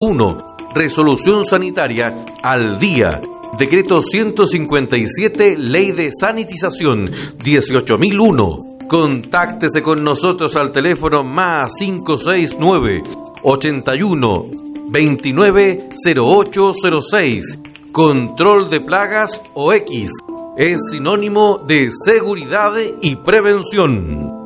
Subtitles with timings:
[0.00, 0.56] 1.
[0.76, 3.20] Resolución sanitaria al día.
[3.58, 7.10] Decreto 157, Ley de Sanitización
[7.42, 8.78] 18001.
[8.88, 13.02] Contáctese con nosotros al teléfono más 569
[13.42, 14.46] 81
[14.88, 17.58] 29 0806.
[17.90, 20.12] Control de plagas o X.
[20.56, 22.70] Es sinónimo de seguridad
[23.02, 24.37] y prevención.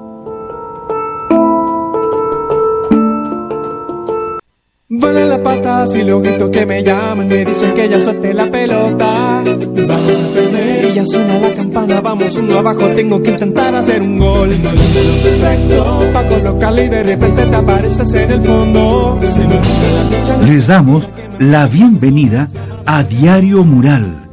[4.94, 9.42] Vuelan las patas y luego que me llaman me dicen que ya suelte la pelota.
[9.42, 14.02] Vamos a perder y ya suena la campana, vamos uno abajo, tengo que intentar hacer
[14.02, 14.50] un gol.
[14.50, 19.18] Tengo el perfecto para colocarle y de repente te apareces en el fondo.
[19.22, 22.50] Se me la Les damos la bienvenida
[22.84, 24.28] a Diario Mural,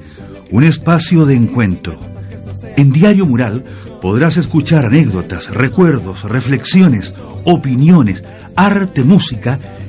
[0.52, 2.02] un espacio de encuentro.
[2.76, 3.64] En Diario Mural
[4.02, 7.14] podrás escuchar anécdotas, recuerdos, reflexiones,
[7.45, 8.26] opiniones,
[8.58, 9.58] arte, música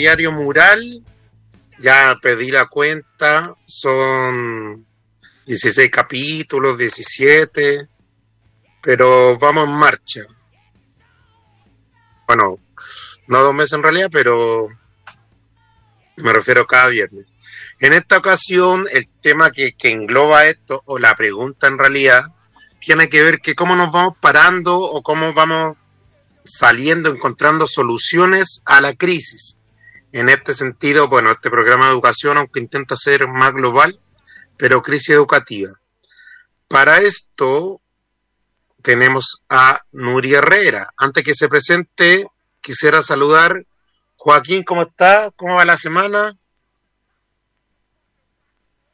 [0.00, 1.04] Diario Mural.
[1.78, 3.54] Ya pedí la cuenta.
[3.66, 4.86] Son
[5.44, 7.86] 16 capítulos, 17.
[8.80, 10.22] Pero vamos en marcha.
[12.26, 12.58] Bueno,
[13.28, 14.68] no dos meses en realidad, pero
[16.16, 17.26] me refiero cada viernes.
[17.80, 22.22] En esta ocasión, el tema que, que engloba esto, o la pregunta en realidad,
[22.80, 25.76] tiene que ver que cómo nos vamos parando o cómo vamos
[26.44, 29.59] saliendo, encontrando soluciones a la crisis.
[30.12, 34.00] En este sentido, bueno, este programa de educación, aunque intenta ser más global,
[34.56, 35.70] pero crisis educativa.
[36.68, 37.80] Para esto
[38.82, 40.92] tenemos a Nuri Herrera.
[40.96, 42.26] Antes que se presente,
[42.60, 43.64] quisiera saludar.
[44.16, 45.30] Joaquín, ¿cómo está?
[45.36, 46.36] ¿Cómo va la semana?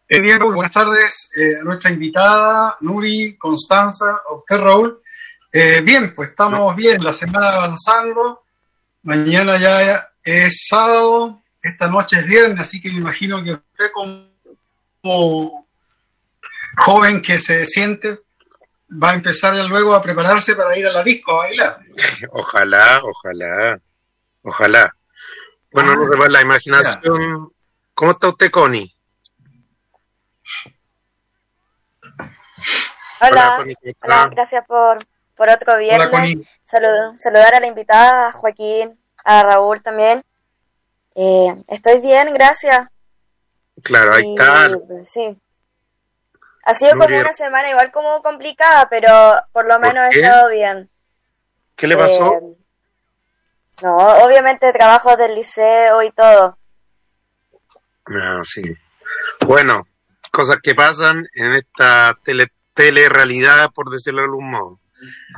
[0.09, 5.03] Eh, Diego, buenas tardes eh, a nuestra invitada, Nuri, Constanza, a usted, Raúl.
[5.53, 8.43] Eh, bien, pues estamos bien, la semana avanzando.
[9.03, 14.27] Mañana ya es sábado, esta noche es viernes, así que me imagino que usted como,
[15.03, 15.67] como
[16.77, 18.21] joven que se siente
[19.03, 21.79] va a empezar luego a prepararse para ir a la disco a bailar.
[22.33, 23.81] Ojalá, ojalá,
[24.43, 24.97] ojalá.
[25.73, 27.53] Bueno, Ah, no se va la imaginación.
[27.95, 28.93] ¿Cómo está usted, Connie?
[33.21, 33.65] Hola,
[34.03, 34.99] hola, gracias por,
[35.35, 36.09] por otro viernes.
[36.09, 36.47] Connie.
[36.63, 40.25] Salud- saludar a la invitada, a Joaquín, a Raúl también.
[41.15, 42.89] Eh, estoy bien, gracias.
[43.83, 44.71] Claro, ahí está.
[45.05, 45.37] Sí.
[46.65, 49.11] Ha sido como una semana igual como complicada, pero
[49.53, 50.89] por lo ¿Por menos he estado bien.
[51.75, 52.35] ¿Qué le pasó?
[52.35, 52.57] Eh,
[53.83, 56.59] no, obviamente trabajo del liceo y todo.
[58.07, 58.63] Ah, sí.
[59.41, 59.83] Bueno,
[60.31, 64.81] cosas que pasan en esta tele, telerrealidad, por decirlo de algún modo.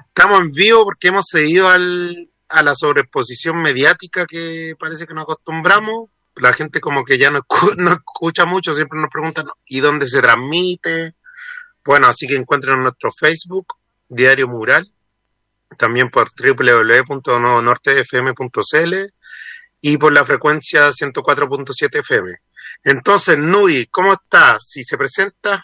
[0.07, 5.25] Estamos en vivo porque hemos seguido al, a la sobreexposición mediática que parece que nos
[5.25, 6.07] acostumbramos.
[6.37, 10.07] La gente como que ya no, escu- no escucha mucho, siempre nos preguntan, ¿y dónde
[10.07, 11.15] se transmite?
[11.85, 13.67] Bueno, así que encuentren en nuestro Facebook,
[14.09, 14.91] Diario Mural,
[15.79, 18.95] también por www.nortefm.cl
[19.81, 22.37] y por la frecuencia 104.7 FM.
[22.85, 24.59] Entonces, Nui, ¿cómo está?
[24.61, 25.63] Si se presenta,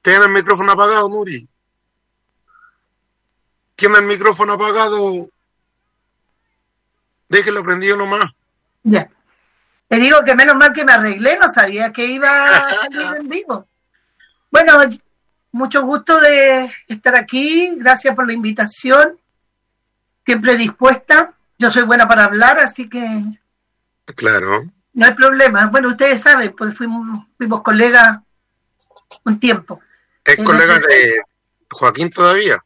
[0.00, 1.48] tiene el micrófono apagado, Nuri.
[3.82, 5.28] Tiene el micrófono apagado.
[7.28, 8.30] Déjelo prendido nomás.
[8.84, 9.10] Ya.
[9.88, 13.28] Te digo que menos mal que me arreglé, no sabía que iba a salir en
[13.28, 13.66] vivo.
[14.52, 14.74] Bueno,
[15.50, 19.18] mucho gusto de estar aquí, gracias por la invitación,
[20.24, 21.34] siempre dispuesta.
[21.58, 23.04] Yo soy buena para hablar, así que
[24.14, 24.62] Claro.
[24.92, 25.66] no hay problema.
[25.66, 28.20] Bueno, ustedes saben, pues fuimos, fuimos colegas
[29.24, 29.80] un tiempo.
[30.24, 31.22] Es colega el- de
[31.68, 32.62] Joaquín todavía.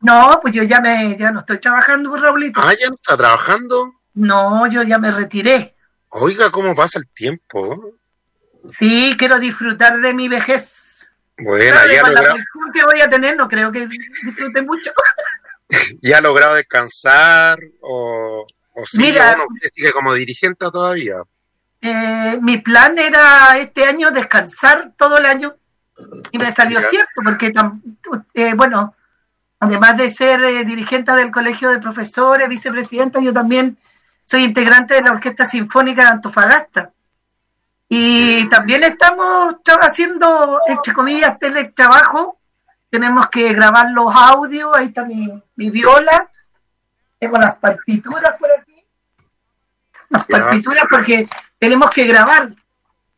[0.00, 2.60] No, pues yo ya me ya no estoy trabajando por Raulito.
[2.62, 3.92] Ah, ya no está trabajando.
[4.14, 5.74] No, yo ya me retiré.
[6.10, 7.92] Oiga, ¿cómo pasa el tiempo?
[8.70, 11.10] Sí, quiero disfrutar de mi vejez.
[11.38, 14.62] Bueno, Pero ya con la logrado, presión que voy a tener, no creo que disfrute
[14.62, 14.90] mucho.
[16.00, 19.34] ya ha logrado descansar o, o sigue, Mira.
[19.34, 21.16] uno, sigue como dirigente todavía.
[21.82, 25.54] Eh, mi plan era este año descansar todo el año
[26.30, 27.52] y me salió cierto, porque,
[28.34, 28.95] eh, bueno,
[29.60, 33.78] además de ser eh, dirigente del Colegio de Profesores, vicepresidenta, yo también
[34.24, 36.90] soy integrante de la Orquesta Sinfónica de Antofagasta.
[37.88, 42.38] Y también estamos haciendo, entre comillas, teletrabajo.
[42.90, 46.28] Tenemos que grabar los audios, ahí está mi, mi viola.
[47.18, 48.84] Tengo las partituras por aquí.
[50.08, 51.28] Las partituras porque
[51.58, 52.50] tenemos que grabar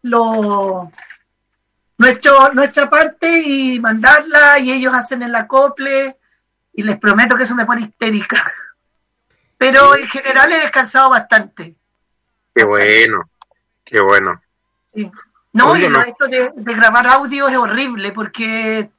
[0.03, 0.91] lo,
[1.97, 6.18] nuestro, nuestra parte y mandarla y ellos hacen el acople
[6.73, 8.43] y les prometo que eso me pone histérica.
[9.59, 11.75] Pero en general he descansado bastante.
[12.55, 13.29] Qué bueno,
[13.85, 14.41] qué bueno.
[14.93, 15.11] Sí.
[15.53, 16.01] No, y no.
[16.03, 18.91] esto de, de grabar audio es horrible porque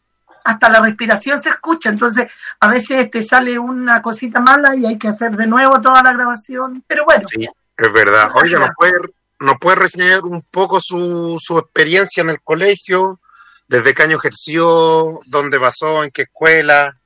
[0.44, 4.98] hasta la respiración se escucha, entonces a veces te sale una cosita mala y hay
[4.98, 8.32] que hacer de nuevo toda la grabación, pero bueno, Sí, es verdad.
[8.34, 8.94] Oiga, ¿nos puede,
[9.40, 13.20] nos puede reseñar un poco su, su experiencia en el colegio?
[13.68, 15.22] ¿Desde qué año ejerció?
[15.26, 16.04] ¿Dónde pasó?
[16.04, 16.99] ¿En qué escuela?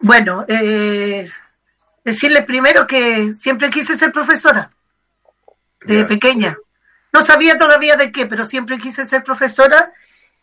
[0.00, 1.30] Bueno, eh,
[2.04, 4.70] decirles primero que siempre quise ser profesora,
[5.82, 6.56] de pequeña.
[7.12, 9.92] No sabía todavía de qué, pero siempre quise ser profesora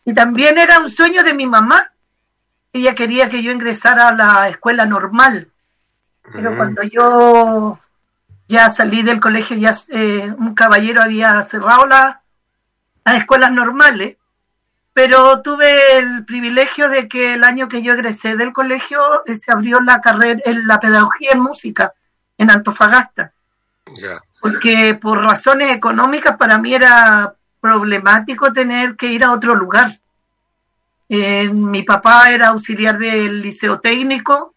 [0.04, 1.92] y también era un sueño de mi mamá.
[2.72, 5.50] Ella quería que yo ingresara a la escuela normal.
[6.32, 7.78] Pero cuando yo
[8.48, 12.22] ya salí del colegio, ya eh, un caballero había cerrado la-
[13.04, 14.16] las escuelas normales,
[14.96, 19.52] pero tuve el privilegio de que el año que yo egresé del colegio eh, se
[19.52, 21.92] abrió la carrera en la pedagogía en música
[22.38, 23.34] en Antofagasta,
[24.40, 30.00] porque por razones económicas para mí era problemático tener que ir a otro lugar.
[31.10, 34.54] Eh, mi papá era auxiliar del liceo técnico,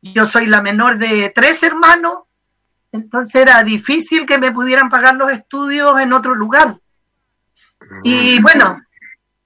[0.00, 2.20] yo soy la menor de tres hermanos,
[2.92, 6.76] entonces era difícil que me pudieran pagar los estudios en otro lugar.
[7.80, 8.78] Mm, Y bueno,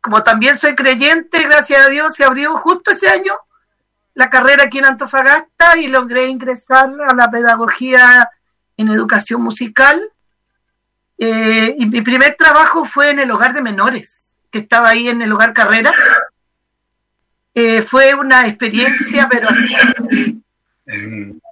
[0.02, 3.38] como también soy creyente, gracias a Dios se abrió justo ese año
[4.14, 8.31] la carrera aquí en Antofagasta y logré ingresar a la pedagogía
[8.76, 10.00] en educación musical.
[11.19, 15.22] Eh, y mi primer trabajo fue en el hogar de menores, que estaba ahí en
[15.22, 15.93] el hogar carrera.
[17.55, 20.43] Eh, fue una experiencia, pero así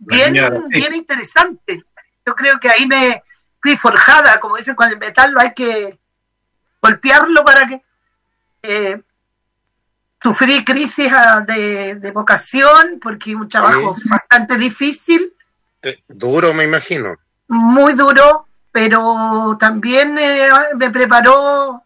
[0.00, 0.34] bien,
[0.68, 1.84] bien interesante.
[2.26, 3.22] Yo creo que ahí me
[3.60, 5.98] fui forjada, como dicen, con el metal lo hay que
[6.82, 7.82] golpearlo para que
[8.62, 9.00] eh,
[10.22, 14.08] sufrí crisis ah, de, de vocación, porque un trabajo Sí.
[14.08, 15.32] bastante difícil,
[15.82, 17.16] Eh, duro, me imagino.
[17.48, 21.82] muy duro, pero también eh, me preparó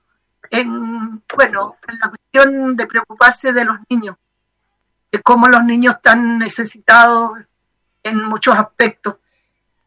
[0.51, 4.17] en, bueno, en la cuestión de preocuparse de los niños,
[5.13, 7.39] de cómo los niños están necesitados
[8.03, 9.17] en muchos aspectos.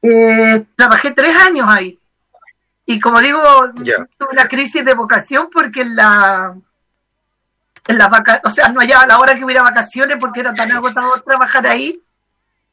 [0.01, 1.99] Eh, trabajé tres años ahí
[2.85, 3.41] y como digo,
[3.83, 4.07] Ya.
[4.17, 6.55] tuve una crisis de vocación porque la
[7.87, 10.71] en las vaca o sea, no hallaba la hora que hubiera vacaciones porque era tan
[10.71, 12.01] agotador trabajar ahí.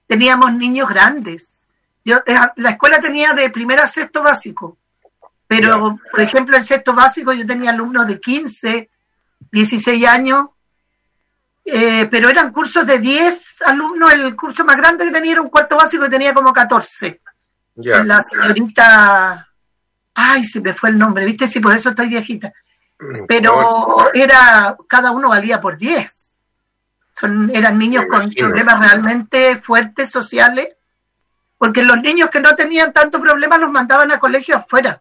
[0.07, 1.67] Teníamos niños grandes.
[2.05, 4.77] Yo, eh, la escuela tenía de primero a sexto básico,
[5.47, 8.91] pero por ejemplo en sexto básico yo tenía alumnos de 15,
[9.51, 10.49] 16 años,
[11.65, 15.49] eh, pero eran cursos de 10 alumnos, el curso más grande que tenía era un
[15.49, 17.21] cuarto básico que tenía como 14.
[17.77, 18.05] Ya.
[18.05, 19.49] La señorita,
[20.15, 21.49] ay, se me fue el nombre, ¿viste?
[21.49, 22.53] Sí, por eso estoy viejita.
[23.29, 26.39] Pero era, cada uno valía por 10.
[27.13, 30.77] Son, eran niños con problemas realmente fuertes sociales,
[31.59, 35.01] porque los niños que no tenían tanto problema los mandaban a colegios afuera.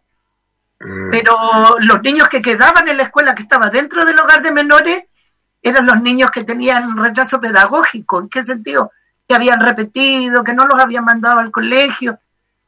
[0.80, 1.36] Mm, Pero
[1.80, 5.04] los niños que quedaban en la escuela que estaba dentro del hogar de menores
[5.62, 8.20] eran los niños que tenían retraso pedagógico.
[8.20, 8.92] ¿En qué sentido?
[9.28, 12.20] Que habían repetido, que no los habían mandado al colegio.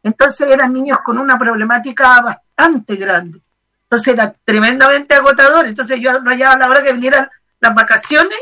[0.02, 3.42] Entonces eran niños con una problemática bastante grande.
[3.86, 5.66] Entonces era tremendamente agotador.
[5.68, 8.40] Entonces yo no hallaba la hora que vinieran las vacaciones.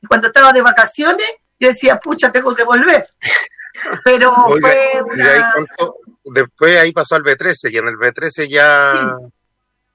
[0.00, 1.26] Y cuando estaba de vacaciones,
[1.58, 3.08] yo decía, pucha, tengo que volver.
[4.04, 5.92] Pero Oiga, fue y de ahí una...
[6.24, 9.16] después ahí pasó al B13 y en el B13 ya,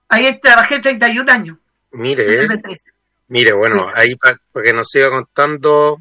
[0.09, 1.57] Ahí trabajé 31 años.
[1.91, 2.77] mire, en el B13.
[3.27, 3.91] mire, bueno, Sí.
[3.95, 5.99] ahí para que nos siga contando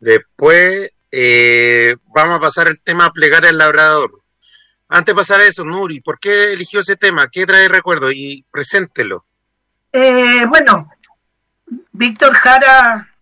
[0.00, 4.20] después, eh, vamos a pasar el tema plegar al labrador.
[4.94, 7.28] Antes de pasar a eso, Nuri, ¿por qué eligió ese tema?
[7.28, 8.12] ¿Qué trae recuerdo?
[8.12, 9.24] Y preséntelo.
[9.92, 10.88] Eh, bueno,
[11.90, 13.12] Víctor Jara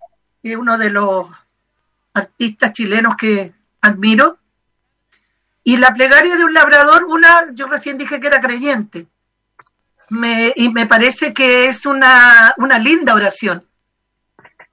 [0.42, 1.28] es uno de los
[2.12, 4.36] artistas chilenos que admiro.
[5.64, 9.06] Y la plegaria de un labrador, una, yo recién dije que era creyente.
[10.10, 13.66] Me, y me parece que es una, una linda oración,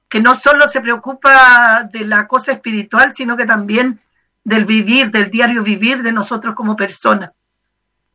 [0.10, 4.02] que no solo se preocupa de la cosa espiritual, sino que también
[4.44, 7.32] del vivir, del diario vivir de nosotros como personas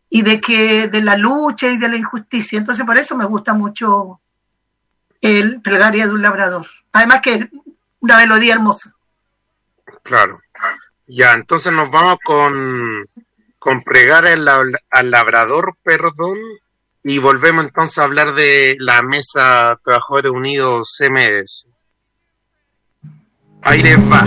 [0.09, 2.59] y de que de la lucha y de la injusticia.
[2.59, 4.21] Entonces por eso me gusta mucho
[5.21, 6.69] el plegaria de un labrador.
[6.93, 7.47] Además que es
[8.01, 8.95] una melodía hermosa.
[10.03, 10.41] Claro.
[11.07, 13.05] Ya, entonces nos vamos con,
[13.59, 14.49] con pregar al,
[14.91, 16.39] al labrador, perdón,
[17.03, 21.69] y volvemos entonces a hablar de la mesa Trabajadores Unidos CMS.
[23.63, 24.27] Ahí les va.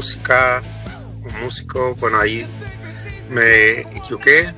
[0.00, 0.62] música,
[1.42, 2.46] músico, bueno, ahí
[3.28, 4.50] me equivoqué,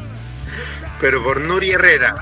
[1.00, 2.16] pero por Nuri Herrera.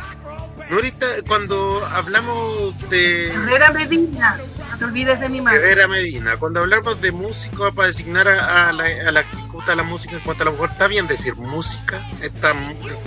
[0.68, 0.92] Nuri,
[1.28, 3.28] cuando hablamos de...
[3.28, 5.58] Herrera Medina, no te olvides de mi madre.
[5.58, 9.22] Herrera Medina, cuando hablamos de músico para designar a, la, a la
[9.52, 12.00] gusta la música en cuanto a la mujer, ¿está bien decir música?
[12.20, 12.50] Esta,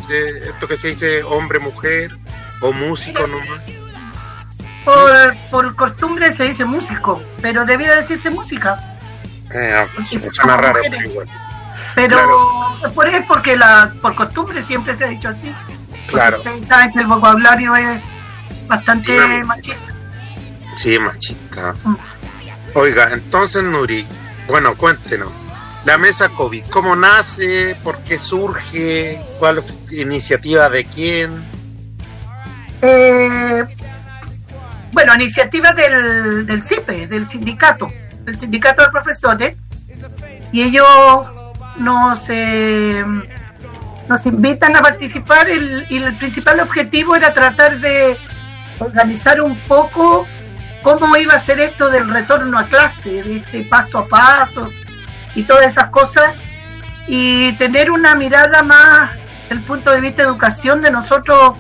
[0.10, 2.18] eh, esto que se dice hombre, mujer
[2.62, 3.62] o músico nomás.
[4.86, 8.95] Por, por costumbre se dice músico, pero debiera decirse música.
[9.58, 9.86] Eh,
[10.34, 11.28] suena raro, pero igual.
[11.96, 15.54] Pero por es porque la por costumbre siempre se ha dicho así.
[16.08, 18.02] Claro, Ustedes saben que el vocabulario es
[18.68, 19.44] bastante Sí.
[19.46, 19.94] machista.
[20.76, 21.74] sí, machista.
[21.84, 21.96] Mm.
[22.74, 24.06] Oiga, entonces Nuri,
[24.48, 25.32] bueno, cuéntenos.
[25.86, 27.76] La mesa COVID, ¿cómo nace?
[27.84, 29.22] ¿Por qué surge?
[29.40, 31.46] ¿Cuál iniciativa de quién?
[32.82, 33.64] Eh,
[34.92, 37.92] bueno, iniciativa del, del CIPE, del sindicato,
[38.26, 39.56] del sindicato de profesores,
[40.52, 40.88] y ellos
[41.78, 43.06] nos, eh,
[44.08, 45.50] nos invitan a participar.
[45.50, 48.18] El- y el principal objetivo era tratar de
[48.80, 50.28] organizar un poco
[50.84, 54.70] cómo iba a ser esto del retorno a clase, de este paso a paso
[55.34, 56.34] y todas esas cosas,
[57.08, 59.12] y tener una mirada más
[59.50, 61.56] del punto de vista de educación de nosotros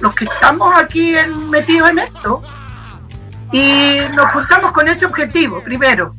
[0.00, 1.14] los que estamos aquí
[1.48, 2.42] metidos en esto
[3.56, 6.14] y nos juntamos con ese objetivo primero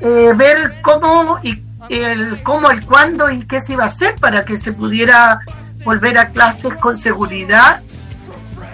[0.00, 4.44] eh, ver cómo y el cómo el cuándo y qué se iba a hacer para
[4.44, 5.40] que se pudiera
[5.84, 7.82] volver a clases con seguridad.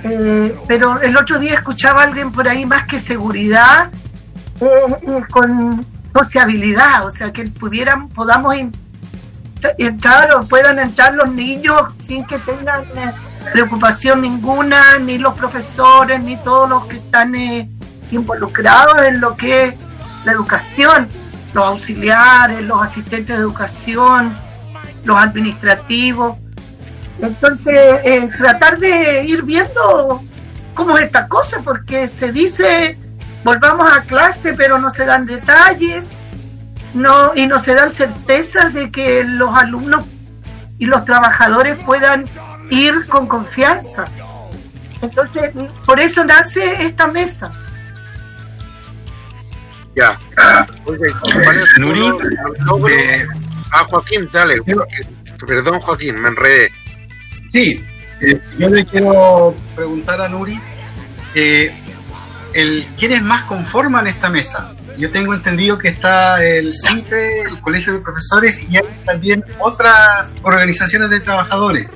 [0.04, 3.90] Eh, pero el otro día escuchaba a alguien por ahí más que seguridad
[4.60, 4.66] eh,
[5.02, 8.54] eh, con sociabilidad o sea que pudieran podamos
[9.76, 13.12] entrar o puedan entrar los niños sin que tengan eh,
[13.52, 17.68] preocupación ninguna, ni los profesores, ni todos los que están eh,
[18.10, 19.74] involucrados en lo que es
[20.24, 21.08] la educación,
[21.54, 24.36] los auxiliares, los asistentes de educación,
[25.04, 26.36] los administrativos.
[27.20, 30.22] Entonces, eh, tratar de ir viendo
[30.74, 32.96] cómo es esta cosa, porque se dice
[33.42, 36.12] volvamos a clase, pero no se dan detalles
[36.94, 40.04] no y no se dan certezas de que los alumnos
[40.78, 42.24] y los trabajadores puedan
[42.70, 44.06] ir con confianza.
[45.02, 45.52] Entonces,
[45.86, 47.52] por eso nace esta mesa.
[49.96, 50.18] Ya.
[50.84, 50.98] Oye,
[51.44, 52.92] ¿cuál es tu Nuri?
[52.92, 53.26] Eh,
[53.72, 54.56] Ah, Joaquín, dale.
[55.46, 56.70] Perdón, Joaquín, me enredé.
[57.50, 57.84] Sí,
[58.20, 60.60] eh, yo le quiero preguntar a Nuri,
[61.34, 61.72] eh,
[62.54, 64.74] el, ¿quiénes más conforman esta mesa?
[64.98, 70.34] Yo tengo entendido que está el CIPE, el Colegio de Profesores y hay también otras
[70.42, 71.88] organizaciones de trabajadores.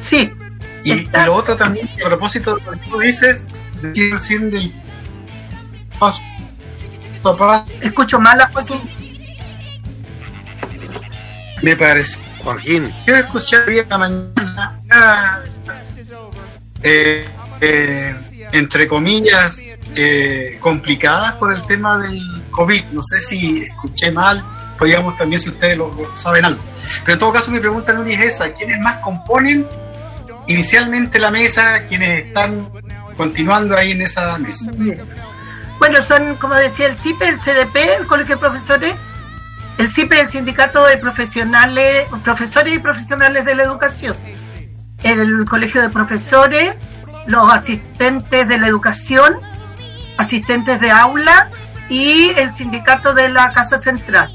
[0.00, 0.32] Sí,
[0.84, 3.46] Y, y lo otro también, a propósito de lo que tú dices,
[3.82, 4.72] decir recién del
[5.98, 6.20] paso
[7.22, 8.80] a paso, escucho mal a Joaquín.
[11.62, 15.40] me parece Joaquín, Yo escuché hoy en la mañana, ah,
[16.82, 17.26] eh,
[17.60, 18.14] eh,
[18.52, 19.60] entre comillas,
[19.96, 22.84] eh, complicadas por el tema del COVID.
[22.92, 24.42] No sé si escuché mal,
[24.78, 26.62] podríamos también si ustedes lo, lo saben algo.
[27.04, 28.54] Pero en todo caso mi pregunta, Nuri, es esa.
[28.54, 29.66] ¿Quiénes más componen
[30.46, 31.86] inicialmente la mesa?
[31.88, 32.70] ¿Quiénes están
[33.16, 34.70] continuando ahí en esa mesa?
[35.78, 38.94] Bueno, son, como decía, el CIPE, el CDP, el Colegio de Profesores,
[39.78, 44.14] el CIPE, el Sindicato de Profesionales, Profesores y Profesionales de la Educación,
[45.02, 46.76] el Colegio de Profesores,
[47.26, 49.38] los asistentes de la educación,
[50.18, 51.50] asistentes de aula
[51.88, 54.30] y el Sindicato de la Casa Central.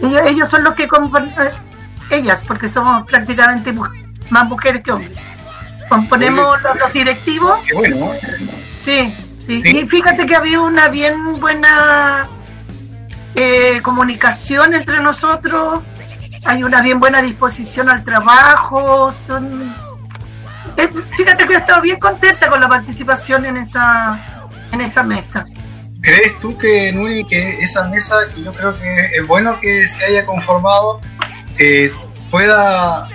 [0.00, 0.88] Ellos, son los que eh,
[2.14, 3.88] ellas, porque somos prácticamente mu-
[4.30, 5.18] más mujeres que hombres.
[5.88, 8.12] Componemos los, los directivos Qué bueno, ¿no?
[8.74, 9.78] Sí, sí, Sí.
[9.80, 12.26] Y fíjate que había una bien buena
[13.34, 15.82] eh, comunicación entre nosotros.
[16.46, 19.12] Hay una bien buena disposición al trabajo.
[19.12, 19.74] Son...
[20.76, 24.20] eh, fíjate que he estado bien contenta con la participación en esa
[24.72, 25.46] en esa mesa.
[26.00, 30.04] ¿Crees tú que, Nuri, que esa mesa, que yo creo que es bueno que se
[30.04, 31.00] haya conformado,
[31.58, 31.92] eh,
[32.30, 33.06] pueda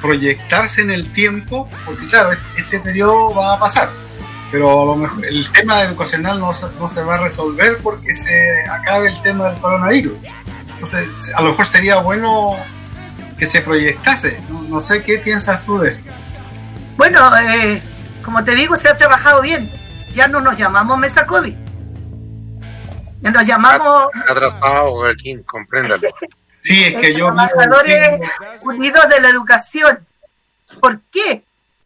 [0.00, 1.68] proyectarse en el tiempo?
[1.84, 3.88] Porque claro, este periodo va a pasar,
[4.50, 8.12] pero a lo mejor el tema educacional no, se- no se va a resolver porque
[8.12, 10.16] se acabe el tema del coronavirus.
[10.74, 12.56] Entonces, a lo mejor sería bueno
[13.38, 14.38] que se proyectase.
[14.50, 16.04] No, no sé qué piensas tú de eso.
[16.96, 17.82] Bueno, eh,
[18.24, 19.70] como te digo, se ha trabajado bien.
[20.12, 21.54] Ya no nos llamamos mesa COVID.
[23.22, 26.02] Ya nos llamamos atrasado, Joaquín, compréndalo.
[26.64, 27.26] Sí, es que yo...
[27.26, 28.20] Trabajadores
[28.62, 29.98] Unidos de la Educación.
[30.80, 31.44] ¿Por qué?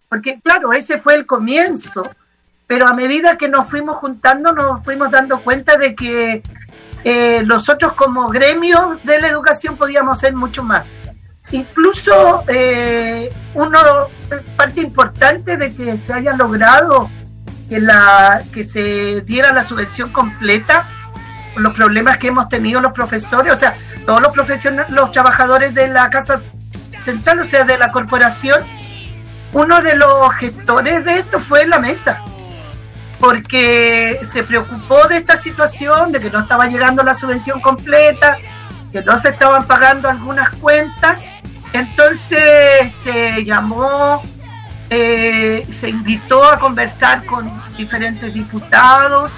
[0.08, 2.08] Porque, claro, ese fue el comienzo,
[2.68, 6.44] pero a medida que nos fuimos juntando, nos fuimos dando cuenta de que
[7.02, 10.94] eh, nosotros como gremios de la educación podíamos hacer mucho más.
[11.50, 13.80] Incluso eh, uno
[14.56, 17.10] parte importante de que se haya logrado
[17.68, 20.86] que la que se diera la subvención completa
[21.60, 25.88] los problemas que hemos tenido los profesores, o sea, todos los profesionales, los trabajadores de
[25.88, 26.40] la Casa
[27.04, 28.62] Central, o sea, de la corporación,
[29.52, 32.22] uno de los gestores de esto fue la mesa,
[33.18, 38.38] porque se preocupó de esta situación, de que no estaba llegando la subvención completa,
[38.92, 41.26] que no se estaban pagando algunas cuentas,
[41.72, 44.22] entonces se llamó,
[44.90, 49.34] eh, se invitó a conversar con diferentes diputados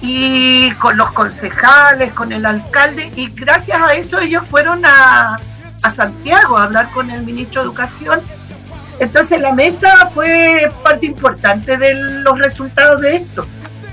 [0.00, 5.40] y con los concejales, con el alcalde, y gracias a eso ellos fueron a,
[5.82, 8.20] a Santiago a hablar con el ministro de Educación.
[9.00, 13.46] Entonces la mesa fue parte importante de los resultados de esto,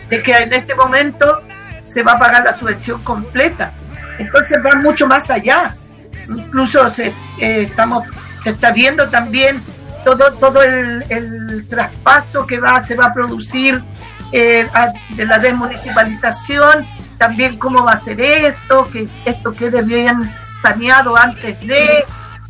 [0.10, 1.42] de que en este momento
[1.88, 3.74] se va a pagar la subvención completa.
[4.18, 5.76] Entonces va mucho más allá.
[6.28, 7.14] Incluso se, eh,
[7.64, 8.08] estamos,
[8.42, 9.62] se está viendo también
[10.04, 13.82] todo, todo el, el traspaso que va, se va a producir
[14.32, 14.68] eh,
[15.12, 16.86] de la desmunicipalización,
[17.18, 22.04] también cómo va a ser esto, que esto quede bien saneado antes de...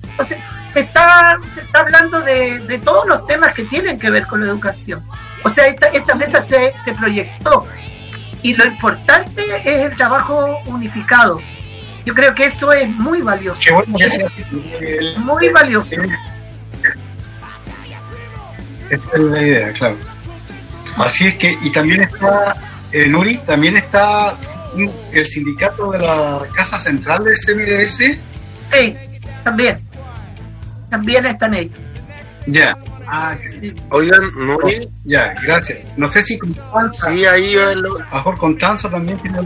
[0.09, 0.37] Entonces,
[0.71, 4.41] se está, se está hablando de, de todos los temas que tienen que ver con
[4.41, 5.03] la educación.
[5.43, 7.65] O sea, esta, esta mesa se, se proyectó
[8.41, 11.39] y lo importante es el trabajo unificado.
[12.05, 13.83] Yo creo que eso es muy valioso.
[15.17, 15.95] muy valioso.
[18.89, 19.97] Esa es la idea, claro.
[20.97, 22.55] Así es que, y también está,
[22.91, 24.37] eh, Nuri, también está
[25.11, 28.17] el sindicato de la Casa Central del CMDS.
[28.71, 28.95] Sí,
[29.43, 29.79] también.
[30.89, 31.77] También están ellos.
[32.47, 32.77] Ya.
[33.07, 33.37] Ah,
[33.91, 34.89] Oigan, Nuri.
[35.03, 35.85] Ya, gracias.
[35.95, 37.11] No sé si Constanza.
[37.11, 37.99] Sí, ahí lo...
[37.99, 39.39] Mejor Constanza también tiene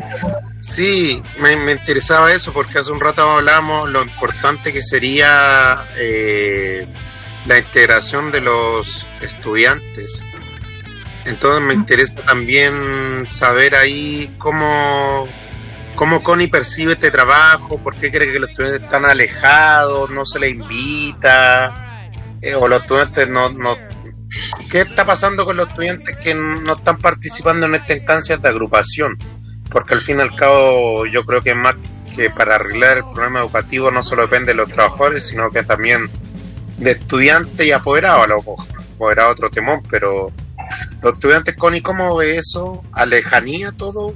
[0.61, 6.87] Sí, me, me, interesaba eso porque hace un rato hablamos lo importante que sería eh,
[7.45, 10.23] la integración de los estudiantes.
[11.29, 15.27] Entonces me interesa también saber ahí cómo,
[15.95, 20.39] cómo Connie percibe este trabajo, por qué cree que los estudiantes están alejados, no se
[20.39, 22.09] les invita,
[22.41, 23.75] eh, o los estudiantes no, no...
[24.71, 29.15] ¿Qué está pasando con los estudiantes que no están participando en esta instancia de agrupación?
[29.69, 31.75] Porque al fin y al cabo yo creo que más
[32.15, 36.09] que para arreglar el problema educativo no solo depende de los trabajadores, sino que también
[36.77, 38.43] de estudiantes y apoderados, a los
[38.95, 40.31] apoderados otro temón, pero
[41.01, 42.83] los estudiantes, Connie, ¿cómo ve eso?
[42.91, 44.13] ¿A lejanía todo?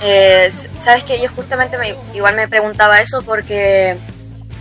[0.00, 3.98] Eh, Sabes que yo justamente me, igual me preguntaba eso porque,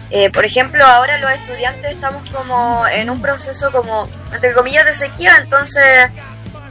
[0.09, 4.93] eh, por ejemplo, ahora los estudiantes estamos como en un proceso como, entre comillas, de
[4.93, 6.09] sequía, entonces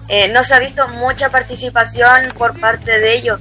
[0.08, 3.40] eh, no se ha visto mucha participación por parte de ellos.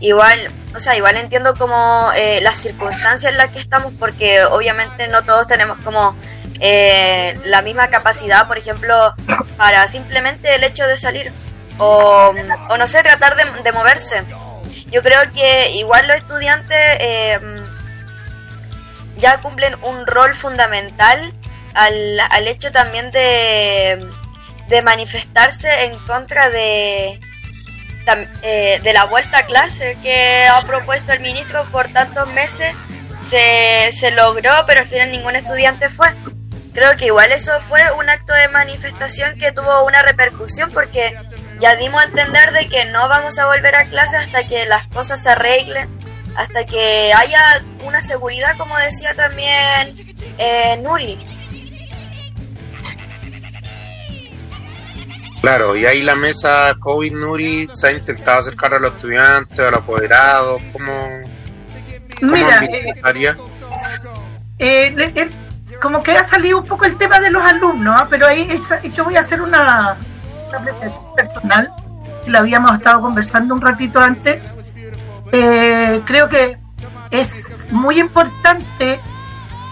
[0.00, 5.08] Igual, o sea, igual entiendo como eh, las circunstancias en las que estamos porque obviamente
[5.08, 6.14] no todos tenemos como
[6.60, 9.14] eh, la misma capacidad, por ejemplo,
[9.56, 11.32] para simplemente el hecho de salir
[11.78, 12.34] o,
[12.70, 14.22] o no sé, tratar de, de, moverse.
[14.90, 17.38] Yo creo que igual los estudiantes eh,
[19.16, 21.32] ya cumplen un rol fundamental
[21.74, 24.08] al, al hecho también de,
[24.68, 27.20] de manifestarse en contra de,
[28.42, 32.74] eh, de la vuelta a clase que ha propuesto el ministro por tantos meses
[33.20, 36.08] se, se logró, pero al final ningún estudiante fue
[36.78, 41.12] creo que igual eso fue un acto de manifestación que tuvo una repercusión porque
[41.58, 44.86] ya dimos a entender de que no vamos a volver a clase hasta que las
[44.86, 45.88] cosas se arreglen,
[46.36, 51.18] hasta que haya una seguridad, como decía también eh, Nuri.
[55.40, 59.70] Claro, y ahí la mesa COVID Nuri se ha intentado acercar a los estudiantes, a
[59.70, 61.22] los apoderados, ¿cómo,
[62.20, 62.60] cómo Mira,
[64.60, 65.28] eh, eh,
[65.80, 68.04] como que ha salido un poco el tema de los alumnos, ¿eh?
[68.10, 69.96] pero ahí es, yo voy a hacer una,
[70.48, 71.70] una apreciación personal,
[72.24, 74.42] que habíamos estado conversando un ratito antes.
[75.32, 76.58] Eh, creo que
[77.10, 79.00] es muy importante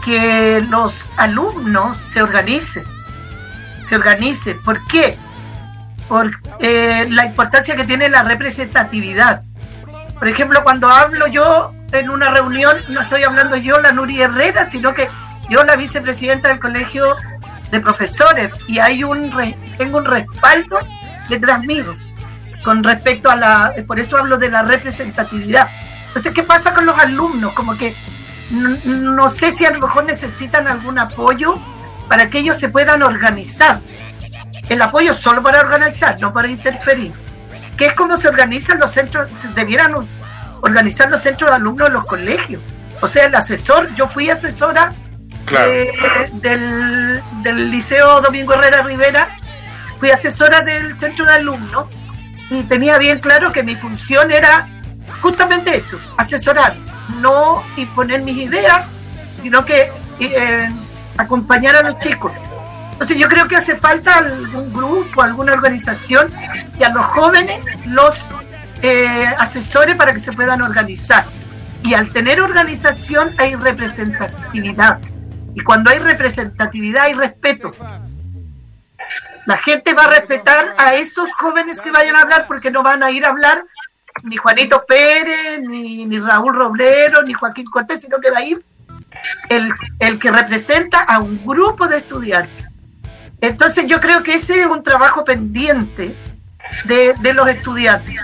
[0.05, 2.85] que los alumnos se organicen,
[3.85, 4.61] se organicen.
[4.63, 5.19] ¿Por qué?
[6.09, 9.43] Por eh, la importancia que tiene la representatividad.
[10.19, 14.69] Por ejemplo, cuando hablo yo en una reunión, no estoy hablando yo, la Nuri Herrera,
[14.69, 15.09] sino que
[15.49, 17.17] yo la vicepresidenta del colegio
[17.71, 19.33] de profesores y hay un
[19.79, 20.79] tengo un respaldo
[21.29, 21.97] detrás mío
[22.65, 25.69] con respecto a la por eso hablo de la representatividad.
[26.09, 27.95] Entonces qué pasa con los alumnos como que
[28.51, 31.57] no, no sé si a lo mejor necesitan algún apoyo
[32.09, 33.81] para que ellos se puedan organizar.
[34.69, 37.13] El apoyo solo para organizar no para interferir.
[37.77, 39.95] Que es como se organizan los centros debieran
[40.63, 42.63] organizar los centros de alumnos en los colegios.
[43.01, 44.93] O sea el asesor yo fui asesora
[45.49, 45.91] Eh,
[46.35, 49.29] del, del Liceo Domingo Herrera Rivera,
[49.99, 51.87] fui asesora del centro de alumnos
[52.51, 54.69] y tenía bien claro que mi función era
[55.23, 56.75] justamente eso, asesorar,
[57.21, 58.87] no imponer mis ideas,
[59.43, 60.69] sino que eh,
[61.17, 62.33] acompañar a los chicos.
[62.93, 66.33] Entonces yo creo que hace falta algún grupo, alguna organización
[66.79, 68.25] y a los jóvenes los
[68.83, 71.25] eh, asesores para que se puedan organizar.
[71.83, 74.99] Y al tener organización hay representatividad.
[75.57, 77.73] Y cuando hay representatividad hay respeto.
[79.47, 83.03] La gente va a respetar a esos jóvenes que vayan a hablar porque no van
[83.03, 83.65] a ir a hablar
[84.25, 88.63] ni Juanito Pérez, ni, ni Raúl Roblero, ni Joaquín Cortés, sino que va a ir
[89.49, 92.67] el, el que representa a un grupo de estudiantes.
[93.41, 96.15] Entonces yo creo que ese es un trabajo pendiente
[96.85, 98.15] de, de los estudiantes,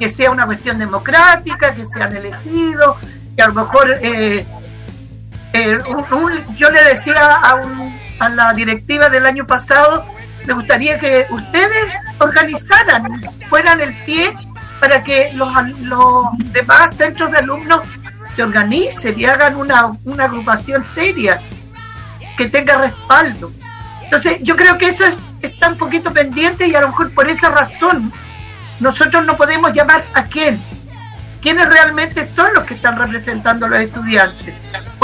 [0.00, 2.96] que sea una cuestión democrática, que sean elegidos,
[3.36, 4.44] que a lo mejor eh,
[5.52, 5.78] eh,
[6.12, 10.04] un- yo le decía a, un- a la directiva del año pasado,
[10.46, 14.34] me gustaría que ustedes organizaran, fueran el pie
[14.80, 17.80] para que los, los demás centros de alumnos
[18.30, 21.40] se organicen y hagan una, una agrupación seria
[22.36, 23.52] que tenga respaldo.
[24.02, 27.28] Entonces, yo creo que eso es- está un poquito pendiente y a lo mejor por
[27.28, 28.12] esa razón
[28.80, 30.60] nosotros no podemos llamar a quién.
[31.40, 34.54] ¿Quiénes realmente son los que están representando a los estudiantes?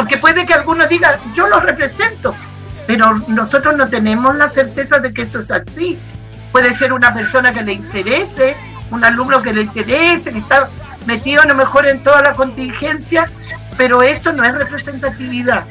[0.08, 2.34] Porque puede que algunos digan, yo los represento,
[2.86, 5.98] pero nosotros no tenemos la certeza de que eso es así.
[6.50, 8.56] Puede ser una persona que le interese,
[8.90, 10.70] un alumno que le interese, que está
[11.04, 13.30] metido a lo mejor en toda la contingencia,
[13.76, 15.66] pero eso no es representatividad.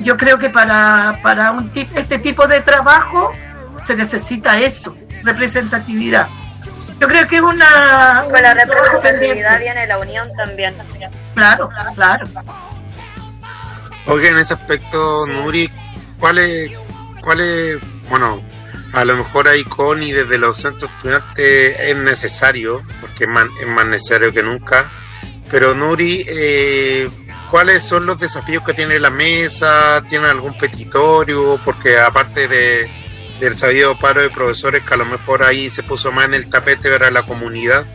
[0.00, 3.32] Yo creo que para, para un tip- este tipo de trabajo
[3.82, 6.28] se necesita eso, representatividad.
[7.00, 8.24] Yo creo que es una...
[8.30, 10.74] Con la representatividad viene la unión también.
[11.34, 12.26] Claro, claro.
[14.10, 15.70] Oiga, en ese aspecto, Nuri,
[16.18, 16.72] ¿cuál es,
[17.20, 17.76] cuál es,
[18.08, 18.42] bueno,
[18.94, 23.66] a lo mejor ahí Connie desde los centros estudiantes es necesario, porque es más, es
[23.66, 24.90] más necesario que nunca,
[25.50, 27.10] pero Nuri, eh,
[27.50, 30.02] ¿cuáles son los desafíos que tiene la mesa?
[30.08, 31.60] ¿Tiene algún petitorio?
[31.62, 32.90] Porque aparte de,
[33.40, 36.48] del sabido paro de profesores que a lo mejor ahí se puso más en el
[36.48, 37.86] tapete para la comunidad,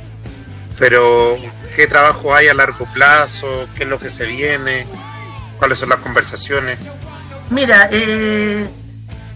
[0.78, 1.40] pero
[1.76, 3.68] ¿qué trabajo hay a largo plazo?
[3.76, 4.86] ¿Qué es lo que se viene?
[5.64, 6.78] ¿Cuáles son las conversaciones?
[7.50, 8.70] Mira, eh,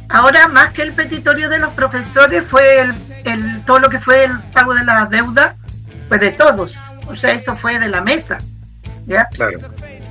[0.10, 4.26] ahora más que el petitorio de los profesores fue el, el- todo lo que fue
[4.26, 5.56] el pago de la deuda,
[6.10, 6.76] pues de todos.
[7.08, 8.40] O sea, eso fue de la mesa.
[9.06, 9.24] ¿ya?
[9.30, 9.58] Claro.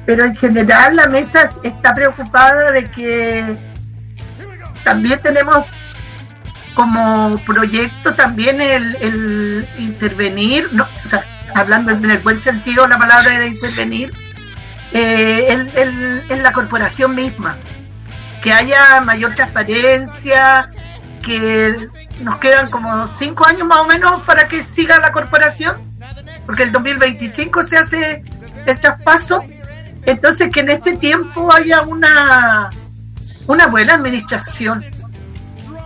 [0.07, 3.59] Pero en general la mesa está preocupada de que
[4.85, 5.66] también tenemos
[6.74, 11.22] como proyecto también el, el intervenir, no, o sea,
[11.55, 14.14] hablando en el buen sentido la palabra de intervenir,
[14.96, 17.59] eh, en, en- la corporación misma,
[18.42, 20.70] que haya mayor transparencia,
[21.22, 21.88] que
[22.22, 25.76] nos quedan como cinco años más o menos para que siga la corporación,
[26.46, 28.22] porque el 2025 se hace
[28.66, 29.42] el traspaso,
[30.04, 32.70] entonces que en este tiempo haya una,
[33.46, 34.85] una buena administración.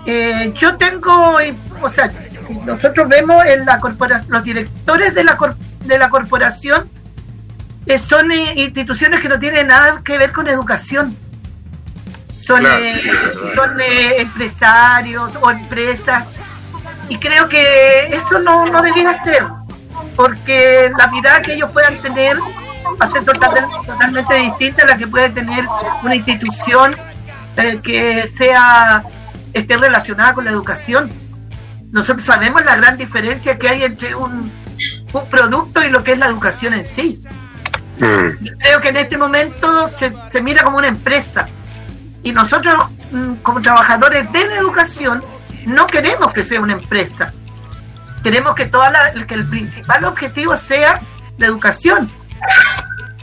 [0.06, 1.38] Eh, yo tengo,
[1.82, 2.10] o sea,
[2.66, 6.88] nosotros vemos en la corporación, los directores de la, cor- de la corporación
[7.98, 11.16] son eh, instituciones que no tienen nada que ver con educación.
[12.37, 13.03] Son, Claro, eh,
[13.55, 16.31] son eh, empresarios o empresas
[17.09, 19.44] y creo que eso no, no debiera ser
[20.16, 24.96] porque la mirada que ellos puedan tener va a ser total- totalmente distinta a la
[24.96, 25.66] que puede tener
[26.03, 26.96] una institución
[27.57, 29.05] eh, que sea
[29.53, 31.11] esté relacionada con la educación.
[31.92, 34.50] Nosotros sabemos la gran diferencia que hay entre un,
[35.12, 37.20] un producto y lo que es la educación en sí.
[38.00, 41.46] Mm, Y creo que en este momento se, se mira como una empresa.
[42.22, 42.74] Y nosotros,
[43.12, 45.22] mm, como trabajadores de la educación,
[45.66, 47.32] no queremos que sea una empresa.
[48.22, 51.00] Queremos que, toda la, el principal objetivo sea
[51.38, 52.10] la educación.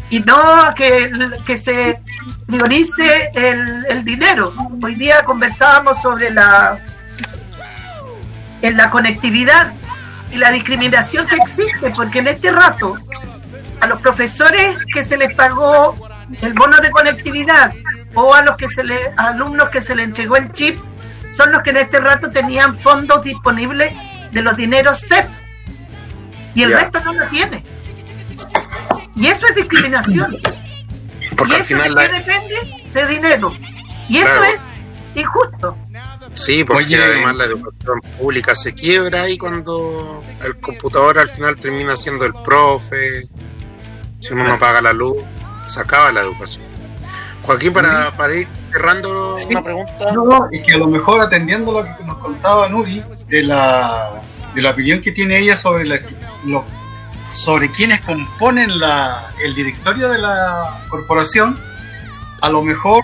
[0.10, 1.12] Y no que,
[1.46, 2.02] que se
[2.46, 4.54] priorice el, el dinero.
[4.82, 6.80] Hoy día conversábamos sobre la,
[8.62, 9.74] en la conectividad
[10.32, 12.98] y la discriminación que existe, porque en este rato
[13.82, 15.96] a los profesores que se les pagó
[16.42, 17.74] el bono de conectividad
[18.16, 20.78] o a los que se le, a alumnos que se les entregó el chip
[21.36, 23.94] son los que en este rato tenían fondos disponibles
[24.32, 25.28] de los dineros CEP
[26.56, 26.80] y el Ya.
[26.80, 27.64] resto no lo tiene.
[29.16, 30.38] Y eso es discriminación.
[31.36, 32.56] Porque ¿Y al eso final, la- depende?
[32.94, 33.54] De dinero.
[34.10, 34.60] Y eso es
[35.16, 35.78] injusto.
[36.34, 37.04] sí, porque Oye.
[37.04, 42.34] además la educación pública se quiebra ahí cuando el computador al final termina siendo el
[42.44, 43.28] profe,
[44.28, 45.18] si uno no paga la luz,
[45.68, 46.66] se acaba la educación.
[47.44, 50.12] Joaquín, para, para ir cerrando una pregunta.
[50.12, 54.22] No, y que a lo mejor atendiendo lo que nos contaba Nuri, de la,
[54.54, 56.00] de la opinión que tiene ella sobre la,
[56.46, 56.66] lo,
[57.34, 61.58] sobre quienes componen la, el directorio de la corporación,
[62.42, 63.04] a lo mejor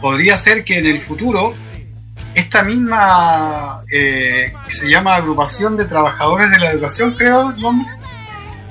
[0.00, 1.54] podría ser que en el futuro
[2.34, 7.48] esta misma eh, que se llama agrupación de trabajadores de la educación, creo,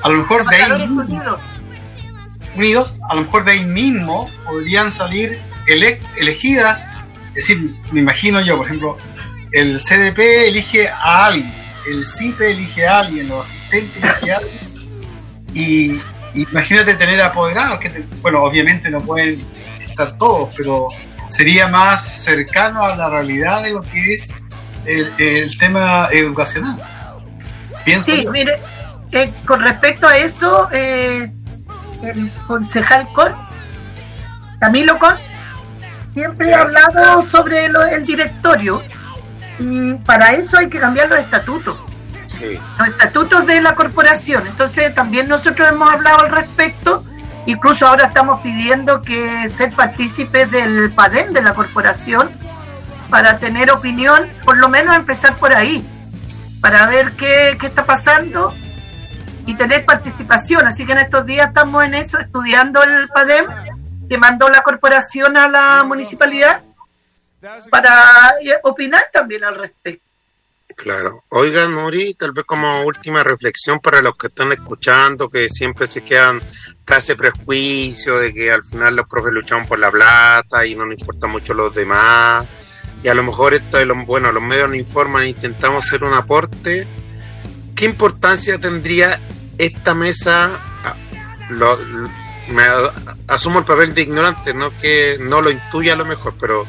[0.02, 0.90] a lo mejor de ahí
[2.56, 3.00] unidos.
[3.10, 5.40] a lo mejor de ahí mismo podrían salir
[6.18, 6.88] elegidas,
[7.30, 8.98] es decir, me imagino yo, por ejemplo,
[9.52, 11.54] el CDP elige a alguien,
[11.88, 14.60] el CIPE elige a alguien, los asistentes elige a alguien,
[15.54, 19.44] y imagínate tener apoderados, que bueno, obviamente no pueden
[19.80, 20.90] estar todos, pero
[21.28, 24.30] sería más cercano a la realidad de lo que es
[24.86, 26.82] el, tema educacional.
[28.02, 28.60] sí, mire,
[29.12, 31.32] eh, con respecto a eso, eh,
[32.04, 33.34] el concejal Con,
[34.60, 35.16] Camilo Con,
[36.14, 38.82] siempre ha hablado sobre el directorio
[39.60, 41.78] y para eso hay que cambiar los estatutos.
[42.78, 44.48] Los estatutos de la corporación.
[44.48, 47.04] Entonces también nosotros hemos hablado al respecto
[47.50, 52.30] Incluso ahora estamos pidiendo que ser partícipes del PADEM de la corporación
[53.10, 55.84] para tener opinión, por lo menos empezar por ahí,
[56.62, 58.54] para ver qué, qué está pasando
[59.50, 60.68] y tener participación.
[60.68, 63.48] Así que en estos días estamos en eso, estudiando el PADEM
[64.08, 66.62] que mandó la corporación a la municipalidad
[67.72, 67.92] para
[68.62, 70.04] opinar también al respecto.
[70.76, 71.24] Claro.
[71.30, 76.04] Oiga, Nuri, tal vez como última reflexión para los que están escuchando, que siempre se
[76.04, 76.42] quedan
[76.86, 81.00] ese prejuicio de que al final los profes luchamos por la plata y no nos
[81.00, 82.48] importa mucho los demás.
[83.02, 86.04] Y a lo mejor esto de los, bueno, los medios nos informan e intentamos hacer
[86.04, 86.88] un aporte.
[87.76, 89.20] ¿Qué importancia tendría
[89.60, 90.60] esta mesa?
[90.84, 90.96] Ah,
[91.50, 91.78] lo,
[92.50, 92.64] me
[93.28, 96.66] asumo el papel de ignorante, no que no lo intuya a lo mejor, pero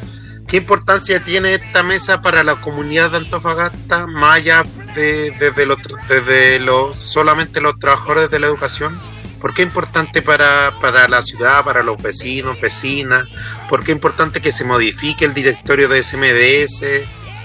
[0.47, 6.97] ¿qué importancia tiene esta mesa para la comunidad de Antofagasta, más allá de, desde, los,
[6.97, 9.01] solamente los trabajadores de la educación?
[9.41, 13.27] ¿Por qué es importante para, para la ciudad, para los vecinos, vecinas?
[13.71, 16.83] ¿Por qué es importante que se modifique el directorio de SMDS?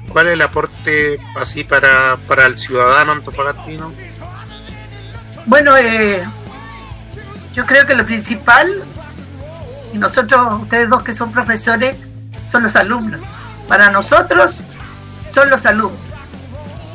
[0.10, 3.94] ¿Cuál es el aporte así para, para el ciudadano antofagastino?
[5.46, 6.24] Bueno, eh,
[7.54, 8.68] yo creo que lo principal,
[9.94, 11.96] y nosotros, ustedes dos que son profesores,
[12.50, 13.22] son los alumnos.
[13.68, 14.62] Para nosotros
[15.32, 16.00] son los alumnos.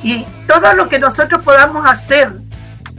[0.03, 2.33] Y todo lo que nosotros podamos hacer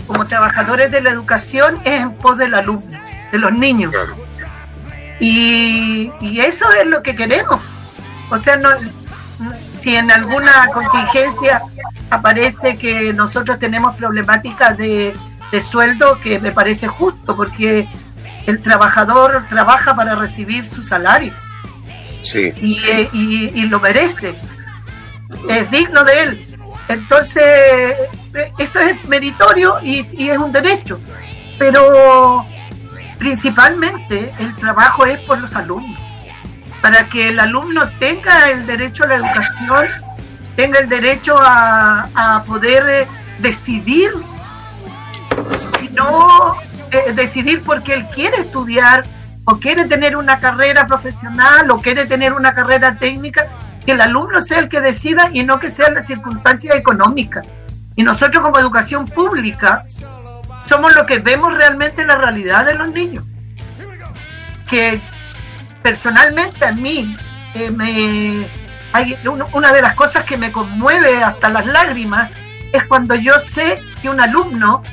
[0.07, 2.99] como trabajadores de la educación es en pos del alumno,
[3.31, 3.93] de los niños.
[5.19, 7.61] Y, eso es lo que queremos.
[8.29, 8.69] O sea, no,
[9.69, 11.61] si en alguna contingencia
[12.09, 15.13] aparece que nosotros tenemos problemáticas de,
[15.59, 17.87] sueldo, que me parece justo, porque
[18.45, 21.33] el trabajador trabaja para recibir su salario.
[22.21, 22.53] Sí.
[22.61, 24.35] Y, y, lo merece.
[25.49, 26.51] Es digno de él.
[26.87, 27.95] Entonces,
[28.57, 30.99] eso es meritorio y, es un derecho,
[31.57, 32.45] pero
[33.17, 36.01] principalmente el trabajo es por los alumnos,
[36.81, 39.87] para que el alumno tenga el derecho a la educación,
[40.55, 43.07] tenga el derecho a, poder eh,
[43.39, 44.30] decidir y
[45.93, 46.55] no
[46.91, 49.03] eh, decidir porque él quiere estudiar
[49.45, 53.47] o quiere tener una carrera profesional o quiere tener una carrera técnica,
[53.85, 57.45] que el alumno sea el que decida y no que sean las circunstancias económicas.
[57.95, 59.85] Y nosotros como educación pública
[60.61, 63.23] somos los que vemos realmente la realidad de los niños.
[64.69, 65.01] Que
[65.81, 67.17] personalmente a mí
[67.55, 68.47] eh, me,
[68.93, 72.29] hay una de las cosas que me conmueve hasta las lágrimas
[72.71, 74.83] es cuando yo sé que un alumno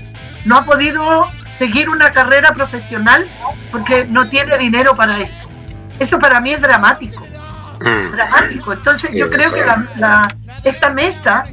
[0.45, 1.27] no ha podido
[1.59, 3.29] seguir una carrera profesional
[3.71, 5.49] porque no tiene dinero para eso.
[5.99, 7.25] Eso para mí es dramático.
[7.81, 8.13] Mm.
[8.13, 8.73] Dramático.
[8.73, 10.29] Entonces yo creo que la,
[10.65, 11.45] esta mesa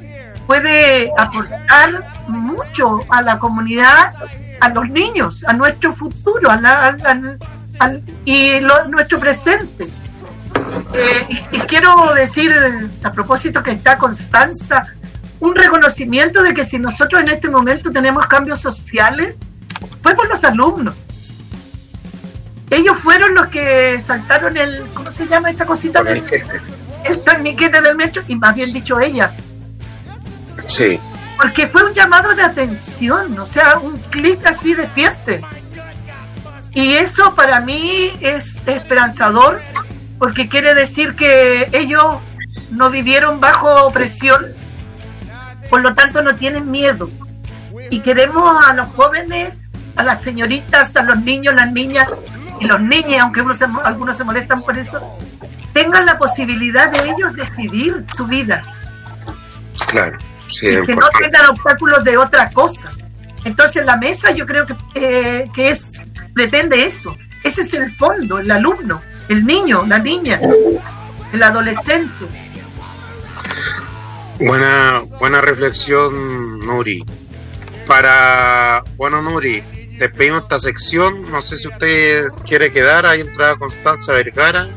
[0.48, 4.14] puede aportar mucho a la comunidad,
[4.62, 6.94] a los niños, a nuestro futuro a
[8.26, 9.88] y nuestro presente.
[10.94, 12.54] Eh, y, quiero decir,
[13.04, 14.86] a propósito que está Constanza,
[15.40, 19.38] un reconocimiento de que si nosotros en este momento tenemos cambios sociales,
[20.02, 20.96] fue por los alumnos.
[22.70, 26.00] Ellos fueron los que saltaron el, ¿cómo se llama esa cosita?
[26.00, 26.24] El,
[27.04, 29.52] el torniquete del metro, y más bien dicho ellas
[30.68, 31.00] Sí.
[31.38, 35.42] Porque fue un llamado de atención, o sea, un clic así despierte.
[36.74, 39.62] Y eso para mí es esperanzador,
[40.18, 42.18] porque quiere decir que ellos
[42.72, 44.46] no vivieron bajo presión,
[45.70, 47.10] por lo tanto no tienen miedo.
[47.90, 52.08] Y queremos a los jóvenes a las señoritas, a los niños, las niñas
[52.60, 53.42] y los niños, aunque
[53.84, 55.02] algunos se molestan por eso,
[55.74, 58.62] tengan la posibilidad de ellos decidir su vida.
[59.88, 60.18] Claro.
[60.48, 62.92] Sí, y que no tengan obstáculos de otra cosa.
[63.44, 66.02] Entonces la mesa yo creo que, eh, que es
[66.34, 67.16] pretende eso.
[67.44, 70.40] Ese es el fondo, el alumno, el niño, la niña,
[71.32, 72.26] el adolescente.
[74.40, 77.06] Buena, buena reflexión, Nuri.
[77.88, 79.62] Para, bueno, Nuri,
[79.98, 81.24] despedimos esta sección.
[81.32, 83.06] No sé si usted quiere quedar.
[83.06, 84.68] Ahí entrada Constanza Vergara,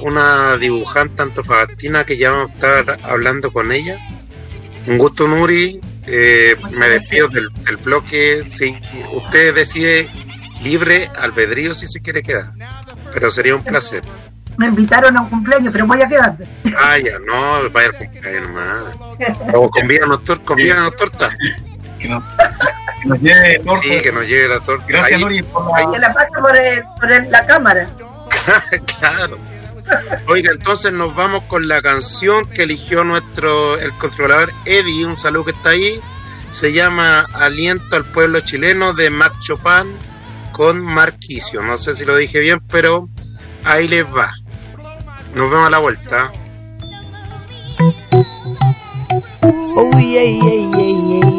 [0.00, 3.98] una dibujante antofagastina que ya vamos a estar hablando con ella.
[4.86, 5.80] Un gusto, Nuri.
[6.06, 7.50] Eh, me despido del,
[7.84, 8.44] bloque.
[8.48, 8.74] Si
[9.12, 10.08] usted decide
[10.62, 12.52] libre albedrío si se quiere quedar,
[13.12, 14.02] pero sería un placer.
[14.58, 16.36] Me invitaron a un cumpleaños, pero voy a quedar.
[16.76, 18.96] Ah, ya, no, vaya al cumpleaños nomás.
[19.54, 21.30] O convídanos, tor convídanos torta.
[22.00, 23.82] Que nos, lleve torta.
[23.82, 24.84] Sí, que nos lleve la torta.
[24.88, 25.92] Gracias, Nuri, por la...
[25.92, 27.88] Que la pase por, por la cámara.
[28.98, 29.38] claro.
[30.26, 35.46] Oiga, entonces nos vamos con la canción que eligió nuestro el controlador Eddie, un saludo
[35.46, 36.00] que está ahí.
[36.50, 39.96] Se llama Aliento al pueblo chileno de Matt Chopin
[40.50, 41.62] con Marquicio.
[41.62, 43.08] No sé si lo dije bien, pero
[43.64, 44.32] ahí les va.
[45.34, 46.32] Nos vemos a la vuelta.
[49.76, 51.30] Oh, yeah, yeah, yeah,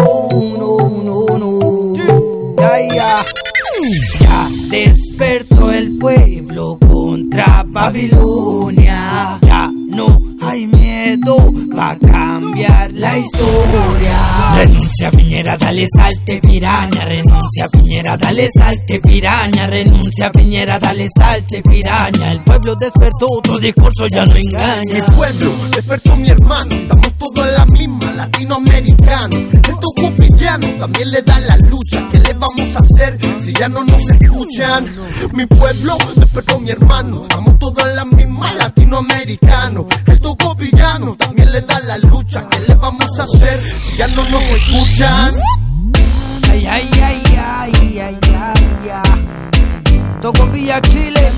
[0.00, 2.56] Oh, no, no, no.
[2.58, 3.24] Ya, ya
[5.16, 9.38] despertó el pueblo contra Babilonia.
[9.42, 11.36] Ya no hay miedo,
[11.76, 14.54] va a cambiar la historia.
[14.56, 17.04] Renuncia Piñera, dale salte piraña.
[17.04, 19.66] Renuncia Piñera, dale salte piraña.
[19.68, 22.32] Renuncia Piñera, dale salte piraña.
[22.32, 25.06] El pueblo despertó, otro discurso ya no engaña.
[25.06, 29.36] El pueblo despertó mi hermano, estamos todos en la misma, latinoamericano.
[29.80, 30.10] Tucu
[30.44, 32.08] pillano también le da la lucha.
[32.12, 34.84] ¿Qué le vamos a hacer si ya no nos escuchan?
[35.32, 39.86] Mi pueblo despertó mi hermano, estamos todos en la misma, latinoamericano.
[40.06, 42.46] El tucu villano también le da la lucha.
[42.50, 45.34] ¿Qué le vamos a hacer si ya no nos escuchan?
[46.50, 50.20] Ay, ay, ay, ay, ay, ay, ay.
[50.20, 51.32] Toco Villa Chile.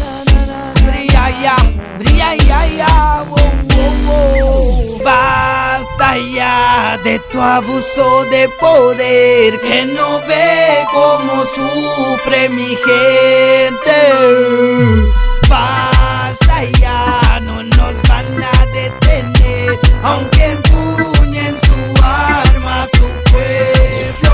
[0.84, 1.56] Brilla ya,
[1.98, 3.24] brilla ya, ya,
[5.04, 5.35] Basta
[6.18, 13.98] ya de tu abuso de poder que no ve cómo sufre mi gente.
[15.48, 24.32] Basta ya, no nos van a detener, aunque empuñen su arma, su pueblo.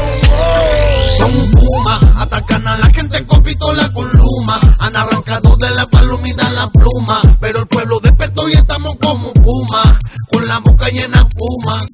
[1.17, 6.49] Son Puma, atacan a la gente con pistola con luma, han arrancado de la palomita
[6.51, 9.99] la pluma, pero el pueblo despertó y estamos como Puma,
[10.31, 11.22] con la boca llena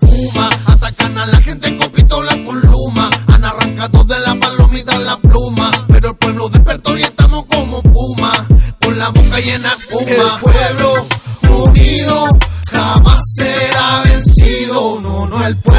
[0.00, 5.16] Puma, atacan a la gente con pistola con luma, han arrancado de la palomita la
[5.18, 8.32] pluma, pero el pueblo despertó y estamos como Puma,
[8.80, 10.02] con la boca llena Puma.
[10.04, 11.06] El pueblo
[11.64, 12.28] unido
[12.72, 15.77] jamás será vencido, no, no, el pueblo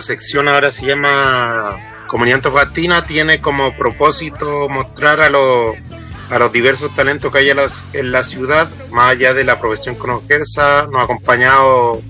[0.00, 1.76] sección ahora se llama
[2.06, 5.76] Comunidad Antofagastina, tiene como propósito mostrar a los
[6.30, 9.58] a los diversos talentos que hay en la, en la ciudad, más allá de la
[9.58, 12.02] profesión que nos ejerza, nos ha acompañado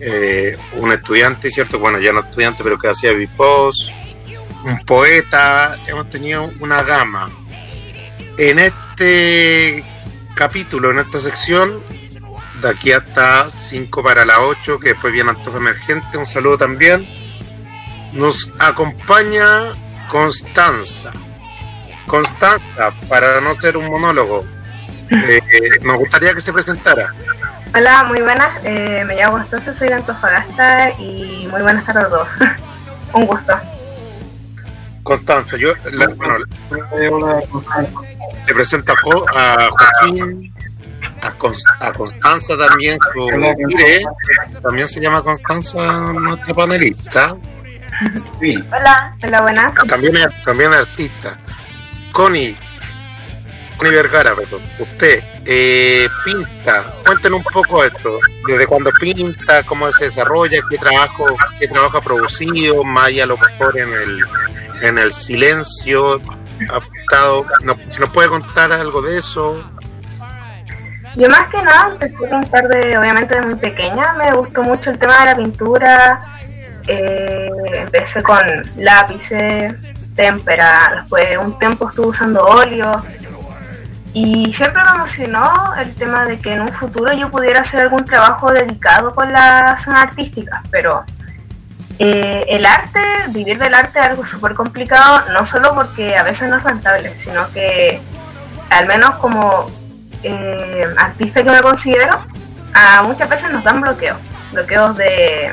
[0.00, 1.78] eh, un estudiante, ¿cierto?
[1.78, 3.92] Bueno, ya no estudiante, pero que hacía bipos,
[4.64, 7.30] un poeta, hemos tenido una gama.
[8.36, 9.84] En este
[10.34, 11.82] capítulo, en esta sección,
[12.62, 17.06] de aquí hasta 5 para la 8, que después viene Antofa Emergente, un saludo también.
[18.12, 19.72] Nos acompaña
[20.08, 21.12] Constanza.
[22.06, 24.44] Constanza, para no ser un monólogo,
[25.10, 25.40] eh,
[25.82, 27.14] nos gustaría que se presentara.
[27.74, 28.50] Hola, muy buenas.
[28.64, 32.28] Eh, me llamo Constanza, soy de Antofagasta y muy buenas tardes a todos.
[33.14, 33.54] un gusto.
[35.02, 36.36] Constanza, yo la, bueno,
[38.46, 40.51] le presento a, Jo- a Joaquín,
[41.22, 43.26] a, Cons- a Constanza también, su
[43.68, 44.02] mire,
[44.62, 45.80] también se llama Constanza,
[46.12, 47.36] nuestra panelista.
[48.40, 49.16] Hola.
[49.22, 49.74] Hola, buenas.
[49.86, 51.38] También es, también es artista.
[52.12, 52.56] Connie,
[53.76, 54.62] Connie Vergara, perdón.
[54.78, 58.18] Usted eh, pinta, cuéntenos un poco esto.
[58.46, 61.24] Desde cuando pinta, cómo se desarrolla, qué trabajo,
[61.60, 64.20] qué trabajo ha producido, allá a lo mejor en el,
[64.82, 66.20] en el silencio.
[66.70, 69.62] Ha estado, no- si nos puede contar algo de eso.
[71.16, 74.90] Yo más que nada empecé a pintar de, obviamente de muy pequeña, me gustó mucho
[74.90, 76.22] el tema de la pintura,
[76.86, 78.40] eh, empecé con
[78.76, 79.74] lápices,
[80.16, 83.02] témpera, después un tiempo estuve usando óleo.
[84.14, 88.04] Y siempre me emocionó el tema de que en un futuro yo pudiera hacer algún
[88.04, 91.04] trabajo dedicado con la zona artística, pero
[91.98, 96.48] eh, el arte, vivir del arte es algo súper complicado, no solo porque a veces
[96.48, 98.00] no es rentable, sino que
[98.70, 99.70] al menos como
[100.22, 102.18] eh, artista que me considero,
[102.74, 104.18] a muchas veces nos dan bloqueos,
[104.52, 105.52] bloqueos de,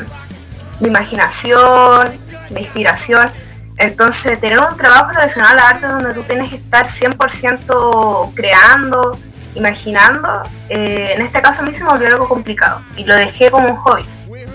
[0.79, 2.11] de imaginación,
[2.49, 3.29] de inspiración.
[3.77, 9.17] Entonces, tener un trabajo relacionado al arte donde tú tienes que estar 100% creando,
[9.55, 13.49] imaginando, eh, en este caso a mí se me volvió algo complicado y lo dejé
[13.49, 14.05] como un hobby,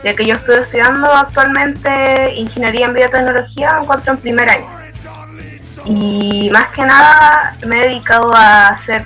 [0.02, 4.66] ya que yo estoy estudiando actualmente ingeniería en biotecnología, me encuentro en primer año.
[5.86, 9.04] Y más que nada me he dedicado a hacer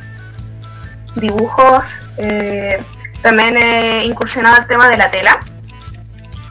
[1.18, 2.82] dibujos, eh,
[3.22, 5.40] también he incursionado al tema de la tela,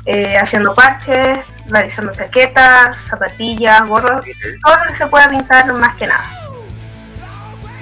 [0.06, 4.26] eh, haciendo parches, realizando chaquetas, zapatillas, gorros,
[4.64, 6.30] todo lo que se pueda pintar más que nada.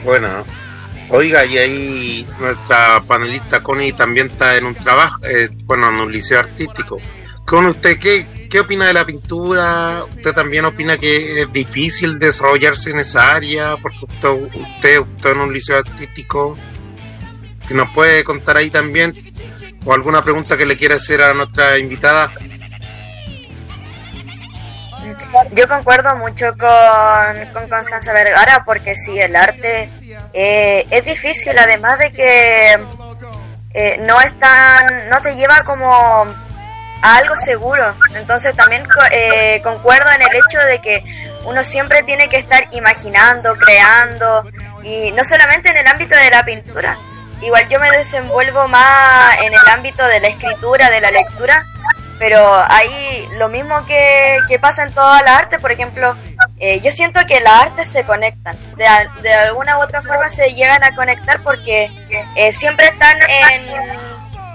[0.03, 0.43] Bueno,
[1.09, 6.11] oiga, y ahí nuestra panelista Connie también está en un trabajo, eh, bueno, en un
[6.11, 6.97] liceo artístico.
[7.45, 10.03] Con usted, ¿qué, ¿qué opina de la pintura?
[10.09, 13.77] ¿Usted también opina que es difícil desarrollarse en esa área?
[13.77, 16.57] Porque usted, usted, usted en un liceo artístico,
[17.68, 19.13] que nos puede contar ahí también,
[19.86, 22.32] o alguna pregunta que le quiera hacer a nuestra invitada.
[25.51, 29.89] Yo concuerdo mucho con, con Constanza Vergara porque sí, el arte
[30.34, 32.80] eh, es difícil, además de que
[33.74, 37.93] eh, no es tan, no te lleva como a algo seguro.
[38.16, 41.03] Entonces también eh, concuerdo en el hecho de que
[41.45, 44.49] uno siempre tiene que estar imaginando, creando,
[44.84, 46.97] y no solamente en el ámbito de la pintura.
[47.41, 51.63] Igual yo me desenvuelvo más en el ámbito de la escritura, de la lectura,
[52.17, 56.15] pero ahí lo mismo que, que pasa en toda la arte, por ejemplo,
[56.59, 58.86] eh, yo siento que las artes se conectan, de,
[59.21, 61.91] de alguna u otra forma se llegan a conectar porque
[62.36, 63.67] eh, siempre están en,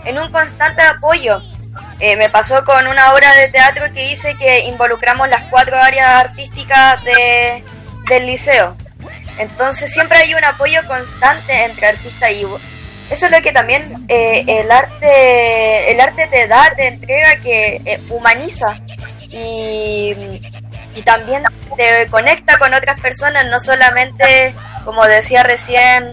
[0.06, 1.40] en un constante apoyo.
[2.00, 6.08] Eh, me pasó con una obra de teatro que hice que involucramos las cuatro áreas
[6.08, 7.62] artísticas de,
[8.08, 8.74] del liceo.
[9.38, 12.44] Entonces siempre hay un apoyo constante entre artista y
[13.10, 17.80] eso es lo que también eh, el arte el arte te da, te entrega que
[17.84, 18.78] eh, humaniza.
[19.32, 20.14] Y,
[20.96, 21.44] y también
[21.76, 24.54] te conecta con otras personas, no solamente
[24.84, 26.12] como decía recién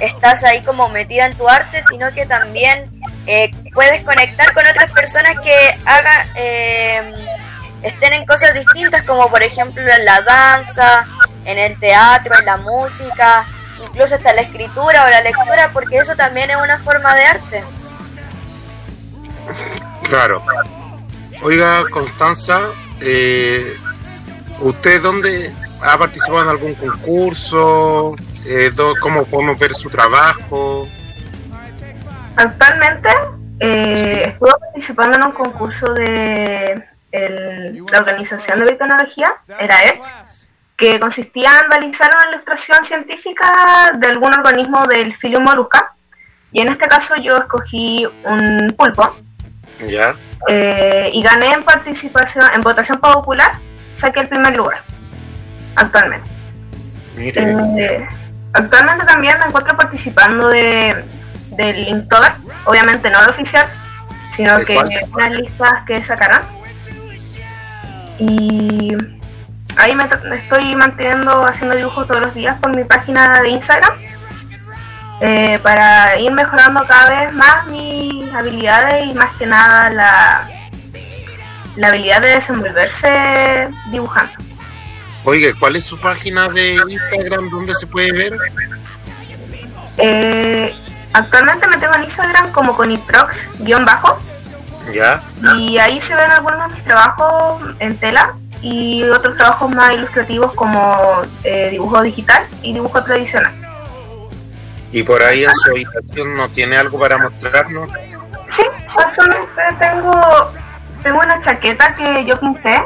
[0.00, 2.90] estás ahí como metida en tu arte, sino que también
[3.26, 7.14] eh, puedes conectar con otras personas que hagan eh,
[7.82, 11.06] estén en cosas distintas como por ejemplo en la danza,
[11.44, 13.46] en el teatro, en la música,
[13.82, 17.64] incluso hasta la escritura o la lectura, porque eso también es una forma de arte.
[20.08, 20.42] Claro.
[21.42, 22.60] Oiga, Constanza,
[23.00, 23.76] eh,
[24.60, 28.16] ¿usted dónde ha participado en algún concurso?
[28.44, 30.88] Eh, ¿Cómo podemos ver su trabajo?
[32.36, 33.08] Actualmente
[33.60, 40.02] eh, estuve participando en un concurso de el- la Organización de Biotecnología, era ERT,
[40.78, 45.92] que consistía en realizar una ilustración científica de algún organismo del filo molusca.
[46.52, 49.16] Y en este caso yo escogí un pulpo.
[49.86, 50.14] Ya.
[50.48, 53.58] Eh, y gané en participación, en votación popular,
[53.96, 54.80] saqué el primer lugar,
[55.74, 56.30] actualmente.
[57.16, 57.42] Mire.
[57.42, 58.08] Eh,
[58.52, 61.04] actualmente también me encuentro participando de
[61.56, 62.32] del Inktober,
[62.66, 63.66] obviamente no el oficial,
[64.30, 64.90] sino ¿De que cuál?
[65.12, 66.42] unas listas que sacarán.
[68.20, 68.96] Y
[69.78, 70.04] ahí me,
[70.36, 73.92] estoy manteniendo haciendo dibujos todos los días por mi página de Instagram.
[75.20, 80.48] eh, para ir mejorando cada vez más mis habilidades y más que nada la,
[81.76, 84.32] la habilidad de desenvolverse dibujando.
[85.24, 88.36] Oiga, ¿cuál es su página de Instagram donde se puede ver?
[89.98, 90.72] Eh,
[91.12, 94.20] actualmente me tengo en Instagram como coniprox-bajo
[94.94, 95.20] Ya.
[95.56, 100.54] y ahí se ven algunos de mis trabajos en tela y otros trabajos más ilustrativos
[100.54, 103.52] como eh, dibujo digital y dibujo tradicional.
[104.90, 107.88] Y por ahí en su habitación no tiene algo para mostrarnos.
[108.50, 108.62] Sí,
[108.96, 110.50] actualmente tengo,
[111.02, 112.82] tengo una chaqueta que yo pinté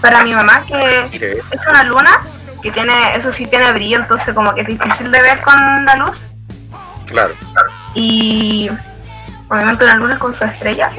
[0.00, 2.20] para mi mamá que es una luna
[2.62, 5.96] que tiene, eso sí tiene brillo, entonces como que es difícil de ver con la
[5.96, 6.22] luz
[7.06, 7.34] claro.
[7.94, 8.70] y
[9.48, 10.90] obviamente una luna con su estrella.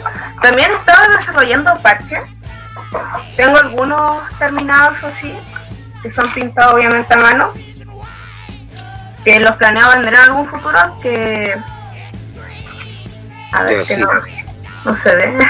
[0.41, 2.21] También estaba desarrollando parches.
[3.35, 5.33] Tengo algunos terminados así,
[6.01, 7.53] que son pintados obviamente a mano.
[9.23, 11.55] Que los planeo vender en algún futuro que
[13.53, 14.01] a ver Ya, que sí.
[14.01, 14.09] no,
[14.85, 15.47] no se ve.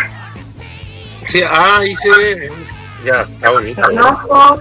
[1.26, 2.52] Sí, ah, ahí se ve.
[3.04, 3.90] Ya, está bonito.
[3.90, 4.60] Un ojo.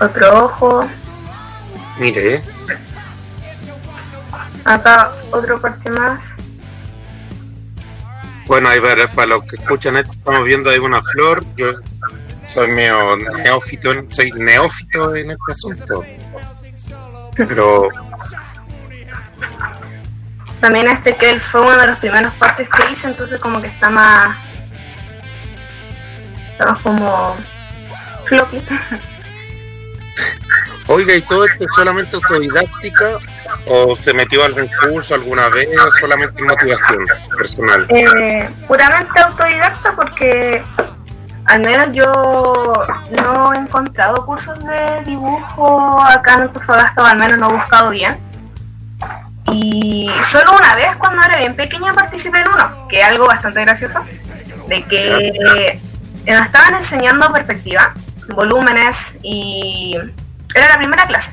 [0.00, 0.86] Otro ojo.
[1.98, 2.42] Mire.
[4.64, 6.20] Acá otro parche más.
[8.46, 11.44] Bueno, ahí para, para los que escuchan esto, estamos viendo ahí una flor.
[11.56, 11.72] Yo
[12.46, 16.04] soy medio neófito, soy neófito en este asunto.
[17.36, 17.88] Pero
[20.60, 23.68] También este que él fue uno de los primeros parches que hice, entonces como que
[23.68, 24.36] está más...
[26.52, 27.36] Está más como...
[28.26, 28.62] floppy.
[30.86, 33.18] Oiga, ¿y todo esto es solamente autodidáctica
[33.66, 37.06] o se metió a algún curso alguna vez o solamente motivación
[37.38, 37.86] personal?
[37.88, 40.62] Eh, puramente autodidacta porque
[41.46, 42.86] al menos yo
[43.22, 47.90] no he encontrado cursos de dibujo acá en Antofagasta o al menos no he buscado
[47.90, 48.18] bien.
[49.50, 53.60] Y solo una vez cuando era bien pequeña participé en uno, que es algo bastante
[53.62, 54.00] gracioso,
[54.68, 55.78] de que
[56.26, 57.92] nos estaban enseñando perspectiva,
[58.34, 59.96] volúmenes y
[60.54, 61.32] era la primera clase.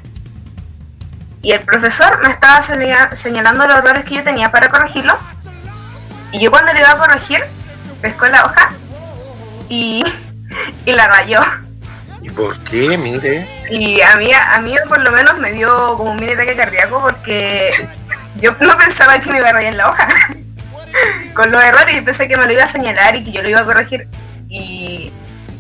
[1.44, 5.18] Y el profesor me estaba señala- señalando los errores que yo tenía para corregirlo.
[6.32, 7.44] Y yo cuando le iba a corregir,
[8.02, 8.72] pescó la hoja
[9.70, 10.04] y,
[10.86, 11.40] y la rayó.
[12.22, 12.98] ¿Y por qué?
[12.98, 13.48] Mire.
[13.72, 17.02] Y a mí, a mí por lo menos me dio como un mini ataque cardíaco
[17.02, 17.70] porque
[18.36, 20.08] yo no pensaba que me iba a rayar la hoja.
[21.34, 23.50] Con los errores y pensé que me lo iba a señalar y que yo lo
[23.50, 24.08] iba a corregir.
[24.50, 25.12] Y,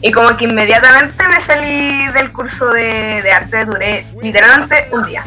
[0.01, 5.23] y como que inmediatamente me salí del curso de, de arte, duré literalmente un día.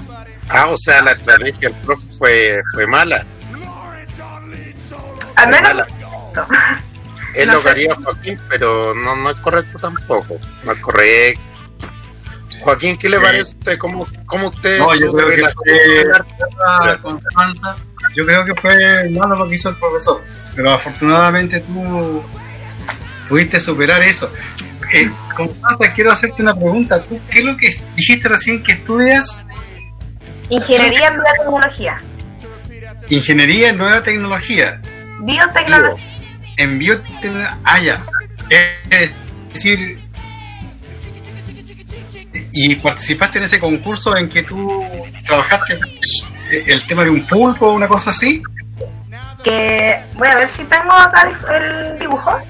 [0.49, 3.25] Ah, o sea, la estrategia del profe fue, fue mala.
[5.37, 5.87] Al menos mala.
[7.35, 10.39] Es No lo que haría Joaquín, pero no, no es correcto tampoco.
[10.65, 11.41] No es correcto.
[12.61, 13.79] Joaquín, ¿qué le parece a usted?
[13.79, 17.77] ¿Cómo, cómo usted No, yo creo que fue- Constanza,
[18.15, 20.23] yo creo que fue malo lo que hizo el profesor,
[20.55, 22.23] pero afortunadamente tú
[23.29, 24.31] pudiste superar eso.
[24.93, 27.03] Eh, Constanza, quiero hacerte una pregunta.
[27.03, 29.45] ¿Tú qué es lo que dijiste recién que estudias?
[30.51, 32.03] ingeniería en biotecnología.
[33.09, 34.81] Ingeniería en nueva tecnología.
[35.21, 36.05] Biotecnología.
[36.57, 37.59] En biotecnología.
[37.65, 38.03] Ah, ya.
[38.51, 39.11] Es
[39.53, 39.99] decir,
[42.53, 44.85] y participaste en ese concurso en que tú
[45.27, 45.79] trabajaste
[46.67, 48.43] el tema de un pulpo o una cosa así.
[49.43, 52.41] Que voy a ver si tengo acá el dibujo.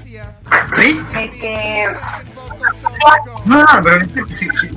[0.73, 1.01] ¿Sí?
[1.11, 1.87] Que
[3.45, 4.69] No, no, pero si, si,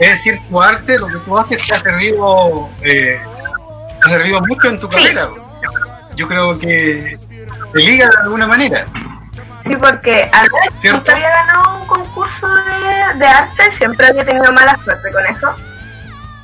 [0.00, 3.20] es decir, tu arte, lo que tú haces te ha servido, eh,
[4.00, 5.28] te ha servido mucho en tu carrera.
[6.14, 7.18] Yo creo que
[7.72, 8.86] te liga de alguna manera.
[9.64, 10.98] Sí, porque antes ¿Cierto?
[10.98, 15.54] nunca había ganado un concurso de, de arte, siempre había tenido mala suerte con eso.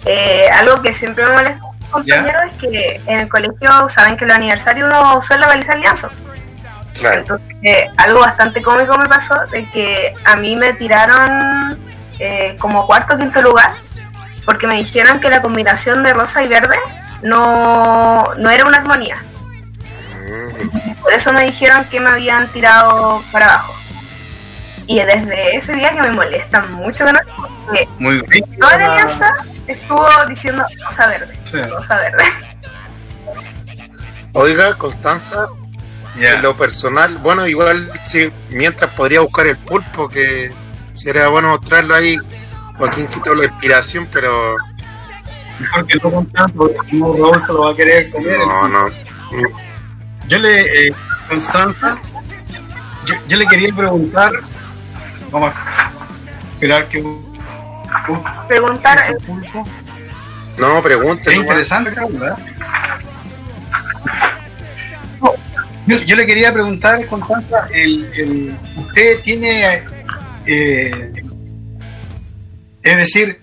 [0.04, 4.16] Eh, algo que siempre me molesta a mis compañeros es que en el colegio saben
[4.16, 6.12] que el aniversario uno suele realizar lienzos.
[6.98, 7.20] Claro.
[7.20, 11.78] Entonces, eh, algo bastante cómico me pasó de que a mí me tiraron
[12.18, 13.72] eh, como cuarto o quinto lugar
[14.44, 16.76] porque me dijeron que la combinación de rosa y verde
[17.22, 19.22] no, no era una armonía.
[20.28, 20.94] Mm.
[21.00, 23.74] Por eso me dijeron que me habían tirado para abajo.
[24.86, 27.18] Y desde ese día que me molesta mucho, ¿no?
[27.64, 28.44] Porque Muy bien.
[28.60, 29.32] toda la alianza
[29.66, 31.58] estuvo diciendo rosa verde, Sí.
[31.62, 32.24] rosa verde.
[34.34, 35.46] Oiga, Constanza,
[36.16, 40.52] en lo personal, bueno, igual si mientras podría buscar el pulpo, que
[40.92, 42.16] sería bueno mostrarlo ahí.
[42.76, 44.56] Joaquín quitó la inspiración, pero
[45.58, 48.38] Mejor que no con tanto, porque no Raúl se lo va a querer comer.
[48.38, 48.86] no, no.
[50.26, 50.94] Yo le, eh,
[51.28, 51.98] Constanza,
[53.04, 54.32] yo, yo le quería preguntar,
[55.30, 55.92] vamos a
[56.54, 57.04] esperar que
[58.48, 59.64] Preguntar, pulpo.
[60.58, 61.36] No, pregúntele.
[61.36, 62.38] Es interesante, ¿verdad?
[65.86, 69.84] Yo, yo le quería preguntar, Constanza, el, el, usted tiene,
[70.46, 71.12] eh,
[72.82, 73.38] es decir,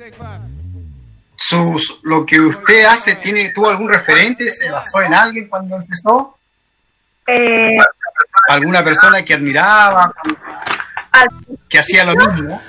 [1.36, 4.50] sus, lo que usted hace, tiene, ¿tuvo algún referente?
[4.50, 6.38] ¿Se basó en alguien cuando empezó?
[7.28, 7.78] eh,
[8.50, 10.12] ¿Alguna persona que admiraba,
[11.70, 12.62] que hacía lo mismo?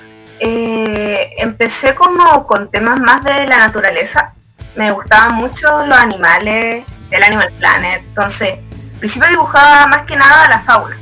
[0.45, 4.35] eh, empecé como con temas más de la naturaleza.
[4.75, 8.03] Me gustaban mucho los animales, el Animal Planet.
[8.09, 8.59] Entonces,
[9.03, 10.97] principio dibujaba más que nada la fauna.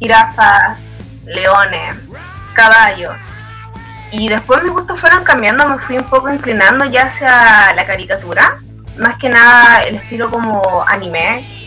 [0.00, 0.78] Jirafas,
[1.24, 1.96] leones,
[2.52, 3.16] caballos.
[4.12, 8.58] Y después mis gustos fueron cambiando, me fui un poco inclinando ya hacia la caricatura.
[8.98, 11.58] Más que nada el estilo como anime,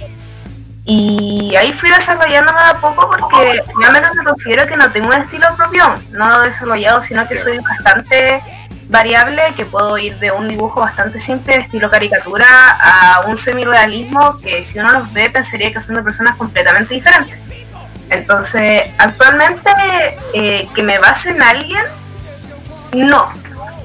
[0.84, 5.22] y ahí fui desarrollándome de a poco porque realmente me considero que no tengo un
[5.22, 8.44] estilo propio, no desarrollado, sino que soy bastante
[8.92, 12.46] variable, que puedo ir de un dibujo bastante simple, de estilo caricatura,
[12.80, 17.40] a un semi-realismo que si uno los ve pensaría que son de personas completamente diferentes.
[18.10, 19.72] Entonces, actualmente,
[20.34, 21.82] eh, que me base en alguien,
[22.94, 23.30] no.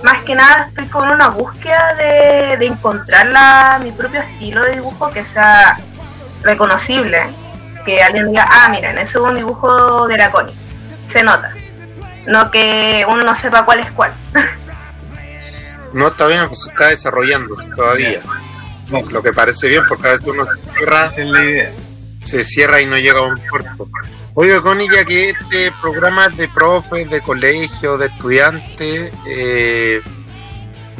[0.02, 4.72] Más que nada estoy con una búsqueda de, de encontrar la- mi propio estilo de
[4.72, 5.78] dibujo que sea
[6.42, 7.22] reconocible.
[7.84, 10.54] Que alguien diga, ah, miren, ese es un dibujo de la Connie.
[11.06, 11.50] Se nota.
[12.26, 14.12] No que uno no sepa cuál es cuál.
[15.96, 18.20] No está bien, pues está desarrollando todavía.
[19.10, 21.72] Lo que parece bien, porque a veces uno se cierra, Esa es la idea.
[22.22, 23.88] se cierra y no llega a un puerto.
[24.34, 30.02] Oiga, Connie, ya que este programa es de profes, de colegio, de estudiantes, eh,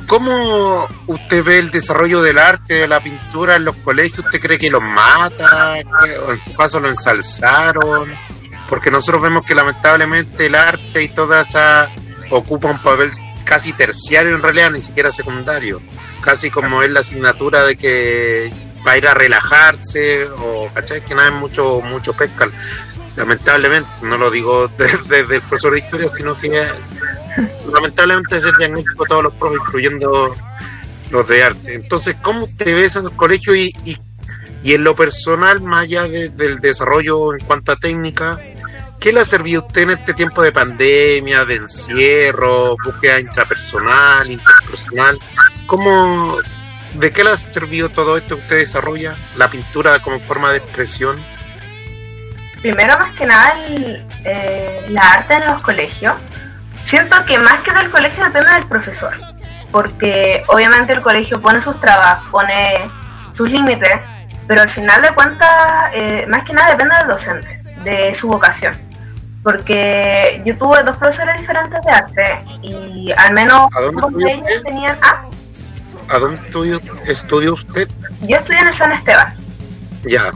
[0.06, 4.24] ¿cómo usted ve el desarrollo del arte, de la pintura en los colegios?
[4.24, 5.74] ¿Usted cree que los mata?
[6.04, 8.08] ¿Que- ¿O en su caso lo ensalzaron?
[8.68, 11.88] Porque nosotros vemos que lamentablemente el arte y toda esa
[12.30, 13.10] ocupa un papel
[13.46, 15.80] casi terciario en realidad, ni siquiera secundario.
[16.20, 18.52] Casi como es la asignatura de que
[18.86, 21.02] va a ir a relajarse o, ¿cachai?
[21.04, 22.48] Que nada es mucho, mucho pesca.
[23.16, 26.50] Lamentablemente, no lo digo desde, el profesor de historia, sino que
[27.72, 30.34] lamentablemente es el diagnóstico todos los profes, incluyendo
[31.10, 31.74] los de arte.
[31.74, 33.96] Entonces, ¿cómo usted ve eso en el colegio y, y,
[34.62, 38.38] y en lo personal, más allá de- del desarrollo en cuanto a técnica,
[39.00, 44.30] ¿qué le ha servido a usted en este tiempo de pandemia, de encierro, búsqueda intrapersonal,
[44.30, 45.18] interpersonal?
[45.66, 46.38] ¿Cómo,
[46.94, 49.16] ¿De qué le ha servido todo esto que usted desarrolla?
[49.36, 51.22] La pintura como forma de expresión.
[52.62, 56.14] Primero, más que nada, el, eh, la arte en los colegios.
[56.84, 59.14] Siento que más que del colegio depende del profesor.
[59.70, 62.90] Porque obviamente el colegio pone sus trabas, pone
[63.32, 64.00] sus límites,
[64.46, 68.85] pero al final de cuentas, eh, más que nada depende del docente, de su vocación.
[69.46, 74.32] Porque yo tuve dos profesores diferentes de arte y al menos ¿A dónde dos de
[74.32, 74.98] ellos tenían...
[75.00, 75.22] Ah,
[76.08, 77.88] ¿A dónde estudió, estudió usted?
[78.22, 79.36] yo estudié en el San Esteban.
[80.04, 80.32] Ya.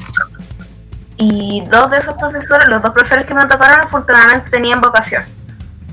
[1.16, 5.24] y dos de esos profesores, los dos profesores que me tocaron, afortunadamente tenían vocación.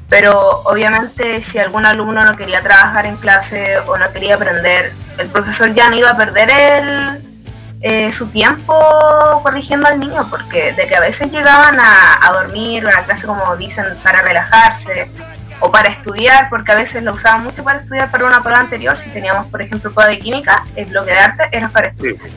[0.09, 5.27] Pero obviamente si algún alumno no quería trabajar en clase o no quería aprender, el
[5.29, 7.26] profesor ya no iba a perder el,
[7.81, 8.73] eh, su tiempo
[9.43, 13.03] corrigiendo al niño, porque de que a veces llegaban a, a dormir o a la
[13.03, 15.09] clase como dicen para relajarse
[15.59, 18.97] o para estudiar, porque a veces lo usaban mucho para estudiar para una prueba anterior,
[18.97, 22.29] si teníamos por ejemplo prueba de química, el bloque de arte era para estudiar.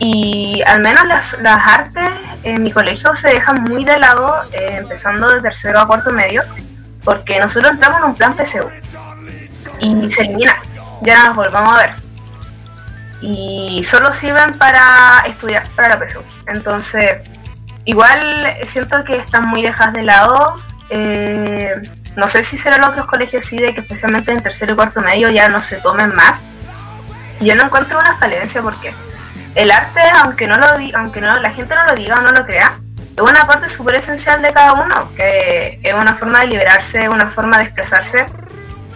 [0.00, 2.10] Y al menos las, las artes
[2.42, 6.42] en mi colegio se dejan muy de lado, eh, empezando de tercero a cuarto medio,
[7.04, 8.68] porque nosotros entramos en un plan PSU
[9.80, 10.56] y se elimina,
[11.02, 12.03] ya no nos volvamos a ver.
[13.20, 16.22] Y solo sirven para estudiar para la PSU.
[16.46, 17.22] Entonces,
[17.84, 20.56] igual siento que están muy dejadas de lado.
[20.90, 21.74] eh,
[22.16, 25.00] no sé si será en otros colegios sí, de que especialmente en tercero y cuarto
[25.00, 26.38] medio ya no se tomen más.
[27.40, 28.94] Yo no encuentro una falencia porque
[29.54, 32.46] el arte, aunque no lo aunque no la gente no lo diga o no lo
[32.46, 32.78] crea,
[33.16, 37.30] es una parte súper esencial de cada uno, que es una forma de liberarse, una
[37.30, 38.26] forma de expresarse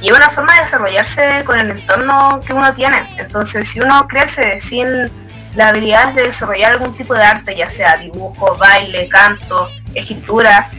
[0.00, 3.06] y es una forma de desarrollarse con el entorno que uno tiene.
[3.16, 5.10] Entonces, si uno crece sin
[5.54, 10.70] la habilidad de desarrollar algún tipo de arte, ya sea dibujo, baile, canto, escritura,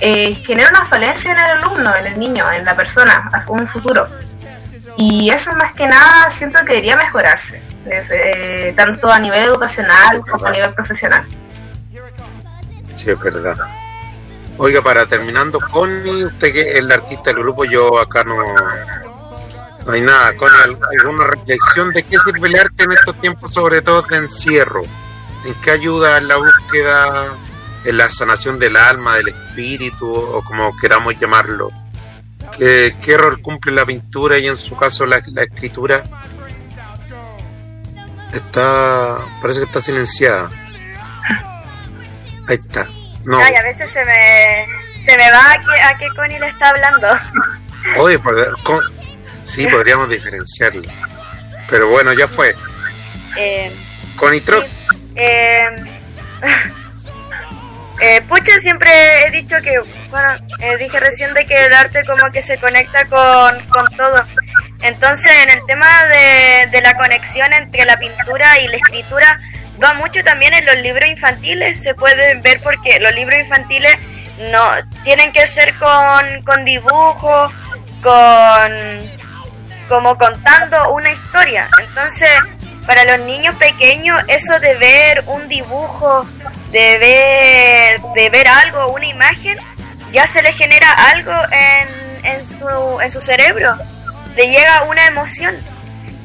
[0.00, 3.68] eh, genera una falencia en el alumno, en el niño, en la persona, a un
[3.68, 4.08] futuro.
[4.96, 10.46] Y eso más que nada siento que debería mejorarse, desde, tanto a nivel educacional como
[10.46, 11.26] a nivel profesional.
[12.94, 13.56] Sí, es verdad.
[14.58, 18.36] Oiga, para terminando, Connie, usted que es el artista del grupo, yo acá no,
[19.86, 20.36] no hay nada.
[20.36, 20.50] Con
[21.00, 24.82] alguna reflexión de qué sirve el arte en estos tiempos, sobre todo de encierro.
[25.44, 27.32] ¿En qué ayuda en la búsqueda,
[27.84, 31.70] en la sanación del alma, del espíritu, o como queramos llamarlo?
[32.58, 36.04] ¿Qué, rol cumple la pintura y en su caso la, la escritura?
[38.32, 40.50] Está, parece que está silenciada.
[42.46, 42.88] Ahí está.
[43.24, 43.38] No.
[43.38, 44.66] Ay, a veces se me,
[45.04, 47.08] se me va a qué, a qué Connie le está hablando.
[47.98, 48.18] Oye,
[48.62, 48.82] con-
[49.44, 50.82] sí, podríamos diferenciarlo.
[51.68, 52.54] Pero bueno, ya fue.
[53.36, 53.74] Eh,
[54.16, 54.42] Connie
[55.14, 55.62] eh,
[58.00, 58.90] eh, pucha, siempre
[59.26, 59.78] he dicho que,
[60.10, 64.24] bueno, eh, dije recién de que el arte como que se conecta con, con todo.
[64.82, 69.40] Entonces, en el tema de, de la conexión entre la pintura y la escritura,
[69.82, 73.96] va mucho también en los libros infantiles, se puede ver porque los libros infantiles
[74.50, 74.62] no
[75.04, 77.52] tienen que ser con, con dibujos,
[78.02, 79.22] con
[79.88, 81.68] como contando una historia.
[81.80, 82.30] Entonces,
[82.86, 86.26] para los niños pequeños, eso de ver un dibujo,
[86.70, 89.58] de ver, de ver algo, una imagen,
[90.10, 93.76] ya se le genera algo en, en, su, en su cerebro,
[94.34, 95.56] le llega una emoción.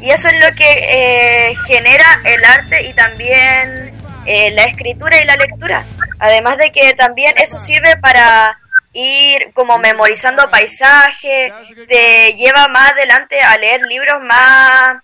[0.02, 3.94] Y eso es lo que eh, genera el arte y también
[4.26, 5.86] eh, la escritura y la lectura.
[6.20, 8.60] Además de que también eso sirve para
[8.94, 11.54] ir como memorizando paisajes,
[11.88, 14.98] te lleva más adelante a leer libros más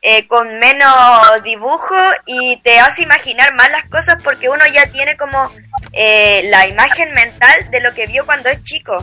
[0.00, 5.16] eh, con menos dibujo y te hace imaginar más las cosas porque uno ya tiene
[5.16, 5.52] como
[5.92, 8.96] eh, la imagen mental de lo que vio cuando es chico.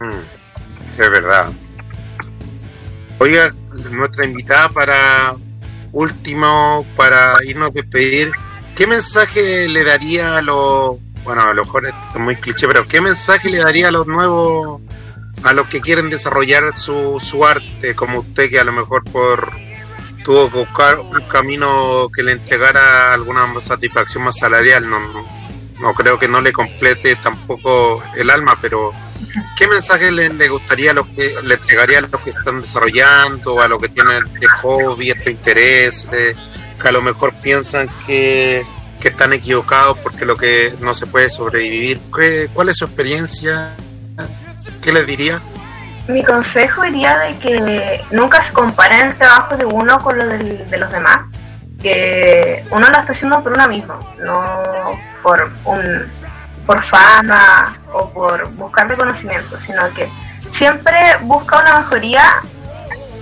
[0.00, 0.22] Mm,
[0.98, 1.50] es verdad.
[3.20, 3.52] Oiga,
[3.90, 5.34] nuestra invitada para
[5.92, 8.30] último, para irnos a despedir,
[8.76, 12.84] ¿qué mensaje le daría a los, bueno, a lo mejor esto es muy cliché, pero
[12.84, 14.80] qué mensaje le daría a los nuevos,
[15.42, 19.50] a los que quieren desarrollar su, su arte, como usted que a lo mejor por
[20.24, 25.00] tuvo que buscar un camino que le entregara alguna satisfacción más salarial, no,
[25.80, 28.92] no creo que no le complete tampoco el alma, pero
[29.56, 33.60] ¿qué mensaje le, le gustaría a los que le entregaría a los que están desarrollando,
[33.60, 38.64] a los que tienen este hobby, este interés, que a lo mejor piensan que,
[39.00, 42.00] que están equivocados porque lo que no se puede sobrevivir?
[42.16, 43.74] ¿Qué- ¿Cuál es su experiencia?
[44.82, 45.40] ¿Qué les diría?
[46.08, 50.78] Mi consejo iría de que nunca se comparen el trabajo de uno con lo de
[50.78, 51.18] los demás,
[51.80, 54.62] que uno lo está haciendo por uno mismo, no
[55.22, 56.10] por un
[56.66, 60.06] por fama o por buscar reconocimiento, sino que
[60.50, 62.22] siempre busca una mejoría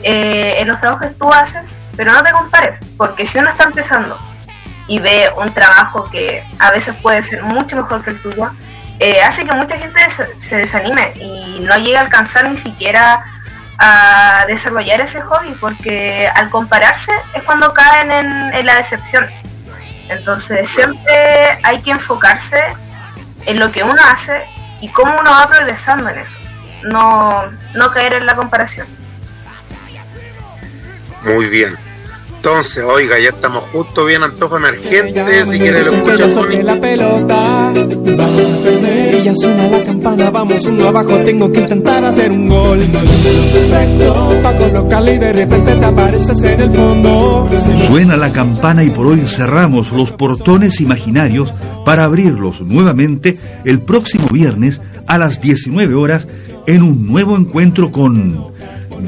[0.03, 3.65] eh, en los trabajos que tú haces, pero no te compares, porque si uno está
[3.65, 4.19] empezando
[4.89, 8.51] y ve un trabajo que a veces puede ser mucho mejor que el tuyo,
[8.99, 13.23] eh, hace que mucha gente se, se desanime y no llegue a alcanzar ni siquiera
[13.79, 19.27] a desarrollar ese hobby, porque al compararse es cuando caen en, en la decepción.
[20.09, 22.63] Entonces siempre hay que enfocarse
[23.45, 24.45] en lo que uno hace
[24.81, 26.37] y cómo uno va progresando en eso,
[26.85, 28.87] no, no caer en la comparación.
[31.23, 31.77] Muy bien.
[32.49, 35.45] Entonces, oiga, ya estamos justo bien antojo emergente.
[35.47, 37.73] Si quiere lo escucha la pelota.
[37.75, 40.31] Vamos a perder y ya suena la campana.
[40.31, 42.79] Vamos uno abajo, tengo que intentar hacer un gol.
[42.79, 47.49] Perfecto, pa' colocarle y de repente te apareces en el fondo.
[47.85, 51.53] Suena la campana y por hoy cerramos los portones imaginarios
[51.85, 56.29] para abrirlos nuevamente el próximo viernes a las 19 horas
[56.69, 58.55] en un nuevo encuentro con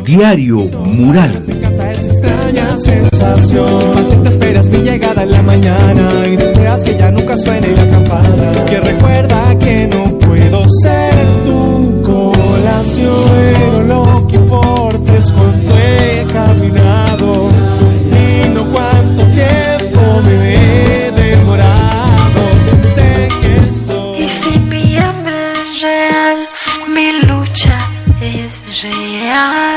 [0.05, 1.43] Diario Mural.
[1.47, 3.93] Esa extraña sensación.
[3.95, 8.65] Paciente esperas mi llegada en la mañana y deseas que ya nunca suene la campana.
[8.67, 11.15] Que recuerda que no puedo ser
[11.47, 13.89] tu colación.
[13.89, 17.49] Lo que importa es cuánto he caminado
[18.11, 22.41] y no cuánto tiempo me he demorado.
[22.95, 24.23] Sé que soy.
[24.23, 26.49] Y si mi hambre es real,
[26.95, 27.79] mi lucha
[28.21, 29.68] es real.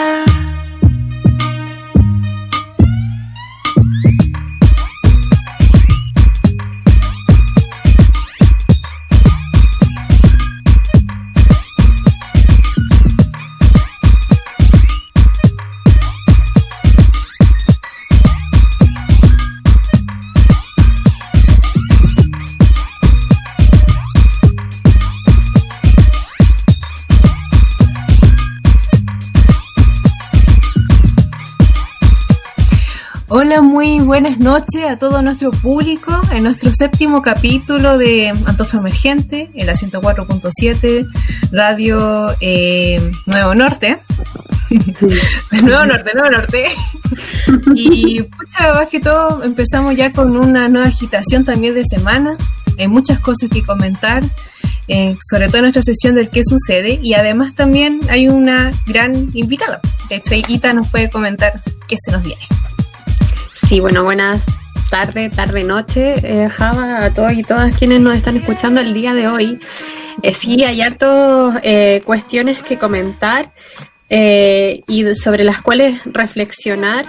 [34.12, 39.72] Buenas noches a todo nuestro público en nuestro séptimo capítulo de Antofa Emergente en la
[39.72, 41.07] 104.7
[41.53, 43.99] Radio eh, Nuevo Norte.
[45.64, 46.66] Nuevo Norte, Nuevo Norte.
[47.74, 52.36] y pucha, más que todo empezamos ya con una nueva agitación también de semana.
[52.78, 54.24] Hay muchas cosas que comentar,
[54.89, 56.99] eh, sobre todo en nuestra sesión del qué sucede.
[57.01, 59.80] Y además también hay una gran invitada.
[60.09, 62.43] De hecho, Ita nos puede comentar qué se nos viene.
[63.72, 64.47] Sí, bueno, buenas
[64.89, 69.13] tardes, tarde, noche, eh, Java, a todos y todas quienes nos están escuchando el día
[69.13, 69.59] de hoy.
[70.22, 73.49] Eh, sí, hay hartas eh, cuestiones que comentar
[74.09, 77.05] eh, y sobre las cuales reflexionar,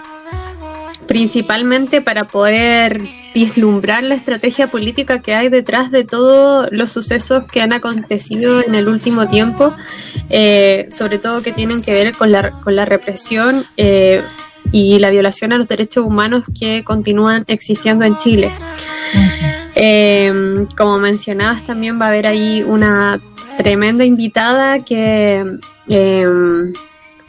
[1.09, 3.01] principalmente para poder
[3.35, 8.77] vislumbrar la estrategia política que hay detrás de todos los sucesos que han acontecido en
[8.77, 9.75] el último tiempo,
[10.31, 13.67] eh, sobre todo que tienen que ver con la, con la represión
[14.71, 18.53] y la violación a los derechos humanos que continúan existiendo en Chile.
[19.75, 23.21] Eh, como mencionabas, también va a haber ahí una
[23.57, 25.59] tremenda invitada que
[25.89, 26.27] eh,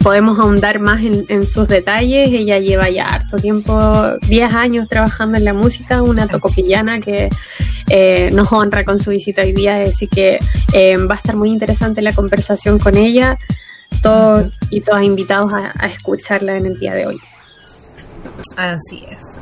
[0.04, 2.30] podemos ahondar más en, sus detalles.
[2.30, 3.80] Ella lleva ya harto tiempo,
[4.28, 7.30] 10 años trabajando en la música, una tocopillana que
[7.90, 10.40] eh, nos honra con su visita hoy día, así que
[10.74, 13.38] eh, va a estar muy interesante la conversación con ella.
[14.02, 17.20] Todos y todas invitados a, a escucharla en el día de hoy.
[18.58, 19.40] Así es.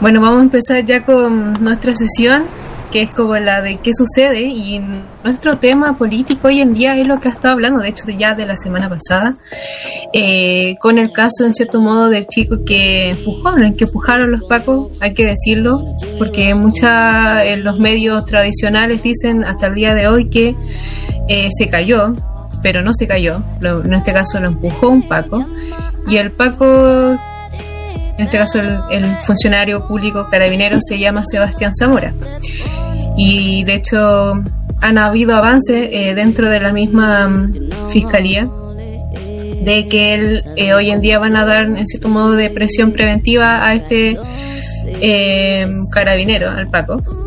[0.00, 2.44] Bueno, vamos a empezar ya con nuestra sesión,
[2.90, 4.80] que es como la de qué sucede y
[5.24, 8.34] nuestro tema político hoy en día es lo que ha estado hablando, de hecho ya
[8.34, 9.36] de la semana pasada,
[10.12, 14.44] eh, con el caso en cierto modo del chico que empujó, el que empujaron los
[14.44, 15.84] pacos, hay que decirlo,
[16.18, 20.54] porque mucha en los medios tradicionales dicen hasta el día de hoy que
[21.28, 22.14] eh, se cayó,
[22.62, 25.46] pero no se cayó, lo, en este caso lo empujó un paco
[26.08, 27.18] y el paco
[28.18, 32.14] en este caso el, funcionario público carabinero se llama Sebastián Zamora.
[33.16, 34.32] Y de hecho
[34.80, 37.52] han habido avances eh, dentro de la misma um,
[37.90, 38.48] fiscalía
[39.62, 42.92] de que él, eh, hoy en día van a dar en cierto modo de presión
[42.92, 44.16] preventiva a este
[45.00, 47.25] eh, carabinero, al Paco.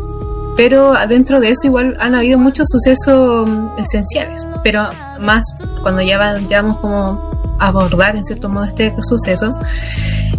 [0.60, 5.42] Pero dentro de eso igual han habido muchos sucesos um, esenciales, pero más
[5.80, 9.58] cuando ya vamos como abordar en cierto modo este suceso.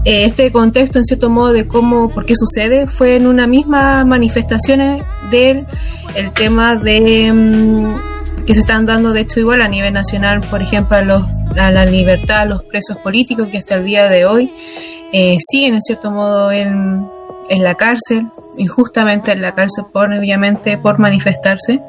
[0.05, 4.05] Eh, este contexto en cierto modo de cómo, por qué sucede, fue en una misma
[4.05, 5.65] manifestación del
[6.13, 10.61] el tema de mm, que se están dando de hecho igual a nivel nacional, por
[10.61, 11.23] ejemplo, a, los,
[11.57, 14.51] a la libertad, a los presos políticos que hasta el día de hoy
[15.13, 17.07] eh, siguen en cierto modo en,
[17.49, 21.81] en la cárcel, injustamente en la cárcel por obviamente por manifestarse.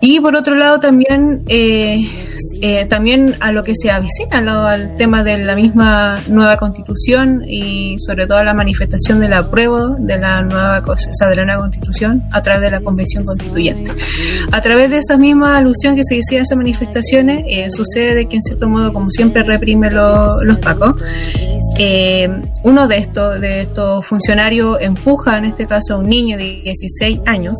[0.00, 2.00] Y por otro lado también eh,
[2.62, 4.38] eh, también a lo que se avicina
[4.70, 9.96] al, tema de la misma nueva constitución y sobre todo a la manifestación del apruebo
[9.98, 13.90] de la nueva o sea, de la nueva constitución a través de la convención constituyente.
[14.52, 18.36] A través de esa misma alusión que se decía a esas manifestaciones, eh, sucede que
[18.36, 21.02] en cierto modo, como siempre reprime lo, los pacos,
[21.78, 22.28] eh,
[22.62, 27.20] uno de estos, de estos funcionarios empuja en este caso a un niño de 16
[27.26, 27.54] años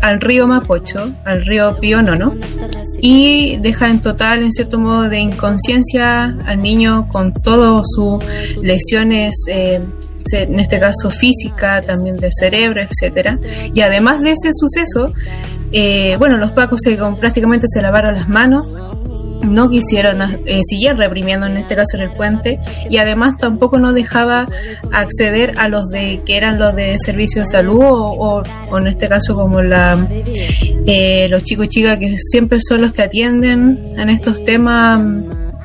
[0.00, 2.34] al río Mapocho, al río Pío Nono,
[3.00, 8.24] y deja en total, en cierto modo, de inconsciencia al niño con todas sus
[8.62, 9.80] lesiones, eh,
[10.32, 13.38] en este caso física, también del cerebro, etcétera.
[13.72, 15.12] Y además de ese suceso,
[15.70, 18.66] eh, bueno, los pacos se, prácticamente se lavaron las manos
[19.44, 23.94] no quisieron eh, siguieron reprimiendo en este caso en el puente y además tampoco nos
[23.94, 24.46] dejaba
[24.92, 28.42] acceder a los de que eran los de servicio de salud o,
[28.76, 30.06] en este caso como la
[30.86, 35.00] eh, los chicos y chicas que siempre son los que atienden en estos temas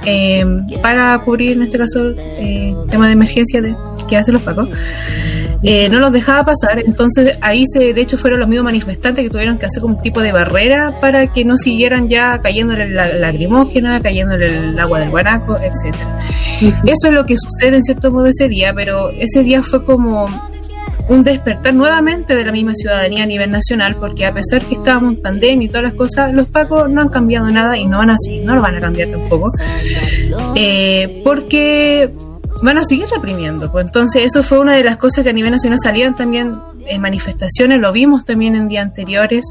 [0.05, 0.45] eh,
[0.81, 3.75] para cubrir en este caso eh, tema de emergencia de,
[4.07, 4.69] que hacen los pacos
[5.61, 9.29] eh, no los dejaba pasar, entonces ahí se, de hecho fueron los mismos manifestantes que
[9.29, 13.07] tuvieron que hacer como un tipo de barrera para que no siguieran ya cayéndole la
[13.13, 16.19] lacrimógena, cayéndole el agua del guanaco, etcétera.
[16.61, 20.27] Eso es lo que sucede en cierto modo ese día, pero ese día fue como
[21.09, 25.15] un despertar nuevamente de la misma ciudadanía a nivel nacional, porque a pesar que estábamos
[25.15, 28.11] en pandemia y todas las cosas, los pacos no han cambiado nada y no van
[28.11, 29.49] a no lo van a cambiar tampoco,
[30.55, 32.11] eh, porque
[32.61, 33.71] van a seguir reprimiendo.
[33.71, 36.55] Pues entonces eso fue una de las cosas que a nivel nacional salieron también
[36.85, 39.45] en manifestaciones, lo vimos también en días anteriores.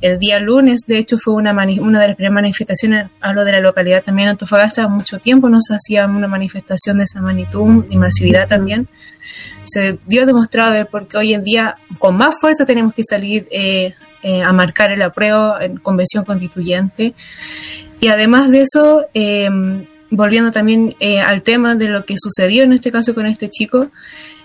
[0.00, 3.60] El día lunes, de hecho, fue una, una de las primeras manifestaciones, hablo de la
[3.60, 8.46] localidad también, Antofagasta, mucho tiempo no se hacía una manifestación de esa magnitud y masividad
[8.46, 8.88] también.
[9.64, 13.94] Se dio demostrado de porque hoy en día con más fuerza tenemos que salir eh,
[14.22, 17.14] eh, a marcar el apruebo en convención constituyente.
[17.98, 19.48] Y además de eso, eh,
[20.10, 23.90] volviendo también eh, al tema de lo que sucedió en este caso con este chico,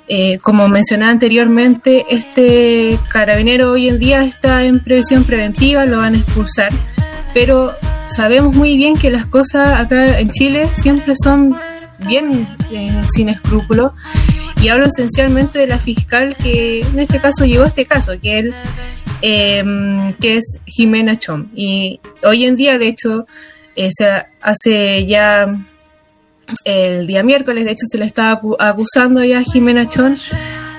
[0.08, 6.16] eh, como mencionaba anteriormente, este carabinero hoy en día está en previsión preventiva, lo van
[6.16, 6.72] a expulsar,
[7.34, 7.72] pero
[8.08, 11.56] sabemos muy bien que las cosas acá en Chile siempre son
[12.08, 13.92] bien eh, sin escrúpulos
[14.62, 18.54] y hablo esencialmente de la fiscal que en este caso llevó este caso, que él,
[19.22, 21.48] em, que es Jimena Chom.
[21.56, 23.26] Y hoy en día, de hecho,
[23.76, 24.10] eh, se
[24.42, 25.48] hace ya
[26.66, 30.16] el día miércoles, de hecho, se le está acusando ya a Jimena Chom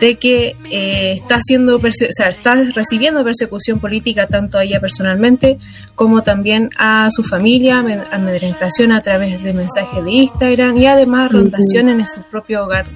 [0.00, 1.80] de que eh, está haciendo, o
[2.10, 5.58] sea, está recibiendo persecución política tanto a ella personalmente
[5.94, 7.78] como también a su familia,
[8.10, 12.86] amedrentación a través de mensajes de Instagram y además rondación en su propio hogar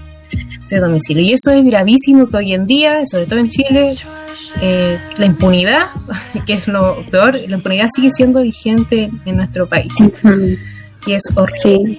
[0.68, 1.22] de domicilio.
[1.22, 3.95] Y eso es gravísimo que hoy en día, sobre todo en Chile,
[4.61, 5.87] eh, la impunidad,
[6.47, 9.93] que es lo peor, la impunidad sigue siendo vigente en nuestro país.
[11.07, 11.99] Y es horrible.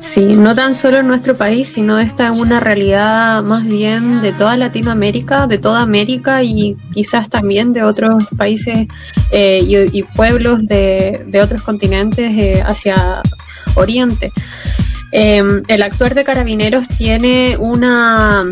[0.00, 0.20] Sí.
[0.36, 4.56] no tan solo en nuestro país, sino esta es una realidad más bien de toda
[4.56, 8.86] Latinoamérica, de toda América y quizás también de otros países
[9.30, 13.22] eh, y, pueblos de, otros continentes eh, hacia
[13.76, 14.32] Oriente.
[15.12, 18.44] Em, el actuar de carabineros tiene una,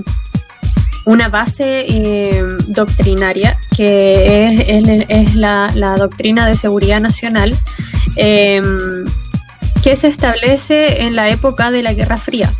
[1.07, 4.67] una base em, doctrinaria que
[5.09, 7.57] es, la, doctrina de seguridad nacional
[8.17, 9.07] em,
[9.83, 12.53] que se establece en la época de la Guerra Fría.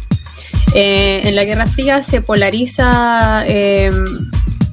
[0.75, 3.45] Eh, en la Guerra Fría se polariza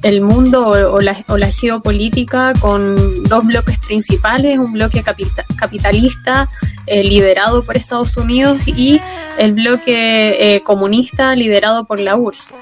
[0.08, 6.50] el mundo o, la, geopolítica con dos bloques principales, un bloque capitalista
[6.86, 9.02] eh, liderado por Estados Unidos y
[9.38, 12.54] el bloque eh, comunista liderado por la URSS.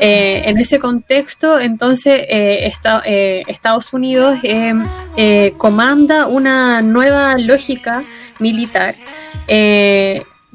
[0.00, 4.38] Eh, en ese contexto, entonces, Estados Unidos
[5.56, 8.02] comanda una nueva lógica
[8.40, 8.96] militar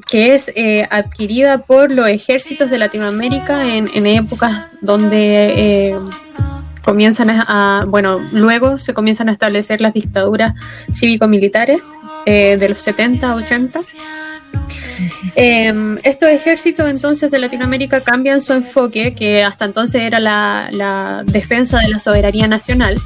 [0.08, 0.52] que es
[0.90, 5.96] adquirida por los ejércitos de Latinoamérica en, en épocas donde
[6.82, 10.54] comienzan a, bueno, luego se comienzan a establecer las dictaduras
[10.92, 11.78] cívico-militares
[12.26, 13.80] eh, de los 70, 80.
[15.36, 21.78] Em, estos ejércitos entonces de Latinoamérica cambian su enfoque, que hasta entonces era la, defensa
[21.78, 22.98] de la soberanía nacional,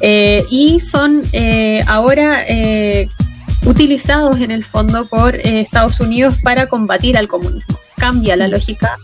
[0.00, 2.44] eh, y son eh, ahora
[3.66, 7.78] utilizados en el fondo por Estados Unidos para combatir al comunismo.
[7.96, 8.96] Cambia la lógica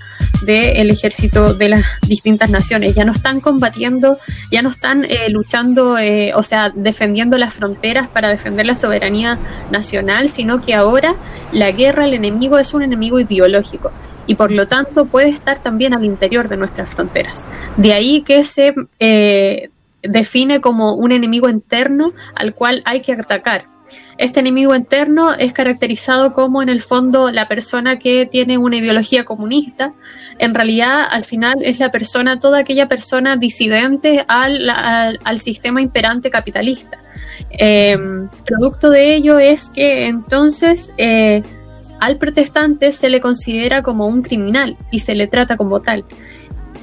[0.43, 2.95] del ejército de las distintas naciones.
[2.95, 4.19] Ya no están combatiendo,
[4.51, 9.39] ya no están eh, luchando, eh, o sea, defendiendo las fronteras para defender la soberanía
[9.71, 11.15] nacional, sino que ahora
[11.53, 13.91] la guerra, el enemigo es un enemigo ideológico
[14.27, 17.47] y por lo tanto puede estar también al interior de nuestras fronteras.
[17.77, 19.71] De ahí que se eh,
[20.03, 23.76] define como un enemigo interno al cual hay que atacar
[24.19, 29.25] este enemigo interno es caracterizado como en el fondo la persona que tiene una ideología
[29.25, 29.93] comunista.
[30.39, 36.31] En realidad, al final, es la persona, toda aquella persona disidente al, al, sistema imperante
[36.31, 36.99] capitalista.
[37.51, 41.43] Em, producto de ello es que entonces eh,
[42.01, 46.05] al protestante se le considera como un criminal y se le trata como tal.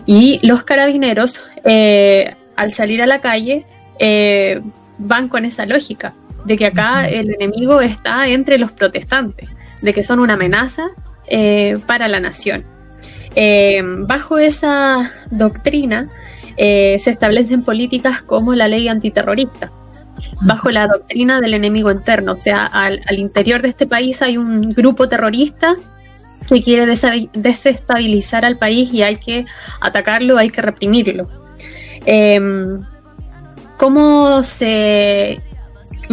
[0.05, 3.65] Y los carabineros, eh, al salir a la calle,
[3.97, 4.61] eh,
[4.99, 6.13] van con esa lógica
[6.45, 9.49] de que acá el enemigo está entre los protestantes,
[9.81, 10.89] de que son una amenaza
[11.27, 12.65] eh, para la nación.
[13.35, 16.09] Eh, bajo esa doctrina
[16.57, 19.71] eh, se establecen políticas como la ley antiterrorista,
[20.41, 24.73] bajo la doctrina del enemigo interno, o sea, al, interior de este país hay un
[24.73, 25.75] grupo terrorista
[26.47, 26.85] que quiere
[27.33, 29.45] desestabilizar al país y hay que
[29.79, 31.29] atacarlo, hay que reprimirlo.
[33.77, 35.41] ¿Cómo se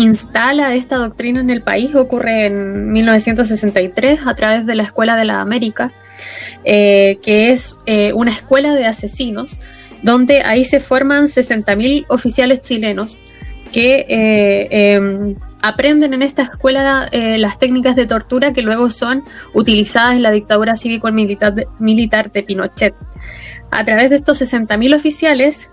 [0.00, 5.24] instala esta doctrina en el país ocurre en 1963 a través de la Escuela de
[5.26, 5.92] la América,
[6.64, 9.60] eh, que es eh, una escuela de asesinos,
[10.02, 13.18] donde ahí se forman 60.000 oficiales chilenos
[13.72, 19.22] que eh, em, aprenden en esta escuela las técnicas de tortura que luego son
[19.52, 22.94] utilizadas en la dictadura cívico-militar de, militar de Pinochet.
[23.70, 25.68] A través de estos 60.000 oficiales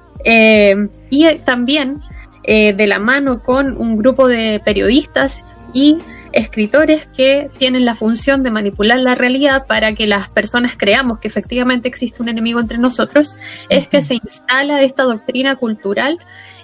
[1.09, 2.01] y también
[2.48, 5.44] eh, de la mano con un grupo de periodistas
[5.74, 5.98] y
[6.32, 11.28] escritores que tienen la función de manipular la realidad para que las personas creamos que
[11.28, 13.36] efectivamente existe un enemigo entre nosotros,
[13.68, 16.19] es que se instala esta doctrina cultural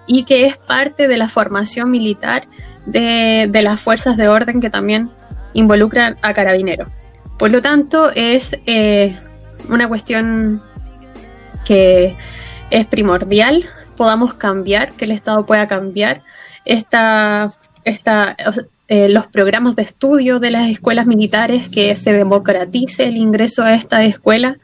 [0.08, 2.48] y que es parte de la formación militar
[2.86, 5.10] de, las fuerzas de orden que también
[5.54, 6.90] involucran a carabineros.
[7.38, 9.18] Por lo tanto, es eh,
[9.70, 10.62] una cuestión
[11.66, 12.16] que
[12.70, 16.22] es primordial podamos cambiar, que el Estado pueda cambiar
[16.66, 17.52] esta,
[17.84, 18.36] esta
[18.90, 23.76] eh, los programas de estudio de las escuelas militares, que se democratice el ingreso a
[23.76, 24.58] esta escuela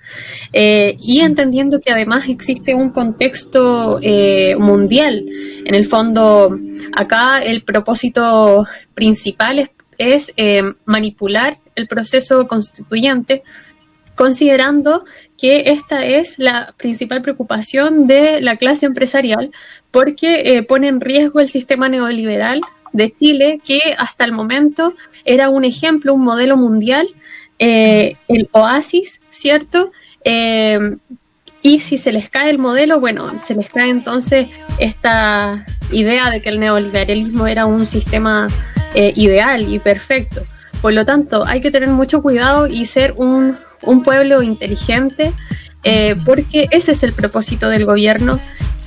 [0.52, 5.26] eh, y entendiendo que además existe un contexto eh, mundial.
[5.66, 6.56] En el fondo,
[6.92, 10.36] acá el propósito principal es, es
[10.86, 13.44] manipular el proceso constituyente
[14.16, 15.06] considerando
[15.40, 19.52] que esta es la principal preocupación de la clase empresarial
[19.92, 22.62] porque eh, pone en riesgo el sistema neoliberal
[22.92, 24.94] de Chile, que hasta el momento
[25.24, 27.08] era un ejemplo, un modelo mundial,
[27.60, 29.92] eh, el oasis, ¿cierto?
[30.24, 30.80] Eh,
[31.62, 34.48] y si se les cae el modelo, bueno, se les cae entonces
[34.80, 38.48] esta idea de que el neoliberalismo era un sistema
[38.96, 40.44] ideal y perfecto.
[40.82, 45.34] Por lo tanto, hay que tener mucho cuidado y ser un, un pueblo inteligente,
[45.84, 48.40] eh, porque ese es el propósito del gobierno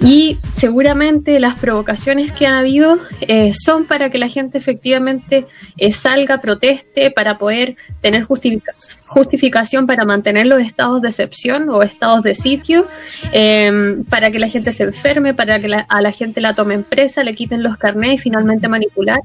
[0.04, 5.46] y seguramente las provocaciones que han habido eh, son para que la gente efectivamente
[5.76, 8.74] eh, salga, proteste, para poder tener justifica-
[9.06, 12.86] justificación para mantener los estados de excepción o estados de sitio,
[13.32, 13.70] eh,
[14.08, 17.22] para que la gente se enferme, para que la- a la gente la tomen presa,
[17.22, 19.20] le quiten los carnés y finalmente manipular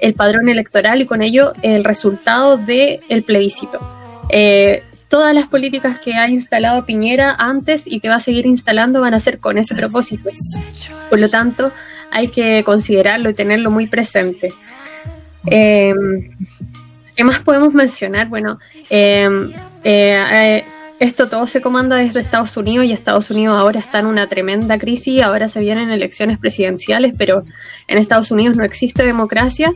[0.00, 3.80] el padrón electoral y con ello el resultado del plebiscito.
[4.28, 9.00] Eh, todas las políticas que ha instalado Piñera antes y que va a seguir instalando
[9.00, 10.30] van a ser con ese propósito.
[11.10, 11.72] Por lo tanto,
[12.12, 14.54] hay que considerarlo y tenerlo muy presente.
[15.46, 15.92] Eh,
[17.16, 18.28] ¿Qué más podemos mencionar?
[18.28, 18.58] Bueno,
[18.88, 19.28] eh,
[19.82, 20.64] eh, eh,
[21.00, 24.76] esto todo se comanda desde Estados Unidos y Estados Unidos ahora está en una tremenda
[24.76, 27.42] crisis, ahora se vienen elecciones presidenciales, pero
[27.88, 29.72] en Estados Unidos no existe democracia.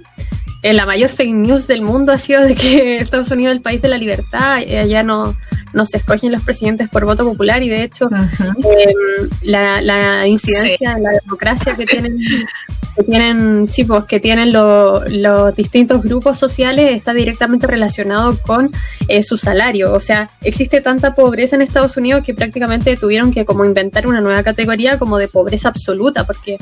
[0.63, 3.63] Eh, la mayor fake news del mundo ha sido de que Estados Unidos es el
[3.63, 5.35] país de la libertad, eh, allá no,
[5.73, 8.95] no se escogen los presidentes por voto popular y de hecho eh,
[9.43, 12.19] la, la incidencia de la democracia que tienen
[12.97, 18.71] que tienen sí, pues, que tienen lo- los distintos grupos sociales está directamente relacionado con
[19.09, 19.93] eh, su salario.
[19.93, 24.21] O sea, existe tanta pobreza en Estados Unidos que prácticamente tuvieron que como inventar una
[24.21, 26.57] nueva categoría como de pobreza absoluta, porque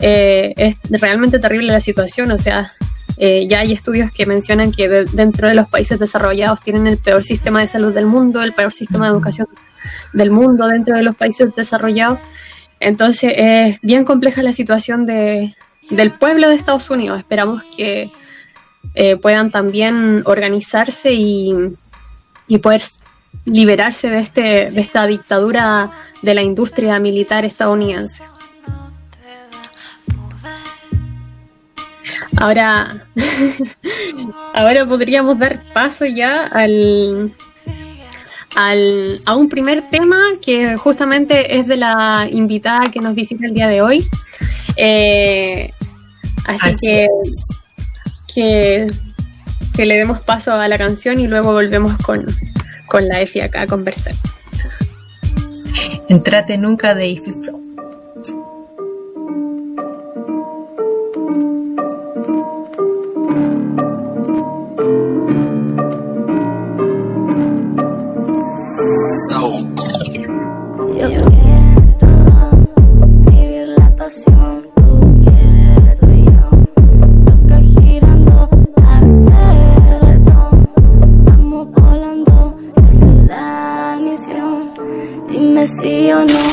[0.00, 2.30] eh, es realmente terrible la situación.
[2.32, 2.72] O sea,
[3.16, 6.98] eh, ya hay estudios que mencionan que de- dentro de los países desarrollados tienen el
[6.98, 9.46] peor sistema de salud del mundo, el peor sistema de educación
[10.12, 12.18] del mundo dentro de los países desarrollados.
[12.80, 15.54] Entonces es bien compleja la situación de,
[15.90, 17.18] del pueblo de Estados Unidos.
[17.18, 18.10] Esperamos que
[18.94, 21.54] eh, puedan también organizarse y,
[22.46, 22.82] y poder
[23.44, 25.90] liberarse de, este, de esta dictadura
[26.22, 28.24] de la industria militar estadounidense.
[32.36, 33.06] Ahora,
[34.54, 37.32] ahora podríamos dar paso ya al,
[38.54, 43.54] al, a un primer tema que justamente es de la invitada que nos visita el
[43.54, 44.06] día de hoy.
[44.76, 45.72] Eh,
[46.48, 47.10] así, Así que, es.
[48.34, 48.86] que,
[49.74, 52.26] que le demos paso a la canción y luego volvemos con,
[52.86, 54.14] con la EFI acá a conversar.
[56.08, 57.68] Entrate nunca de Ify Flow.
[86.08, 86.47] Dime sí o no.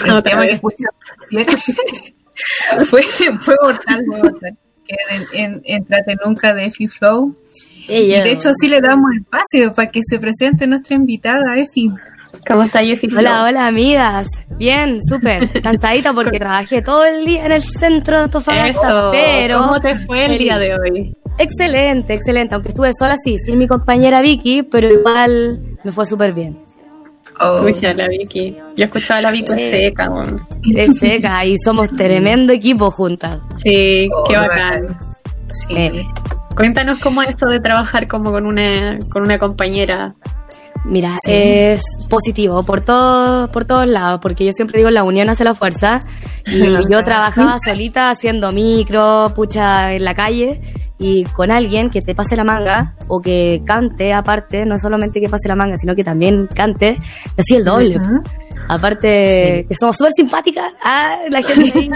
[0.00, 1.64] Bueno, el Otra tema que vez.
[2.88, 4.58] fue, fue mortal, fue mortal.
[4.86, 4.96] Que
[5.34, 5.86] en, en,
[6.24, 7.34] Nunca de Efi Flow.
[7.88, 11.90] Y de hecho, sí le damos el pase para que se presente nuestra invitada, Efi.
[12.46, 14.26] ¿Cómo está Efi Hola, hola amigas.
[14.56, 15.62] Bien, súper.
[15.62, 18.88] Cansadita porque trabajé todo el día en el centro de Antofagasta.
[18.88, 19.10] Eso.
[19.12, 21.14] Pero ¿Cómo te fue el día de hoy?
[21.38, 22.54] Excelente, excelente.
[22.54, 26.58] Aunque estuve sola, sí, sin mi compañera Vicky, pero igual me fue súper bien.
[27.40, 27.66] Oh.
[27.66, 28.56] Escucha la Vicky.
[28.76, 29.68] Yo escuchaba a la Vicky Sí.
[29.68, 30.10] seca.
[30.74, 33.40] Es seca y somos tremendo equipo juntas.
[33.62, 34.82] Sí, Oh, qué bacán.
[34.82, 34.98] bacán.
[35.50, 35.74] Sí.
[35.76, 35.98] Eh,
[36.56, 40.12] Cuéntanos cómo es esto de trabajar como con una, con una compañera.
[40.84, 41.30] Mira, Sí.
[41.32, 45.54] es positivo por todos por todos lados, porque yo siempre digo la unión hace la
[45.54, 46.00] fuerza.
[46.46, 46.60] Y
[46.92, 50.60] yo trabajaba solita haciendo micro, pucha en la calle
[50.98, 55.28] y con alguien que te pase la manga o que cante aparte, no solamente que
[55.28, 56.98] pase la manga, sino que también cante,
[57.36, 57.98] así el doble.
[58.68, 61.88] Aparte que somos súper simpáticas, ah, la gente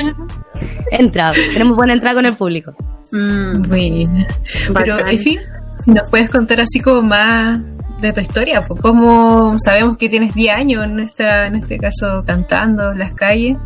[0.90, 2.74] entra, tenemos buena entrada con el público.
[3.12, 4.26] Mm, Bueno.
[4.74, 4.98] Pero.
[5.06, 5.38] Efi,
[5.84, 7.60] si nos puedes contar así como más
[8.00, 12.22] de tu historia, pues como sabemos que tienes 10 años en, esta, en este caso
[12.26, 13.56] cantando en las calles,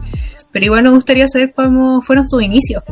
[0.56, 2.82] pero igual nos gustaría saber cómo fueron tus inicios,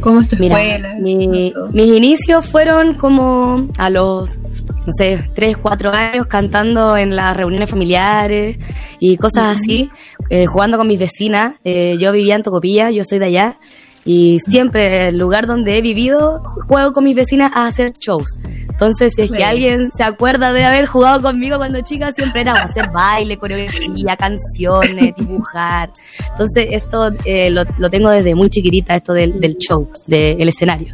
[0.00, 0.94] cómo es tu Mira, escuela.
[0.98, 7.36] mi- mis inicios fueron como a los, no sé, 3, 4 años cantando en las
[7.36, 8.56] reuniones familiares
[8.98, 9.90] y cosas así,
[10.30, 11.56] eh, jugando con mis vecinas.
[11.64, 13.58] Eh, yo vivía en Tocopilla, yo soy de allá.
[14.04, 18.38] Y siempre, el lugar donde he vivido, juego con mis vecinas a hacer shows.
[18.44, 22.54] Entonces, si es que alguien se acuerda de haber jugado conmigo cuando chica, siempre era
[22.54, 25.90] hacer baile, coreografía, canciones, dibujar.
[26.30, 30.92] Entonces, esto eh, lo, lo tengo desde muy chiquitita, esto del, del show, del escenario.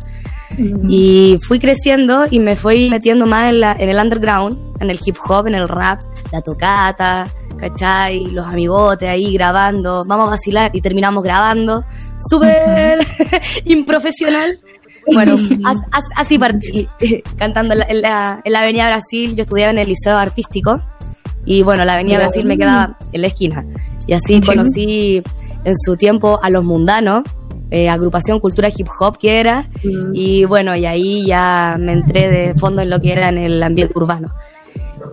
[0.88, 4.98] Y fui creciendo y me fui metiendo más en, la, en el underground, en el
[5.04, 6.00] hip hop, en el rap,
[6.32, 7.26] la tocata,
[7.58, 8.26] ¿cachai?
[8.26, 11.84] Los amigotes ahí grabando, vamos a vacilar y terminamos grabando.
[12.30, 13.06] Súper
[13.64, 14.58] improfesional.
[15.14, 15.34] Bueno,
[15.64, 16.88] as- as- así partí,
[17.38, 19.34] cantando en la, en, la, en la Avenida Brasil.
[19.36, 20.82] Yo estudiaba en el Liceo Artístico
[21.44, 23.64] y bueno, la Avenida Brasil me quedaba en la esquina.
[24.06, 25.22] Y así conocí
[25.64, 27.22] en su tiempo a Los Mundanos,
[27.70, 29.68] eh, agrupación Cultura Hip Hop que era,
[30.12, 33.62] y bueno, y ahí ya me entré de fondo en lo que era en el
[33.62, 34.32] ambiente urbano.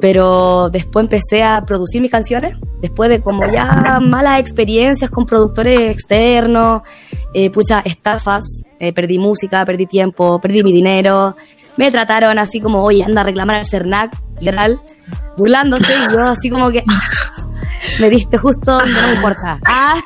[0.01, 5.91] Pero después empecé a producir mis canciones, después de como ya malas experiencias con productores
[5.91, 6.81] externos,
[7.33, 8.43] eh, pucha, estafas,
[8.79, 11.35] eh, perdí música, perdí tiempo, perdí mi dinero,
[11.77, 14.81] me trataron así como, oye, anda a reclamar al CERNAC, literal,
[15.37, 16.83] burlándose, y yo así como que,
[17.99, 19.59] me diste justo donde no me importa.
[19.67, 20.01] Ah.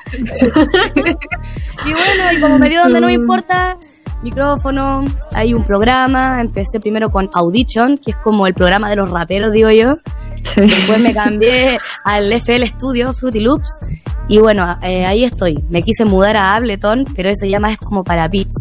[1.86, 3.78] y bueno, y como me dio donde no me importa,
[4.22, 9.10] micrófono, hay un programa, empecé primero con Audition, que es como el programa de los
[9.10, 9.96] raperos, digo yo.
[10.56, 13.70] Después me cambié al FL Studio, Fruity Loops,
[14.28, 15.64] y bueno, eh, ahí estoy.
[15.70, 18.56] Me quise mudar a Ableton, pero eso ya más es como para beats.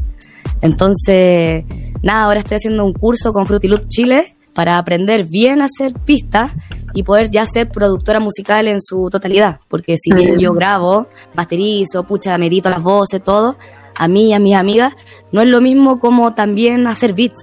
[0.60, 1.64] Entonces,
[2.02, 5.92] nada, ahora estoy haciendo un curso con Fruity Loops Chile para aprender bien a hacer
[6.04, 6.50] pistas
[6.92, 9.60] y poder ya ser productora musical en su totalidad.
[9.68, 13.56] Porque si bien yo grabo, masterizo, pucha, medito las voces, todo,
[13.94, 14.96] a mí y a mis amigas,
[15.30, 17.38] no es lo mismo como también hacer beats.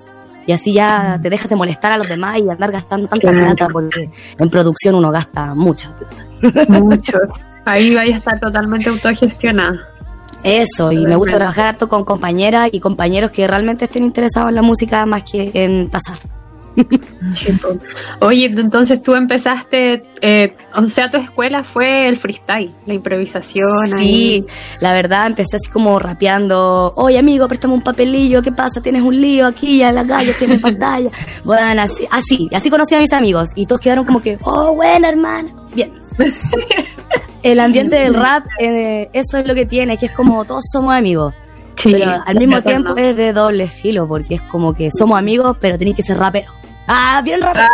[0.46, 3.46] Y así ya te dejas de molestar a los demás y andar gastando tanta Claro.
[3.46, 6.66] plata, porque en producción uno gasta mucha plata.
[6.82, 7.18] Mucho.
[7.64, 9.80] Ahí vaya a estar totalmente autogestionada.
[10.44, 14.56] Eso, y me gusta trabajar harto con compañeras y compañeros que realmente estén interesados en
[14.56, 16.20] la música más que en tasar.
[18.22, 23.88] Oye, entonces tú empezaste, eh, o sea, tu escuela fue el freestyle, la improvisación.
[23.88, 24.46] Sí, ahí.
[24.80, 28.82] la verdad empecé así como rapeando, oye amigo, préstame un papelillo, ¿qué pasa?
[28.82, 31.10] Tienes un lío aquí ya en la calle, tienes pantalla.
[31.44, 35.10] Bueno, así, así, así conocí a mis amigos y todos quedaron como que, oh, buena
[35.10, 35.94] hermana, bien.
[37.44, 40.94] El ambiente del rap, eh, eso es lo que tiene, que es como todos somos
[40.96, 41.34] amigos.
[41.76, 45.58] Sí, pero al mismo tiempo es de doble filo, porque es como que somos amigos,
[45.60, 46.52] pero tenéis que ser rapero.
[46.88, 47.68] Ah, bien rapero.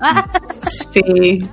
[0.00, 0.24] Ah.
[0.92, 1.48] Sí.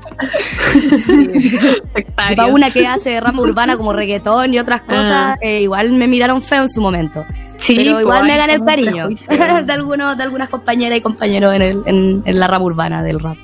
[2.16, 6.42] Para una que hace rama urbana como reggaetón y otras cosas, eh, igual me miraron
[6.42, 7.26] feo en su momento.
[7.58, 9.08] Sí, pero pues, igual me gané el cariño
[9.66, 13.20] de algunos, de algunas compañeras y compañeros en, el, en, en la rama urbana del
[13.20, 13.38] rap.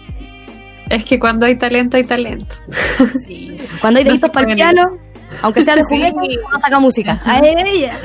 [0.90, 2.56] Es que cuando hay talento, hay talento.
[3.82, 4.84] Cuando hay deditos para el piano,
[5.42, 5.96] aunque sea de Sí.
[5.98, 7.22] juguete, uno saca música.
[7.26, 7.98] A ella.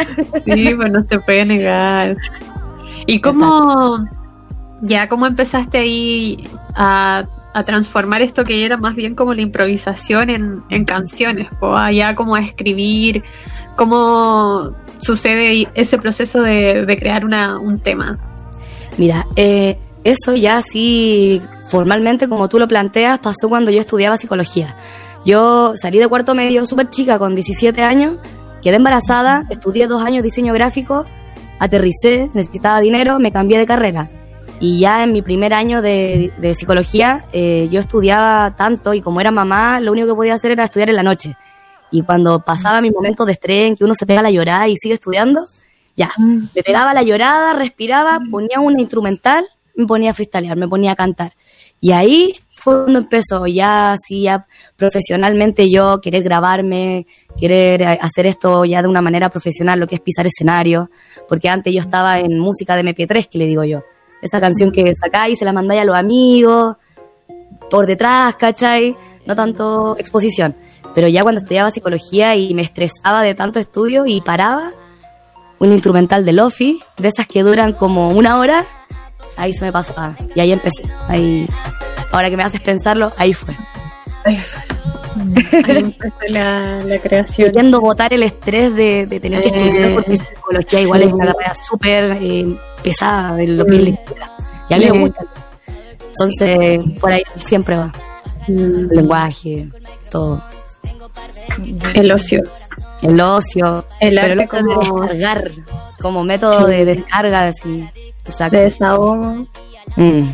[0.47, 2.17] Sí, pues no se puede negar.
[3.07, 3.99] ¿Y cómo,
[4.83, 7.25] ya, cómo empezaste ahí a,
[7.67, 11.49] transformar esto que era más bien como la improvisación en, canciones?
[11.61, 13.25] O allá como a escribir,
[13.77, 18.19] ¿cómo sucede ese proceso de, crear una, un tema?
[18.99, 24.77] Mira, eh, eso ya sí formalmente, como tú lo planteas, pasó cuando yo estudiaba psicología.
[25.25, 28.17] Yo salí de cuarto medio súper chica, con 17 años,
[28.63, 31.05] quedé embarazada, estudié dos años diseño gráfico,
[31.59, 34.09] aterricé, necesitaba dinero, me cambié de carrera.
[34.61, 39.21] Y ya en mi primer año de, de psicología, eh, yo estudiaba tanto y como
[39.21, 41.35] era mamá, lo único que podía hacer era estudiar en la noche.
[41.91, 44.77] Y cuando pasaba mi momento de estrés en que uno se pega la llorada y
[44.77, 45.41] sigue estudiando,
[45.97, 50.93] ya, me pegaba la llorada, respiraba, ponía una instrumental, me ponía a freestylear, me ponía
[50.93, 51.33] a cantar.
[51.81, 54.47] Y ahí fue cuando empezó ya así, ya
[54.77, 57.07] profesionalmente yo querer grabarme,
[57.39, 60.91] querer eh, hacer esto ya de una manera profesional, lo que es pisar escenario,
[61.29, 63.83] porque antes yo estaba en música de MP3, que le digo yo.
[64.23, 66.77] Esa canción que sacáis, se la mandáis a los amigos,
[67.71, 68.97] por detrás, ¿cachai?
[69.27, 70.57] No tanto exposición.
[70.95, 74.73] Pero ya cuando estudiaba psicología y me estresaba de tanto estudio y paraba,
[75.59, 78.67] un instrumental de Lofi, de esas que duran como una hora,
[79.37, 80.17] ahí se me pasaba.
[80.35, 80.83] Y ahí empecé.
[81.07, 81.47] Ahí,
[82.13, 83.57] ahora que me haces pensarlo, ahí fue.
[84.25, 84.80] Ahí empezó
[86.29, 87.49] la, la creación.
[87.53, 91.07] Queriendo botar el estrés de, de tener que estudiar, Eh, porque psicología igual sí.
[91.09, 94.31] es una carrera súper eh, pesada de lo que es lectura.
[94.69, 94.99] Y a mí me Sí.
[94.99, 95.25] gusta.
[96.13, 97.93] Entonces, por ahí siempre va.
[98.49, 99.69] El lenguaje,
[100.11, 100.43] todo.
[101.95, 102.43] El ocio.
[103.03, 103.85] El ocio.
[104.01, 105.51] El pero arte el ocio de como- descargar,
[106.01, 106.73] como método Sí.
[106.73, 107.89] de descarga, así.
[108.27, 108.57] Exacto.
[108.57, 109.47] De desahogo.
[109.97, 110.31] Mm.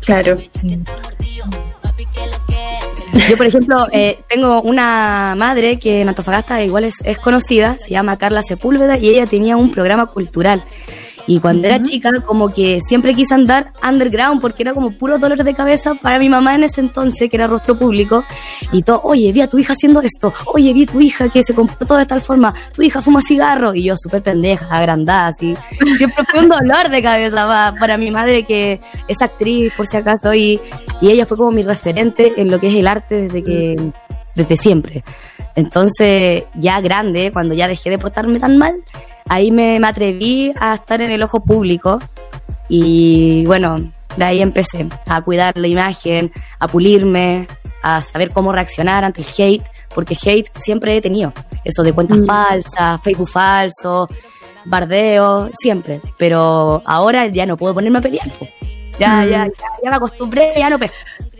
[0.00, 0.36] Claro.
[3.28, 7.90] Yo, por ejemplo, eh, tengo una madre que en Antofagasta igual es, es conocida, se
[7.90, 10.64] llama Carla Sepúlveda, y ella tenía un programa cultural.
[11.32, 15.44] Y cuando era chica, como que siempre quise andar underground, porque era como puro dolor
[15.44, 18.24] de cabeza para mi mamá en ese entonces, que era rostro público.
[18.72, 21.44] Y todo, oye, vi a tu hija haciendo esto, oye, vi a tu hija que
[21.44, 23.72] se comportó de tal forma, tu hija fuma cigarro.
[23.76, 25.54] Y yo, súper pendeja, agrandada, así.
[25.96, 29.98] Siempre fue un dolor de cabeza pa- para, mi madre, que es actriz, por si
[29.98, 30.60] acaso, y,
[31.00, 33.76] y ella fue como mi referente en lo que es el arte desde que
[34.34, 35.04] desde siempre.
[35.54, 38.74] Entonces, ya grande, cuando ya dejé de portarme tan mal,
[39.30, 41.98] ahí me, me atreví a estar en el ojo público
[42.68, 43.78] y bueno,
[44.16, 47.46] de ahí empecé a cuidar la imagen, a pulirme,
[47.82, 49.62] a saber cómo reaccionar ante el hate,
[49.94, 51.32] porque hate siempre he tenido,
[51.64, 54.08] eso de cuentas falsas, Facebook falso,
[54.64, 58.30] bardeo, siempre, pero ahora ya no puedo ponerme a pelear.
[58.98, 59.28] Ya, Mm.
[59.30, 59.52] ya, ya,
[59.82, 60.90] ya me acostumbré, ya no pe-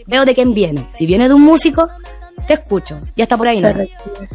[0.06, 0.86] veo de quién viene.
[0.90, 1.86] Si viene de un músico,
[2.46, 2.98] te escucho.
[3.16, 3.70] Ya está por ahí, ¿no?
[3.72, 4.28] recibe.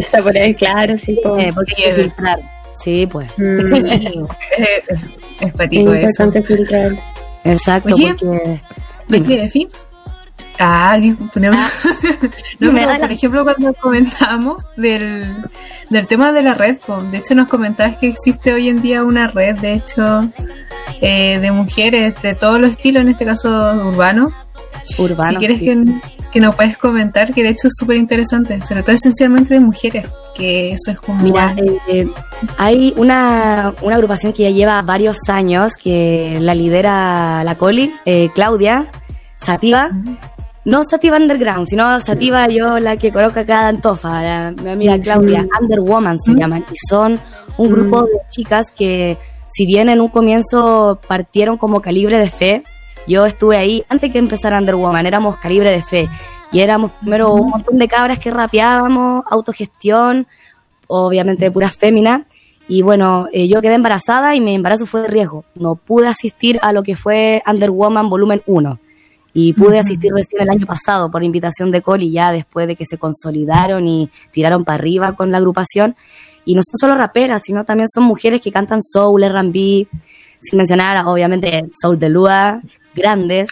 [0.00, 1.18] Está por ahí, claro, sí.
[1.22, 1.36] po.
[1.36, 2.38] Eh, porque hay que filtrar.
[2.78, 3.32] Sí, pues.
[3.38, 3.66] Mm.
[3.66, 3.76] Sí,
[4.58, 5.00] es,
[5.40, 6.22] es patico Es eso.
[6.24, 6.96] importante filtrar.
[7.44, 8.60] Exacto, Oye, porque...
[9.08, 9.68] ¿De qué, Efi?
[10.60, 10.96] Ah,
[11.32, 11.60] ponemos-
[12.58, 15.24] no, me pero, por ejemplo, cuando comentamos del,
[15.88, 16.76] del tema de la red,
[17.10, 20.28] de hecho nos comentabas que existe hoy en día una red, de hecho,
[21.00, 23.48] eh, de mujeres de todos los estilos, en este caso
[23.86, 24.32] urbano.
[24.98, 25.64] Urbano, Si quieres sí.
[25.66, 25.84] que,
[26.32, 30.06] que nos puedes comentar, que de hecho es súper interesante, sobre todo esencialmente de mujeres,
[30.34, 31.22] que eso es como...
[31.22, 31.54] Mira,
[31.88, 32.06] eh,
[32.58, 38.30] hay una, una agrupación que ya lleva varios años, que la lidera la Coli, eh,
[38.34, 38.86] Claudia,
[39.36, 39.90] Sativa.
[40.64, 44.98] No Sativa Underground, sino Sativa yo la que coloca acá de Antofa, la- mi amiga
[45.00, 47.18] Claudia, Underwoman se llaman, y son
[47.56, 49.16] un grupo de chicas que
[49.46, 52.62] si bien en un comienzo partieron como calibre de fe,
[53.08, 56.08] yo estuve ahí antes que empezara Underwoman, éramos calibre de fe,
[56.52, 60.26] y éramos primero un montón de cabras que rapeábamos, autogestión,
[60.86, 62.22] obviamente puras féminas.
[62.68, 65.44] Y bueno, eh, yo quedé embarazada y mi embarazo fue de riesgo.
[65.54, 68.78] No pude asistir a lo que fue Underwoman volumen 1.
[69.34, 72.84] Y pude asistir recién el año pasado por invitación de Coli, ya después de que
[72.84, 75.96] se consolidaron y tiraron para arriba con la agrupación.
[76.44, 79.86] Y no son solo raperas, sino también son mujeres que cantan soul, R&B,
[80.40, 82.60] sin mencionar obviamente Soul de Lua,
[82.98, 83.48] grandes,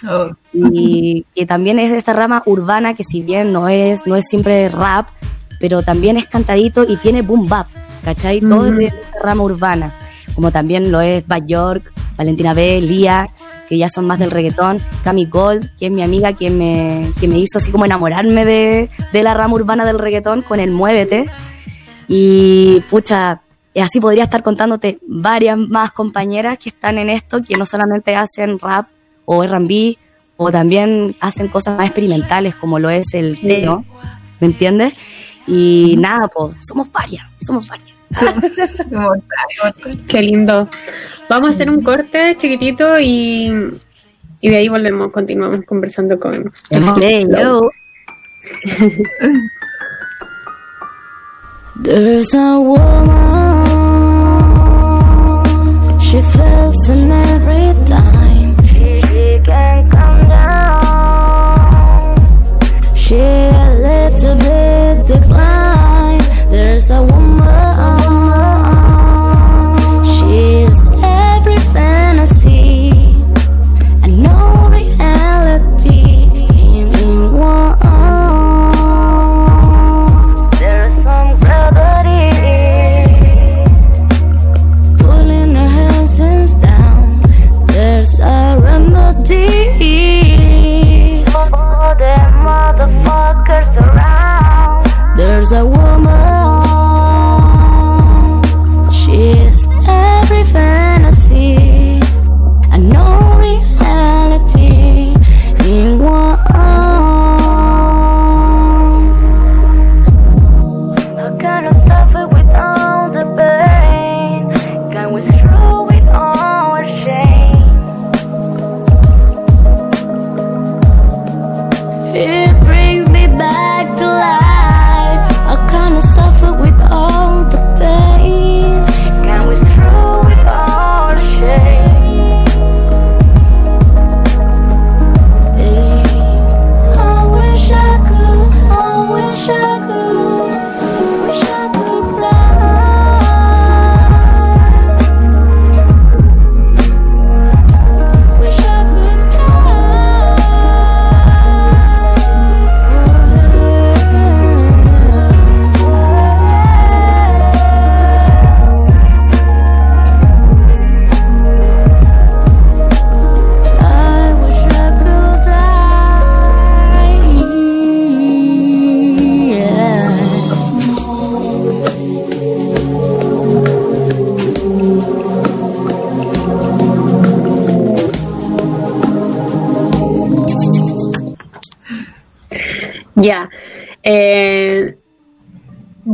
[0.52, 4.24] y que también es de esta rama urbana que si bien no es, no es
[4.28, 5.08] siempre rap,
[5.60, 7.68] pero también es cantadito y tiene boom bap,
[8.04, 8.40] ¿cachai?
[8.40, 9.94] Todo es de esta rama urbana,
[10.34, 13.30] como también lo es Bad York, Valentina B, Lía,
[13.68, 17.26] que ya son más del reggaetón, Cami Gold, que es mi amiga que me, que
[17.26, 21.28] me hizo así como enamorarme de, de la rama urbana del reggaetón con el Muévete.
[22.08, 23.40] Y pucha,
[23.74, 28.58] así podría estar contándote varias más compañeras que están en esto, que no solamente hacen
[28.60, 28.86] rap
[29.26, 29.98] o R&B,
[30.38, 33.84] o también hacen cosas más experimentales como lo es el teo,
[34.40, 34.94] ¿me entiendes?
[35.46, 37.96] Y nada, pues somos varias, somos varias.
[40.08, 40.68] Qué lindo.
[41.28, 43.52] Vamos a hacer un corte chiquitito y,
[44.40, 47.70] y de ahí volvemos, continuamos conversando con Hello.
[51.82, 53.66] There's a woman,
[56.00, 58.15] she feels in every time.
[59.46, 60.05] can't come.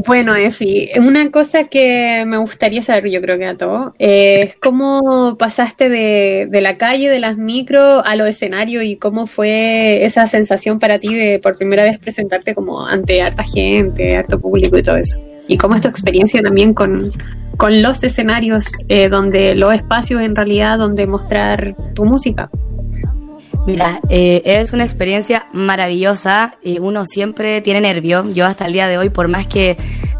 [0.06, 5.36] Bueno, Efi, una cosa que me gustaría saber, yo creo que a todos, es cómo
[5.38, 10.26] pasaste de, de la calle, de las micro, a los escenarios y cómo fue esa
[10.26, 14.82] sensación para ti de por primera vez presentarte como ante harta gente, harto público y
[14.82, 15.20] todo eso.
[15.48, 17.10] Y cómo es tu experiencia también con,
[17.56, 22.48] con los escenarios, eh, donde los espacios en realidad donde mostrar tu música.
[23.66, 26.56] Mira, eh, es una experiencia maravillosa.
[26.62, 28.28] y uno siempre tiene nervio.
[28.30, 29.76] Yo hasta el día de hoy, por más que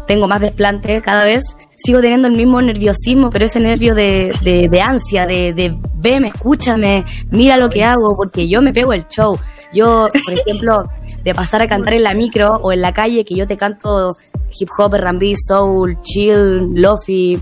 [0.07, 1.43] tengo más desplante cada vez,
[1.75, 6.29] sigo teniendo el mismo nerviosismo, pero ese nervio de, de, de ansia, de, de veme,
[6.29, 9.37] escúchame, mira lo que hago, porque yo me pego el show.
[9.73, 10.87] Yo, por ejemplo,
[11.23, 14.09] de pasar a cantar en la micro o en la calle, que yo te canto
[14.57, 17.41] hip hop, R&B, soul, chill, lofi,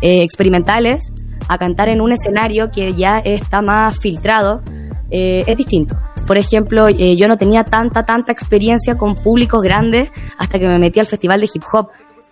[0.00, 1.10] eh, experimentales,
[1.48, 4.62] a cantar en un escenario que ya está más filtrado,
[5.10, 5.96] eh, es distinto.
[6.26, 10.78] Por ejemplo, eh, yo no tenía tanta, tanta experiencia con públicos grandes hasta que me
[10.78, 11.88] metí al festival de hip hop.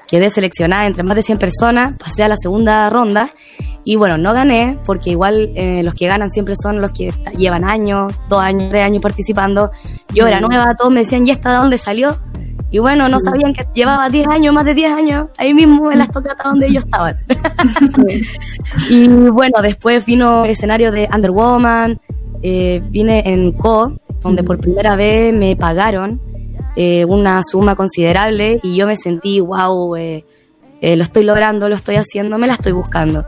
[0.06, 3.30] Quedé seleccionada entre más de 100 personas, pasé a la segunda ronda
[3.84, 7.64] y bueno, no gané porque igual eh, los que ganan siempre son los que llevan
[7.68, 9.70] años, dos años, tres años participando.
[10.14, 10.44] Yo era Mm.
[10.48, 12.16] nueva, todos me decían, ¿y esta de dónde salió?
[12.70, 13.20] Y bueno, no Mm.
[13.20, 16.66] sabían que llevaba 10 años, más de 10 años, ahí mismo en las tocatas donde
[16.68, 17.16] ellos estaban.
[18.90, 22.00] y bueno, después vino escenario de Underwoman,
[22.42, 26.20] eh, vine en Co, donde por primera vez me pagaron
[26.80, 30.24] eh, una suma considerable y yo me sentí, wow, eh,
[30.80, 33.26] eh, lo estoy logrando, lo estoy haciendo, me la estoy buscando.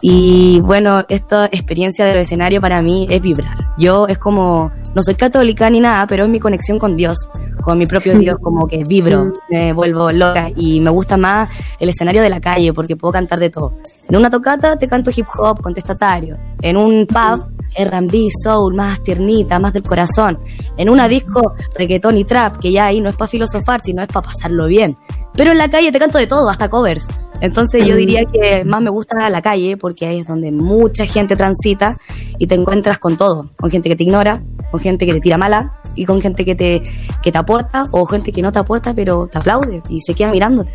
[0.00, 3.56] Y bueno, esta experiencia del escenario para mí es vibrar.
[3.78, 7.28] Yo es como, no soy católica ni nada, pero es mi conexión con Dios,
[7.62, 11.50] con mi propio Dios, como que vibro, me vuelvo loca y me gusta más
[11.80, 13.74] el escenario de la calle porque puedo cantar de todo.
[14.08, 19.58] En una tocata te canto hip hop contestatario, en un pub R&B, soul, más tiernita,
[19.58, 20.38] más del corazón.
[20.76, 24.08] En una disco reggaetón y trap, que ya ahí no es para filosofar, sino es
[24.08, 24.96] para pasarlo bien.
[25.34, 27.06] Pero en la calle te canto de todo, hasta covers.
[27.40, 31.36] Entonces yo diría que más me gusta la calle porque ahí es donde mucha gente
[31.36, 31.96] transita
[32.38, 35.38] y te encuentras con todo, con gente que te ignora, con gente que te tira
[35.38, 36.82] mala y con gente que te,
[37.22, 40.32] que te aporta o gente que no te aporta pero te aplaude y se queda
[40.32, 40.72] mirándote.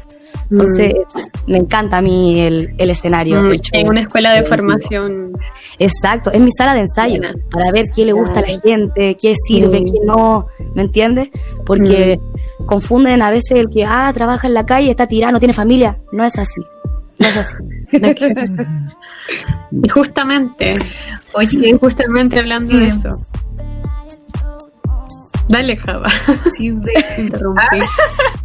[0.51, 0.93] Entonces
[1.47, 3.41] me encanta a mí el, el escenario.
[3.41, 5.33] Mm, es una escuela de formación.
[5.79, 7.19] Exacto, es mi sala de ensayo
[7.49, 9.85] para ver qué le gusta a la gente, qué sirve, Mm.
[9.85, 11.29] qué no, ¿me entiendes?
[11.65, 12.19] Porque
[12.65, 15.97] confunden a veces el que, ah, trabaja en la calle, está tirado, no tiene familia.
[16.11, 16.61] No es así,
[17.19, 17.55] no es así.
[19.83, 20.73] Y justamente,
[21.33, 23.07] Oye, justamente hablando de eso.
[25.49, 26.09] Dale, Java.
[26.55, 27.79] Sí, de- Interrumpí.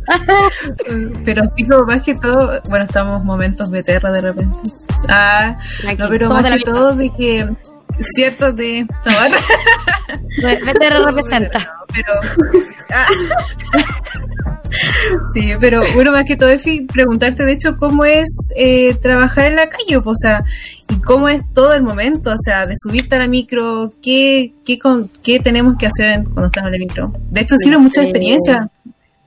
[1.25, 4.59] pero sí, como más que todo, bueno, estamos momentos BTR de repente.
[5.09, 5.57] Ah,
[5.99, 7.49] no, pero más de que todo de que
[8.15, 9.31] cierto de tomar,
[10.41, 11.75] BTR representa.
[11.93, 12.13] pero
[12.95, 13.07] ah.
[15.33, 19.57] sí, pero bueno, más que todo Efi, preguntarte de hecho cómo es eh, trabajar en
[19.57, 20.45] la calle, o sea,
[20.89, 24.79] y cómo es todo el momento, o sea, de subirte a la micro, qué, qué,
[24.79, 27.13] con, qué tenemos que hacer cuando estamos en la micro.
[27.31, 28.71] De hecho, sirve mucha experiencia.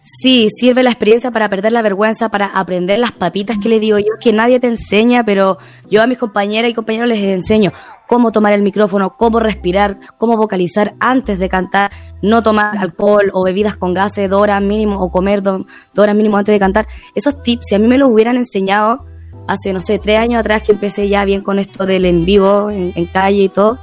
[0.03, 3.99] Sí, sirve la experiencia para perder la vergüenza, para aprender las papitas que le digo
[3.99, 5.59] yo, que nadie te enseña, pero
[5.91, 7.71] yo a mis compañeras y compañeros les enseño
[8.11, 13.45] cómo tomar el micrófono, cómo respirar, cómo vocalizar antes de cantar, no tomar alcohol o
[13.45, 15.59] bebidas con gases dos horas mínimo o comer do-
[15.93, 16.88] dos horas mínimo antes de cantar.
[17.15, 19.05] Esos tips, si a mí me los hubieran enseñado
[19.47, 22.69] hace, no sé, tres años atrás que empecé ya bien con esto del en vivo,
[22.69, 23.79] en, en calle y todo,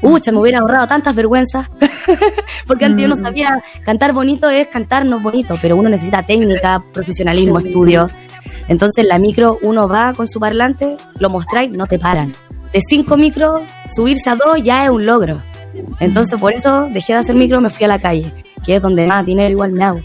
[0.00, 1.68] Ucha, me hubiera ahorrado tantas vergüenzas.
[2.66, 7.58] Porque antes yo no sabía, cantar bonito es cantarnos bonito, pero uno necesita técnica, profesionalismo,
[7.58, 8.14] estudios.
[8.68, 12.32] Entonces en la micro uno va con su parlante, lo mostráis, no te paran.
[12.76, 13.62] De cinco micros,
[13.94, 15.40] subirse a dos ya es un logro.
[15.98, 18.30] Entonces por eso dejé de hacer micro, me fui a la calle.
[18.66, 20.00] que es donde más dinero igual me hago.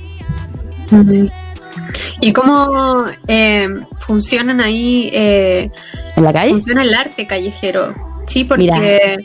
[2.21, 3.67] ¿Y cómo eh,
[3.99, 5.09] funcionan ahí?
[5.11, 5.69] Eh,
[6.15, 6.51] ¿En la calle?
[6.51, 7.93] Funciona el arte callejero.
[8.25, 8.63] Sí, porque...
[8.63, 9.17] Mira.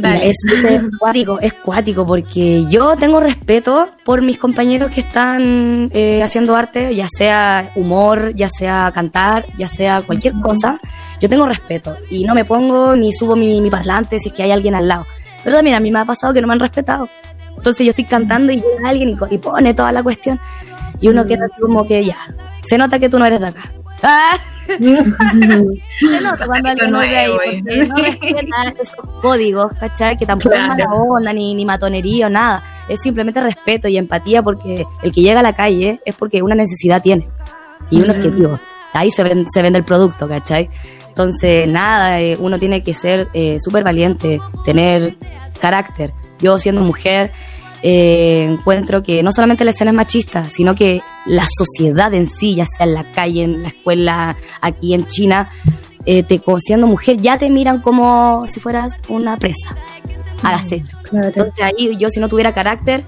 [0.00, 0.30] Dale.
[0.30, 0.36] es
[0.98, 6.94] cuático, es cuático porque yo tengo respeto por mis compañeros que están eh, haciendo arte,
[6.94, 10.78] ya sea humor, ya sea cantar, ya sea cualquier cosa.
[11.20, 14.42] Yo tengo respeto y no me pongo ni subo mi, mi parlante si es que
[14.42, 15.06] hay alguien al lado.
[15.44, 17.08] Pero también a mí me ha pasado que no me han respetado.
[17.56, 20.40] Entonces yo estoy cantando y llega alguien y, pone toda la cuestión.
[21.00, 22.16] Y uno queda así como que ya,
[22.62, 23.72] se nota que tú no eres de acá.
[24.02, 24.38] ¡Ah!
[26.90, 30.16] no de ahí, porque no respeta esos códigos, ¿cachai?
[30.16, 32.62] Que tampoco es mala onda, ni, ni matonería o nada.
[32.88, 36.54] Es simplemente respeto y empatía porque el que llega a la calle es porque una
[36.54, 37.28] necesidad tiene
[37.90, 38.58] y un objetivo.
[38.92, 40.68] Ahí se, ven- se vende el producto, ¿cachai?
[41.08, 45.16] Entonces, nada, eh, uno tiene que ser eh, súper valiente, tener
[45.60, 46.12] carácter.
[46.40, 47.30] Yo siendo mujer
[47.82, 52.54] eh, encuentro que no solamente la escena es machista, sino que la sociedad en sí,
[52.54, 55.50] ya sea en la calle, en la escuela, aquí en China,
[56.06, 59.76] eh, te, siendo mujer ya te miran como si fueras una presa
[60.42, 60.96] al acecho.
[61.12, 63.04] Entonces ahí yo si no tuviera carácter,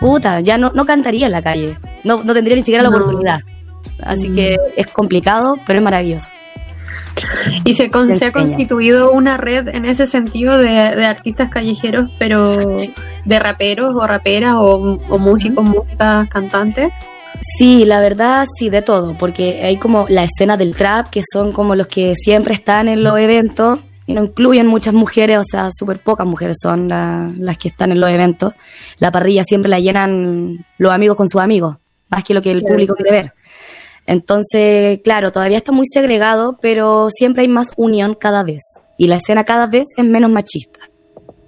[0.00, 2.96] puta, ya no, no cantaría en la calle, no, no tendría ni siquiera la No.
[2.96, 3.40] oportunidad.
[4.02, 6.28] Así que es complicado, pero es maravilloso.
[7.64, 12.10] Y se, con- se ha constituido una red en ese sentido de, de artistas callejeros,
[12.18, 12.56] pero
[13.24, 16.90] de raperos o raperas o, o músicos, músicas, cantantes.
[17.58, 21.52] Sí, la verdad, sí, de todo, porque hay como la escena del trap, que son
[21.52, 25.68] como los que siempre están en los eventos, y no incluyen muchas mujeres, o sea,
[25.72, 28.54] súper pocas mujeres son la- las que están en los eventos.
[28.98, 31.76] La parrilla siempre la llenan los amigos con sus amigos,
[32.10, 33.32] más que lo que el público quiere ver.
[34.10, 38.60] Entonces, claro, todavía está muy segregado, pero siempre hay más unión cada vez,
[38.98, 40.80] y la escena cada vez es menos machista.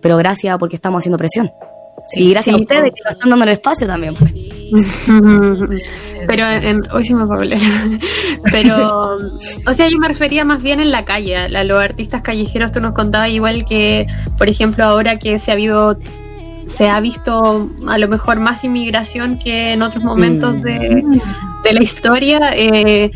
[0.01, 1.51] Pero gracias porque estamos haciendo presión.
[2.15, 4.33] y gracias sí, a ustedes que nos están dando el espacio también, pues.
[6.29, 7.59] Pero en, hoy sí me puedo hablar.
[8.53, 9.17] Pero,
[9.67, 12.71] o sea, yo me refería más bien en la calle, a, a los artistas callejeros.
[12.71, 14.07] Tú nos contabas igual que,
[14.39, 15.99] por ejemplo, ahora que se ha habido,
[16.67, 20.63] se ha visto a lo mejor más inmigración que en otros momentos Mm.
[20.63, 21.05] de,
[21.65, 22.53] de la historia.
[22.57, 23.11] eh,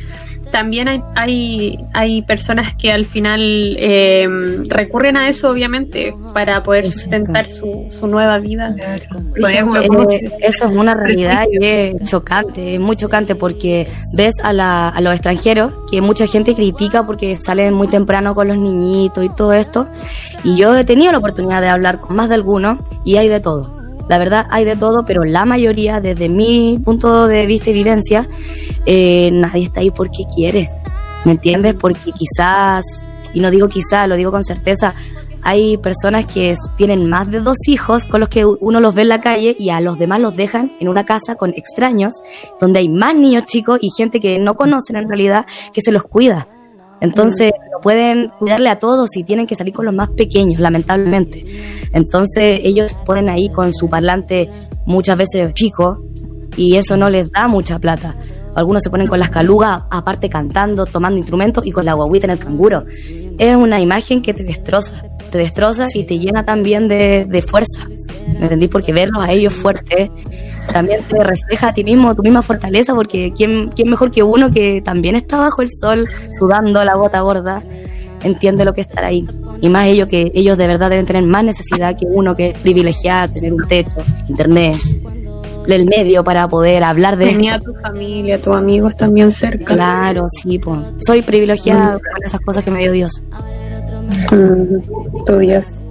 [0.57, 3.41] también hay, hay, hay personas que al final
[3.79, 4.27] eh,
[4.69, 8.75] recurren a eso, obviamente, para poder sustentar su, su nueva vida.
[9.51, 14.55] Ejemplo, Eh, eso es una realidad y es chocante, es muy chocante porque ves a,
[14.55, 19.25] la- a los extranjeros que mucha gente critica porque salen muy temprano con los niñitos
[19.25, 19.89] y todo esto.
[20.43, 23.41] Y yo he tenido la oportunidad de hablar con más de algunos y hay de
[23.41, 23.76] todo.
[24.09, 28.29] La verdad hay de todo, pero la mayoría, desde mi punto de vista y vivencia,
[28.85, 30.69] eh, nadie está ahí porque quiere.
[31.25, 31.75] ¿Me entiendes?
[31.75, 32.85] Porque quizás,
[33.35, 34.95] y no digo quizás, lo digo con certeza,
[35.43, 39.09] hay personas que tienen más de dos hijos con los que uno los ve en
[39.09, 42.15] la calle y a los demás los dejan en una casa con extraños,
[42.61, 46.03] donde hay más niños chicos y gente que no conocen en realidad que se los
[46.03, 46.49] cuida.
[47.01, 51.45] Entonces, no pueden cuidarle a todos y tienen que salir con los más pequeños, lamentablemente.
[51.93, 54.49] Entonces, ellos se ponen ahí con su parlante
[54.87, 56.03] muchas veces chico
[56.57, 58.17] y eso no les da mucha plata.
[58.55, 62.33] Algunos se ponen con las calugas, aparte cantando, tomando instrumentos y con la guaguita en
[62.33, 62.85] el canguro.
[63.39, 67.87] Es una imagen que te destroza, te destroza y te llena también de, de fuerza.
[68.27, 68.69] ¿Me entendí?
[68.69, 70.11] Porque verlos a ellos fuertes
[70.73, 74.51] también te refleja a ti mismo, tu misma fortaleza, porque ¿quién, quién mejor que uno
[74.51, 77.63] que también está bajo el sol, sudando la gota gorda,
[78.23, 79.27] entiende lo que es estar ahí.
[79.61, 82.59] Y más ellos que ellos de verdad deben tener más necesidad que uno que es
[82.59, 83.97] privilegiado, tener un techo,
[84.29, 84.77] internet,
[85.67, 87.73] el medio para poder hablar de Tenía esto.
[87.73, 89.75] tu familia, tus amigos también cerca.
[89.75, 90.81] Claro, sí, pues.
[91.05, 93.23] Soy privilegiada con esas cosas que me dio Dios.
[94.31, 95.83] Mm, tu Dios.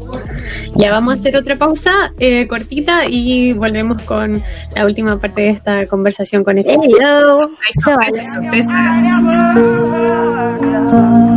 [0.75, 4.43] Ya vamos a hacer otra pausa eh, cortita y volvemos con
[4.75, 6.65] la última parte de esta conversación con el.
[6.67, 6.77] Ay,
[7.85, 8.61] ay,
[10.91, 11.34] ay.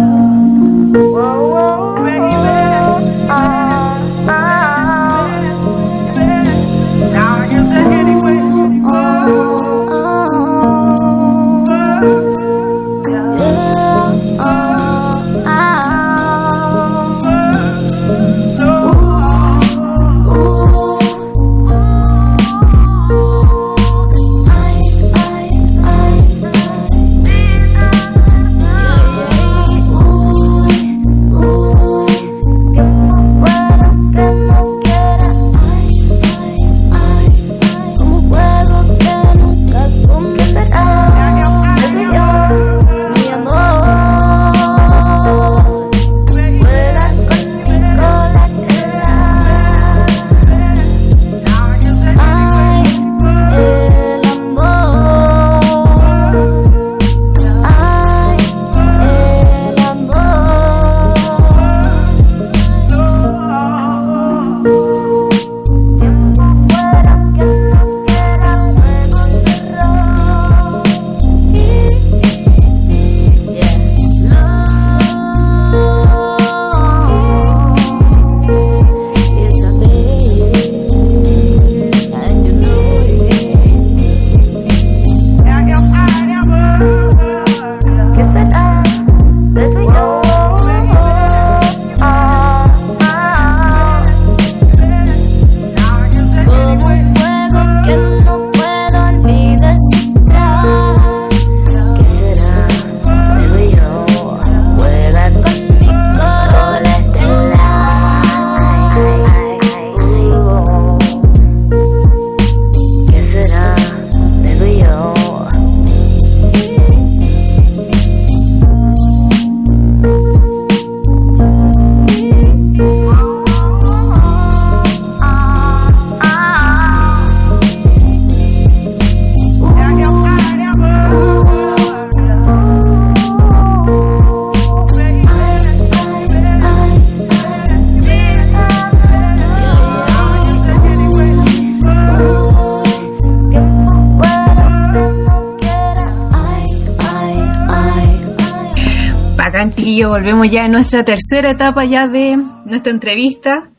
[150.19, 153.71] Volvemos ya en nuestra tercera etapa ya de nuestra entrevista,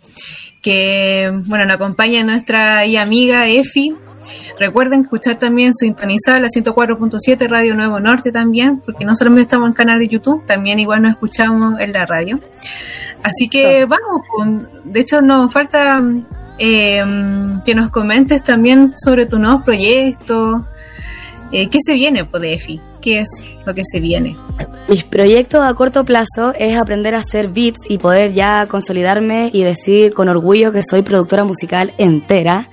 [0.61, 3.93] que, bueno, nos acompaña nuestra y amiga Efi.
[4.57, 9.73] Recuerden escuchar también, sintonizar la 104.7 Radio Nuevo Norte también, porque no solamente estamos en
[9.73, 12.39] canal de YouTube, también igual nos escuchamos en la radio.
[13.21, 16.01] Así que vamos, de hecho nos falta
[16.57, 17.03] eh,
[17.65, 20.63] que nos comentes también sobre tu nuevos proyectos,
[21.51, 22.81] eh, ¿qué se viene, pues, de Efi?
[23.01, 23.29] ¿Qué es
[23.65, 24.35] lo que se viene?
[24.89, 29.63] Mis proyectos a corto plazo es aprender a hacer beats y poder ya consolidarme y
[29.63, 32.69] decir con orgullo que soy productora musical entera.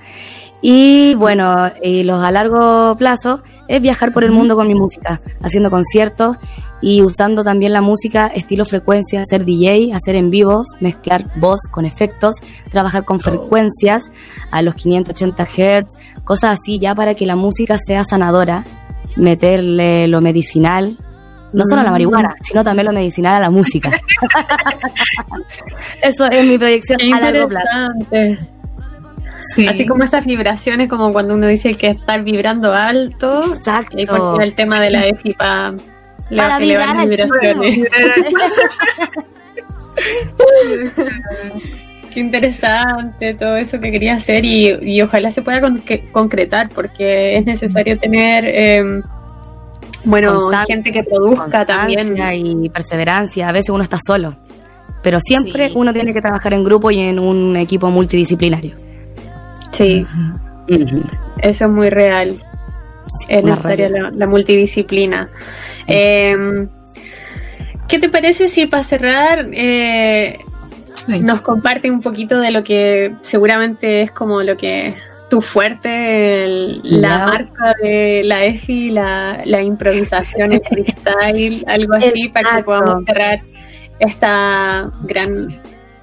[0.61, 5.21] Y bueno, y los a largo plazo es viajar por el mundo con mi música,
[5.41, 6.37] haciendo conciertos
[6.81, 11.85] y usando también la música estilo frecuencia, hacer DJ, hacer en vivos, mezclar voz con
[11.85, 12.35] efectos,
[12.71, 14.03] trabajar con frecuencias
[14.51, 18.63] a los 580 Hz, cosas así ya para que la música sea sanadora,
[19.17, 20.97] meterle lo medicinal,
[21.53, 23.91] no solo a la marihuana, sino también lo medicinal a la música.
[26.01, 27.67] Eso es mi proyección Qué a largo plazo.
[27.99, 28.47] interesante.
[29.69, 33.53] Así como esas vibraciones, como cuando uno dice que estar vibrando alto.
[33.53, 33.95] Exacto.
[33.97, 35.73] Y por el tema de la EFI para
[36.35, 37.77] Para elevar las vibraciones.
[42.13, 46.69] Qué interesante todo eso que quería hacer y, y ojalá se pueda con- que- concretar
[46.73, 49.01] porque es necesario tener, eh,
[50.03, 52.15] bueno, Constancia, gente que produzca también.
[52.63, 53.49] y perseverancia.
[53.49, 54.35] A veces uno está solo,
[55.03, 55.73] pero siempre Sí.
[55.75, 58.75] uno tiene que trabajar en grupo y en un equipo multidisciplinario.
[59.71, 60.05] Sí,
[61.41, 62.35] eso es muy real.
[63.29, 65.29] Es necesaria la, la multidisciplina.
[65.87, 66.35] Eh,
[67.87, 70.37] ¿Qué te parece si para cerrar eh,
[71.21, 74.93] nos comparte un poquito de lo que seguramente es como lo que
[75.29, 82.29] tu fuerte, el- la marca de la EFI, la, la improvisación, el freestyle, algo así,
[82.29, 83.41] para que podamos cerrar
[83.99, 85.49] esta gran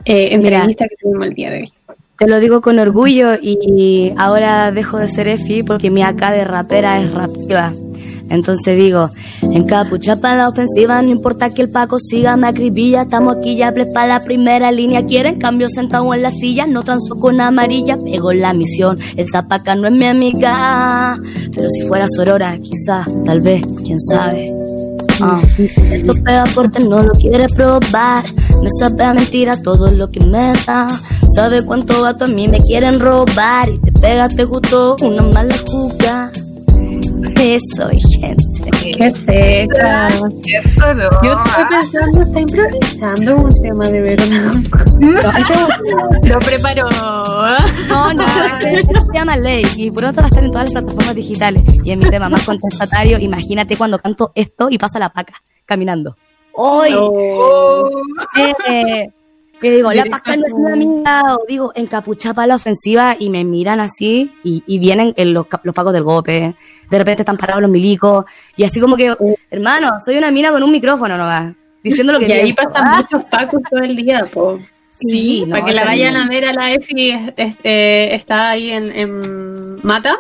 [0.04, 1.72] eh, entrevista que tuvimos el día de hoy.
[2.18, 6.44] Te lo digo con orgullo y ahora dejo de ser EFI porque mi acá de
[6.44, 7.72] rapera es rapiva.
[8.30, 9.10] Entonces digo,
[9.42, 13.72] encapucha para la ofensiva, no importa que el Paco siga, me acribilla, estamos aquí ya
[13.92, 15.04] para la primera línea.
[15.04, 19.74] Quieren cambio sentado en la silla, no transo con amarilla, pego la misión, esa paca
[19.74, 21.18] no es mi amiga.
[21.54, 24.52] Pero si fuera Sorora, quizás, tal vez, quién sabe.
[25.20, 28.24] Ah, esto pega fuerte, no lo quiere probar.
[28.62, 30.88] Me sabe a mentira todo lo que me da.
[31.34, 33.68] Sabe cuánto gato a mí me quieren robar.
[33.68, 36.32] Y te pegaste justo una mala jugada.
[37.44, 37.90] Eso,
[38.20, 38.70] gente.
[38.96, 40.08] Qué seca.
[40.08, 44.54] Yo estoy pensando, está improvisando un tema de verdad.
[46.24, 46.88] Lo preparó.
[47.88, 48.24] No, no,
[48.60, 51.62] se llama Ley y pronto va a estar en todas las plataformas digitales.
[51.84, 53.18] Y es mi tema más contestatario.
[53.18, 55.34] Imagínate cuando canto esto y pasa la paca
[55.66, 56.16] caminando.
[56.54, 56.94] ¡Hoy!
[58.70, 59.06] Eh,
[59.60, 63.28] que digo, la paca no es una amiga, o digo, encapuchada para la ofensiva y
[63.28, 66.54] me miran así y, y vienen en los, los pacos del golpe.
[66.90, 68.24] De repente están parados los milicos
[68.56, 69.14] y así como que,
[69.50, 72.96] hermano, soy una mina con un micrófono nomás, diciendo lo que Y ahí pasan Ah,
[73.00, 74.58] muchos pacos todo el día, po.
[75.00, 78.70] Sí, para no, que la vayan a ver a la EFI, es- eh, está ahí
[78.70, 80.16] en, en Mata,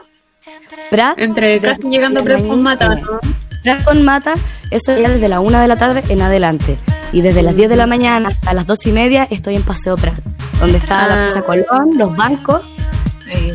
[0.90, 3.18] Prat, entre casi llegando a Prat con Mata, ¿no?
[3.62, 4.34] Prat con Mata,
[4.70, 6.76] eso ya desde la una de la tarde en adelante.
[7.12, 9.96] Y desde las 10 de la mañana hasta las dos y media estoy en Paseo
[9.96, 10.18] Prat,
[10.60, 11.26] donde está la Ah.
[11.32, 12.62] Plaza Colón, los bancos,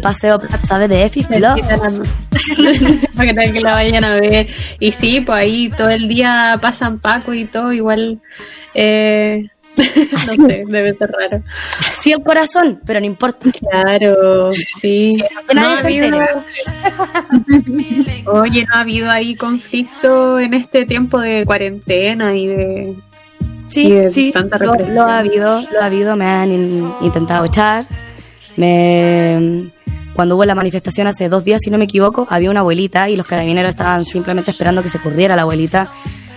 [0.02, 0.90] Paseo Prat, ¿sabes?
[0.90, 1.56] De EFI, Flow.
[3.16, 4.48] para que, que la vayan a ver.
[4.80, 8.20] Y sí, pues ahí todo el día pasan Paco y todo, igual.
[8.74, 9.44] Eh,
[9.78, 11.42] no sé, debe ser raro.
[12.02, 13.50] Sí, el corazón, pero no importa.
[13.52, 14.52] Claro,
[14.82, 15.18] sí.
[15.54, 16.20] No ha habido-.
[18.26, 23.92] Oye, ¿no ha habido ahí conflicto en este tiempo de cuarentena y de, y Sí,
[23.92, 24.74] de sí, tanta lo,
[25.04, 27.86] ha habido, lo ha habido, me han in- intentado echar.
[28.60, 29.72] Me,
[30.14, 33.16] cuando hubo la manifestación hace dos días, si no me equivoco, había una abuelita y
[33.16, 35.90] los carabineros estaban simplemente esperando que se corriera la abuelita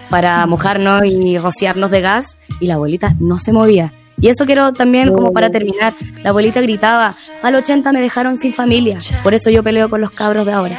[0.09, 3.93] para mojarnos y rociarnos de gas y la abuelita no se movía.
[4.21, 8.53] Y eso quiero también, como para terminar, la abuelita gritaba, al 80 me dejaron sin
[8.53, 10.79] familia, por eso yo peleo con los cabros de ahora.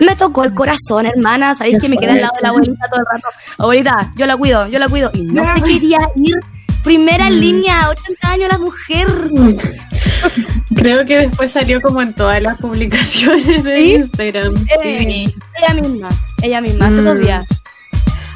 [0.00, 3.00] Me tocó el corazón, hermana, sabéis que me quedé al lado de la abuelita todo
[3.00, 3.28] el rato.
[3.58, 5.12] Abuelita, yo la cuido, yo la cuido.
[5.14, 6.34] Y no se quería ir.
[6.84, 9.06] Primera línea, 80 años la mujer.
[10.74, 14.54] Creo que después salió como en todas las publicaciones de Instagram.
[14.82, 15.26] Eh,
[15.60, 16.08] Ella misma,
[16.42, 17.04] ella misma, hace Mm.
[17.04, 17.46] dos días.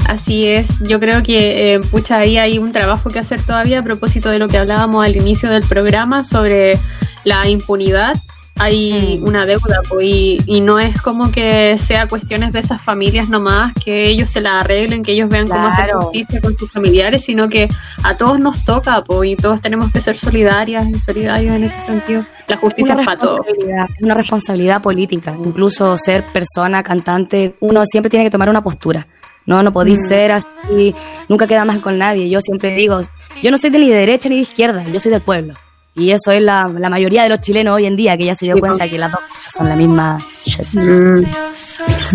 [0.09, 3.83] Así es, yo creo que eh, pucha ahí hay un trabajo que hacer todavía a
[3.83, 6.79] propósito de lo que hablábamos al inicio del programa sobre
[7.25, 8.15] la impunidad
[8.59, 9.25] hay Mm.
[9.25, 13.73] una deuda po, y, y no es como que sea cuestiones de esas familias nomás,
[13.75, 17.49] que ellos se la arreglen, que ellos vean cómo hacer justicia con sus familiares, sino
[17.49, 17.69] que
[18.03, 21.79] a todos nos toca po, y todos tenemos que ser solidarias y solidarios en ese
[21.79, 22.25] sentido.
[22.49, 23.41] La justicia una es para todos.
[23.49, 23.57] es
[24.03, 25.35] una responsabilidad política.
[25.45, 29.07] Incluso ser persona, cantante, uno siempre tiene que tomar una postura.
[29.47, 30.09] No, no podéis Mm.
[30.09, 30.95] ser así,
[31.29, 32.29] nunca queda más con nadie.
[32.29, 33.01] Yo siempre digo,
[33.43, 35.55] yo no soy de ni de derecha ni de izquierda, yo soy del pueblo.
[35.99, 38.45] Y eso es la, la mayoría de los chilenos hoy en día, que ya se
[38.45, 38.91] dio Sí, cuenta po.
[38.91, 40.67] que las dos cosas son la misma shit.
[40.75, 41.25] Mm.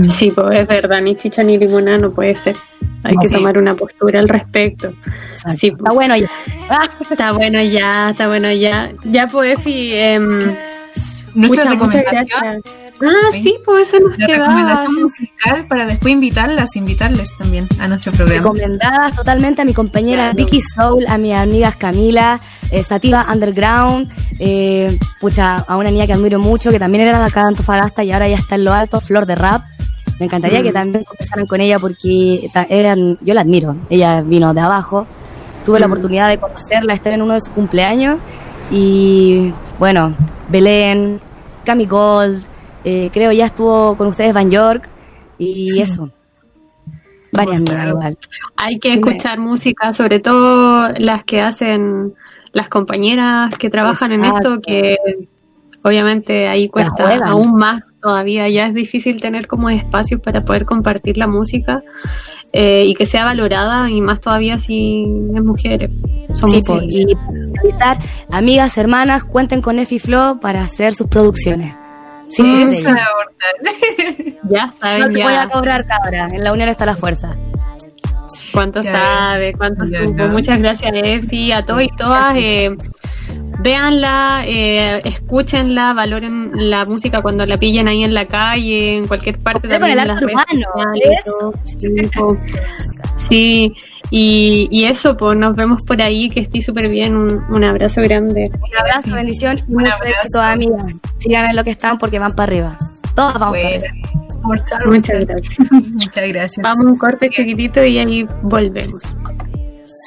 [0.07, 2.55] Sí, pues es verdad, ni chicha ni limonada no puede ser.
[3.03, 3.33] Hay No, que sí.
[3.33, 4.93] tomar una postura al respecto.
[5.57, 6.29] Sí, Está bueno ya.
[7.09, 8.91] Está bueno ya, está bueno ya.
[9.05, 9.93] Ya, pues, Efi,
[11.33, 12.39] Nuestra muchas, muchas gracias.
[13.03, 14.45] Ah, sí, pues eso nos La quedaba.
[14.53, 18.37] recomendación musical para después invitarlas, invitarles también a nuestro programa.
[18.43, 22.39] Recomendadas totalmente a mi compañera Vicky Soul, a mis amigas Camila,
[22.71, 27.25] eh, Sativa Underground, eh, pucha, a una niña que admiro mucho, que también era de
[27.25, 29.61] acá de Antofagasta y ahora ya está en lo alto, Flor de Rap.
[30.19, 30.63] Me encantaría Mm.
[30.63, 33.75] que también conversaran con ella porque eran- yo la admiro.
[33.89, 35.05] Ella vino de abajo.
[35.65, 35.91] Tuve la Mm.
[35.91, 38.19] oportunidad de conocerla, estar en uno de sus cumpleaños.
[38.71, 40.15] Y bueno,
[40.49, 41.19] Belén,
[41.65, 42.43] Cami Gold,
[42.83, 44.87] eh, creo ya estuvo con ustedes Van York.
[45.37, 45.81] Y Sí.
[45.81, 46.09] eso.
[47.33, 48.17] Varias igual.
[48.57, 52.13] Hay que Sí, me- escuchar música, sobre todo las que hacen
[52.53, 54.95] las compañeras que trabajan en esto, que
[55.83, 58.47] obviamente ahí cuesta aún más todavía.
[58.49, 61.81] Ya es difícil tener como espacios para poder compartir la música
[62.53, 65.03] eh, y que sea valorada y más todavía si
[65.35, 65.89] es mujeres.
[66.35, 67.05] Son Sí, mujeres.
[67.05, 67.97] po, y para finalizar,
[68.29, 71.73] amigas, hermanas, cuenten con Efi Flow para hacer sus producciones.
[72.27, 72.97] Sí, Mm, ella.
[74.49, 75.23] Ya saben, No te ya.
[75.25, 76.27] voy a cobrar, cabra.
[76.31, 77.35] En la unión está la fuerza.
[78.53, 79.53] ¿Cuánto Ya sabe?
[79.53, 80.17] ¿Cuánto Ya, supo?
[80.17, 80.27] ya.
[80.27, 82.33] Muchas gracias, Efi, a todos y todas.
[82.35, 82.75] Eh,
[83.59, 89.37] véanla, eh, escúchenla, valoren la música cuando la pillen ahí en la calle, en cualquier
[89.39, 91.53] parte también en las urbano.
[93.17, 93.73] Sí,
[94.09, 97.15] y, y eso, pues nos vemos por ahí, que estoy súper bien.
[97.15, 98.49] Un, un abrazo grande.
[98.53, 100.83] Un abrazo, bendición y mucho éxito, amigas.
[101.19, 102.77] Sigan en lo que están porque van para arriba.
[103.15, 103.93] Todos vamos para arriba.
[104.43, 105.59] Muchas gracias.
[105.91, 106.63] Muchas gracias.
[106.63, 109.15] Vamos a un corte chiquitito y ahí volvemos.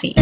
[0.01, 0.15] Sí.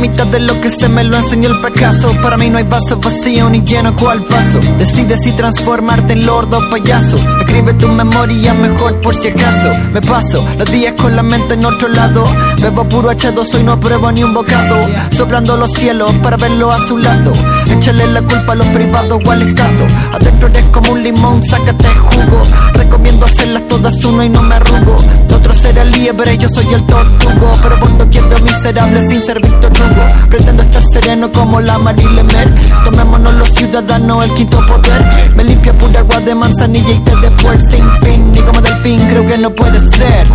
[0.00, 2.12] Mitad de lo que se me lo enseñó el fracaso.
[2.22, 4.58] Para mí no hay vaso vacío ni lleno cual vaso.
[4.78, 7.16] Decide si transformarte en lord o payaso.
[7.40, 9.70] Escribe tu memoria mejor por si acaso.
[9.92, 12.24] Me paso los días con la mente en otro lado.
[12.60, 14.76] Bebo puro H2O y no pruebo ni un bocado.
[15.16, 17.32] Soplando los cielos para verlo a su lado
[17.70, 21.88] Échale la culpa a los privados o al Estado Adentro eres como un limón, sácate
[21.88, 22.42] jugo.
[22.74, 24.96] Recomiendo hacerlas todas uno y no me arrugo.
[25.34, 27.58] Otro será liebre, yo soy el tortugo.
[27.62, 30.28] Pero por doquier veo miserable sin ser Víctor Hugo.
[30.28, 35.32] Pretendo estar sereno como la Marile Mer Tomémonos los ciudadanos el quinto poder.
[35.34, 39.00] Me limpia pura agua de manzanilla y té de puer sin fin Ni como delfín,
[39.08, 40.26] creo que no puede ser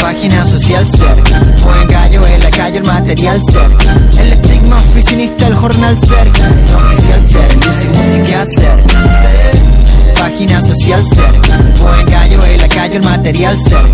[0.00, 1.22] Página social ser
[1.62, 3.70] Buen gallo, el lacayo, el material ser
[4.18, 9.77] El estigma oficinista, el jornal ser Oficial ser, y música ser
[10.18, 11.32] Página social ser.
[11.80, 13.86] Buen gallo, el lacayo, el material ser.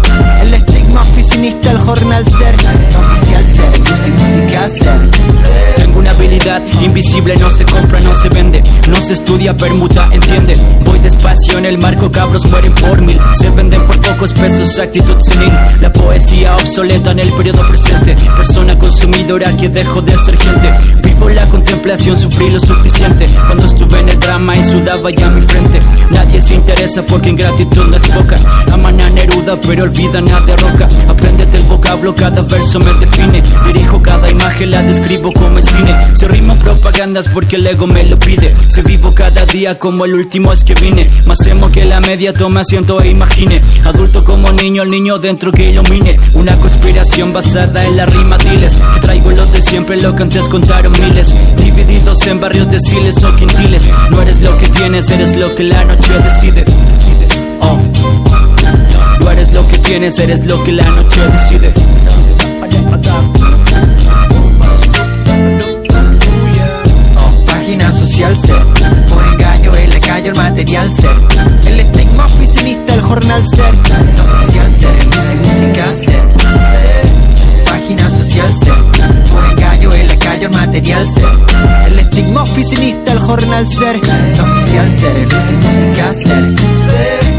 [0.43, 2.55] El estigma oficinista, el jornal ser.
[2.55, 3.81] Oficial ser,
[4.11, 5.11] música ser.
[5.77, 10.55] Tengo una habilidad invisible, no se compra, no se vende, no se estudia, permuta, entiende.
[10.85, 15.17] Voy despacio en el marco, cabros mueren por mil, se venden por pocos pesos, actitud
[15.21, 15.53] senil.
[15.81, 20.73] La poesía obsoleta en el periodo presente, persona consumidora que dejo de ser gente.
[21.03, 23.27] Vivo la contemplación, sufrí lo suficiente.
[23.47, 25.81] Cuando estuve en el drama y sudaba ya mi frente.
[26.15, 28.37] Nadie se interesa porque ingratitud no es poca.
[28.73, 30.89] Aman a Neruda, pero olvidan a de roca.
[31.09, 33.43] Apréndete el vocablo, cada verso me define.
[33.67, 35.93] Dirijo cada imagen, la describo como es cine.
[36.15, 38.55] Se rimo propagandas porque el ego me lo pide.
[38.69, 41.11] Se vivo cada día como el último es que vine.
[41.27, 43.61] Más emo que la media, toma asiento e imagine.
[43.85, 46.19] Adulto como niño, el niño dentro que ilumine.
[46.35, 48.79] Una conspiración basada en la rima diles.
[49.01, 51.35] Traigo lo de siempre, lo que antes contaron miles.
[51.57, 53.83] Divididos en barrios deciles o quintiles.
[54.11, 56.65] No eres lo que tienes, eres lo que la noche decide.
[57.61, 57.79] Oh.
[59.21, 61.73] No eres lo que tienes, eres lo que la noche decide.
[67.47, 68.63] Página social ser
[69.09, 71.17] Por engaño, el lacayo, el material ser
[71.67, 75.07] El estigma oficinista, el jornal ser Oficial ser,
[75.39, 78.94] música ser Página social ser
[80.49, 81.25] Lacayo, el ser.
[81.87, 84.01] El estigma oficinista, el jornal ser.
[84.37, 86.59] No oficial ser, el música ser.
[86.91, 87.34] Ser.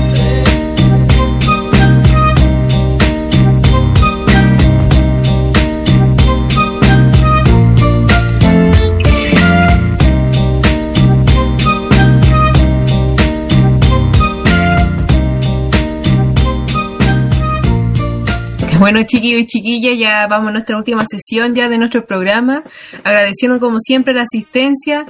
[18.80, 22.64] Bueno, chiquillos y chiquillas, ya vamos a nuestra última sesión ya de nuestro programa,
[23.04, 25.06] agradeciendo como siempre la asistencia.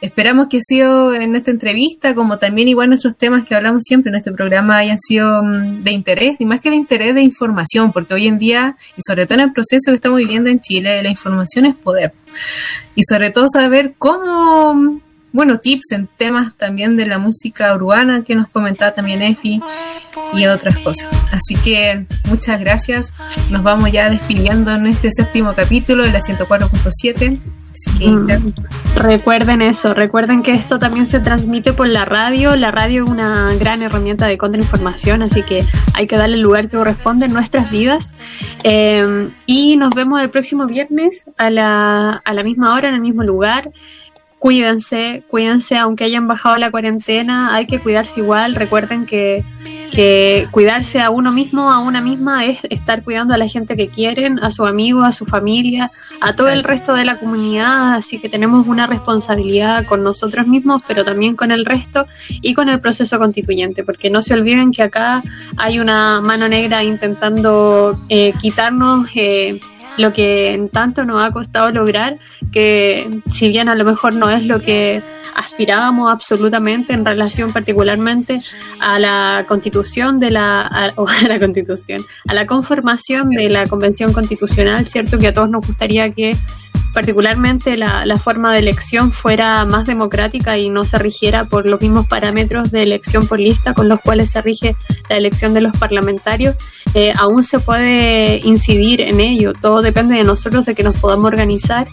[0.00, 4.10] Esperamos que ha sido en esta entrevista, como también igual nuestros temas que hablamos siempre
[4.10, 7.92] en este programa hayan sido mm, de interés, y más que de interés, de información,
[7.92, 11.02] porque hoy en día, y sobre todo en el proceso que estamos viviendo en Chile,
[11.02, 12.12] la información es poder.
[12.94, 15.00] Y sobre todo saber cómo
[15.32, 19.60] bueno, tips en temas también de la música urbana que nos comentaba también Efi
[20.34, 21.08] y otras cosas.
[21.32, 23.14] Así que muchas gracias.
[23.50, 27.38] Nos vamos ya despidiendo en este séptimo capítulo de la 104.7.
[27.70, 28.52] Así que Mm.
[28.96, 32.56] Recuerden eso, recuerden que esto también se transmite por la radio.
[32.56, 36.68] La radio es una gran herramienta de contrainformación, así que hay que darle el lugar
[36.68, 38.12] que corresponde en nuestras vidas.
[38.64, 43.00] Eh, y nos vemos el próximo viernes a la, a la misma hora, en el
[43.00, 43.70] mismo lugar.
[44.40, 48.54] Cuídense, cuídense, aunque hayan bajado la cuarentena, hay que cuidarse igual.
[48.54, 49.44] Recuerden que,
[49.92, 53.88] que cuidarse a uno mismo, a una misma, es estar cuidando a la gente que
[53.88, 55.92] quieren, a su amigo, a su familia,
[56.22, 57.92] a todo el resto de la comunidad.
[57.92, 62.70] Así que tenemos una responsabilidad con nosotros mismos, pero también con el resto y con
[62.70, 65.22] el proceso constituyente, porque no se olviden que acá
[65.58, 69.06] hay una mano negra intentando eh, quitarnos.
[69.16, 69.60] Eh,
[69.96, 72.18] lo que tanto nos ha costado lograr,
[72.52, 75.02] que si bien a lo mejor no es lo que
[75.34, 78.42] aspirábamos absolutamente en relación particularmente
[78.80, 84.12] a la constitución de la o a la constitución, a la conformación de la convención
[84.12, 86.36] constitucional, cierto que a todos nos gustaría que
[86.92, 92.06] particularmente la, forma de elección fuera más democrática y no se rigiera por los mismos
[92.06, 94.76] parámetros de elección por lista con los cuales se rige
[95.08, 96.56] la elección de los parlamentarios,
[96.94, 99.52] eh, aún se puede incidir en ello.
[99.52, 101.88] Todo depende de nosotros, de que nos podamos organizar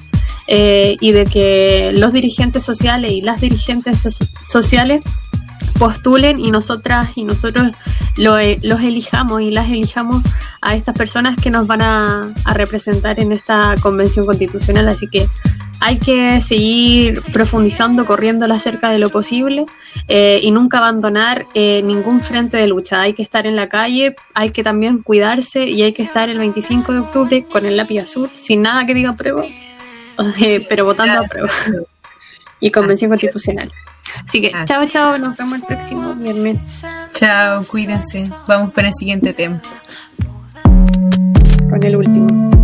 [0.48, 5.03] eh, y de que los dirigentes sociales y las dirigentes so sociales
[5.78, 7.72] postulen y nosotras y nosotros
[8.18, 10.24] lo, los elijamos y las elijamos
[10.62, 14.88] a estas personas que nos van a, a, representar en esta convención constitucional.
[14.90, 15.28] Así que
[15.80, 19.66] hay que seguir profundizando, corriendo acerca de lo posible
[20.08, 23.02] eh, y nunca abandonar eh, ningún frente de lucha.
[23.02, 26.40] Hay que estar en la calle, hay que también cuidarse y hay que estar el
[26.40, 29.44] 25 de octubre con el lápiz azul, sin nada que diga prueba,
[30.41, 31.49] eh, pero votando a prueba.
[32.60, 33.72] Y convención constitucional.
[34.28, 36.62] Así que, chao, chao, nos vemos el próximo viernes.
[37.14, 38.30] Chao, cuídense.
[38.48, 39.62] Vamos para el siguiente tema.
[41.70, 42.57] Con el último.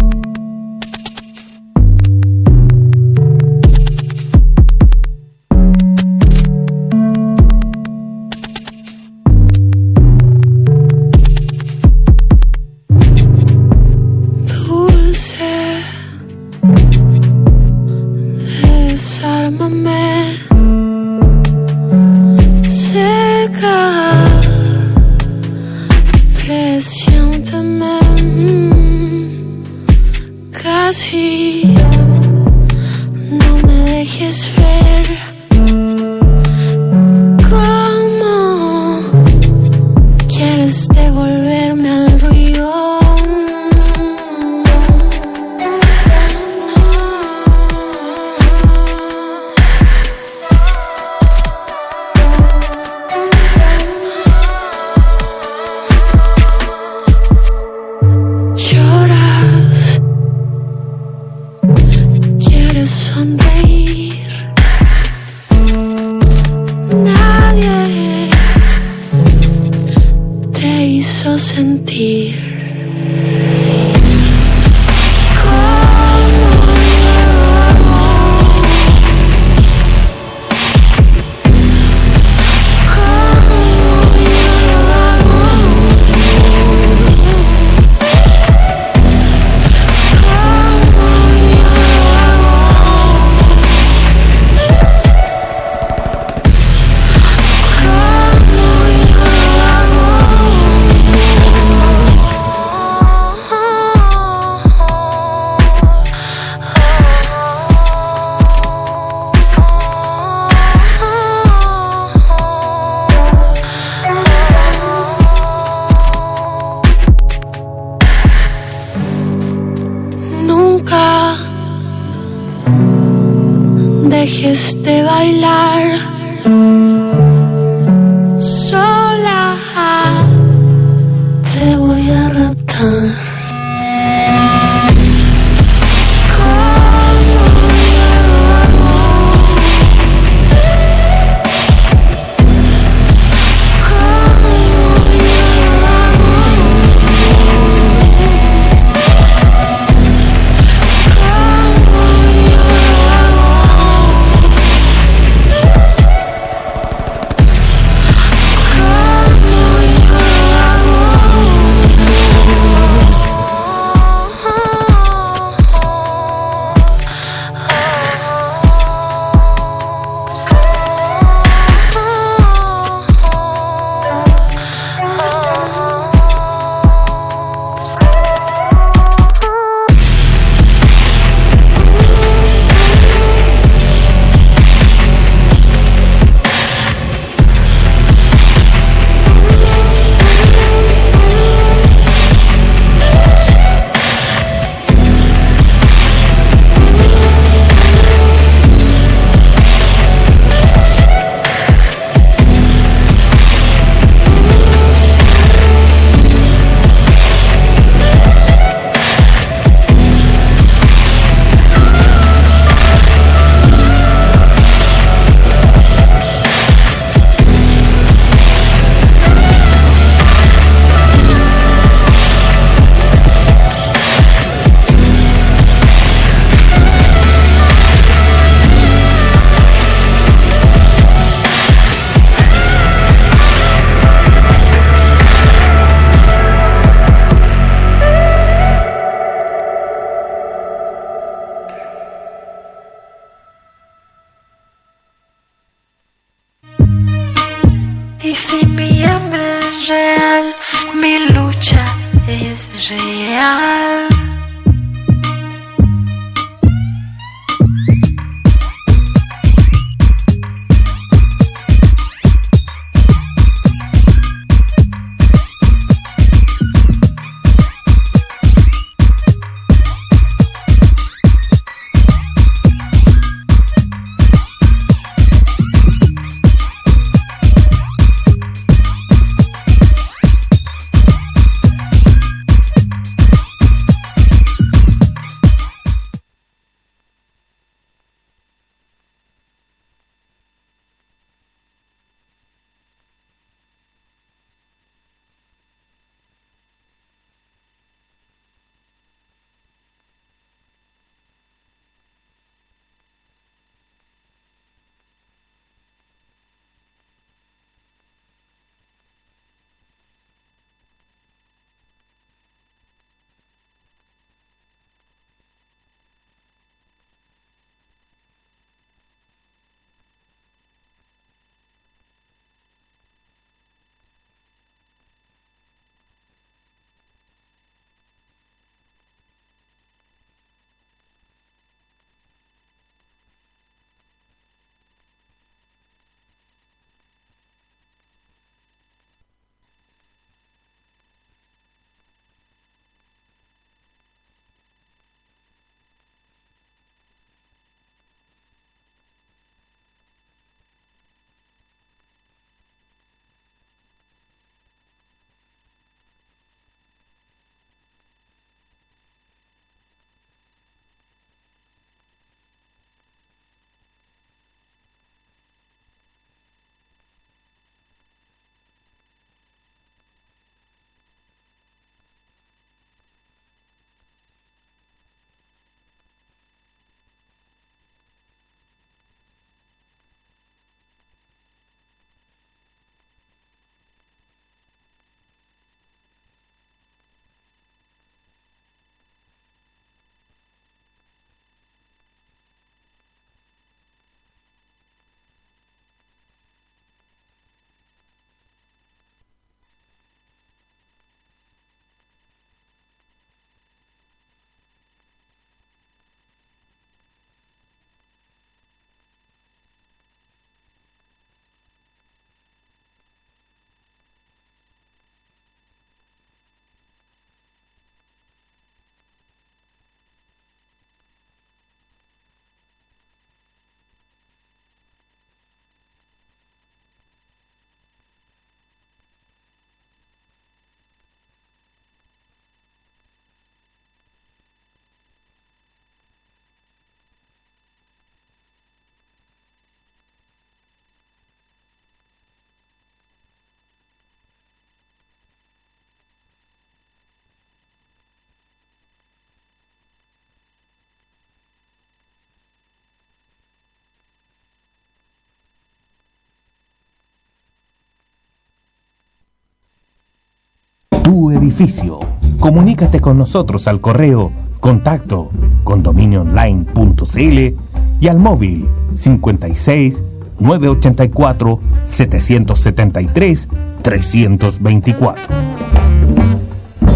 [461.03, 461.99] Tu edificio.
[462.39, 465.29] Comunícate con nosotros al correo contacto
[465.63, 467.55] condominioonline.cl
[467.99, 468.65] y al móvil
[468.95, 470.01] 56
[470.39, 473.47] 984 773
[473.81, 475.23] 324.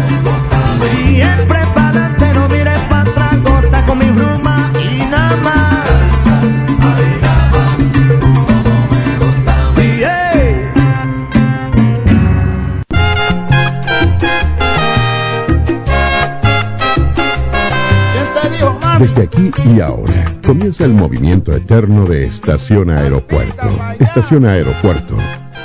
[19.00, 23.70] Desde aquí y ahora comienza el movimiento eterno de Estación Aeropuerto.
[23.98, 25.16] Estación Aeropuerto,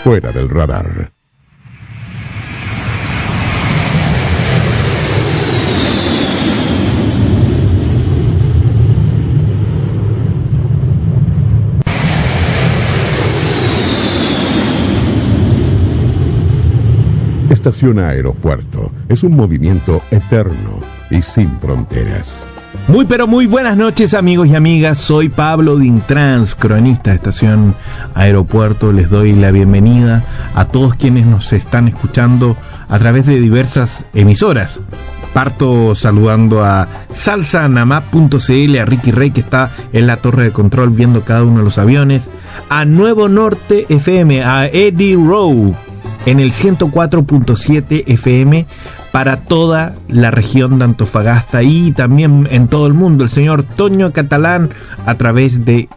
[0.04, 1.10] fuera del radar.
[17.50, 20.78] Estación Aeropuerto es un movimiento eterno
[21.10, 22.53] y sin fronteras.
[22.86, 27.74] Muy pero muy buenas noches amigos y amigas, soy Pablo Dintrans, cronista de Estación
[28.14, 30.22] Aeropuerto, les doy la bienvenida
[30.54, 34.80] a todos quienes nos están escuchando a través de diversas emisoras.
[35.32, 41.22] Parto saludando a salsanamap.cl, a Ricky Rey que está en la torre de control viendo
[41.22, 42.30] cada uno de los aviones,
[42.68, 45.74] a Nuevo Norte FM, a Eddie Rowe
[46.26, 48.66] en el 104.7 FM
[49.12, 53.24] para toda la región de Antofagasta y también en todo el mundo.
[53.24, 54.70] El señor Toño Catalán
[55.06, 55.88] a través de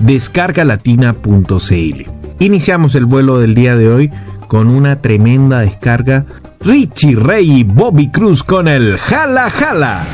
[0.00, 2.10] descargalatina.cl.
[2.40, 4.10] Iniciamos el vuelo del día de hoy
[4.48, 6.26] con una tremenda descarga.
[6.60, 10.04] Richie Rey y Bobby Cruz con el Jala Jala.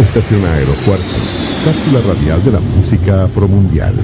[0.00, 1.04] Estación Aeropuerto,
[1.64, 3.94] cápsula radial de la música afromundial.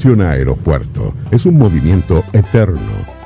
[0.00, 2.80] Estación Aeropuerto es un movimiento eterno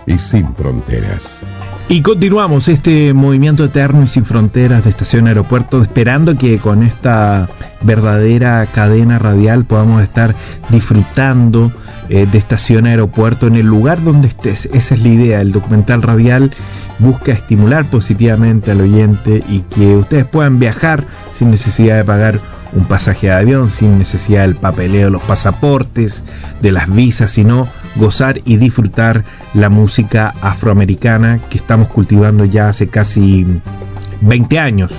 [0.07, 1.43] y sin fronteras.
[1.89, 7.49] Y continuamos este movimiento eterno y sin fronteras de Estación Aeropuerto, esperando que con esta
[7.83, 10.35] verdadera cadena radial podamos estar
[10.69, 11.71] disfrutando
[12.09, 14.69] eh, de Estación Aeropuerto en el lugar donde estés.
[14.73, 15.41] Esa es la idea.
[15.43, 16.51] El documental radial
[16.99, 21.05] busca estimular positivamente al oyente y que ustedes puedan viajar
[21.39, 22.41] sin necesidad de pagar
[22.75, 26.23] un pasaje de avión, sin necesidad del papeleo de los pasaportes,
[26.61, 29.25] de las visas, sino gozar y disfrutar
[29.55, 33.47] la música afroamericana que estamos cultivando ya hace casi
[34.21, 34.93] 20 años.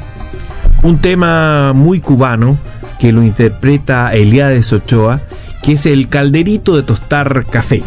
[0.83, 2.57] un tema muy cubano
[2.99, 5.21] que lo interpreta Eliades Ochoa,
[5.61, 7.83] que es el calderito de tostar café,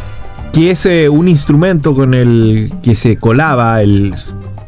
[0.53, 4.15] que es eh, un instrumento con el que se colaba el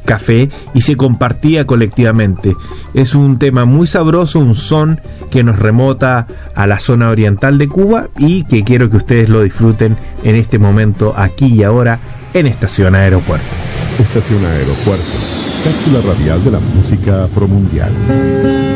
[0.04, 2.54] café y se compartía colectivamente.
[2.94, 5.00] Es un tema muy sabroso, un son
[5.30, 9.42] que nos remota a la zona oriental de Cuba y que quiero que ustedes lo
[9.42, 11.98] disfruten en este momento aquí y ahora
[12.34, 13.46] en Estación Aeropuerto.
[13.98, 15.04] Estación Aeropuerto,
[15.64, 18.71] cápsula radial de la música afromundial.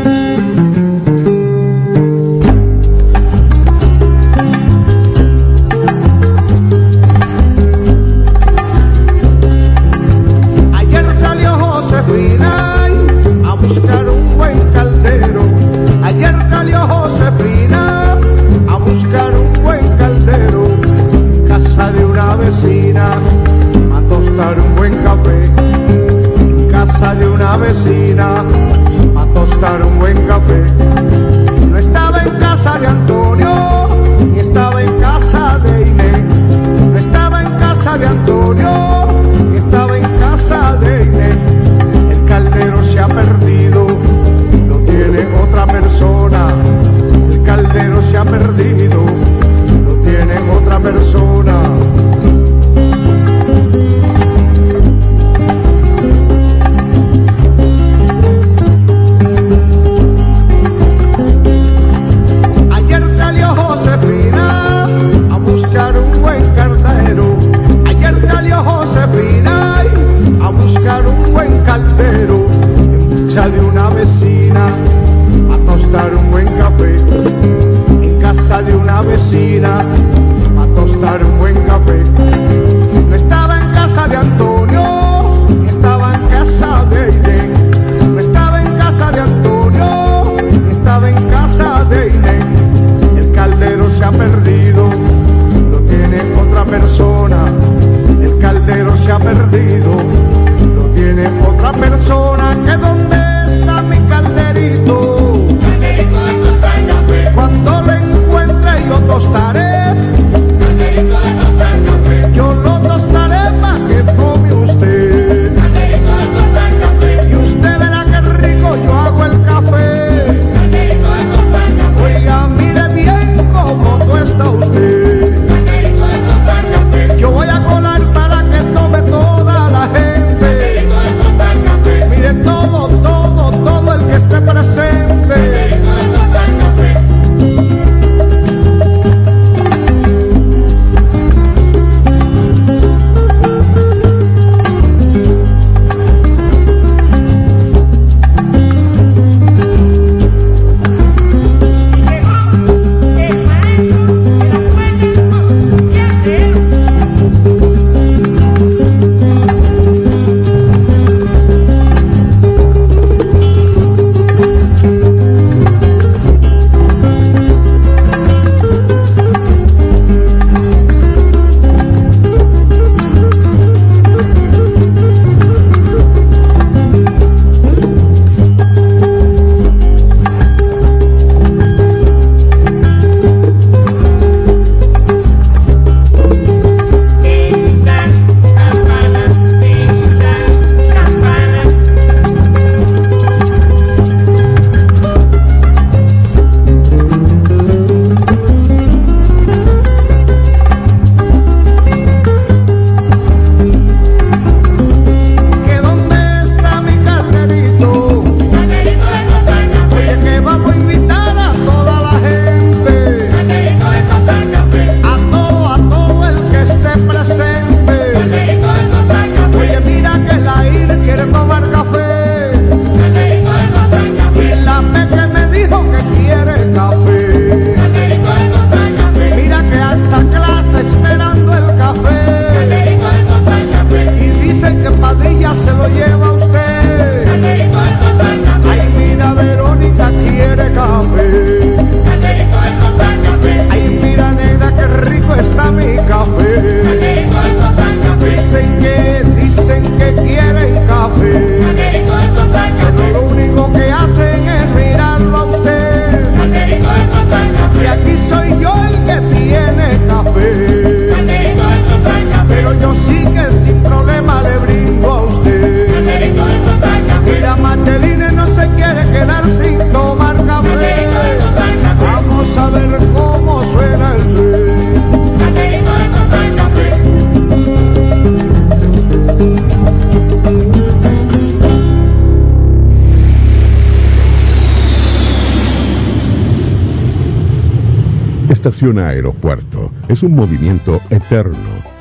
[289.07, 291.57] Aeropuerto es un movimiento eterno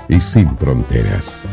[0.07, 1.43] y sin fronteras.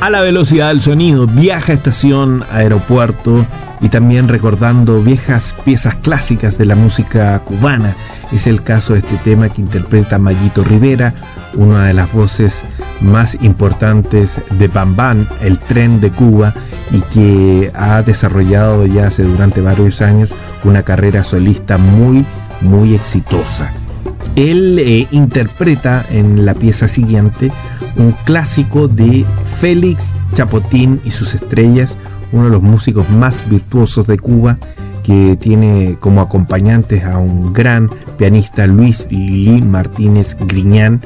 [0.00, 3.46] A la velocidad del sonido, viaja estación, aeropuerto
[3.80, 7.94] y también recordando viejas piezas clásicas de la música cubana.
[8.32, 11.14] Es el caso de este tema que interpreta Mayito Rivera,
[11.54, 12.62] una de las voces
[13.00, 16.54] más importantes de Bambán, el tren de Cuba,
[16.90, 20.30] y que ha desarrollado ya hace durante varios años
[20.64, 22.24] una carrera solista muy,
[22.60, 23.72] muy exitosa.
[24.36, 27.52] Él eh, interpreta en la pieza siguiente
[27.96, 29.26] un clásico de
[29.60, 31.96] Félix Chapotín y sus estrellas,
[32.32, 34.58] uno de los músicos más virtuosos de Cuba,
[35.02, 41.00] que tiene como acompañantes a un gran pianista Luis Lili Martínez Griñán,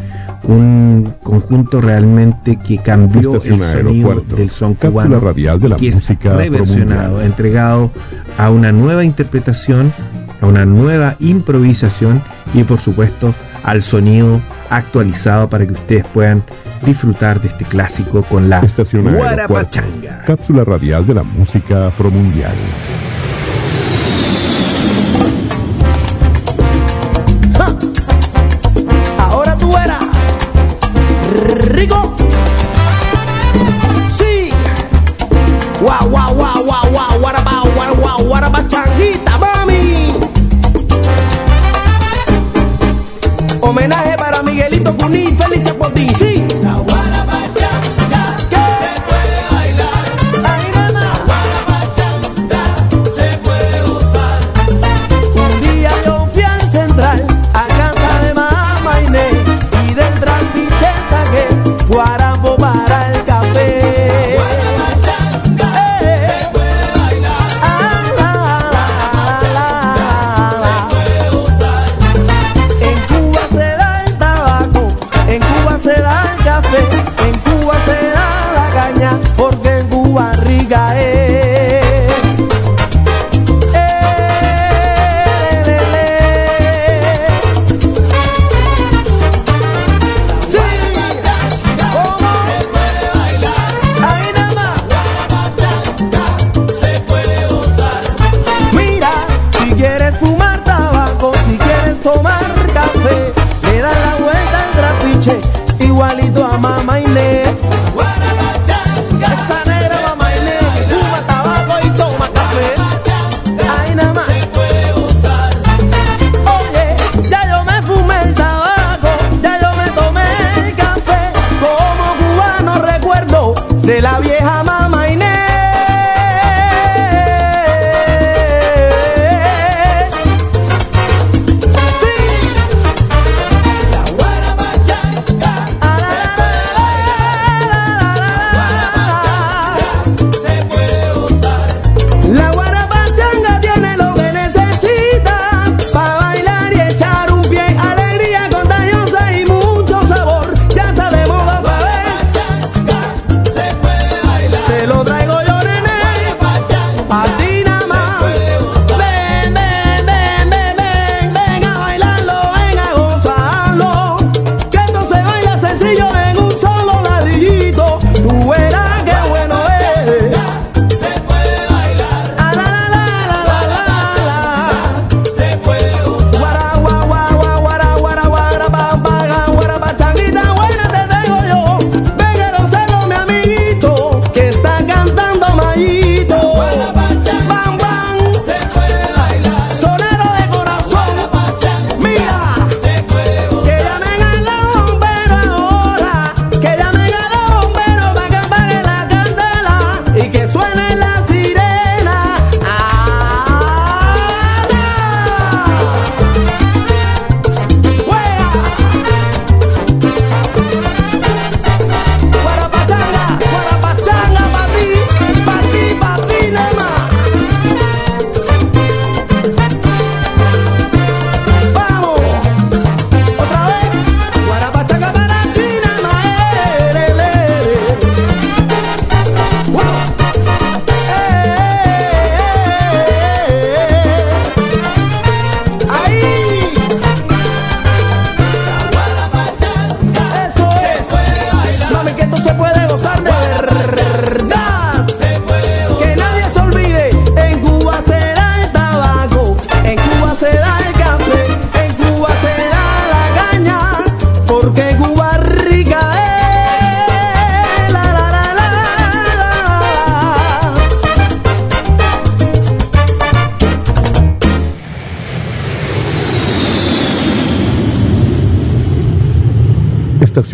[0.45, 5.95] un conjunto realmente que cambió el sonido del son cubano, radial de la que es
[5.97, 7.27] música reversionado, afromundial.
[7.27, 7.91] entregado
[8.39, 9.93] a una nueva interpretación,
[10.41, 12.23] a una nueva improvisación
[12.57, 16.43] y por supuesto al sonido actualizado para que ustedes puedan
[16.85, 20.23] disfrutar de este clásico con la Estación Guarapachanga.
[20.27, 22.55] cápsula radial de la música afromundial.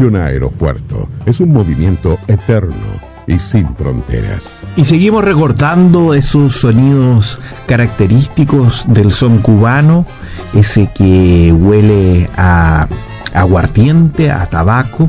[0.02, 2.74] Estación Aeropuerto es un movimiento eterno
[3.28, 4.64] y sin fronteras.
[4.74, 10.04] Y seguimos recordando esos sonidos característicos del son cubano,
[10.54, 12.88] ese que huele a
[13.32, 15.08] aguardiente, a tabaco,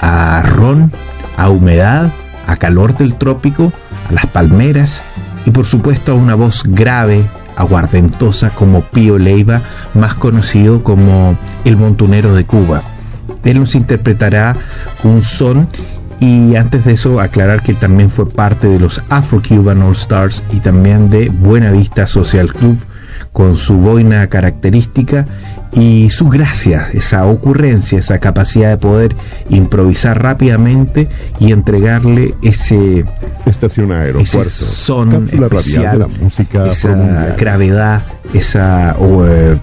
[0.00, 0.92] a ron,
[1.36, 2.12] a humedad,
[2.46, 3.72] a calor del trópico,
[4.08, 5.02] a las palmeras
[5.44, 7.24] y por supuesto a una voz grave,
[7.56, 9.60] aguardentosa como Pío Leiva,
[9.92, 12.93] más conocido como el montunero de Cuba.
[13.44, 14.56] Él nos interpretará
[15.02, 15.68] un son.
[16.20, 20.60] Y antes de eso aclarar que también fue parte de los Afro-Cuban All Stars y
[20.60, 22.78] también de Buena Vista Social Club
[23.32, 25.26] con su boina característica
[25.72, 29.16] y su gracia, esa ocurrencia, esa capacidad de poder
[29.48, 31.08] improvisar rápidamente
[31.40, 33.04] y entregarle ese
[33.44, 39.56] Estación Aeropuerto, ese son especial, de la música esa gravedad, esa eh,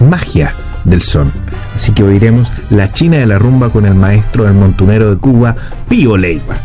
[0.00, 0.54] magia
[0.84, 1.30] del son.
[1.74, 5.54] Así que oiremos La China de la Rumba con el maestro del montunero de Cuba,
[5.88, 6.56] Pío Leiva.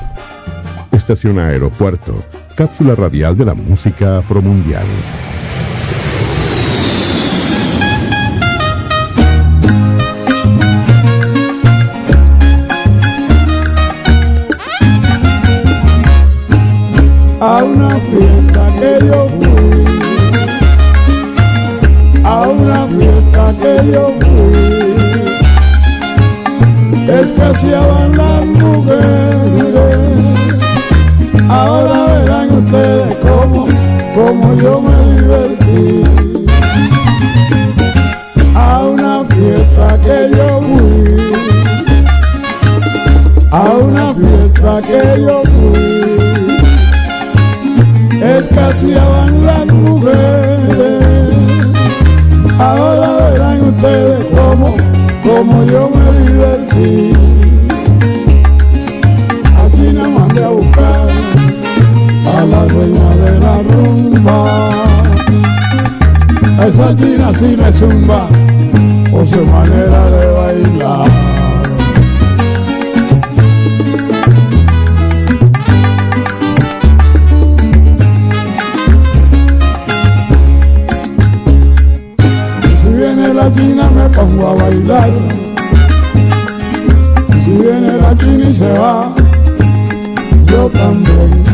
[0.92, 2.24] Estación Aeropuerto,
[2.56, 4.86] cápsula radial de la música afromundial.
[17.40, 19.86] a una fiesta que yo fui,
[22.24, 24.27] a una fiesta que yo fui,
[27.08, 29.00] escaseaban las mujeres,
[31.50, 33.68] ahora verán ustedes cómo,
[34.14, 36.04] cómo yo me divertí,
[38.56, 41.18] a una fiesta que yo fui,
[43.52, 45.98] a una fiesta que yo fui.
[48.22, 51.36] Escaseaban las mujeres.
[52.60, 54.76] Ahora verán ustedes cómo,
[55.28, 57.12] cómo yo me divertí.
[59.58, 61.08] A China mandé a buscar
[62.36, 64.38] a la reina de la rumba.
[66.66, 68.28] Esa China sí me zumba
[69.12, 71.27] por su manera de bailar.
[84.18, 85.12] Pongo a bailar.
[87.44, 88.12] Si viene la
[88.50, 89.14] y se va,
[90.48, 91.47] yo también.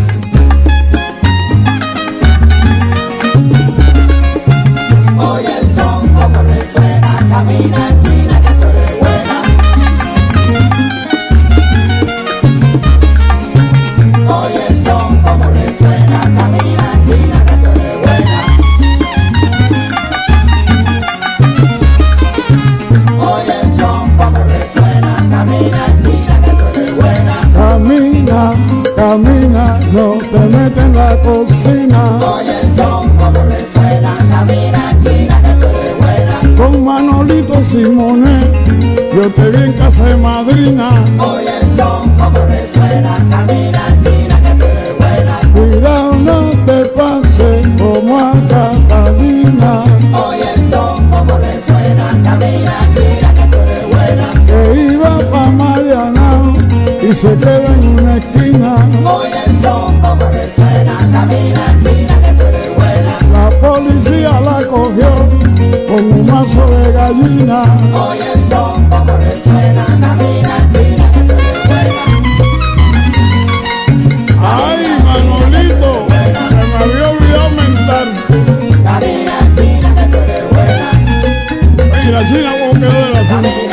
[82.32, 82.54] Buena.
[82.54, 83.73] Oye, la china como quedó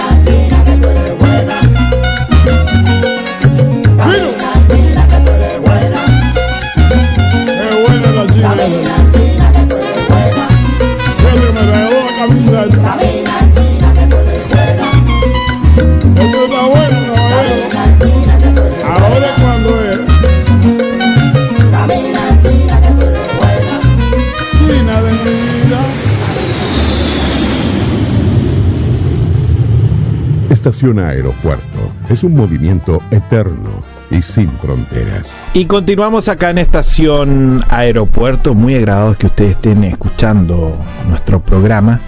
[30.80, 35.30] Estación Aeropuerto es un movimiento eterno y sin fronteras.
[35.52, 40.74] Y continuamos acá en Estación Aeropuerto, muy agradados que ustedes estén escuchando
[41.06, 42.00] nuestro programa.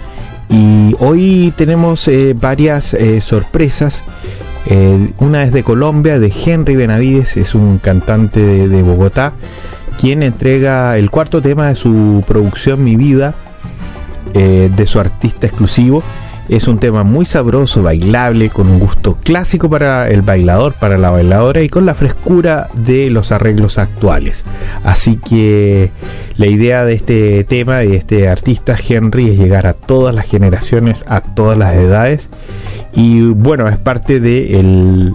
[0.49, 4.01] Y hoy tenemos eh, varias eh, sorpresas.
[4.65, 9.33] Eh, una es de Colombia, de Henry Benavides, es un cantante de, Bogotá,
[10.01, 13.35] quien entrega el cuarto tema de su producción Mi Vida,
[14.33, 16.01] de su artista exclusivo.
[16.49, 21.09] Es un tema muy sabroso, bailable, con un gusto clásico para el bailador, para la
[21.09, 24.43] bailadora y con la frescura de los arreglos actuales.
[24.83, 25.91] Así que
[26.37, 30.27] la idea de este tema y de este artista Henry es llegar a todas las
[30.27, 32.29] generaciones, a todas las edades
[32.95, 35.11] y bueno, es parte de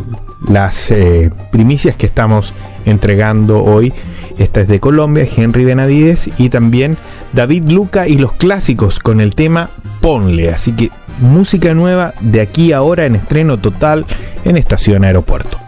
[0.49, 2.53] las eh, primicias que estamos
[2.85, 3.93] entregando hoy
[4.39, 6.97] esta es de Colombia, Henry Benavides y también
[7.33, 10.51] David Luca y los clásicos con el tema Ponle.
[10.51, 14.07] Así que música nueva de aquí ahora en estreno total
[14.45, 15.59] en Estación Aeropuerto.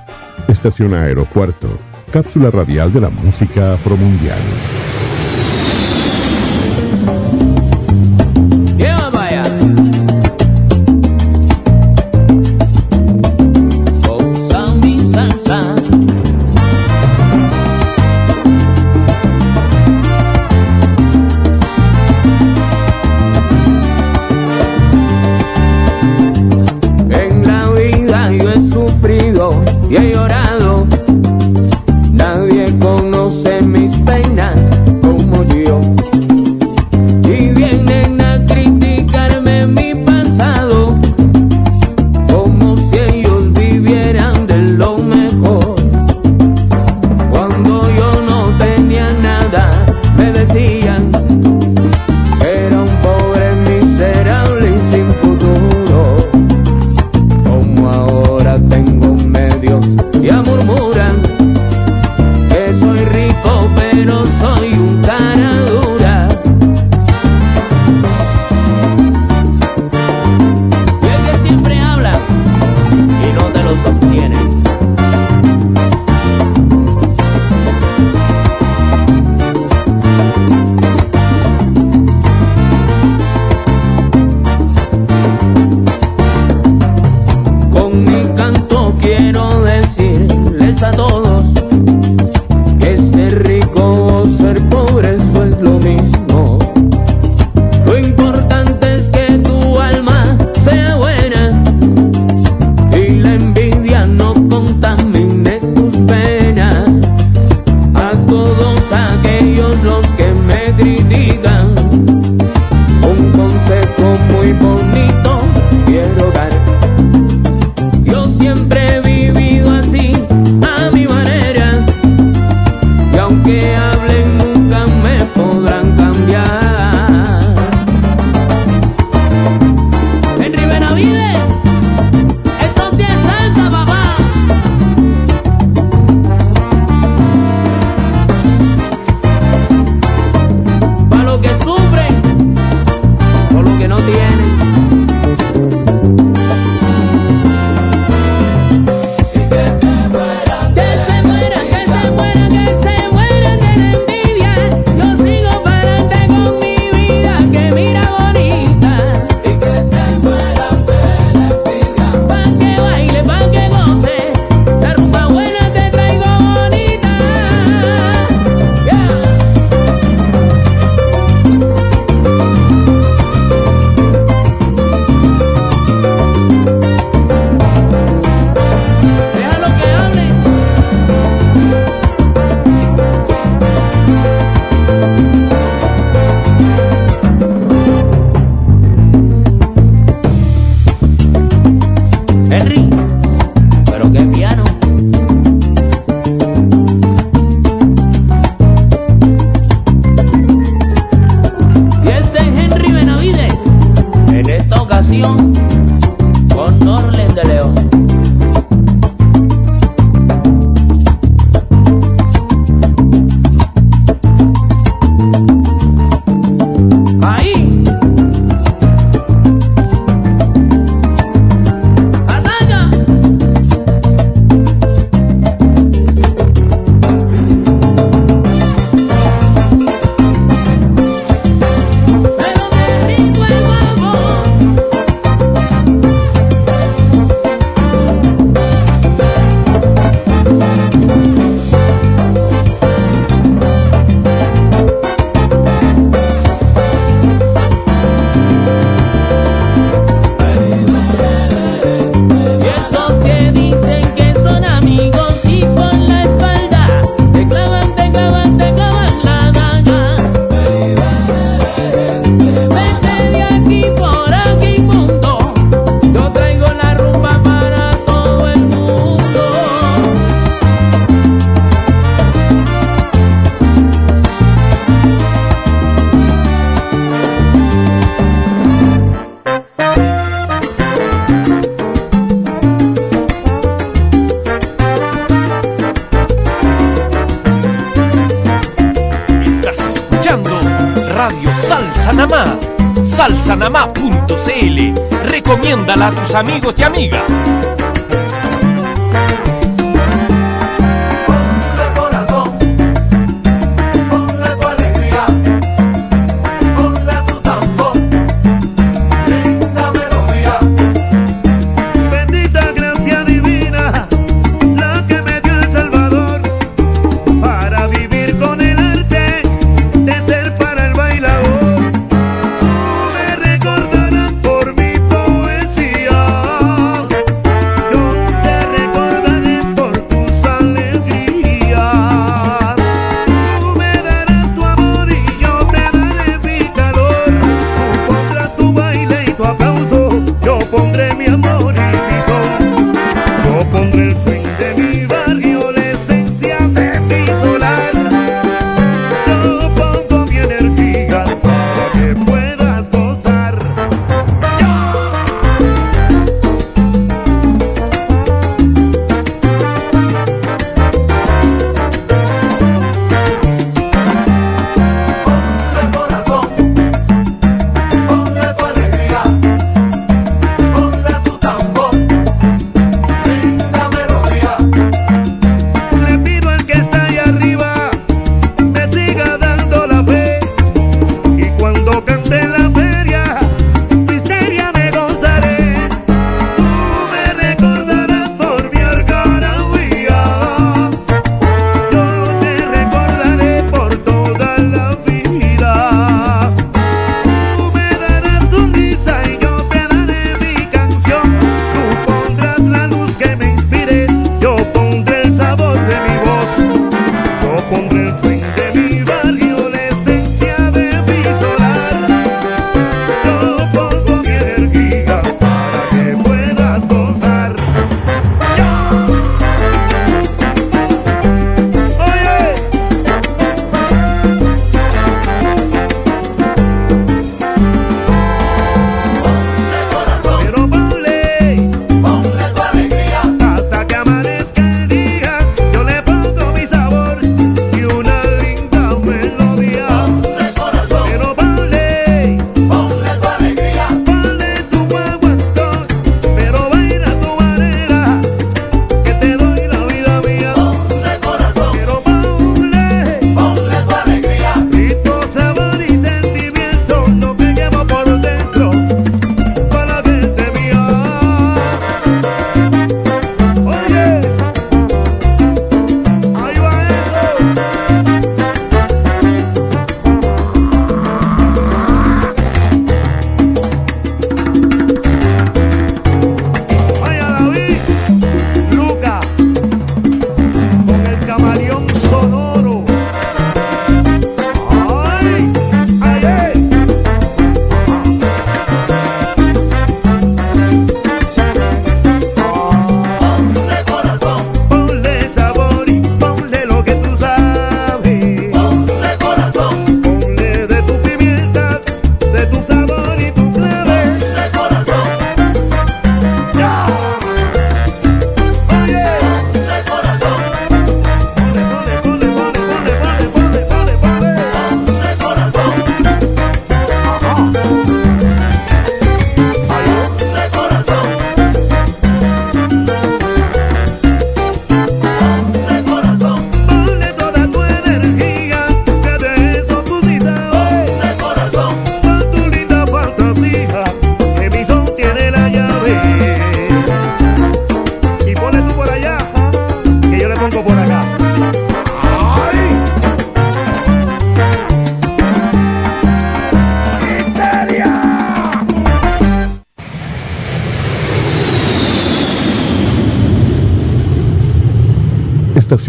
[0.49, 1.68] Estación Aeropuerto,
[2.12, 4.39] cápsula radial de la música afromundial.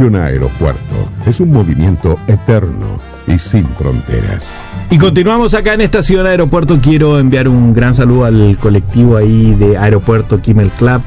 [0.02, 1.10] Fundación Aeropuerto.
[1.28, 4.50] Es un movimiento eterno y sin fronteras.
[4.90, 6.80] Y continuamos acá en Estación Aeropuerto.
[6.82, 11.02] Quiero enviar un gran saludo al colectivo ahí de Aeropuerto Kimmel Club.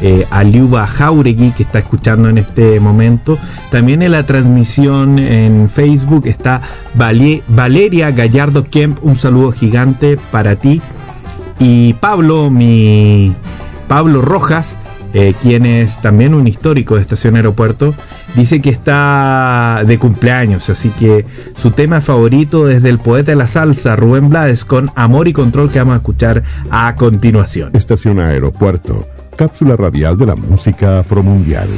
[0.00, 3.38] Eh, a Liuba Jauregui que está escuchando en este momento.
[3.70, 6.62] También en la transmisión en Facebook está
[6.94, 10.82] Valeria Gallardo Kemp, un saludo gigante para ti.
[11.60, 13.32] Y Pablo, mi
[13.86, 14.76] Pablo Rojas,
[15.14, 17.94] eh, quien es también un histórico de Estación Aeropuerto,
[18.34, 23.46] Dice que está de cumpleaños, así que su tema favorito desde el poeta de la
[23.46, 27.70] salsa, Rubén Blades, con Amor y Control, que vamos a escuchar a continuación.
[27.74, 31.68] Estación Aeropuerto, cápsula radial de la música afromundial.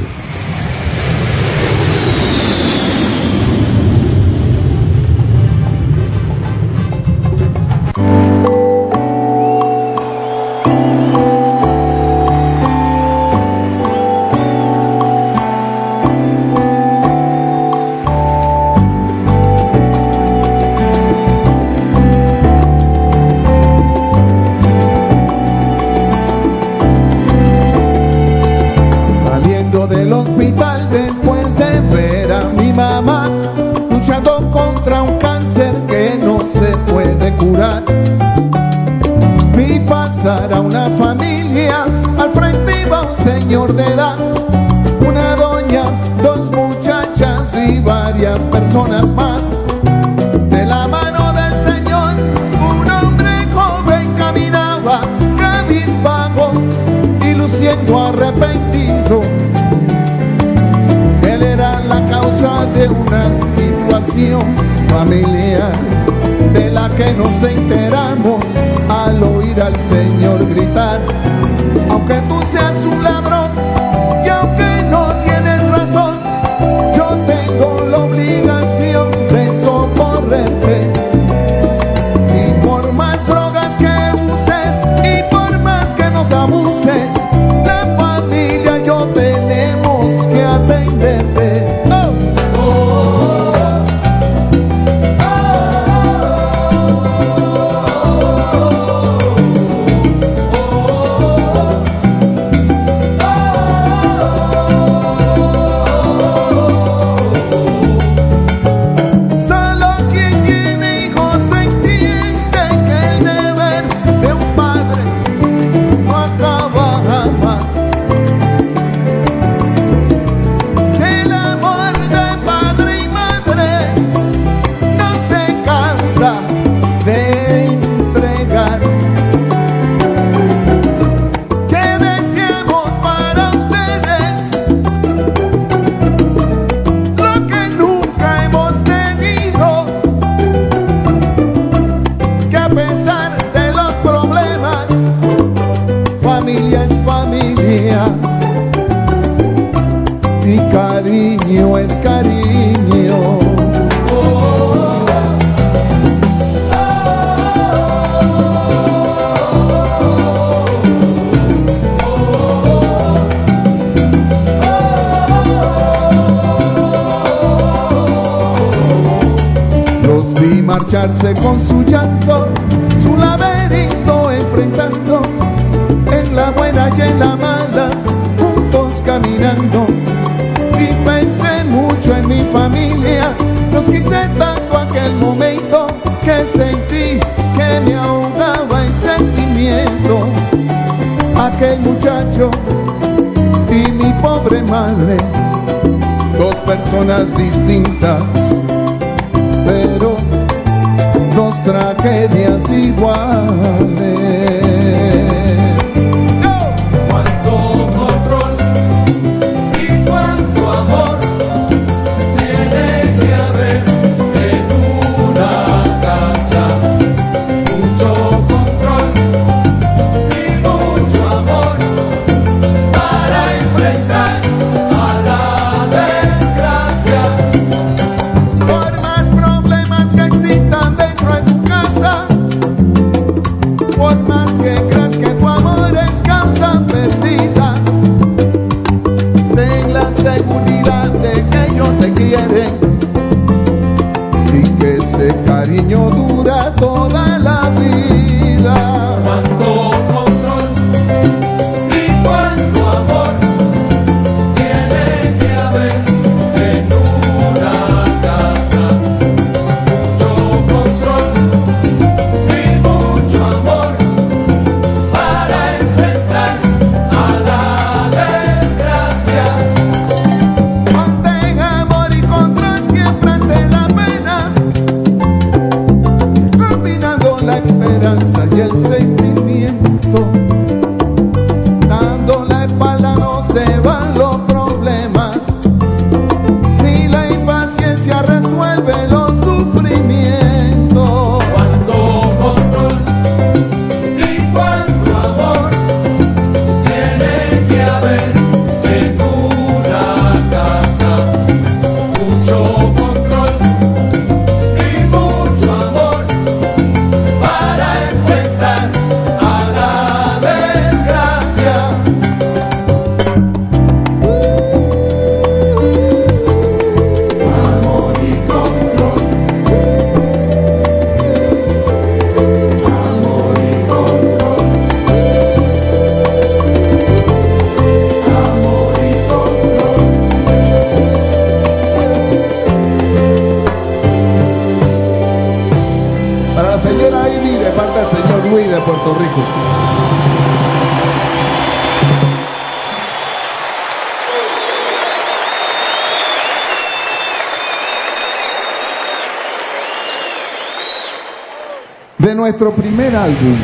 [353.24, 353.56] álbum.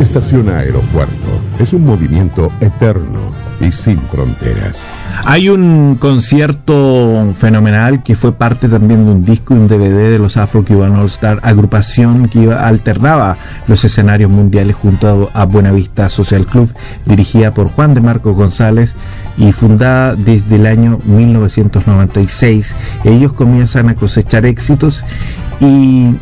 [0.00, 3.20] Estación Aeropuerto es un movimiento eterno
[3.60, 4.80] y sin fronteras.
[5.24, 10.18] Hay un concierto fenomenal que fue parte también de un disco y un DVD de
[10.18, 13.36] los Afro Cuban All Star, agrupación que alternaba
[13.68, 16.68] los escenarios mundiales junto a, a Buenavista Social Club,
[17.06, 18.94] dirigida por Juan de Marcos González
[19.36, 22.74] y fundada desde el año 1996.
[23.04, 25.04] Ellos comienzan a cosechar éxitos
[25.60, 26.14] y,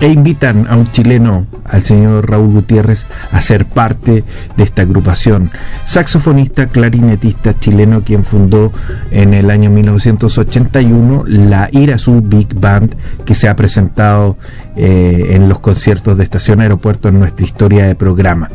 [0.00, 4.24] e invitan a un chileno, al señor Raúl Gutiérrez, a ser parte
[4.56, 5.50] de esta agrupación.
[5.84, 8.72] Saxofonista, clarinetista chileno, quien fundó
[9.10, 14.36] en el año 1981 la Irazú Big Band, que se ha presentado
[14.76, 18.48] eh, en los conciertos de Estación Aeropuerto en nuestra historia de programa.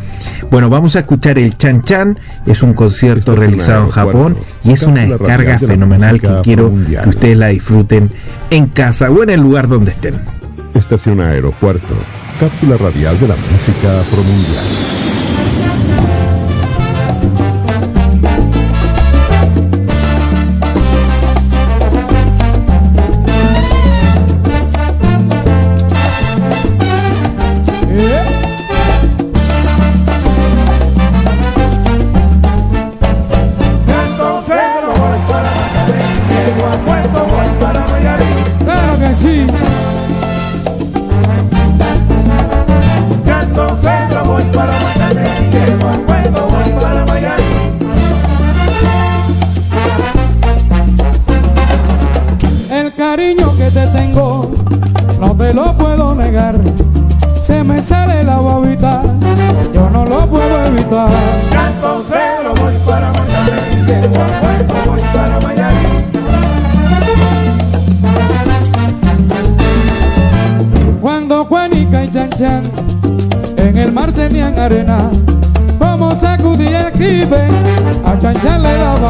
[0.52, 4.84] Bueno, vamos a escuchar el Chan Chan, es un concierto realizado en Japón y es
[4.84, 8.12] una descarga fenomenal que quiero que ustedes la disfruten
[8.50, 10.16] en casa o en el lugar donde estén.
[10.74, 11.96] Estación Aeropuerto,
[12.40, 14.89] cápsula radial de la música promundial.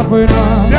[0.10, 0.79] 回来。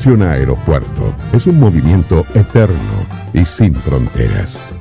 [0.00, 4.72] Estación Aeropuerto es un movimiento eterno y sin fronteras.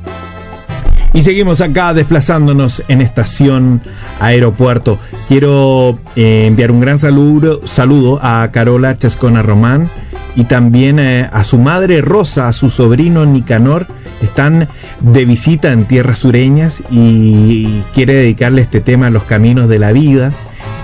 [1.11, 3.81] Y seguimos acá desplazándonos en estación
[4.21, 4.97] aeropuerto.
[5.27, 9.89] Quiero eh, enviar un gran saludo, saludo a Carola Chascona Román
[10.37, 13.87] y también eh, a su madre Rosa, a su sobrino Nicanor.
[14.21, 14.69] Están
[15.01, 19.91] de visita en tierras sureñas y quiere dedicarle este tema a los caminos de la
[19.91, 20.31] vida.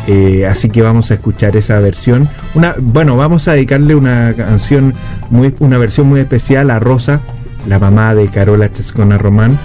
[0.07, 2.27] Eh, así que vamos a escuchar esa versión.
[2.55, 4.93] Una, bueno, vamos a dedicarle una canción,
[5.29, 7.19] muy, una versión muy especial a Rosa,
[7.67, 9.59] la mamá de Carola Chascona Román,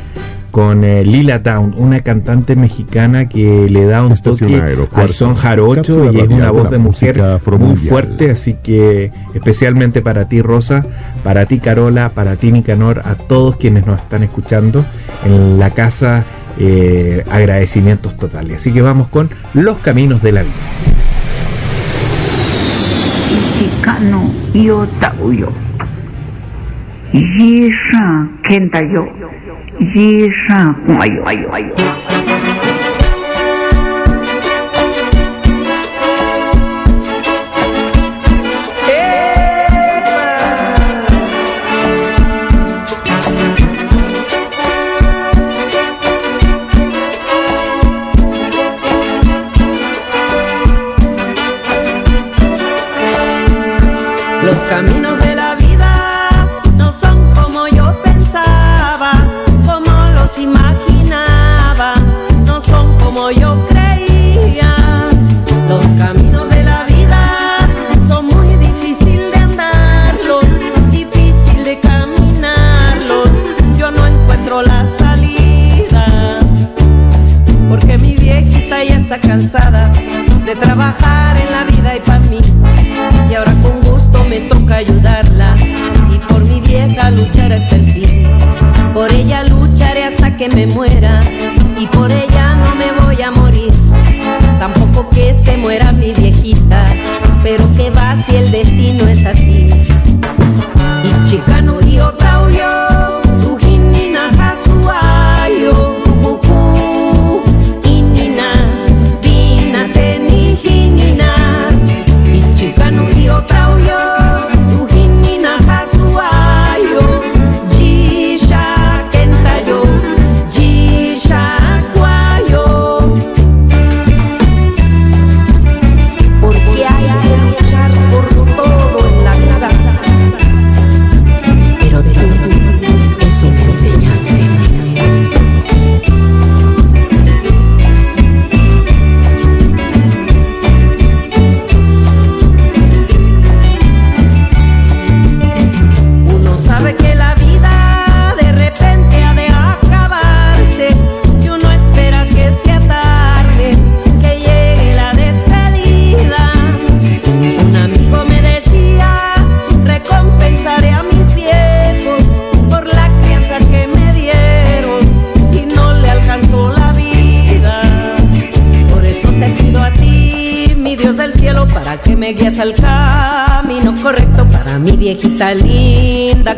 [0.50, 4.60] con eh, Lila Town, una cantante mexicana que le da un toque
[4.92, 7.22] al son jarocho y es una voz de mujer
[7.58, 10.84] muy fuerte, así que especialmente para ti Rosa,
[11.22, 14.84] para ti Carola, para ti Nicanor, a todos quienes nos están escuchando
[15.24, 16.24] en la casa,
[16.58, 18.56] eh, agradecimientos totales.
[18.56, 20.69] Así que vamos con Los Caminos de la Vida.
[24.00, 24.20] no
[24.52, 25.50] yo tau yo
[27.12, 27.70] yi
[28.44, 29.04] kenta yo.
[29.94, 31.89] Yi shang kuayo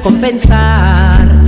[0.02, 1.42] compensar.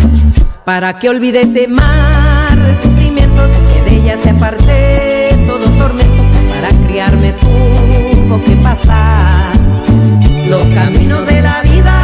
[0.64, 6.22] Para que olvide ese mar de sufrimientos que de ella se aparte todo tormento.
[6.54, 9.52] Para criarme tuvo que pasar.
[10.48, 12.03] Los caminos de la vida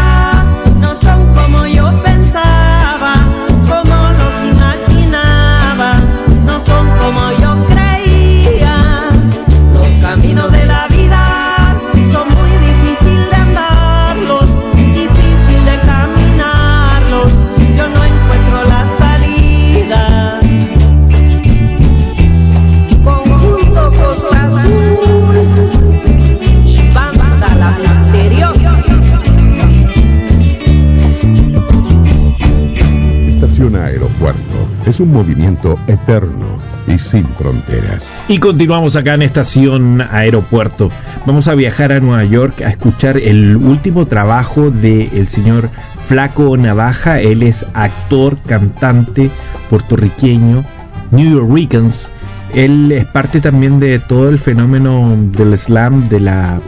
[35.01, 38.23] Un movimiento eterno y sin fronteras.
[38.29, 40.91] Y continuamos acá en estación aeropuerto.
[41.25, 45.71] Vamos a viajar a Nueva York a escuchar el último trabajo del señor
[46.07, 47.19] Flaco Navaja.
[47.19, 49.31] Él es actor, cantante
[49.71, 50.65] puertorriqueño,
[51.13, 52.11] New Yorkers.
[52.55, 56.61] Él es parte también de todo el fenómeno del slam, de la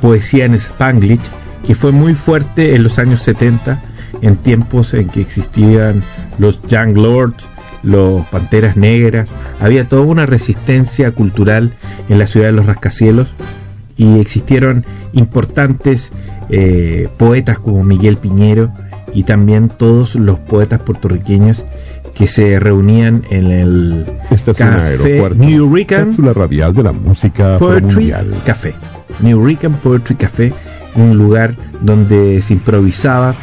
[0.00, 1.20] poesía en Spanglish,
[1.64, 3.80] que fue muy fuerte en los años 70,
[4.22, 6.02] en tiempos en que existían
[6.38, 7.46] los Young Lords,
[7.82, 9.28] los Panteras Negras,
[9.60, 11.72] había toda una resistencia cultural
[12.08, 13.34] en la ciudad de los rascacielos
[13.96, 16.10] y existieron importantes
[16.50, 18.72] eh, poetas como Miguel Piñero
[19.12, 21.64] y también todos los poetas puertorriqueños
[22.14, 25.30] que se reunían en el Estación Café.
[25.36, 28.12] New Rican Cápsula radial de la música Poetry.
[28.44, 28.74] Café.
[29.20, 30.52] New Rican Poetry Café,
[30.96, 33.34] un lugar donde se improvisaba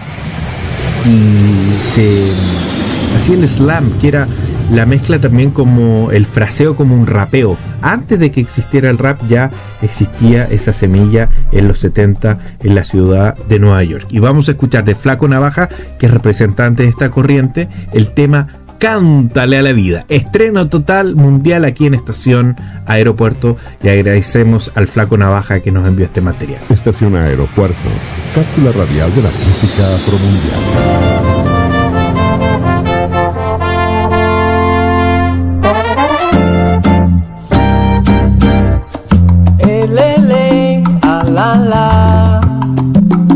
[1.05, 2.80] y se
[3.15, 4.27] hacía el slam, que era
[4.71, 7.57] la mezcla también como el fraseo como un rapeo.
[7.81, 9.49] Antes de que existiera el rap ya
[9.81, 14.07] existía esa semilla en los 70 en la ciudad de Nueva York.
[14.09, 15.67] Y vamos a escuchar de Flaco Navaja,
[15.99, 18.47] que es representante de esta corriente, el tema
[18.81, 20.05] Cántale a la vida.
[20.09, 22.55] Estreno total mundial aquí en Estación
[22.87, 26.61] Aeropuerto y agradecemos al Flaco Navaja que nos envió este material.
[26.67, 27.77] Estación Aeropuerto.
[28.33, 31.30] Cápsula radial de la música afromundial.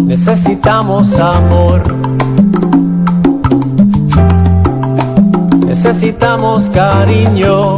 [0.06, 1.82] Necesitamos amor.
[5.66, 7.78] Necesitamos cariño,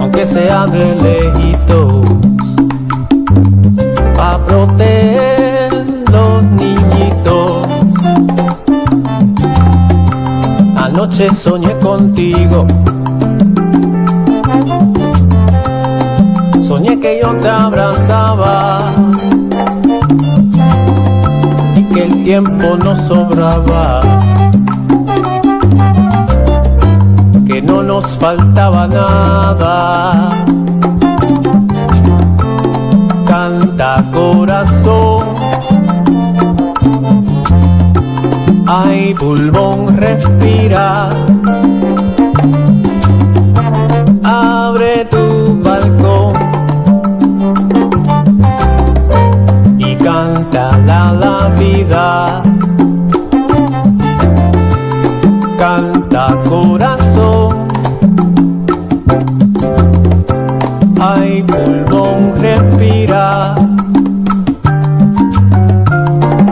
[0.00, 2.06] aunque sea de lejitos,
[4.18, 7.66] a proteger los niñitos.
[10.76, 12.66] Anoche soñé contigo.
[16.74, 18.80] Soñé que yo te abrazaba
[21.76, 24.00] y que el tiempo no sobraba,
[27.46, 30.30] que no nos faltaba nada.
[33.24, 35.26] Canta corazón,
[38.66, 41.10] ay pulmón respira.
[44.24, 46.43] Abre tu balcón
[50.54, 52.42] la vida.
[55.58, 57.68] Canta corazón.
[61.00, 63.54] Ay, pulmón respira.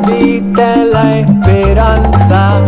[0.07, 2.61] Dite la esperanza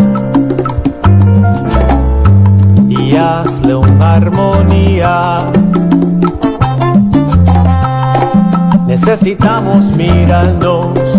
[2.89, 5.51] y hazle una armonía.
[8.87, 11.14] Necesitamos mirarnos,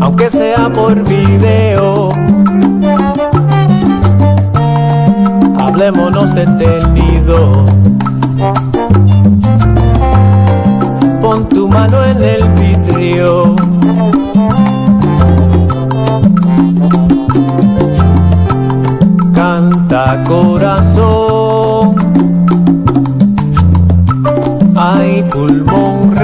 [0.00, 2.10] aunque sea por video.
[5.58, 7.64] Hablémonos detenido.
[11.20, 13.54] Pon tu mano en el vidrio.
[19.34, 21.94] Canta corazón,
[24.74, 26.16] ay pulmón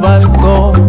[0.00, 0.79] balcón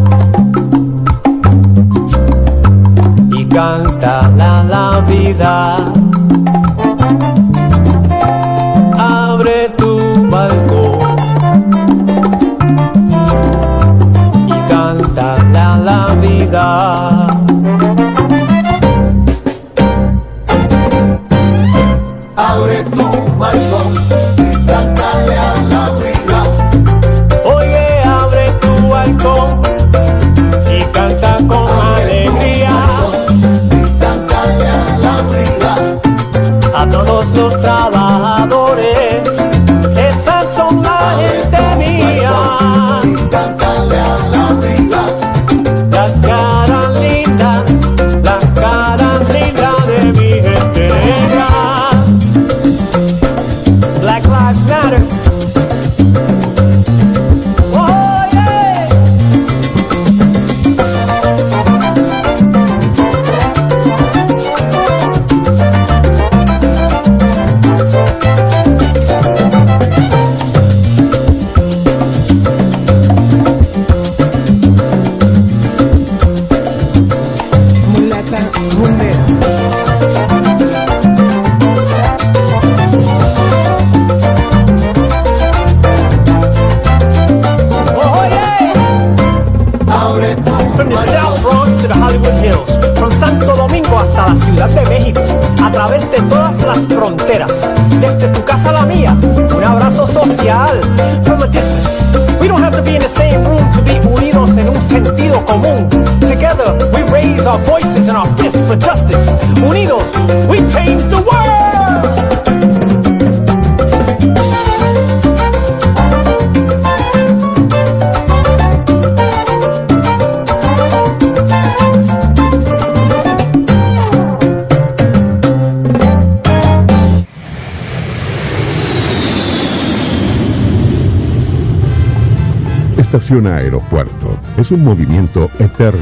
[133.32, 136.02] Aeropuerto es un movimiento eterno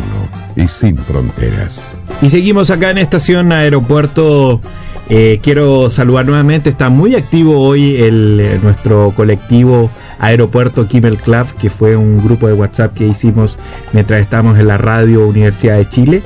[0.55, 1.95] y sin fronteras.
[2.23, 4.61] Y seguimos acá en Estación Aeropuerto.
[5.09, 11.45] Eh, quiero saludar nuevamente, está muy activo hoy el, eh, nuestro colectivo Aeropuerto Kimmel Club,
[11.59, 13.57] que fue un grupo de WhatsApp que hicimos
[13.93, 16.21] mientras estábamos en la radio Universidad de Chile.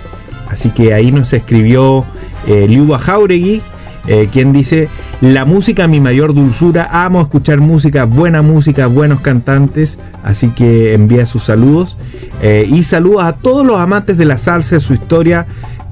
[0.49, 2.05] Así que ahí nos escribió
[2.47, 3.61] eh, Liuba Jauregui,
[4.07, 4.89] eh, quien dice,
[5.21, 11.25] la música mi mayor dulzura, amo escuchar música, buena música, buenos cantantes, así que envía
[11.25, 11.97] sus saludos
[12.41, 15.45] eh, y saludos a todos los amantes de la salsa y su historia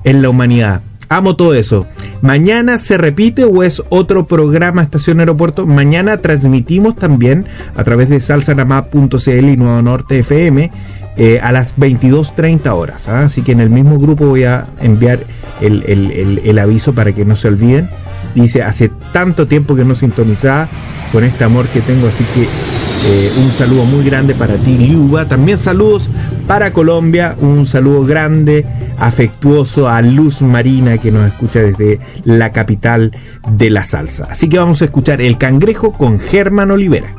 [0.04, 0.82] en la humanidad.
[1.10, 1.88] Amo todo eso.
[2.22, 5.66] Mañana se repite o es otro programa Estación Aeropuerto.
[5.66, 7.46] Mañana transmitimos también
[7.76, 10.72] a través de salsanamap.cl y Nuevo Norte FM
[11.18, 13.10] eh, a las 22.30 horas.
[13.10, 13.24] ¿ah?
[13.26, 15.20] Así que en el mismo grupo voy a enviar
[15.60, 15.84] el-
[16.46, 17.90] el aviso para que no se olviden.
[18.34, 20.70] Dice, hace tanto tiempo que no sintonizaba
[21.12, 22.48] con este amor que tengo, así que
[23.04, 25.26] eh, un saludo muy grande para ti, Liuba.
[25.26, 26.10] También saludos
[26.48, 28.66] para Colombia, un saludo grande,
[29.00, 33.12] afectuoso a Luz Marina que nos escucha desde la capital
[33.50, 34.28] de la salsa.
[34.30, 37.16] Así que vamos a escuchar El Cangrejo con Germán Olivera.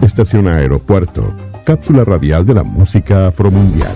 [0.00, 1.34] Estación Aeropuerto,
[1.64, 3.92] cápsula radial de la música afromundial.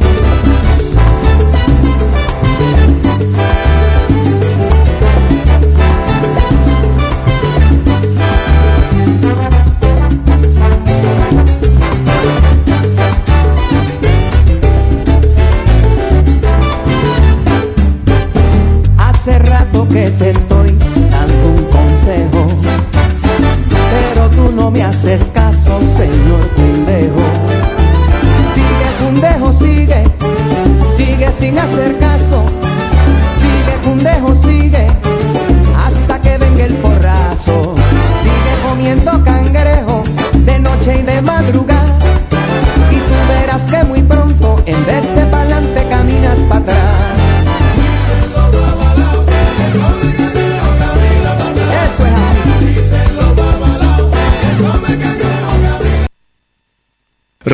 [20.00, 20.59] Rato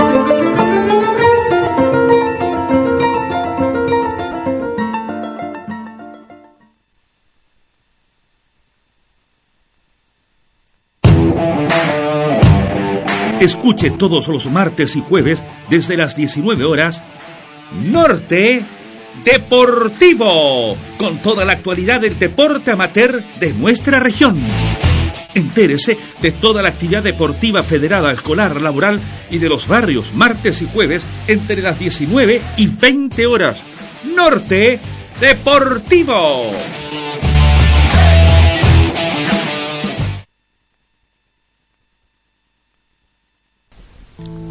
[13.48, 17.02] Escuche todos los martes y jueves desde las 19 horas
[17.82, 18.62] Norte
[19.24, 24.46] Deportivo, con toda la actualidad del deporte amateur de nuestra región.
[25.34, 29.00] Entérese de toda la actividad deportiva federada, escolar, laboral
[29.32, 33.64] y de los barrios martes y jueves entre las 19 y 20 horas.
[34.14, 34.82] Norte
[35.22, 36.52] Deportivo.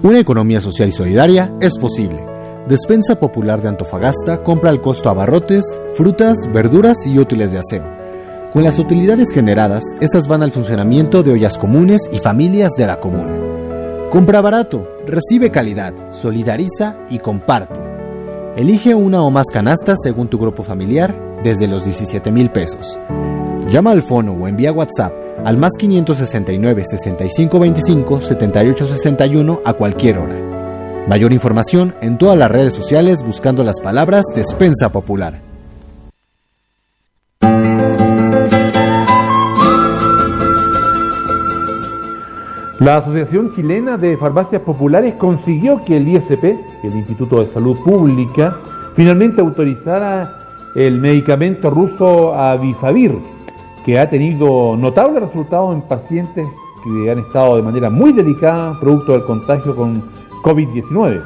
[0.07, 2.25] Una economía social y solidaria es posible.
[2.69, 7.83] Despensa Popular de Antofagasta compra al costo abarrotes, frutas, verduras y útiles de aseo.
[8.53, 13.01] Con las utilidades generadas, estas van al funcionamiento de ollas comunes y familias de la
[13.01, 13.37] comuna.
[14.09, 17.81] Compra barato, recibe calidad, solidariza y comparte.
[18.55, 22.97] Elige una o más canastas según tu grupo familiar desde los 17 mil pesos.
[23.69, 30.37] Llama al fono o envía WhatsApp al más 569 6525 7861 a cualquier hora.
[31.09, 35.41] Mayor información en todas las redes sociales buscando las palabras Despensa Popular.
[42.81, 46.45] La Asociación Chilena de Farmacias Populares consiguió que el ISP,
[46.83, 48.59] el Instituto de Salud Pública,
[48.95, 50.39] finalmente autorizara
[50.75, 53.19] el medicamento ruso Avifavir,
[53.87, 56.47] que ha tenido notables resultados en pacientes
[56.85, 60.03] que han estado de manera muy delicada producto del contagio con
[60.43, 61.23] COVID-19.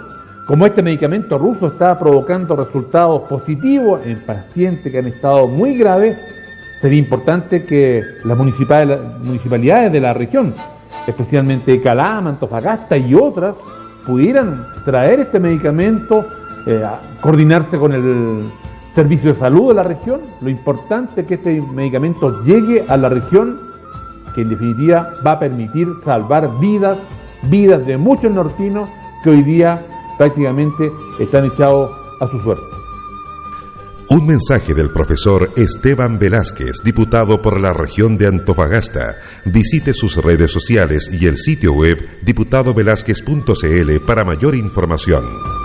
[0.46, 6.18] Como este medicamento ruso está provocando resultados positivos en pacientes que han estado muy graves,
[6.80, 10.54] sería importante que las municipalidades de la región
[11.06, 13.54] especialmente Calama, Antofagasta y otras,
[14.06, 16.26] pudieran traer este medicamento,
[16.66, 16.82] eh,
[17.20, 18.44] coordinarse con el
[18.94, 20.20] servicio de salud de la región.
[20.40, 23.58] Lo importante es que este medicamento llegue a la región,
[24.34, 26.98] que en definitiva va a permitir salvar vidas,
[27.42, 28.88] vidas de muchos nortinos
[29.22, 29.84] que hoy día
[30.18, 32.80] prácticamente están echados a su suerte.
[34.10, 39.14] Un mensaje del profesor Esteban Velázquez, diputado por la región de Antofagasta.
[39.44, 45.59] Visite sus redes sociales y el sitio web diputadovelázquez.cl para mayor información.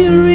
[0.00, 0.29] curious.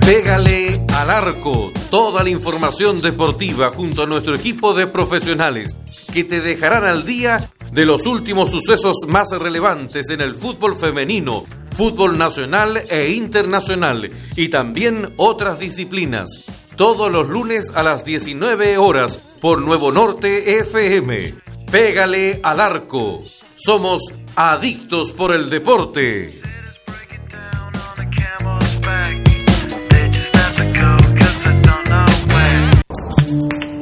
[0.00, 1.72] Pégale al arco.
[1.88, 5.76] Toda la información deportiva junto a nuestro equipo de profesionales
[6.12, 11.44] que te dejarán al día de los últimos sucesos más relevantes en el fútbol femenino,
[11.76, 16.28] fútbol nacional e internacional y también otras disciplinas.
[16.76, 21.46] Todos los lunes a las 19 horas por Nuevo Norte FM.
[21.70, 23.22] Pégale al arco.
[23.56, 24.00] Somos
[24.36, 26.40] adictos por el deporte.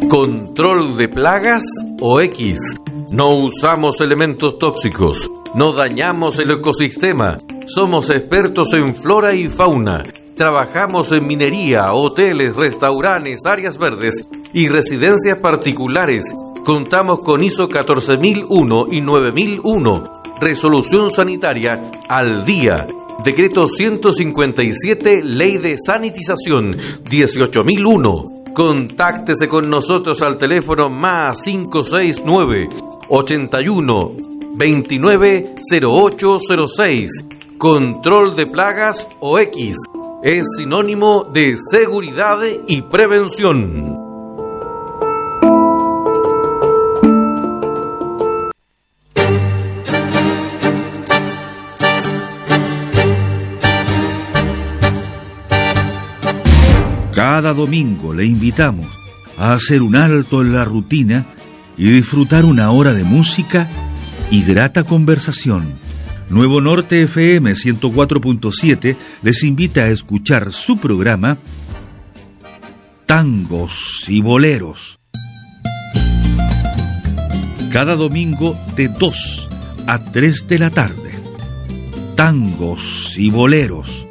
[0.09, 1.63] Control de plagas
[2.01, 2.59] o X.
[3.11, 5.31] No usamos elementos tóxicos.
[5.55, 7.39] No dañamos el ecosistema.
[7.67, 10.05] Somos expertos en flora y fauna.
[10.37, 16.25] Trabajamos en minería, hoteles, restaurantes, áreas verdes y residencias particulares.
[16.65, 20.23] Contamos con ISO 14001 y 9001.
[20.41, 22.87] Resolución sanitaria al día.
[23.23, 26.75] Decreto 157, Ley de Sanitización
[27.07, 28.45] 18001.
[28.55, 32.71] Contáctese con nosotros al teléfono más 569
[33.11, 34.13] 81
[34.55, 37.11] 29 0806.
[37.59, 39.77] Control de plagas o X
[40.23, 44.04] es sinónimo de seguridad y prevención.
[57.25, 58.87] Cada domingo le invitamos
[59.39, 61.25] a hacer un alto en la rutina
[61.75, 63.67] y disfrutar una hora de música
[64.31, 65.73] y grata conversación.
[66.29, 71.39] Nuevo Norte FM 104.7 les invita a escuchar su programa
[73.07, 74.99] Tangos y Boleros.
[77.73, 79.49] Cada domingo de 2
[79.87, 81.11] a 3 de la tarde.
[82.17, 84.04] Tangos y Boleros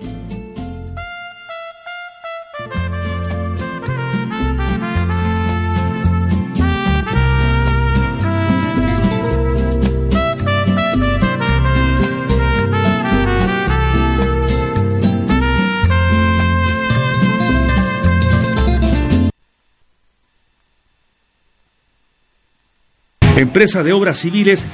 [23.44, 24.66] Empresa de Obras Civiles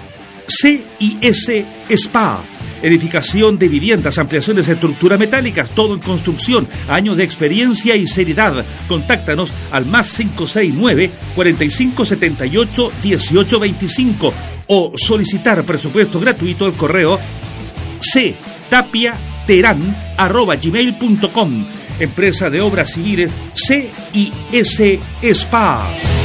[0.47, 1.65] CIS
[1.95, 2.39] SPA.
[2.81, 8.65] Edificación de viviendas, ampliaciones de estructura metálicas, todo en construcción, años de experiencia y seriedad.
[8.87, 14.33] Contáctanos al más 569 4578 1825
[14.67, 17.19] o solicitar presupuesto gratuito al correo
[20.61, 21.65] gmail.com
[21.99, 24.99] Empresa de Obras Civiles CIS
[25.33, 26.18] SPA.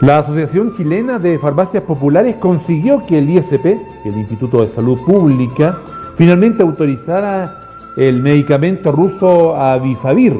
[0.00, 3.66] La Asociación Chilena de Farmacias Populares consiguió que el ISP,
[4.04, 5.76] el Instituto de Salud Pública,
[6.16, 7.58] finalmente autorizara
[7.96, 10.38] el medicamento ruso Avifavir,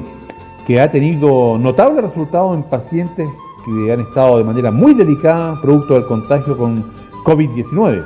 [0.64, 3.28] que ha tenido notables resultados en pacientes
[3.64, 6.84] que han estado de manera muy delicada producto del contagio con
[7.24, 8.04] COVID-19.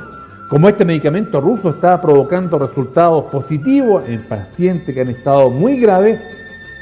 [0.49, 6.19] Como este medicamento ruso está provocando resultados positivos en pacientes que han estado muy graves,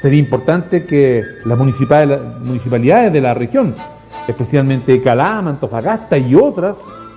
[0.01, 3.75] sería importante que las municipalidades de la región
[4.27, 6.75] especialmente Calama, Antofagasta y otras,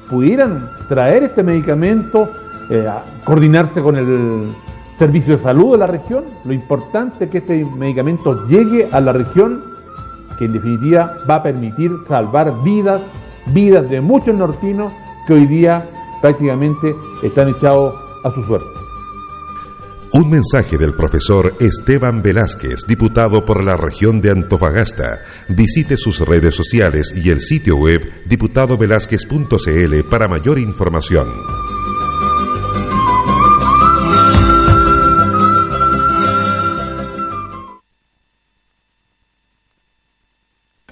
[0.09, 2.31] pudieran traer este medicamento,
[2.71, 2.89] eh,
[3.25, 4.53] coordinarse con el
[4.99, 6.25] servicio de salud de la región.
[6.45, 9.63] Lo importante es que este medicamento llegue a la región,
[10.39, 13.01] que en definitiva va a permitir salvar vidas,
[13.47, 14.93] vidas de muchos nortinos
[15.27, 15.89] que hoy día
[16.21, 18.84] prácticamente están echados a su suerte.
[20.17, 25.25] Un mensaje del profesor Esteban Velázquez, diputado por la región de Antofagasta.
[25.49, 31.27] Visite sus redes sociales y el sitio web diputadovelázquez.cl para mayor información.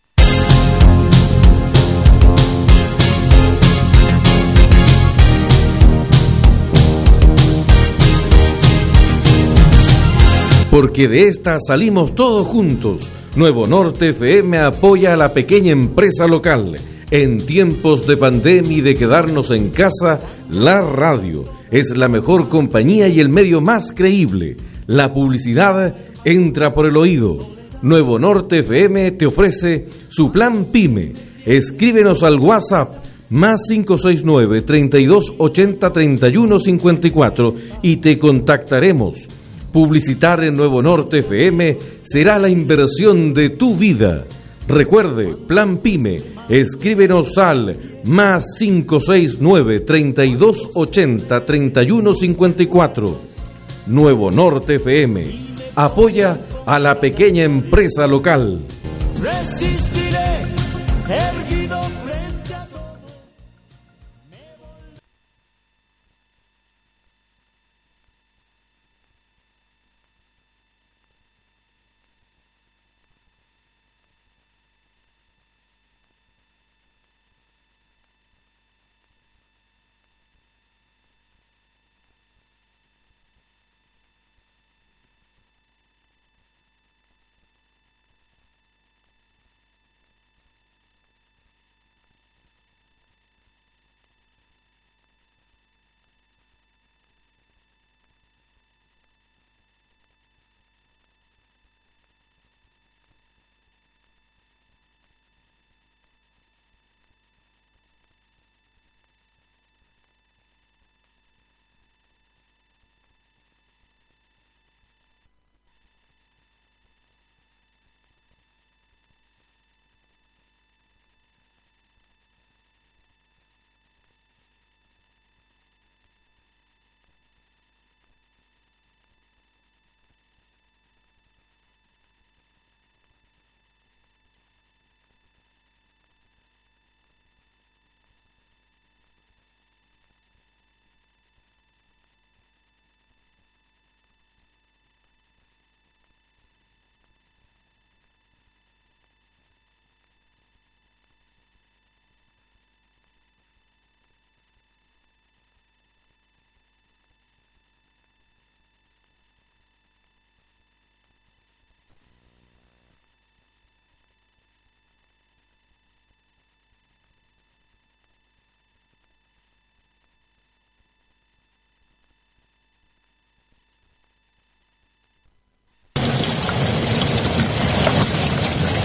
[10.69, 13.07] Porque de esta salimos todos juntos.
[13.35, 16.77] Nuevo Norte FM apoya a la pequeña empresa local.
[17.09, 23.07] En tiempos de pandemia y de quedarnos en casa, la radio es la mejor compañía
[23.07, 24.57] y el medio más creíble.
[24.87, 27.37] La publicidad entra por el oído.
[27.81, 31.13] Nuevo Norte FM te ofrece su plan PYME.
[31.45, 39.27] Escríbenos al WhatsApp más 569 3280 3154 y te contactaremos
[39.71, 44.25] Publicitar en Nuevo Norte FM será la inversión de tu vida.
[44.67, 53.21] Recuerde, Plan Pyme, escríbenos al más 569 3280 3154.
[53.87, 58.61] Nuevo Norte FM apoya a la pequeña empresa local.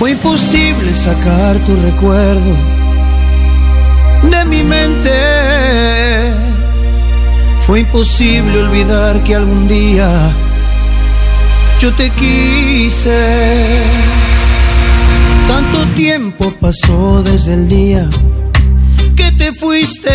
[0.03, 2.57] Fue imposible sacar tu recuerdo
[4.33, 5.13] de mi mente.
[7.65, 10.11] Fue imposible olvidar que algún día
[11.79, 13.85] yo te quise.
[15.47, 18.11] Tanto tiempo pasó desde el día
[19.15, 20.11] que te fuiste.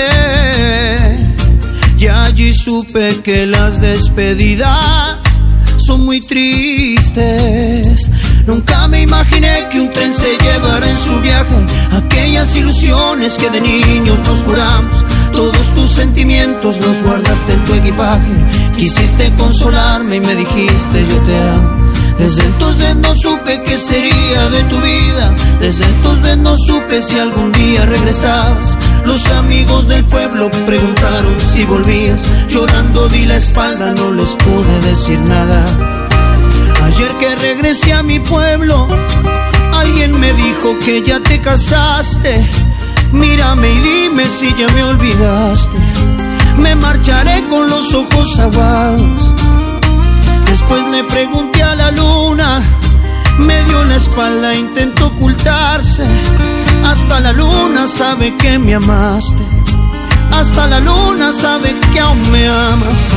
[1.98, 5.20] Y allí supe que las despedidas
[5.78, 8.10] son muy tristes.
[8.48, 11.54] Nunca me imaginé que un tren se llevara en su viaje
[11.92, 15.04] aquellas ilusiones que de niños nos juramos.
[15.34, 18.72] Todos tus sentimientos los guardaste en tu equipaje.
[18.74, 21.92] Quisiste consolarme y me dijiste yo te amo.
[22.20, 25.36] Desde entonces no supe qué sería de tu vida.
[25.60, 28.78] Desde entonces no supe si algún día regresabas.
[29.06, 32.24] Los amigos del pueblo preguntaron si volvías.
[32.48, 36.07] Llorando di la espalda, no les pude decir nada.
[36.88, 38.88] Ayer que regresé a mi pueblo,
[39.74, 42.50] alguien me dijo que ya te casaste.
[43.12, 45.78] Mírame y dime si ya me olvidaste.
[46.58, 49.32] Me marcharé con los ojos aguados.
[50.46, 52.62] Después le pregunté a la luna,
[53.38, 56.06] me dio la espalda, intentó ocultarse.
[56.84, 59.44] Hasta la luna sabe que me amaste.
[60.32, 63.10] Hasta la luna sabe que aún me amas.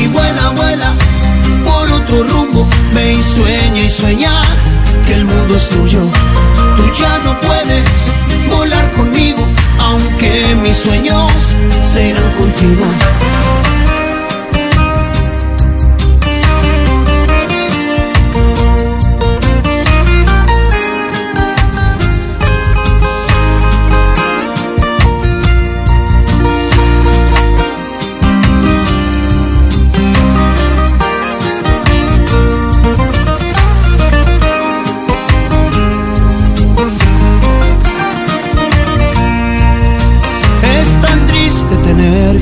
[0.00, 0.92] Y buena abuela,
[1.64, 4.32] por otro rumbo, ve y sueña y sueña
[5.06, 6.00] que el mundo es tuyo.
[6.76, 8.10] Tú ya no puedes
[8.50, 9.44] volar conmigo,
[9.78, 11.30] aunque mis sueños
[11.82, 12.84] se irán contigo.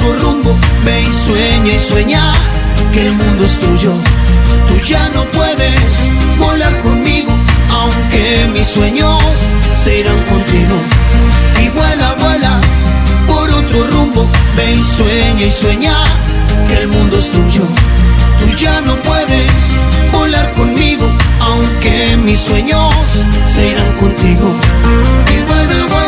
[0.00, 2.32] otro rumbo, ve y sueña y sueña
[2.92, 3.92] que el mundo es tuyo.
[4.68, 7.32] Tú ya no puedes volar conmigo,
[7.70, 9.20] aunque mis sueños
[9.74, 10.76] se irán contigo.
[11.62, 12.60] Y vuela, vuela
[13.26, 15.96] por otro rumbo, ve y sueña y sueña
[16.68, 17.62] que el mundo es tuyo.
[18.40, 19.52] Tú ya no puedes
[20.12, 21.06] volar conmigo,
[21.40, 22.94] aunque mis sueños
[23.46, 24.54] se irán contigo.
[25.34, 25.99] Y vuela, vuela.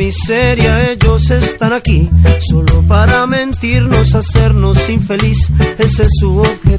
[0.00, 2.08] miseria, ellos están aquí,
[2.48, 6.69] solo para mentirnos, hacernos infeliz, ese es su objetivo.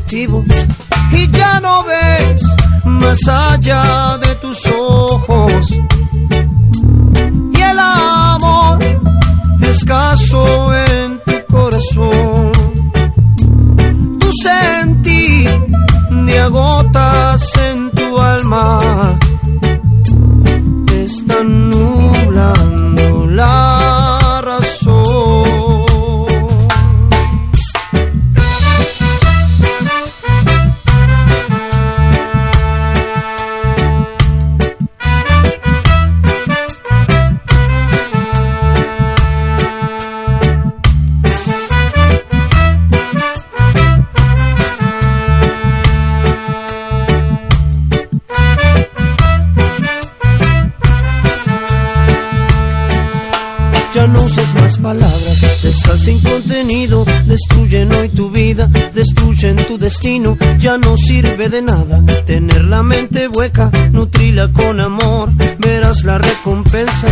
[60.57, 62.03] ya no sirve de nada.
[62.25, 67.07] Tener la mente hueca, nutrila con amor, verás la recompensa.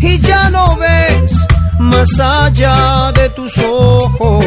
[0.00, 1.32] Y ya no ves
[1.78, 4.44] más allá de tus ojos.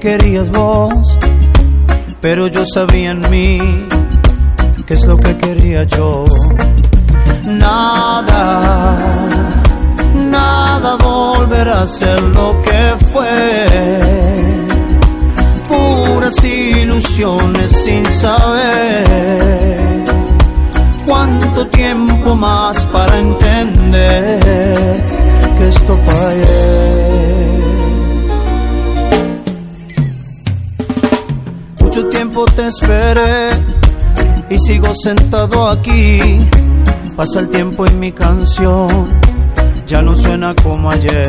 [0.00, 1.18] Querías vos,
[2.22, 3.58] pero yo sabía en mí
[4.86, 6.24] qué es lo que quería yo.
[7.44, 8.96] Nada,
[10.14, 14.00] nada volverá a ser lo que fue.
[15.68, 20.04] Puras ilusiones sin saber
[21.06, 24.40] cuánto tiempo más para entender
[25.58, 26.79] que esto fue.
[32.00, 33.48] Mucho tiempo te esperé
[34.48, 36.48] y sigo sentado aquí.
[37.14, 39.10] Pasa el tiempo en mi canción,
[39.86, 41.28] ya no suena como ayer.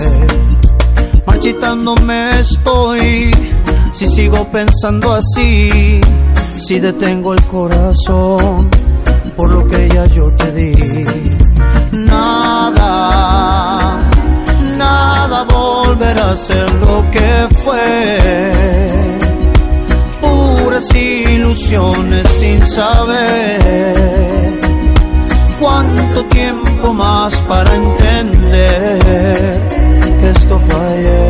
[1.27, 3.35] Marchitándome estoy,
[3.93, 5.99] si sigo pensando así,
[6.57, 8.69] si detengo el corazón
[9.35, 11.05] por lo que ya yo te di.
[11.91, 12.79] Nada,
[14.77, 19.20] nada volverá a ser lo que fue.
[20.81, 24.59] Puras ilusiones sin saber
[25.59, 28.99] cuánto tiempo más para entender
[30.19, 31.20] que esto fue.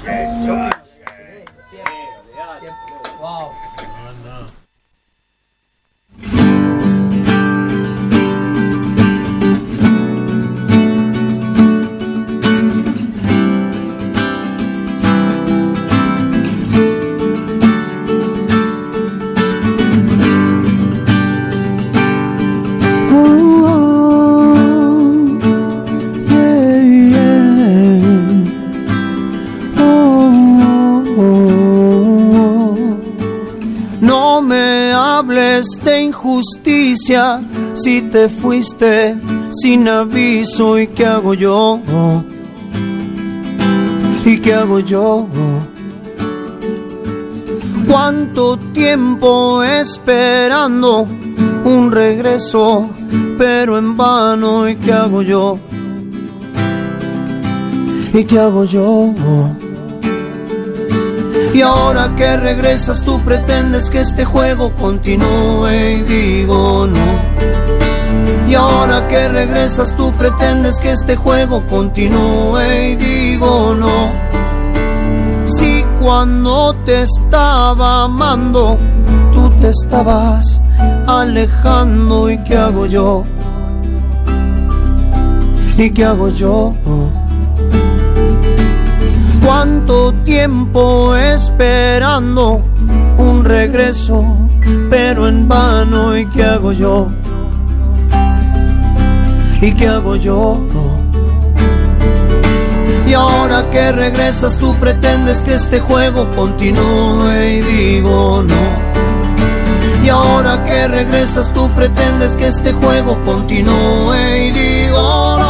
[0.00, 0.44] 先，
[1.70, 1.82] 先，
[2.60, 2.72] 先，
[3.20, 3.50] 哇！
[36.38, 37.42] Justicia
[37.74, 39.16] si te fuiste
[39.50, 40.78] sin aviso?
[40.78, 41.80] ¿Y qué hago yo?
[44.24, 45.26] ¿Y qué hago yo?
[47.88, 51.08] ¿Cuánto tiempo esperando
[51.64, 52.88] un regreso,
[53.36, 54.68] pero en vano?
[54.68, 55.58] ¿Y qué hago yo?
[58.12, 59.12] ¿Y qué hago yo?
[61.54, 68.48] Y ahora que regresas tú pretendes que este juego continúe y digo no.
[68.48, 72.60] Y ahora que regresas tú pretendes que este juego continúe
[72.90, 74.12] y digo no.
[75.44, 78.78] Si cuando te estaba amando
[79.32, 80.60] tú te estabas
[81.06, 83.24] alejando y qué hago yo?
[85.76, 86.74] ¿Y qué hago yo?
[89.48, 92.60] Cuánto tiempo esperando
[93.16, 94.22] un regreso,
[94.90, 96.18] pero en vano.
[96.18, 97.08] ¿Y qué hago yo?
[99.62, 100.60] ¿Y qué hago yo?
[103.06, 110.04] Y ahora que regresas tú pretendes que este juego continúe y digo no.
[110.04, 115.47] Y ahora que regresas tú pretendes que este juego continúe y digo no.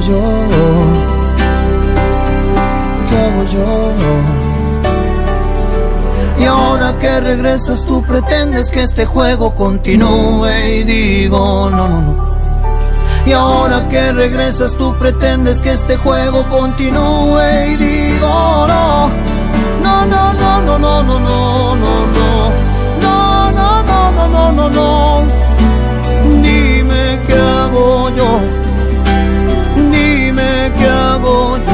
[0.00, 0.20] Yo?
[3.08, 3.92] ¿Qué hago yo?
[6.38, 10.48] Y ahora que regresas tú pretendes que este juego continúe
[10.78, 12.32] y digo no, no, no.
[13.24, 19.08] Y ahora que regresas tú pretendes que este juego continúe y digo no.
[19.82, 22.50] No, no, no, no, no, no, no, no, no.
[23.00, 25.22] No, no, no, no, no, no, no.
[26.42, 28.40] Dime qué hago yo
[31.22, 31.71] troubled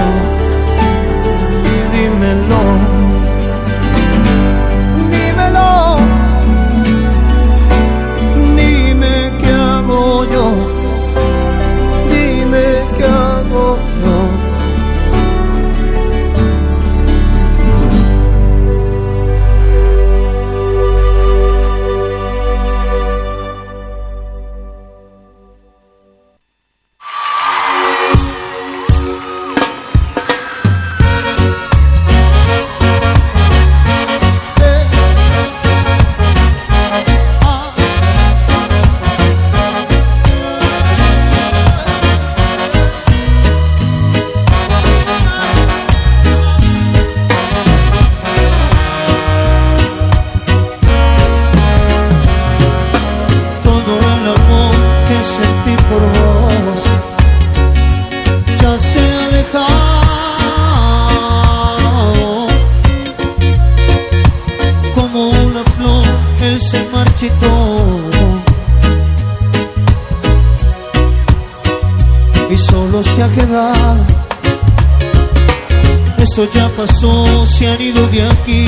[76.38, 78.67] eso ya pasó, se han ido de aquí.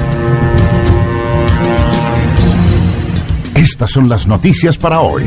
[3.81, 5.23] Estas son las noticias para hoy.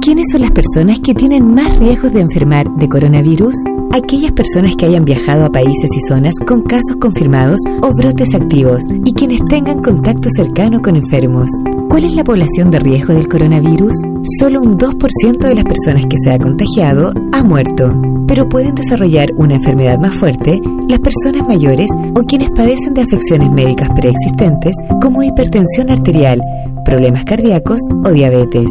[0.00, 3.56] ¿Quiénes son las personas que tienen más riesgos de enfermar de coronavirus?
[3.90, 8.82] aquellas personas que hayan viajado a países y zonas con casos confirmados o brotes activos
[9.04, 11.48] y quienes tengan contacto cercano con enfermos.
[11.88, 13.94] ¿Cuál es la población de riesgo del coronavirus?
[14.38, 17.94] Solo un 2% de las personas que se ha contagiado ha muerto,
[18.26, 23.52] pero pueden desarrollar una enfermedad más fuerte las personas mayores o quienes padecen de afecciones
[23.52, 26.40] médicas preexistentes como hipertensión arterial,
[26.84, 28.68] problemas cardíacos o diabetes.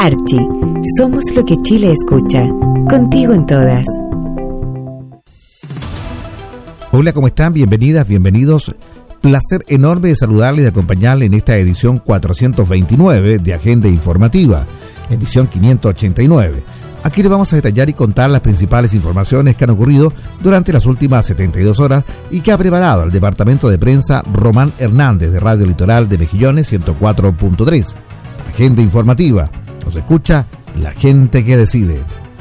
[0.00, 0.44] Archie,
[0.98, 2.48] somos lo que Chile escucha.
[2.88, 3.84] Contigo en todas.
[6.90, 7.52] Hola, ¿cómo están?
[7.52, 8.74] Bienvenidas, bienvenidos.
[9.20, 14.66] Placer enorme de saludarles y de acompañarles en esta edición 429 de Agenda Informativa,
[15.10, 16.79] edición 589.
[17.02, 20.12] Aquí les vamos a detallar y contar las principales informaciones que han ocurrido
[20.42, 25.32] durante las últimas 72 horas y que ha preparado el departamento de prensa Román Hernández
[25.32, 27.94] de Radio Litoral de Mejillones 104.3.
[28.48, 29.50] Agenda Informativa.
[29.84, 30.44] Nos escucha
[30.78, 32.00] la gente que decide.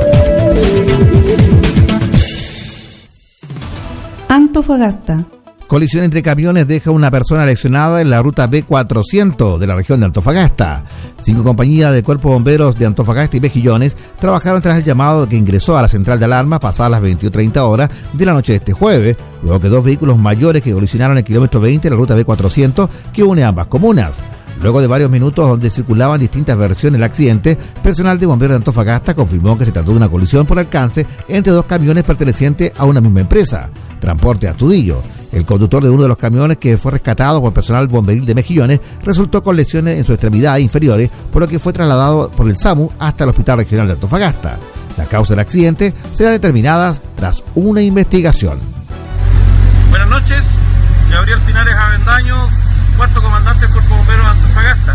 [4.31, 5.38] Antofagasta.
[5.69, 10.07] Colisión entre camiones deja una persona lesionada en la ruta B400 de la región de
[10.07, 10.83] Antofagasta.
[11.23, 15.77] Cinco compañías de cuerpos bomberos de Antofagasta y Mejillones trabajaron tras el llamado que ingresó
[15.77, 19.19] a la central de alarma pasadas las 21.30 horas de la noche de este jueves,
[19.43, 23.23] luego que dos vehículos mayores que colisionaron el kilómetro 20 de la ruta B400 que
[23.23, 24.38] une ambas comunas.
[24.61, 29.15] Luego de varios minutos donde circulaban distintas versiones del accidente, personal de bomberos de Antofagasta
[29.15, 33.01] confirmó que se trató de una colisión por alcance entre dos camiones pertenecientes a una
[33.01, 33.71] misma empresa,
[34.01, 35.01] Transporte Astudillo.
[35.31, 38.81] El conductor de uno de los camiones que fue rescatado por personal bomberil de Mejillones
[39.05, 42.91] resultó con lesiones en su extremidad inferiores, por lo que fue trasladado por el SAMU
[42.99, 44.57] hasta el Hospital Regional de Antofagasta.
[44.97, 48.59] La causa del accidente será determinada tras una investigación.
[49.91, 50.45] Buenas noches,
[51.11, 52.49] Gabriel Pinares Avendaño,
[52.97, 53.95] cuarto comandante del Cuerpo
[54.31, 54.95] Antofagasta,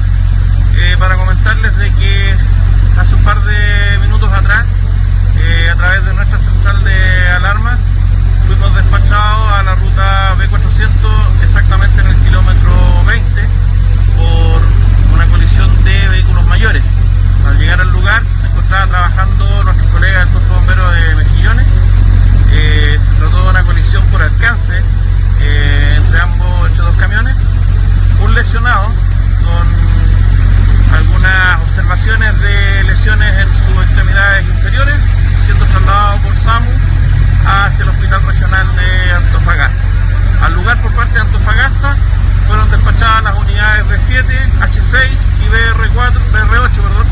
[0.76, 2.36] eh, para comentarles de que
[3.00, 4.66] hace un par de minutos atrás,
[5.38, 7.78] eh, a través de nuestra central de alarma,
[8.46, 13.42] fuimos despachados a la ruta B400 exactamente en el kilómetro 20
[14.18, 14.62] por
[15.16, 16.84] una colisión de vehículos mayores.
[17.48, 21.68] Al llegar al lugar se encontraba trabajando nuestros colegas del Cuerpo Bombero de Mejillones.
[22.52, 24.84] Eh, se trató de una colisión por alcance
[25.40, 27.36] entre ambos, entre dos camiones.
[28.22, 28.92] Un lesionado
[29.44, 34.96] con algunas observaciones de lesiones en sus extremidades inferiores,
[35.46, 36.72] siendo trasladado por SAMU
[37.46, 39.84] hacia el Hospital Regional de Antofagasta.
[40.44, 41.96] Al lugar por parte de Antofagasta
[42.48, 44.24] fueron despachadas las unidades B7,
[44.60, 45.10] H6
[45.42, 47.08] y BR4, BR8 perdón,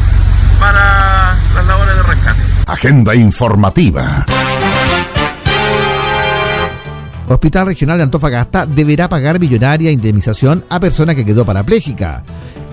[0.60, 2.42] para las labores de rescate.
[2.68, 4.26] Agenda informativa.
[7.32, 12.24] Hospital Regional de Antofagasta deberá pagar millonaria indemnización a persona que quedó parapléjica.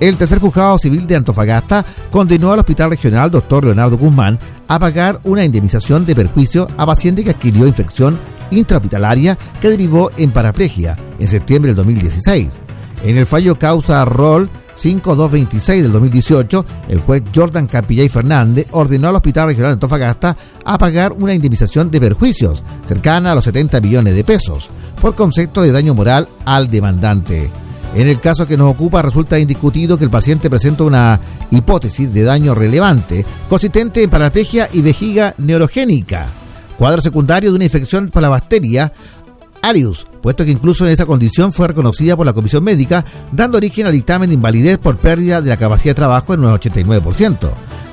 [0.00, 3.64] El tercer juzgado civil de Antofagasta condenó al Hospital Regional Dr.
[3.64, 4.38] Leonardo Guzmán
[4.68, 8.18] a pagar una indemnización de perjuicio a paciente que adquirió infección
[8.50, 12.62] intrahospitalaria que derivó en paraplegia en septiembre del 2016.
[13.04, 19.16] En el fallo causa rol 5226 del 2018, el juez Jordan Capillay Fernández ordenó al
[19.16, 24.14] Hospital Regional de Antofagasta a pagar una indemnización de perjuicios cercana a los 70 millones
[24.14, 24.68] de pesos
[25.00, 27.50] por concepto de daño moral al demandante.
[27.94, 31.18] En el caso que nos ocupa resulta indiscutido que el paciente presenta una
[31.50, 36.26] hipótesis de daño relevante consistente en paraplegia y vejiga neurogénica,
[36.78, 38.92] cuadro secundario de una infección por la bacteria
[39.62, 43.86] Arius, puesto que incluso en esa condición fue reconocida por la comisión médica, dando origen
[43.86, 47.50] al dictamen de invalidez por pérdida de la capacidad de trabajo en un 89%.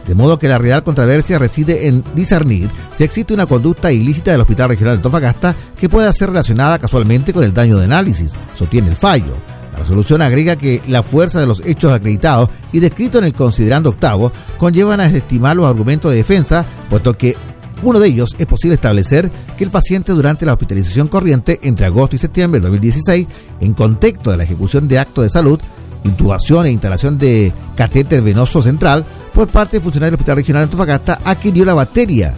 [0.08, 4.42] De modo que la real controversia reside en discernir si existe una conducta ilícita del
[4.42, 8.90] Hospital Regional de Tofagasta que pueda ser relacionada casualmente con el daño de análisis, sostiene
[8.90, 9.34] el fallo.
[9.74, 13.90] La resolución agrega que la fuerza de los hechos acreditados y descritos en el considerando
[13.90, 17.36] octavo conllevan a desestimar los argumentos de defensa, puesto que
[17.84, 22.16] uno de ellos es posible establecer que el paciente durante la hospitalización corriente entre agosto
[22.16, 23.28] y septiembre de 2016,
[23.62, 25.60] en contexto de la ejecución de actos de salud,
[26.04, 30.66] intubación e instalación de catéter venoso central por parte del funcionario del Hospital Regional de
[30.66, 32.34] Antofagasta adquirió la bacteria.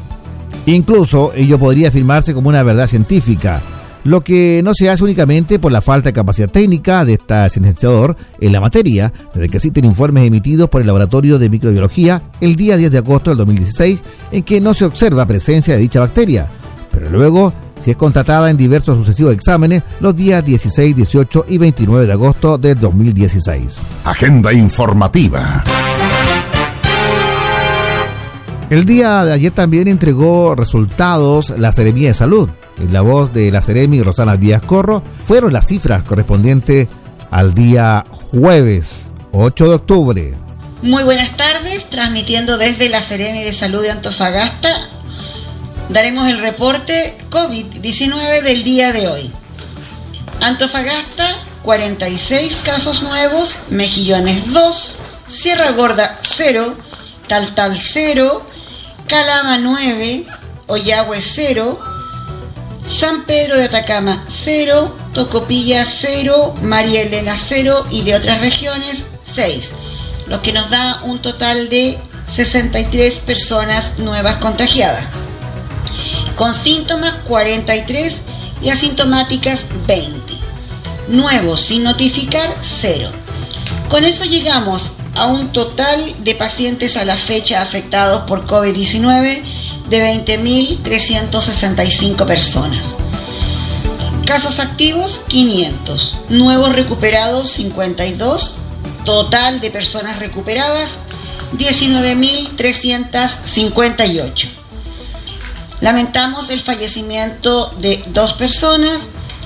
[0.66, 3.62] Incluso ello podría afirmarse como una verdad científica,
[4.04, 8.16] lo que no se hace únicamente por la falta de capacidad técnica de esta licenciador
[8.40, 12.78] en la materia, desde que existen informes emitidos por el Laboratorio de Microbiología el día
[12.78, 14.00] 10 de agosto del 2016
[14.32, 16.48] en que no se observa presencia de dicha bacteria,
[16.92, 22.06] pero luego si es contratada en diversos sucesivos exámenes los días 16, 18 y 29
[22.06, 23.78] de agosto del 2016.
[24.04, 25.64] Agenda informativa.
[28.70, 32.50] El día de ayer también entregó resultados la Seremía de Salud.
[32.92, 36.88] La voz de la Seremi Rosana Díaz Corro fueron las cifras correspondientes
[37.32, 40.34] al día jueves 8 de octubre.
[40.84, 44.88] Muy buenas tardes, transmitiendo desde la Seremi de Salud de Antofagasta.
[45.90, 49.32] Daremos el reporte COVID-19 del día de hoy.
[50.40, 54.98] Antofagasta, 46 casos nuevos, Mejillones 2,
[55.28, 56.78] Sierra Gorda 0,
[57.28, 58.46] Taltal 0,
[59.08, 60.26] Calama 9,
[60.68, 61.97] Oyagüe 0,
[62.90, 69.70] San Pedro de Atacama 0, Tocopilla 0, María Elena 0 y de otras regiones 6,
[70.28, 72.00] lo que nos da un total de
[72.32, 75.04] 63 personas nuevas contagiadas.
[76.36, 78.22] Con síntomas 43
[78.62, 80.34] y asintomáticas 20.
[81.10, 83.12] Nuevos sin notificar 0.
[83.90, 89.44] Con eso llegamos a un total de pacientes a la fecha afectados por COVID-19
[89.90, 92.96] de 20.365 personas.
[94.26, 98.56] Casos activos 500, nuevos recuperados 52,
[99.06, 100.92] total de personas recuperadas
[101.54, 104.50] 19.358.
[105.80, 109.00] Lamentamos el fallecimiento de dos personas,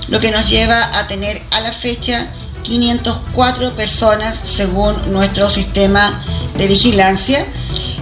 [0.08, 6.22] lo que nos lleva a tener a la fecha 504 personas según nuestro sistema
[6.56, 7.46] de vigilancia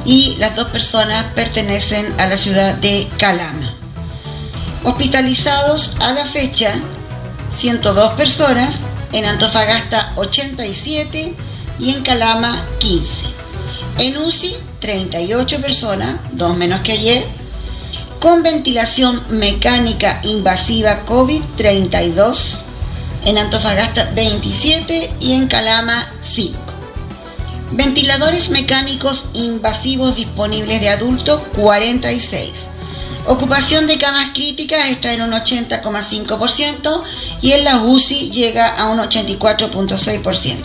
[0.05, 3.75] y las dos personas pertenecen a la ciudad de Calama.
[4.85, 6.81] Hospitalizados a la fecha
[7.57, 8.81] 102 personas,
[9.13, 11.35] en Antofagasta 87
[11.79, 13.27] y en Calama 15.
[13.99, 17.25] En UCI 38 personas, dos menos que ayer,
[18.21, 22.65] con ventilación mecánica invasiva COVID 32
[23.25, 26.59] en Antofagasta 27 y en Calama 5.
[27.73, 32.51] Ventiladores mecánicos invasivos disponibles de adultos 46.
[33.27, 37.03] Ocupación de camas críticas está en un 80,5%
[37.43, 40.57] y en la UCI llega a un 84,6%.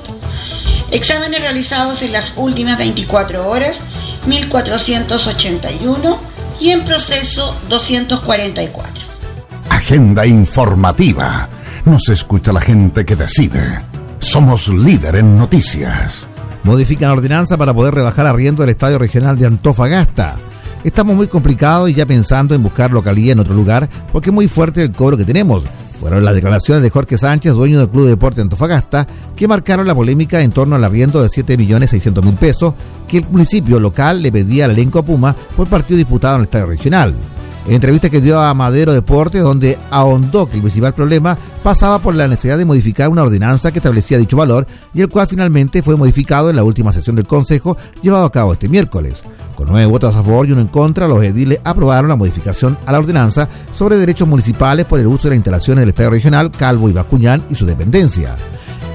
[0.92, 3.80] Exámenes realizados en las últimas 24 horas
[4.25, 6.19] 1481
[6.59, 9.03] y en proceso 244.
[9.69, 11.50] Agenda informativa.
[11.85, 13.77] Nos escucha la gente que decide.
[14.17, 16.25] Somos líder en noticias.
[16.64, 20.35] Modifican ordenanza para poder rebajar arriendo del Estadio Regional de Antofagasta.
[20.83, 24.47] Estamos muy complicados y ya pensando en buscar localía en otro lugar porque es muy
[24.47, 25.64] fuerte el cobro que tenemos.
[25.99, 29.05] Fueron las declaraciones de Jorge Sánchez, dueño del Club de Deporte Antofagasta,
[29.35, 32.73] que marcaron la polémica en torno al arriendo de 7.600.000 pesos
[33.07, 36.65] que el municipio local le pedía al elenco Puma por partido disputado en el Estadio
[36.65, 37.14] Regional.
[37.68, 42.14] En entrevista que dio a Madero Deporte, donde ahondó que el principal problema pasaba por
[42.14, 45.95] la necesidad de modificar una ordenanza que establecía dicho valor y el cual finalmente fue
[45.95, 49.24] modificado en la última sesión del Consejo llevado a cabo este miércoles.
[49.56, 52.92] Con nueve votos a favor y uno en contra, los ediles aprobaron la modificación a
[52.92, 56.88] la ordenanza sobre derechos municipales por el uso de las instalaciones del Estadio Regional Calvo
[56.88, 58.35] y Bascuñán y su dependencia.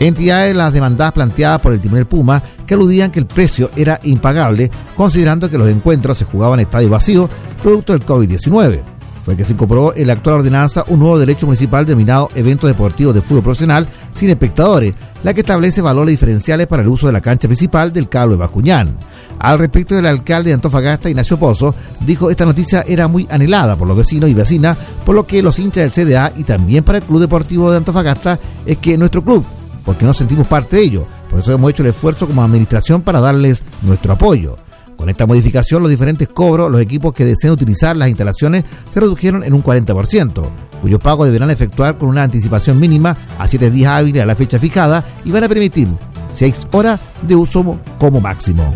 [0.01, 4.71] Entidades las demandadas planteadas por el Tribunal Puma que aludían que el precio era impagable,
[4.97, 7.29] considerando que los encuentros se jugaban en estadio vacío,
[7.63, 8.81] producto del COVID-19.
[9.27, 13.15] Fue que se incorporó en la actual ordenanza un nuevo derecho municipal denominado Eventos Deportivos
[13.15, 17.21] de Fútbol Profesional sin espectadores, la que establece valores diferenciales para el uso de la
[17.21, 18.97] cancha principal del Cabo de Bacuñán.
[19.39, 21.75] Al respecto, el alcalde de Antofagasta, Ignacio Pozo,
[22.07, 25.59] dijo esta noticia era muy anhelada por los vecinos y vecinas, por lo que los
[25.59, 29.45] hinchas del CDA y también para el Club Deportivo de Antofagasta es que nuestro club
[29.91, 31.05] porque no sentimos parte de ello.
[31.29, 34.57] Por eso hemos hecho el esfuerzo como administración para darles nuestro apoyo.
[34.97, 39.43] Con esta modificación, los diferentes cobros, los equipos que deseen utilizar las instalaciones se redujeron
[39.43, 40.49] en un 40%,
[40.81, 44.61] cuyo pago deberán efectuar con una anticipación mínima a 7 días hábiles a la fecha
[44.61, 45.89] fijada y van a permitir
[46.37, 48.73] 6 horas de uso como máximo.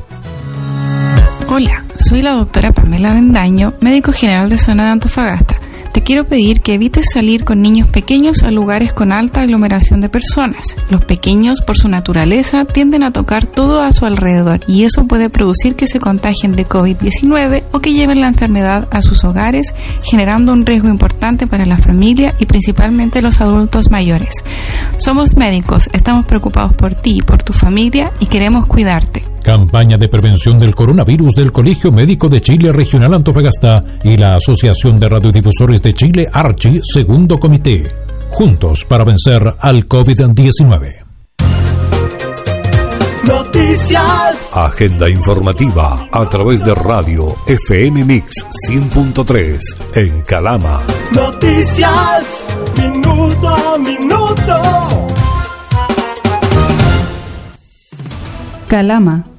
[1.48, 5.60] Hola, soy la doctora Pamela Bendaño, médico general de zona de Antofagasta
[5.94, 10.08] te quiero pedir que evites salir con niños pequeños a lugares con alta aglomeración de
[10.08, 10.76] personas.
[10.90, 15.30] Los pequeños, por su naturaleza, tienden a tocar todo a su alrededor y eso puede
[15.30, 20.52] producir que se contagien de COVID-19 o que lleven la enfermedad a sus hogares, generando
[20.52, 24.34] un riesgo importante para la familia y principalmente los adultos mayores.
[24.96, 29.33] Somos médicos, estamos preocupados por ti, por tu familia y queremos cuidarte.
[29.44, 34.98] Campaña de prevención del coronavirus del Colegio Médico de Chile Regional Antofagasta y la Asociación
[34.98, 37.92] de Radiodifusores de Chile Archi, segundo comité.
[38.30, 41.04] Juntos para vencer al COVID-19.
[43.28, 44.50] Noticias.
[44.54, 49.60] Agenda informativa a través de radio FM Mix 100.3
[49.94, 50.80] en Calama.
[51.14, 52.46] Noticias.
[52.78, 55.06] Minuto a minuto.
[58.68, 59.33] Calama.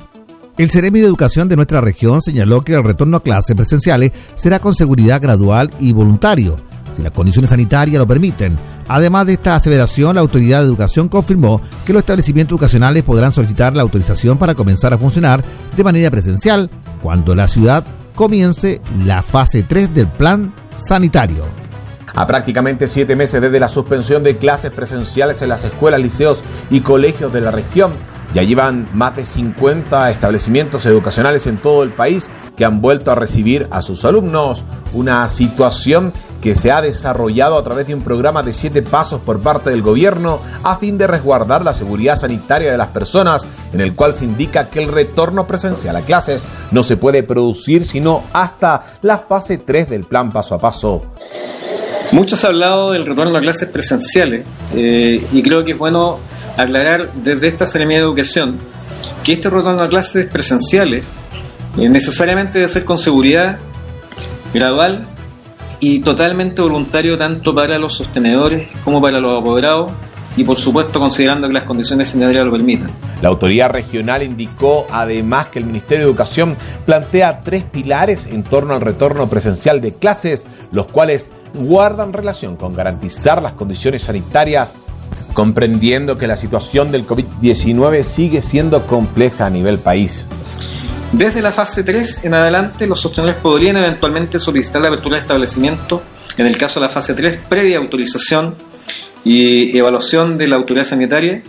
[0.58, 4.60] El Ceremi de Educación de nuestra región señaló que el retorno a clases presenciales será
[4.60, 6.56] con seguridad gradual y voluntario,
[6.96, 8.56] si las condiciones sanitarias lo permiten.
[8.88, 13.76] Además de esta aseveración, la Autoridad de Educación confirmó que los establecimientos educacionales podrán solicitar
[13.76, 15.44] la autorización para comenzar a funcionar
[15.76, 16.70] de manera presencial
[17.02, 17.84] cuando la ciudad
[18.16, 21.44] comience la fase 3 del plan sanitario.
[22.16, 26.80] A prácticamente siete meses desde la suspensión de clases presenciales en las escuelas, liceos y
[26.80, 27.92] colegios de la región,
[28.34, 33.16] ya llevan más de 50 establecimientos educacionales en todo el país que han vuelto a
[33.16, 34.64] recibir a sus alumnos.
[34.94, 39.42] Una situación que se ha desarrollado a través de un programa de siete pasos por
[39.42, 43.96] parte del gobierno a fin de resguardar la seguridad sanitaria de las personas, en el
[43.96, 49.00] cual se indica que el retorno presencial a clases no se puede producir sino hasta
[49.02, 51.02] la fase 3 del plan paso a paso.
[52.12, 56.20] Muchos han hablado del retorno a clases presenciales eh, y creo que es bueno
[56.58, 58.58] aclarar desde esta Seremía de Educación
[59.24, 61.06] que este retorno a clases presenciales
[61.78, 63.58] necesariamente debe ser con seguridad,
[64.54, 65.06] gradual
[65.80, 69.92] y totalmente voluntario tanto para los sostenedores como para los apoderados
[70.38, 72.90] y por supuesto considerando que las condiciones sanitarias lo permitan.
[73.22, 78.74] La autoridad regional indicó además que el Ministerio de Educación plantea tres pilares en torno
[78.74, 84.74] al retorno presencial de clases, los cuales guardan relación con garantizar las condiciones sanitarias
[85.36, 90.26] comprendiendo que la situación del COVID-19 sigue siendo compleja a nivel país.
[91.12, 96.02] Desde la fase 3 en adelante, los sostenedores podrían eventualmente solicitar la apertura de establecimiento,
[96.38, 98.56] en el caso de la fase 3, previa autorización
[99.24, 101.44] y evaluación de la autoridad sanitaria.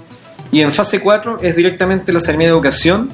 [0.52, 3.08] Y en fase 4 es directamente la Secretaría de Educación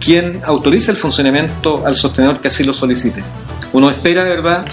[0.00, 3.22] quien autoriza el funcionamiento al sostenedor que así lo solicite.
[3.72, 4.64] Uno espera, ¿verdad?,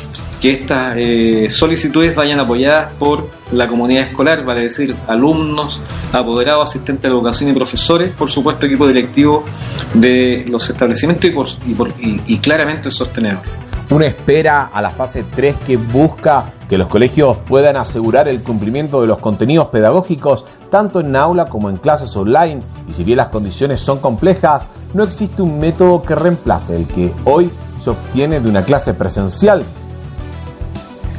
[0.41, 5.79] que estas eh, solicitudes vayan apoyadas por la comunidad escolar, vale decir, alumnos,
[6.11, 9.45] apoderados, asistentes de educación y profesores, por supuesto equipo directivo
[9.93, 13.43] de los establecimientos y, por, y, claramente sostenedor.
[13.91, 19.01] Una espera a la fase 3 que busca que los colegios puedan asegurar el cumplimiento
[19.01, 23.27] de los contenidos pedagógicos tanto en aula como en clases online y si bien las
[23.27, 24.63] condiciones son complejas,
[24.93, 27.51] no existe un método que reemplace el que hoy
[27.83, 29.63] se obtiene de una clase presencial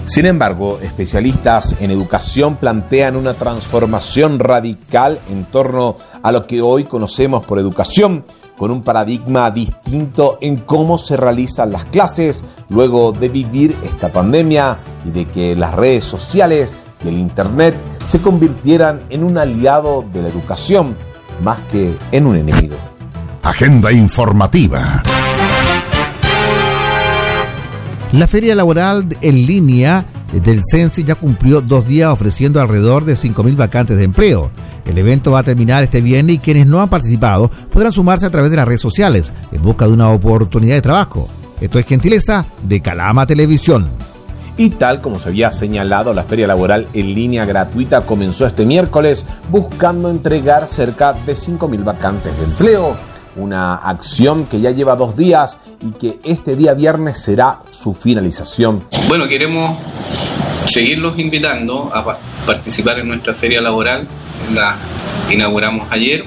[0.04, 6.84] sin embargo, especialistas en educación plantean una transformación radical en torno a lo que hoy
[6.84, 8.24] conocemos por educación,
[8.56, 14.76] con un paradigma distinto en cómo se realizan las clases luego de vivir esta pandemia
[15.04, 20.22] y de que las redes sociales y el Internet se convirtieran en un aliado de
[20.22, 20.94] la educación
[21.42, 22.76] más que en un enemigo.
[23.42, 25.02] Agenda informativa.
[28.12, 33.56] La feria laboral en línea del CENSI ya cumplió dos días ofreciendo alrededor de 5.000
[33.56, 34.50] vacantes de empleo.
[34.84, 38.30] El evento va a terminar este viernes y quienes no han participado podrán sumarse a
[38.30, 41.26] través de las redes sociales en busca de una oportunidad de trabajo.
[41.58, 43.88] Esto es gentileza de Calama Televisión.
[44.58, 49.24] Y tal como se había señalado, la feria laboral en línea gratuita comenzó este miércoles
[49.50, 55.58] buscando entregar cerca de 5.000 vacantes de empleo una acción que ya lleva dos días
[55.80, 58.84] y que este día viernes será su finalización.
[59.08, 59.82] Bueno, queremos
[60.66, 64.06] seguirlos invitando a participar en nuestra feria laboral,
[64.52, 64.78] la
[65.30, 66.24] inauguramos ayer.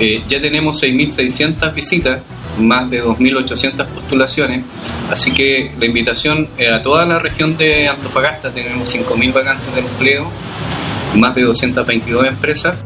[0.00, 2.20] Eh, ya tenemos 6.600 visitas,
[2.58, 4.64] más de 2.800 postulaciones,
[5.10, 10.28] así que la invitación a toda la región de Antofagasta, tenemos 5.000 vacantes de empleo,
[11.14, 12.76] más de 222 empresas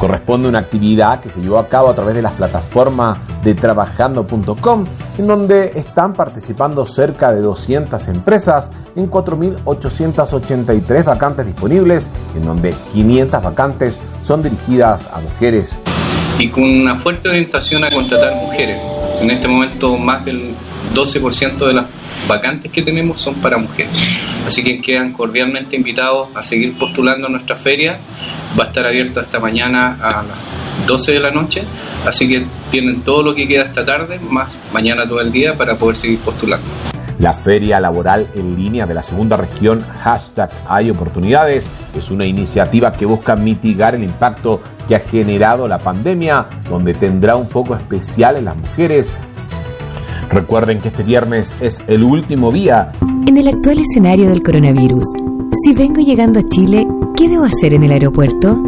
[0.00, 4.86] corresponde una actividad que se llevó a cabo a través de las plataformas de trabajando.com,
[5.18, 13.42] en donde están participando cerca de 200 empresas en 4.883 vacantes disponibles, en donde 500
[13.42, 15.76] vacantes son dirigidas a mujeres.
[16.38, 18.80] Y con una fuerte orientación a contratar mujeres.
[19.20, 20.54] En este momento más del
[20.94, 21.84] 12% de las
[22.26, 23.92] vacantes que tenemos son para mujeres.
[24.46, 28.00] Así que quedan cordialmente invitados a seguir postulando a nuestra feria.
[28.58, 31.62] Va a estar abierta esta mañana a las 12 de la noche,
[32.04, 35.76] así que tienen todo lo que queda esta tarde, más mañana todo el día para
[35.76, 36.68] poder seguir postulando.
[37.20, 42.90] La Feria Laboral en Línea de la Segunda Región, hashtag Hay Oportunidades, es una iniciativa
[42.92, 48.38] que busca mitigar el impacto que ha generado la pandemia, donde tendrá un foco especial
[48.38, 49.10] en las mujeres.
[50.30, 52.92] Recuerden que este viernes es el último día.
[53.26, 55.04] En el actual escenario del coronavirus,
[55.64, 56.86] si vengo llegando a Chile,
[57.16, 58.62] ¿qué debo hacer en el aeropuerto?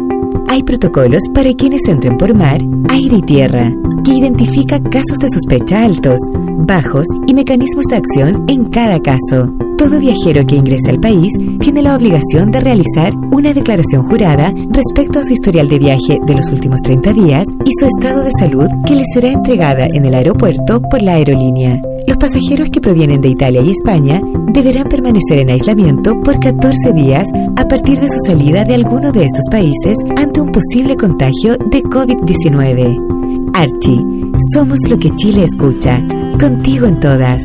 [0.49, 3.71] Hay protocolos para quienes entren por mar, aire y tierra,
[4.03, 6.19] que identifica casos de sospecha altos,
[6.57, 9.49] bajos y mecanismos de acción en cada caso.
[9.77, 15.19] Todo viajero que ingrese al país tiene la obligación de realizar una declaración jurada respecto
[15.19, 18.67] a su historial de viaje de los últimos 30 días y su estado de salud
[18.85, 21.81] que le será entregada en el aeropuerto por la aerolínea.
[22.07, 24.21] Los pasajeros que provienen de Italia y España
[24.53, 29.25] deberán permanecer en aislamiento por 14 días a partir de su salida de alguno de
[29.25, 33.51] estos países ante un posible contagio de COVID-19.
[33.53, 36.01] Archie, somos lo que Chile escucha.
[36.39, 37.43] Contigo en todas.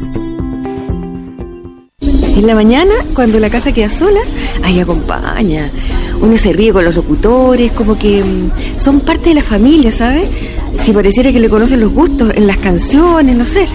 [2.00, 4.20] En la mañana, cuando la casa queda sola,
[4.62, 5.70] ahí acompaña.
[6.20, 10.28] Uno se ríe con los locutores, como que mm, son parte de la familia, ¿sabes?
[10.84, 13.67] Si pareciera que le conocen los gustos en las canciones, no sé.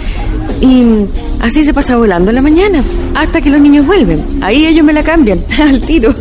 [0.62, 1.08] Y mm,
[1.42, 2.82] así se pasa volando en la mañana,
[3.16, 4.24] hasta que los niños vuelven.
[4.42, 6.14] Ahí ellos me la cambian, al tiro.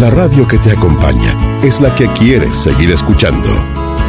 [0.00, 3.50] La radio que te acompaña es la que quieres seguir escuchando.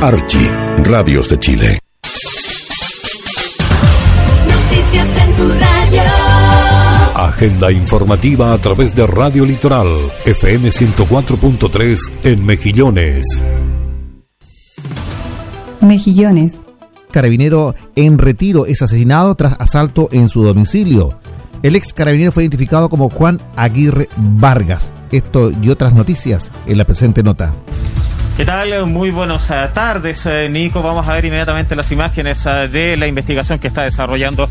[0.01, 0.49] Archie,
[0.85, 1.79] Radios de Chile.
[4.93, 6.01] Noticias en tu radio.
[7.15, 9.87] Agenda informativa a través de Radio Litoral,
[10.25, 13.25] FM 104.3 en Mejillones.
[15.81, 16.59] Mejillones.
[17.11, 21.17] Carabinero en retiro es asesinado tras asalto en su domicilio.
[21.63, 24.91] El ex carabinero fue identificado como Juan Aguirre Vargas.
[25.11, 27.53] Esto y otras noticias en la presente nota.
[28.35, 28.87] ¿Qué tal?
[28.87, 30.81] Muy buenas eh, tardes, eh, Nico.
[30.81, 34.49] Vamos a ver inmediatamente las imágenes eh, de la investigación que está desarrollando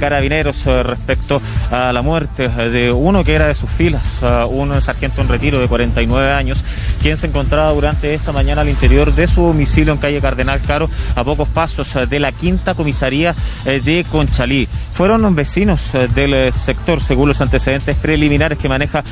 [0.00, 1.40] Carabineros respecto
[1.70, 5.68] a la muerte de uno que era de sus filas, un sargento en retiro de
[5.68, 6.64] 49 años,
[7.00, 10.90] quien se encontraba durante esta mañana al interior de su domicilio en calle Cardenal Caro,
[11.14, 14.68] a pocos pasos de la quinta comisaría de Conchalí.
[14.92, 19.04] Fueron vecinos del sector, según los antecedentes preliminares que maneja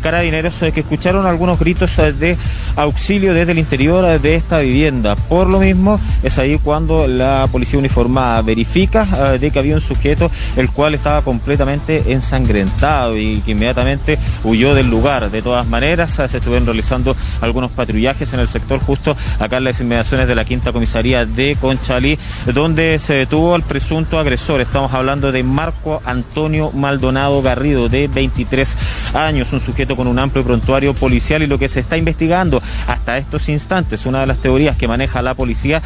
[0.00, 2.36] Carabineros, que escucharon algunos gritos de
[2.76, 5.16] auxilio desde el interior de esta vivienda.
[5.16, 9.80] Por lo mismo, es ahí cuando la policía uniformada verifica eh, de que había un
[9.80, 15.30] sujeto el cual estaba completamente ensangrentado y que inmediatamente huyó del lugar.
[15.30, 19.64] De todas maneras, eh, se estuvieron realizando algunos patrullajes en el sector justo acá en
[19.64, 22.18] las inmediaciones de la quinta comisaría de Conchalí,
[22.52, 24.60] donde se detuvo al presunto agresor.
[24.60, 28.76] Estamos hablando de Marco Antonio Maldonado Garrido, de 23
[29.14, 33.16] años, un sujeto con un amplio prontuario policial y lo que se está investigando hasta
[33.16, 35.82] estos instantes, una de las teorías que maneja la policía,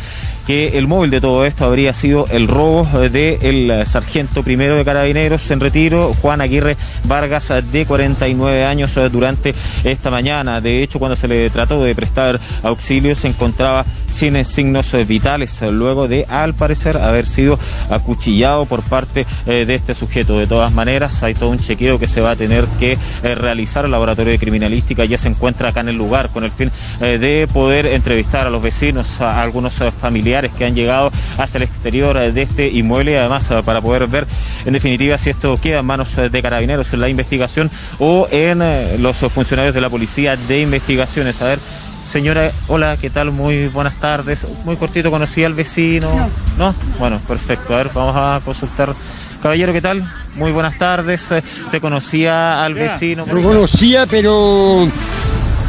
[0.47, 5.51] que el móvil de todo esto habría sido el robo del sargento primero de carabineros
[5.51, 9.55] en retiro, Juan Aguirre Vargas, de 49 años, eh, durante
[9.85, 10.61] esta mañana.
[10.61, 15.61] De hecho, cuando se le trató de prestar auxilio, se encontraba sin signos eh, vitales,
[15.63, 17.59] eh, luego de, al parecer, haber sido
[17.91, 20.39] acuchillado por parte eh, de este sujeto.
[20.39, 23.85] De todas maneras, hay todo un chequeo que se va a tener que eh, realizar.
[23.85, 26.71] El laboratorio de criminalística ya se encuentra acá en el lugar con el fin
[27.01, 31.57] eh, de poder entrevistar a los vecinos, a algunos eh, familiares que han llegado hasta
[31.57, 34.27] el exterior eh, de este inmueble y además eh, para poder ver
[34.67, 39.17] en definitiva si esto queda en manos de carabineros en la investigación o en los
[39.17, 41.41] funcionarios de la policía de investigaciones.
[41.41, 41.59] A ver,
[42.03, 43.33] señora, hola, ¿qué tal?
[43.33, 44.47] Muy buenas tardes.
[44.67, 46.29] Muy cortito, conocí al vecino.
[46.59, 46.75] No.
[46.99, 47.73] Bueno, perfecto.
[47.73, 48.95] A ver, vamos a consultar.
[49.41, 50.13] Caballero, ¿qué tal?
[50.35, 51.33] Muy buenas tardes.
[51.71, 53.25] ¿Te conocía al vecino?
[53.25, 54.83] Lo conocía, pero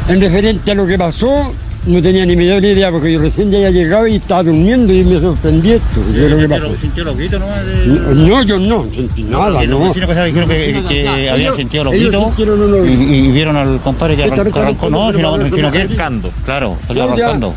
[0.08, 1.54] en referente a lo que pasó,
[1.88, 5.04] no tenía ni menor idea, porque yo recién ya había llegado y estaba durmiendo y
[5.04, 6.76] me sorprendí esto, de lo que pasó.
[6.80, 7.58] ¿Sintió los gritos nomás?
[7.86, 9.92] No, no, yo no sentí nada, no.
[9.92, 13.56] que dijeron que, que habían Ellos- sentido los ellos gritos sintieron unos- y, y vieron
[13.56, 16.30] al compadre que arrancó, arrancó no, sino, sino que Arrancando.
[16.44, 17.54] claro, salió arrancando.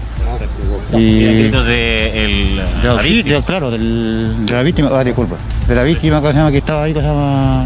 [0.93, 3.41] El Y grito de el, de la víctima.
[3.45, 5.35] claro, del, de la víctima, ah, disculpa,
[5.67, 7.65] de la víctima que se llama que estaba ahí, que se llama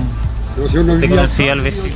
[1.02, 1.96] ¿Te conocía al vecino?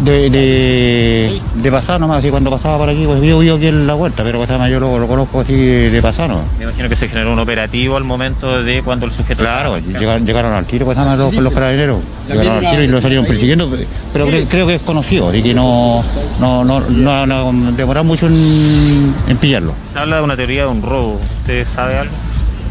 [0.00, 3.86] de, de, de pasar nomás, así cuando pasaba por aquí, pues yo vivo aquí en
[3.86, 6.30] la vuelta, pero llama yo lo, lo conozco así de pasar.
[6.58, 9.42] Me imagino que se generó un operativo al momento de cuando el sujeto.
[9.42, 11.98] Claro, llegaron, llegaron al tiro, pues se llama los, los carabineros.
[12.26, 13.70] Llegaron al tiro y lo salieron persiguiendo,
[14.14, 16.02] pero cre- creo que es conocido, así que no,
[16.40, 19.74] no, no, no, no demoraron mucho en, en pillarlo.
[19.92, 21.20] Se habla de una teoría de un robo.
[21.40, 22.14] ¿Usted sabe algo?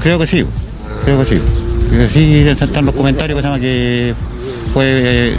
[0.02, 0.44] Creo que sí,
[1.06, 1.42] creo que sí.
[1.92, 4.16] que sí están los comentarios que se llama que
[4.78, 4.86] fue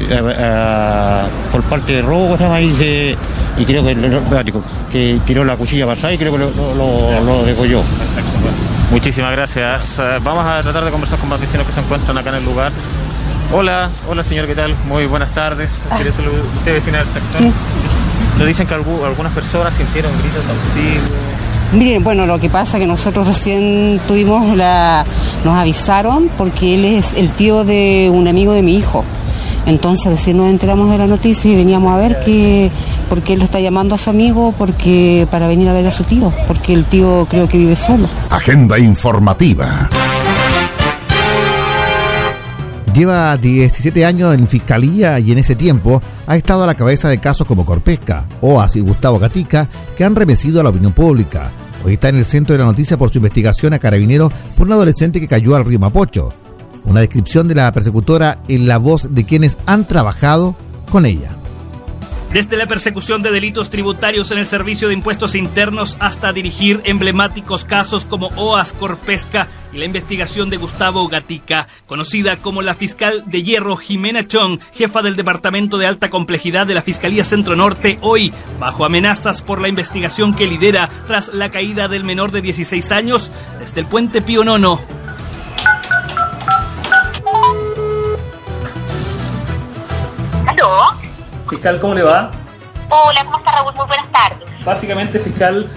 [0.00, 3.16] eh, a- a- por parte de robo que se llama y, se-
[3.56, 4.20] y creo que, el-
[4.90, 7.82] que tiró la cuchilla pasada y creo que lo, lo, lo, lo degolló.
[8.90, 9.96] Muchísimas gracias.
[10.00, 12.44] Eh, vamos a tratar de conversar con más vecinos que se encuentran acá en el
[12.44, 12.72] lugar.
[13.52, 14.74] Hola, hola señor, ¿qué tal?
[14.88, 15.82] Muy buenas tardes.
[15.94, 16.40] ¿Quiere saludar?
[16.58, 17.40] ¿Usted vecina del sector?
[18.38, 21.16] Nos dicen que algu- algunas personas sintieron gritos de auxilio.
[21.74, 25.04] Miren, bueno, lo que pasa es que nosotros recién tuvimos la,
[25.44, 29.04] nos avisaron porque él es el tío de un amigo de mi hijo.
[29.68, 32.70] Entonces recién nos enteramos de la noticia y veníamos a ver que,
[33.10, 36.04] porque él lo está llamando a su amigo porque para venir a ver a su
[36.04, 38.08] tío, porque el tío creo que vive solo.
[38.30, 39.86] Agenda informativa.
[42.94, 47.18] Lleva 17 años en fiscalía y en ese tiempo ha estado a la cabeza de
[47.18, 51.50] casos como Corpesca, OAS y Gustavo Gatica, que han remecido a la opinión pública.
[51.84, 54.72] Hoy está en el centro de la noticia por su investigación a carabineros por un
[54.72, 56.30] adolescente que cayó al río Mapocho.
[56.88, 60.56] Una descripción de la persecutora en la voz de quienes han trabajado
[60.90, 61.30] con ella.
[62.32, 67.64] Desde la persecución de delitos tributarios en el Servicio de Impuestos Internos hasta dirigir emblemáticos
[67.64, 73.42] casos como OAS Corpesca y la investigación de Gustavo Gatica, conocida como la fiscal de
[73.42, 78.30] hierro Jimena Chong, jefa del Departamento de Alta Complejidad de la Fiscalía Centro Norte, hoy
[78.60, 83.30] bajo amenazas por la investigación que lidera tras la caída del menor de 16 años
[83.58, 84.97] desde el puente Pío Nono.
[91.48, 92.30] Fiscal, ¿cómo le va?
[92.90, 93.74] Hola, ¿cómo está Raúl?
[93.74, 94.48] Muy buenas tardes.
[94.64, 95.68] Básicamente, fiscal,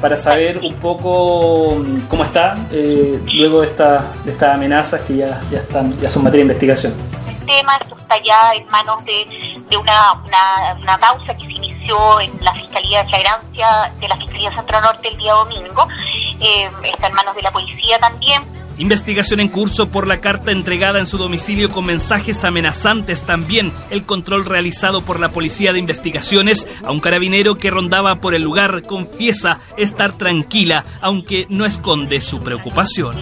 [0.00, 5.16] para saber un poco mm, cómo está eh, luego de, esta, de estas amenazas que
[5.16, 6.94] ya, ya, están, ya son materia de investigación.
[7.28, 12.20] El tema está ya en manos de, de una, una, una causa que se inició
[12.20, 15.88] en la Fiscalía de Flagrancia de la Fiscalía Centro Norte el día domingo.
[16.40, 18.42] Eh, está en manos de la policía también.
[18.76, 23.22] Investigación en curso por la carta entregada en su domicilio con mensajes amenazantes.
[23.22, 28.34] También el control realizado por la Policía de Investigaciones a un carabinero que rondaba por
[28.34, 33.16] el lugar confiesa estar tranquila, aunque no esconde su preocupación.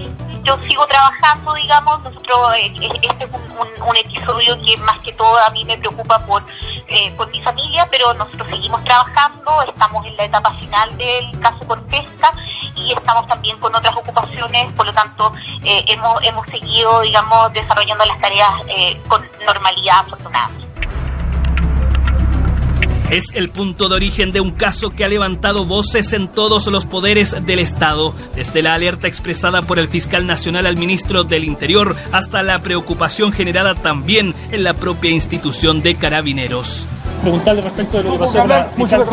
[0.44, 4.98] Yo sigo trabajando, digamos, nosotros, eh, eh, este es un, un- un episodio que más
[5.00, 6.42] que todo a mí me preocupa por,
[6.88, 11.58] eh, por mi familia, pero nosotros seguimos trabajando, estamos en la etapa final del caso
[11.68, 12.32] Corpesca
[12.76, 15.32] y estamos también con otras ocupaciones, por lo tanto
[15.64, 20.62] eh, hemos, hemos seguido, digamos, desarrollando las tareas eh, con normalidad afortunadamente.
[23.10, 26.86] Es el punto de origen de un caso que ha levantado voces en todos los
[26.86, 31.94] poderes del Estado, desde la alerta expresada por el fiscal nacional al ministro del Interior
[32.10, 36.86] hasta la preocupación generada también en la propia institución de carabineros.
[37.20, 39.04] Preguntarle respecto de lo que pasó con la fiscal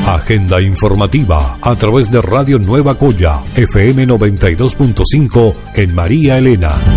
[0.07, 6.96] Agenda informativa a través de Radio Nueva Coya, FM 92.5 en María Elena.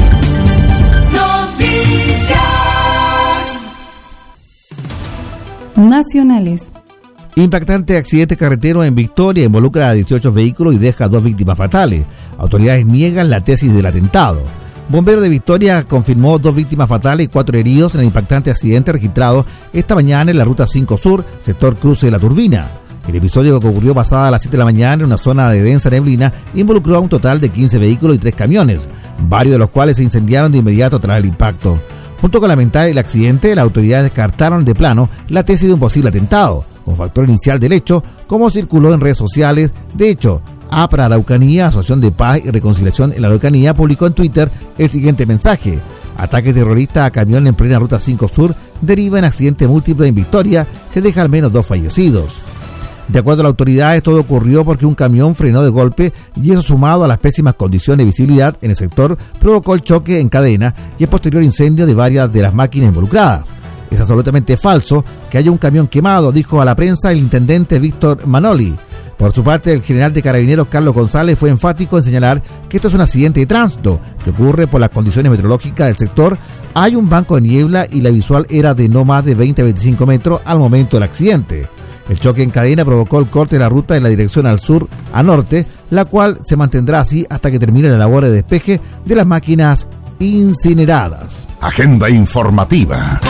[5.77, 6.63] Nacionales.
[7.37, 12.05] Impactante accidente carretero en Victoria involucra a 18 vehículos y deja dos víctimas fatales.
[12.39, 14.43] Autoridades niegan la tesis del atentado.
[14.89, 19.47] Bombero de Victoria confirmó dos víctimas fatales y cuatro heridos en el impactante accidente registrado
[19.73, 22.67] esta mañana en la Ruta 5 Sur, sector cruce de la Turbina.
[23.07, 25.63] El episodio que ocurrió pasada a las 7 de la mañana en una zona de
[25.63, 28.81] densa neblina involucró a un total de 15 vehículos y 3 camiones,
[29.29, 31.79] varios de los cuales se incendiaron de inmediato tras el impacto.
[32.21, 36.11] Junto con lamentar el accidente, las autoridades descartaron de plano la tesis de un posible
[36.11, 39.73] atentado, como factor inicial del hecho, como circuló en redes sociales.
[39.95, 44.51] De hecho, APRA Araucanía, Asociación de Paz y Reconciliación en la Araucanía, publicó en Twitter
[44.77, 45.79] el siguiente mensaje.
[46.19, 50.67] Ataque terrorista a camión en plena Ruta 5 Sur deriva en accidente múltiple en Victoria
[50.93, 52.50] que deja al menos dos fallecidos.
[53.11, 56.63] De acuerdo a las autoridades, todo ocurrió porque un camión frenó de golpe y eso
[56.63, 60.73] sumado a las pésimas condiciones de visibilidad en el sector provocó el choque en cadena
[60.97, 63.49] y el posterior incendio de varias de las máquinas involucradas.
[63.91, 68.29] Es absolutamente falso que haya un camión quemado, dijo a la prensa el intendente Víctor
[68.29, 68.77] Manoli.
[69.19, 72.87] Por su parte, el general de carabineros Carlos González fue enfático en señalar que esto
[72.87, 76.39] es un accidente de tránsito que ocurre por las condiciones meteorológicas del sector.
[76.75, 79.65] Hay un banco de niebla y la visual era de no más de 20 a
[79.65, 81.69] 25 metros al momento del accidente.
[82.11, 84.89] El choque en cadena provocó el corte de la ruta en la dirección al sur
[85.13, 89.15] a norte, la cual se mantendrá así hasta que termine la labor de despeje de
[89.15, 89.87] las máquinas
[90.19, 91.47] incineradas.
[91.61, 93.21] Agenda informativa.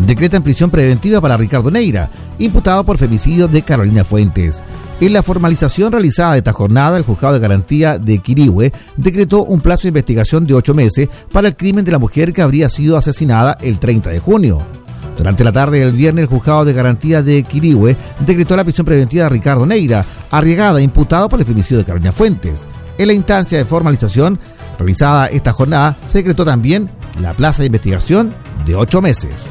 [0.00, 4.60] Decreta en prisión preventiva para Ricardo Neira, imputado por femicidio de Carolina Fuentes.
[5.00, 9.60] En la formalización realizada de esta jornada, el juzgado de garantía de Quirihue decretó un
[9.60, 12.96] plazo de investigación de ocho meses para el crimen de la mujer que habría sido
[12.96, 14.58] asesinada el 30 de junio.
[15.18, 19.24] Durante la tarde del viernes, el juzgado de garantía de Quirihue decretó la prisión preventiva
[19.24, 22.68] de Ricardo Neira, arriesgada imputado por el femicidio de Carolina Fuentes.
[22.96, 24.38] En la instancia de formalización
[24.78, 26.88] realizada esta jornada, se decretó también
[27.20, 28.32] la plaza de investigación
[28.64, 29.48] de ocho meses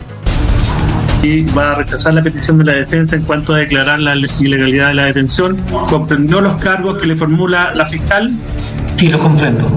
[1.22, 4.90] y va a rechazar la petición de la defensa en cuanto a declarar la ilegalidad
[4.90, 5.58] de la detención.
[5.90, 8.32] Comprendió los cargos que le formula la fiscal.
[8.98, 9.68] Sí, lo comprendo.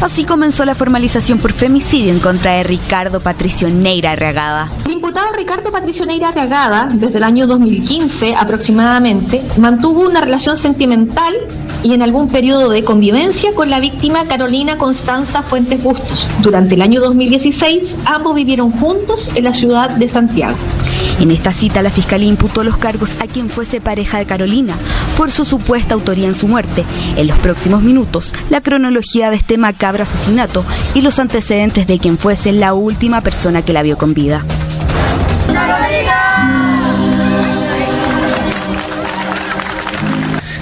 [0.00, 4.70] Así comenzó la formalización por femicidio en contra de Ricardo Patricio Neira Arreagada.
[4.86, 11.34] El imputado Ricardo Patricio Neira Arreagada, desde el año 2015 aproximadamente, mantuvo una relación sentimental
[11.82, 16.28] y en algún periodo de convivencia con la víctima Carolina Constanza Fuentes Bustos.
[16.42, 20.56] Durante el año 2016, ambos vivieron juntos en la ciudad de Santiago.
[21.20, 24.74] En esta cita, la fiscalía imputó los cargos a quien fuese pareja de Carolina
[25.16, 26.84] por su supuesta autoría en su muerte.
[27.16, 32.18] En los próximos minutos, la cronología de este macabro asesinato y los antecedentes de quien
[32.18, 34.44] fuese la última persona que la vio con vida.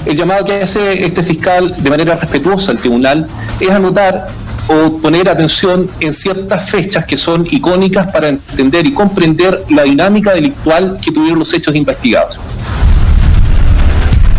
[0.05, 3.27] El llamado que hace este fiscal de manera respetuosa al tribunal
[3.59, 4.29] es anotar
[4.67, 10.33] o poner atención en ciertas fechas que son icónicas para entender y comprender la dinámica
[10.33, 12.39] delictual que tuvieron los hechos investigados.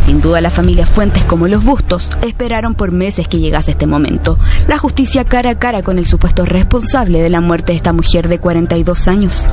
[0.08, 4.38] Sin duda la familia Fuentes como los Bustos esperaron por meses que llegase este momento.
[4.66, 8.28] La justicia cara a cara con el supuesto responsable de la muerte de esta mujer
[8.28, 9.44] de 42 años.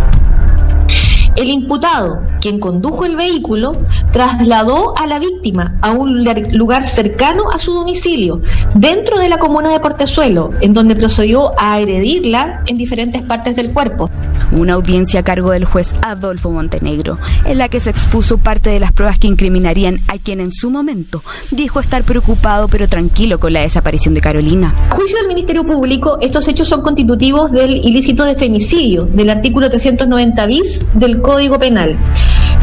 [1.35, 3.75] El imputado, quien condujo el vehículo,
[4.11, 8.41] trasladó a la víctima a un lugar cercano a su domicilio,
[8.73, 13.73] dentro de la comuna de Portezuelo, en donde procedió a agredirla en diferentes partes del
[13.73, 14.09] cuerpo.
[14.51, 18.80] Una audiencia a cargo del juez Adolfo Montenegro, en la que se expuso parte de
[18.80, 23.53] las pruebas que incriminarían a quien en su momento dijo estar preocupado pero tranquilo con
[23.53, 24.73] la desaparición de Carolina.
[24.89, 29.69] A juicio del Ministerio Público, estos hechos son constitutivos del ilícito de femicidio, del artículo
[29.69, 31.98] 390 bis del Código Penal.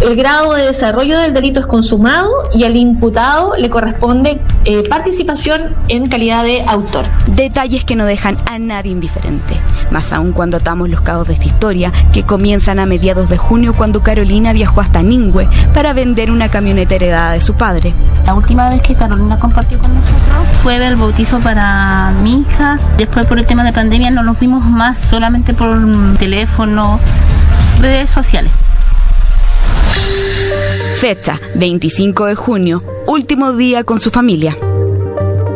[0.00, 5.74] El grado de desarrollo del delito es consumado y al imputado le corresponde eh, participación
[5.88, 7.06] en calidad de autor.
[7.26, 9.60] Detalles que no dejan a nadie indiferente,
[9.90, 13.74] más aún cuando atamos los cabos de esta historia que comienzan a mediados de junio
[13.74, 17.94] cuando Carolina viajó hasta Ningüe para vender una camioneta heredada de su padre.
[18.24, 22.76] La última vez que Carolina compartió con nosotros fue el bautizo para mi hija.
[22.96, 25.76] Después por el tema de pandemia no nos vimos más solamente por
[26.18, 27.00] teléfono,
[27.82, 28.52] redes sociales.
[30.96, 34.56] Fecha 25 de junio, último día con su familia.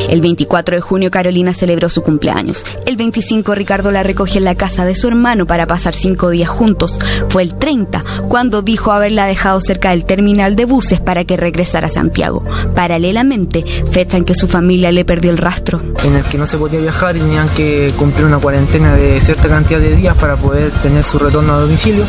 [0.09, 2.65] El 24 de junio Carolina celebró su cumpleaños.
[2.87, 6.49] El 25 Ricardo la recogió en la casa de su hermano para pasar cinco días
[6.49, 6.93] juntos.
[7.29, 11.89] Fue el 30 cuando dijo haberla dejado cerca del terminal de buses para que regresara
[11.89, 12.45] a Santiago.
[12.75, 15.81] Paralelamente, fecha en que su familia le perdió el rastro.
[16.05, 19.49] En el que no se podía viajar y tenían que cumplir una cuarentena de cierta
[19.49, 22.05] cantidad de días para poder tener su retorno a domicilio.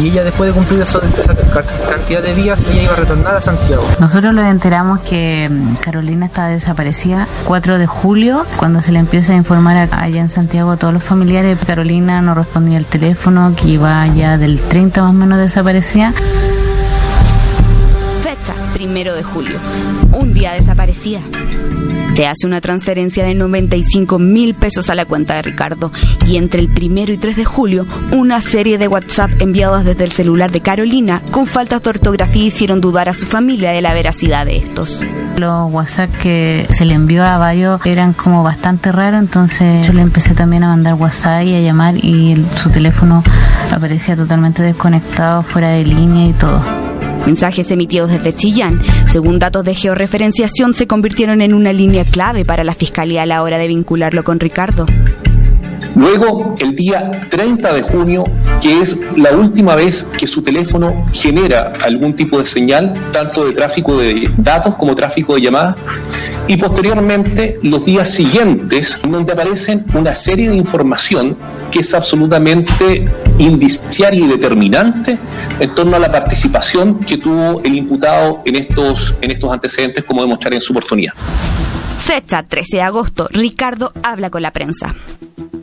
[0.00, 3.40] Y ella después de cumplir esa, esa cantidad de días, ella iba a retornar a
[3.40, 3.84] Santiago.
[4.00, 7.13] Nosotros nos enteramos que mm, Carolina estaba desaparecida
[7.46, 11.02] 4 de julio, cuando se le empieza a informar allá en Santiago a todos los
[11.02, 11.64] familiares.
[11.64, 16.12] Carolina no respondía al teléfono, que iba ya del 30 más o menos desaparecida.
[18.74, 19.60] Primero de julio,
[20.18, 21.20] un día desaparecida.
[22.14, 25.92] Se hace una transferencia de 95 mil pesos a la cuenta de Ricardo
[26.26, 30.10] y entre el primero y 3 de julio una serie de WhatsApp enviados desde el
[30.10, 34.44] celular de Carolina con faltas de ortografía hicieron dudar a su familia de la veracidad
[34.44, 35.00] de estos.
[35.36, 40.02] Los WhatsApp que se le envió a varios eran como bastante raros, entonces yo le
[40.02, 43.22] empecé también a mandar WhatsApp y a llamar y su teléfono
[43.72, 46.60] aparecía totalmente desconectado, fuera de línea y todo.
[47.26, 52.64] Mensajes emitidos desde Chillán, según datos de georreferenciación, se convirtieron en una línea clave para
[52.64, 54.86] la fiscalía a la hora de vincularlo con Ricardo.
[55.94, 58.24] Luego, el día 30 de junio,
[58.60, 63.52] que es la última vez que su teléfono genera algún tipo de señal, tanto de
[63.52, 65.76] tráfico de datos como tráfico de llamadas,
[66.48, 71.36] y posteriormente los días siguientes, donde aparecen una serie de información
[71.70, 75.18] que es absolutamente indiciaria y determinante
[75.58, 80.22] en torno a la participación que tuvo el imputado en estos, en estos antecedentes, como
[80.22, 81.14] demostraré en su oportunidad.
[81.98, 84.94] Fecha 13 de agosto, Ricardo habla con la prensa.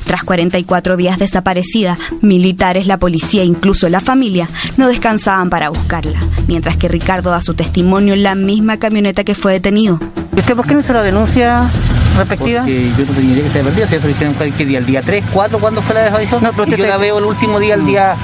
[0.05, 4.47] Tras 44 días desaparecida, militares, la policía e incluso la familia
[4.77, 9.35] no descansaban para buscarla, mientras que Ricardo da su testimonio en la misma camioneta que
[9.35, 9.99] fue detenido.
[10.35, 11.69] ¿Y usted por qué no hizo la denuncia
[12.17, 12.61] respectiva?
[12.61, 13.87] Porque yo no tenía idea que estaba perdida.
[13.87, 14.79] ¿Se hicieron cualquier día?
[14.79, 15.59] ¿El día 3, 4?
[15.59, 16.43] ¿Cuándo fue la desaparición?
[16.43, 18.15] No, pero yo la veo el último día, el día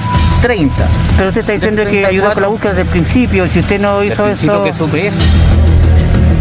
[0.42, 0.88] 30.
[1.16, 3.48] Pero usted está diciendo que ayudó con la búsqueda desde el principio.
[3.48, 4.64] Si usted no hizo eso...
[4.64, 5.16] que supe eso.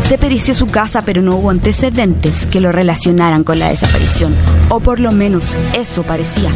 [0.08, 4.34] Se perició su casa, pero no hubo antecedentes que lo relacionaran con la desaparición,
[4.70, 6.50] o por lo menos eso parecía.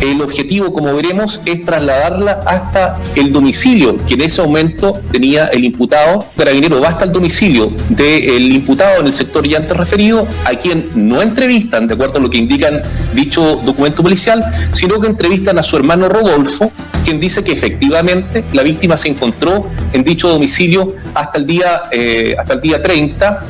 [0.00, 5.64] El objetivo, como veremos, es trasladarla hasta el domicilio que en ese momento tenía el
[5.64, 6.26] imputado.
[6.36, 10.90] Carabinero va hasta el domicilio del imputado en el sector ya antes referido, a quien
[10.94, 12.82] no entrevistan, de acuerdo a lo que indican
[13.14, 16.70] dicho documento policial, sino que entrevistan a su hermano Rodolfo,
[17.04, 22.34] quien dice que efectivamente la víctima se encontró en dicho domicilio hasta el día, eh,
[22.38, 23.46] hasta el día 30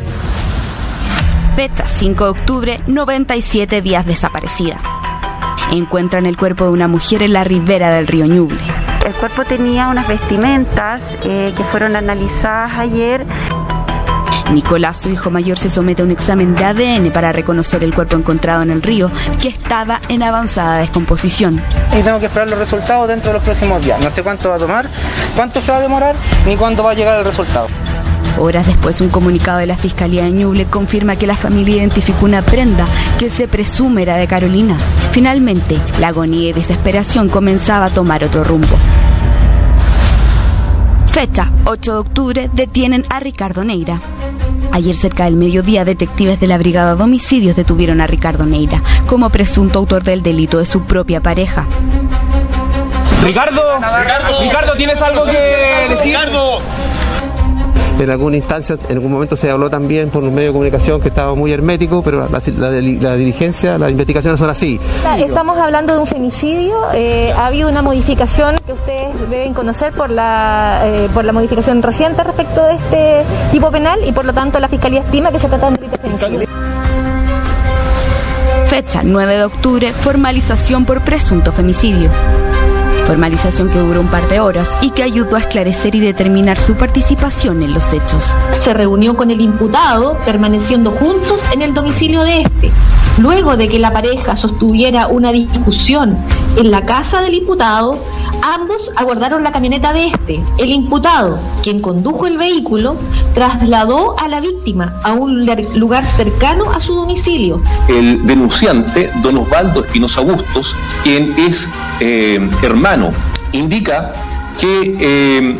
[1.56, 5.05] Fecha 5 de octubre, 97 días desaparecida.
[5.72, 8.58] Encuentran el cuerpo de una mujer en la ribera del río Ñuble.
[9.04, 13.26] El cuerpo tenía unas vestimentas eh, que fueron analizadas ayer.
[14.52, 18.16] Nicolás, su hijo mayor, se somete a un examen de ADN para reconocer el cuerpo
[18.16, 19.10] encontrado en el río,
[19.42, 21.60] que estaba en avanzada descomposición.
[21.98, 24.00] Y tengo que esperar los resultados dentro de los próximos días.
[24.00, 24.88] No sé cuánto va a tomar,
[25.34, 26.14] cuánto se va a demorar,
[26.46, 27.66] ni cuándo va a llegar el resultado.
[28.38, 32.42] Horas después, un comunicado de la Fiscalía de Ñuble confirma que la familia identificó una
[32.42, 32.86] prenda
[33.18, 34.76] que se presume era de Carolina.
[35.12, 38.76] Finalmente, la agonía y desesperación comenzaba a tomar otro rumbo.
[41.06, 44.02] Fecha 8 de octubre detienen a Ricardo Neira.
[44.72, 49.30] Ayer cerca del mediodía, detectives de la Brigada de Homicidios detuvieron a Ricardo Neira como
[49.30, 51.66] presunto autor del delito de su propia pareja.
[53.22, 56.04] Ricardo, Ricardo, Ricardo, ¿tienes algo que decir?
[56.04, 56.60] Ricardo.
[57.98, 61.08] En alguna instancia, en algún momento se habló también por un medio de comunicación que
[61.08, 64.78] estaba muy hermético, pero la, la- la diligencia, las investigaciones son así.
[65.18, 66.74] Estamos hablando de un femicidio.
[66.92, 71.82] eh, ha habido una modificación que ustedes deben conocer por la, eh, por la modificación
[71.82, 75.48] reciente respecto de este tipo penal y por lo tanto la Fiscalía estima que se
[75.48, 76.48] trata de un delito de femicidio.
[78.66, 82.10] Fecha 9 de octubre, formalización por presunto femicidio.
[83.06, 86.74] Formalización que duró un par de horas y que ayudó a esclarecer y determinar su
[86.74, 88.24] participación en los hechos.
[88.50, 92.72] Se reunió con el imputado, permaneciendo juntos en el domicilio de este.
[93.18, 96.18] Luego de que la pareja sostuviera una discusión
[96.56, 97.98] en la casa del imputado,
[98.42, 100.44] ambos aguardaron la camioneta de este.
[100.58, 102.96] El imputado, quien condujo el vehículo,
[103.34, 107.62] trasladó a la víctima a un lugar cercano a su domicilio.
[107.88, 111.68] el denunciante, don Osvaldo Espinosa Bustos, quien es
[112.00, 112.95] eh, hermano,
[113.52, 114.12] indica
[114.58, 115.56] que eh,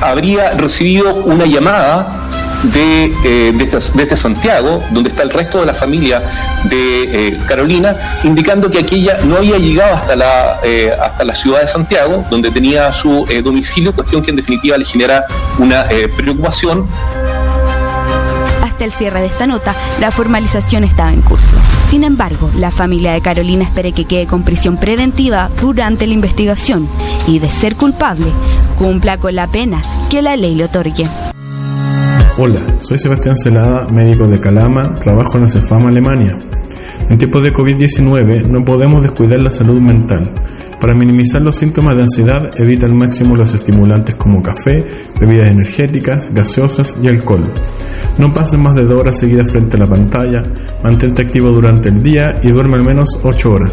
[0.00, 2.28] habría recibido una llamada
[2.62, 6.22] de, eh, desde, desde Santiago, donde está el resto de la familia
[6.64, 11.60] de eh, Carolina, indicando que aquella no había llegado hasta la, eh, hasta la ciudad
[11.60, 15.26] de Santiago, donde tenía su eh, domicilio, cuestión que en definitiva le genera
[15.58, 16.88] una eh, preocupación
[18.78, 21.56] Hasta el cierre de esta nota, la formalización estaba en curso.
[21.90, 26.88] Sin embargo, la familia de Carolina espera que quede con prisión preventiva durante la investigación
[27.26, 28.26] y, de ser culpable,
[28.78, 31.08] cumpla con la pena que la ley le otorgue.
[32.38, 36.38] Hola, soy Sebastián Celada, médico de Calama, trabajo en la Cefam Alemania.
[37.10, 40.32] En tiempos de COVID-19 no podemos descuidar la salud mental.
[40.80, 44.84] Para minimizar los síntomas de ansiedad, evita al máximo los estimulantes como café,
[45.18, 47.44] bebidas energéticas, gaseosas y alcohol.
[48.18, 50.44] No pases más de dos horas seguidas frente a la pantalla,
[50.82, 53.72] mantente activo durante el día y duerme al menos 8 horas.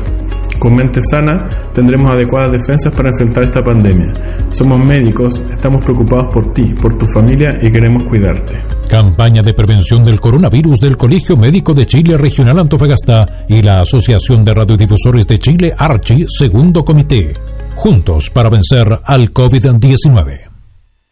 [0.66, 4.12] Con mente sana tendremos adecuadas defensas para enfrentar esta pandemia.
[4.52, 8.56] Somos médicos, estamos preocupados por ti, por tu familia y queremos cuidarte.
[8.90, 14.44] Campaña de prevención del coronavirus del Colegio Médico de Chile Regional Antofagasta y la Asociación
[14.44, 17.36] de Radiodifusores de Chile Archi, segundo comité.
[17.76, 20.50] Juntos para vencer al COVID-19.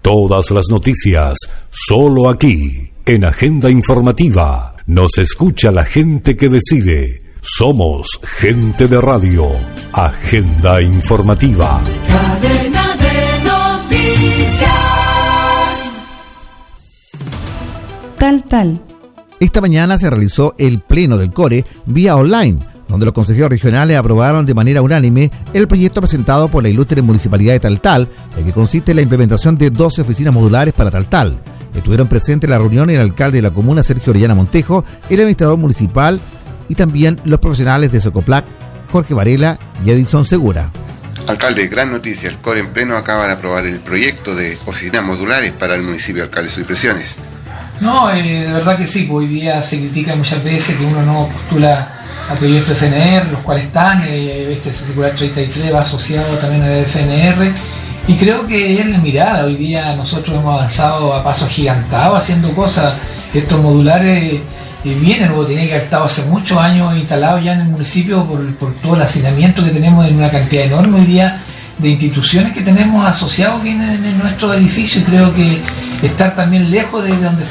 [0.02, 1.38] Todas las noticias,
[1.70, 4.78] solo aquí, en Agenda Informativa.
[4.88, 7.23] Nos escucha la gente que decide.
[7.46, 9.50] Somos gente de radio.
[9.92, 11.82] Agenda Informativa.
[12.08, 14.72] Cadena de noticias.
[18.18, 18.82] Tal, tal.
[19.42, 24.46] Esta mañana se realizó el pleno del CORE vía online donde los consejeros regionales aprobaron
[24.46, 28.92] de manera unánime el proyecto presentado por la ilustre Municipalidad de Taltal, en que consiste
[28.92, 31.36] en la implementación de 12 oficinas modulares para Taltal.
[31.76, 35.58] Estuvieron presentes en la reunión el alcalde de la comuna, Sergio Orellana Montejo, el administrador
[35.58, 36.22] municipal
[36.70, 38.46] y también los profesionales de Socoplac,
[38.92, 40.70] Jorge Varela y Edison Segura.
[41.28, 42.30] Alcalde, gran noticia.
[42.30, 46.24] El CORE en pleno acaba de aprobar el proyecto de oficinas modulares para el municipio
[46.24, 46.50] de Alcalde.
[46.50, 47.08] ¿Sus impresiones?
[47.80, 49.08] No, eh, de verdad que sí.
[49.10, 53.66] Hoy día se critica muchas veces que uno no postula a proyectos FNR, los cuales
[53.66, 57.52] están, eh, este circular 33 va asociado también al FNR,
[58.08, 62.52] y creo que es la mirada, hoy día nosotros hemos avanzado a pasos gigantados haciendo
[62.54, 62.94] cosas,
[63.34, 64.42] estos modulares
[64.86, 68.26] eh, vienen, luego tienen que haber estado hace muchos años instalados ya en el municipio
[68.26, 71.42] por, por todo el hacinamiento que tenemos en una cantidad enorme hoy día
[71.78, 75.60] de instituciones que tenemos asociados aquí en, nuestro edificio y creo que
[76.02, 77.44] estar también lejos de donde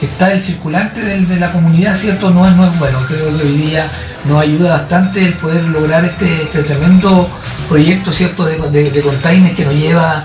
[0.00, 2.30] está el circulante de, la comunidad, ¿cierto?
[2.30, 2.98] No es, no es bueno.
[3.08, 3.88] Creo que hoy día
[4.24, 7.28] nos ayuda bastante el poder lograr este, este tremendo
[7.68, 10.24] proyecto, ¿cierto?, de, de, que nos lleva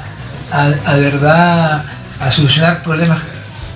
[0.51, 1.83] a, de verdad
[2.19, 3.19] a solucionar problemas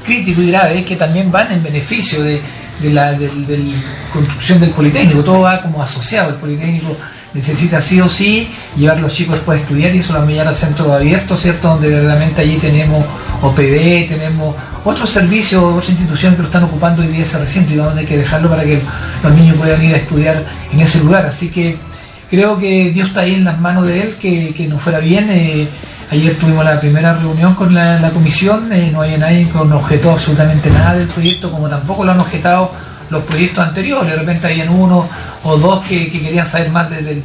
[0.05, 2.41] críticos y graves que también van en beneficio de,
[2.81, 3.17] la
[4.11, 5.23] construcción del Politécnico.
[5.23, 6.29] Todo va como asociado.
[6.29, 6.97] El Politécnico
[7.33, 10.39] necesita sí o sí llevar a los chicos después a estudiar y eso lo vamos
[10.39, 11.69] al centro abierto, ¿cierto?
[11.69, 13.03] Donde verdaderamente allí tenemos
[13.41, 17.77] OPD, tenemos otros servicios, otras instituciones que lo están ocupando hoy día ese recinto y
[17.77, 18.79] vamos a tener que dejarlo para que
[19.23, 21.25] los niños puedan ir a estudiar en ese lugar.
[21.25, 21.77] Así que
[22.29, 25.29] creo que Dios está ahí en las manos de él, que, que nos fuera bien.
[25.29, 25.69] Eh,
[26.09, 30.11] ayer tuvimos la primera reunión con la, comisión, eh, no hay nadie que nos objetó
[30.11, 32.71] absolutamente nada del proyecto, como tampoco lo han objetado
[33.09, 34.11] los proyectos anteriores.
[34.11, 35.07] De repente habían uno
[35.43, 37.21] o dos que, querían saber más del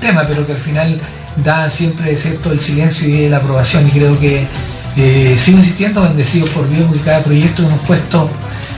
[0.00, 1.00] tema, pero que al final
[1.36, 2.52] dan siempre ¿cierto?
[2.52, 3.88] el silencio y la aprobación.
[3.88, 4.46] Y creo que
[4.96, 8.28] eh, sigo insistiendo, bendecidos por Dios, porque cada proyecto que hemos puesto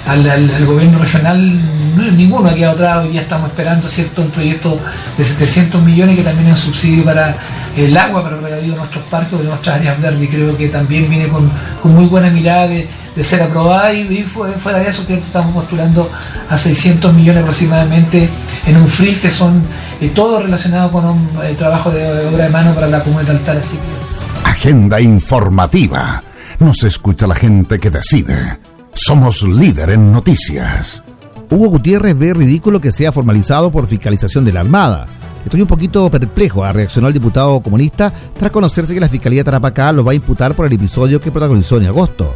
[0.07, 1.61] al, gobierno regional,
[1.97, 3.05] ninguno ha quedado atrás.
[3.05, 4.77] Hoy día estamos esperando cierto un proyecto
[5.17, 7.37] de 700 millones que también es un subsidio para
[7.77, 10.23] el agua, para el regadío de nuestros parques, de nuestras áreas verdes.
[10.23, 11.51] Y creo que también viene con,
[11.85, 12.89] muy buena mirada de,
[13.23, 13.93] ser aprobada.
[13.93, 16.11] Y, fuera de eso, estamos postulando
[16.49, 18.29] a 600 millones aproximadamente
[18.67, 19.63] en un FRIL que son
[20.01, 23.57] eh, todo relacionado con un eh, trabajo de obra de mano para la comunidad altar.
[23.59, 23.79] Así
[24.45, 26.23] Agenda informativa.
[26.59, 28.59] Nos escucha la gente que decide.
[28.95, 31.03] Somos líder en noticias.
[31.55, 35.07] Hugo Gutiérrez ve ridículo que sea formalizado por fiscalización de la Armada.
[35.45, 40.03] Estoy un poquito perplejo, reaccionó el diputado comunista tras conocerse que la Fiscalía Tarapacá lo
[40.03, 42.33] va a imputar por el episodio que protagonizó en agosto.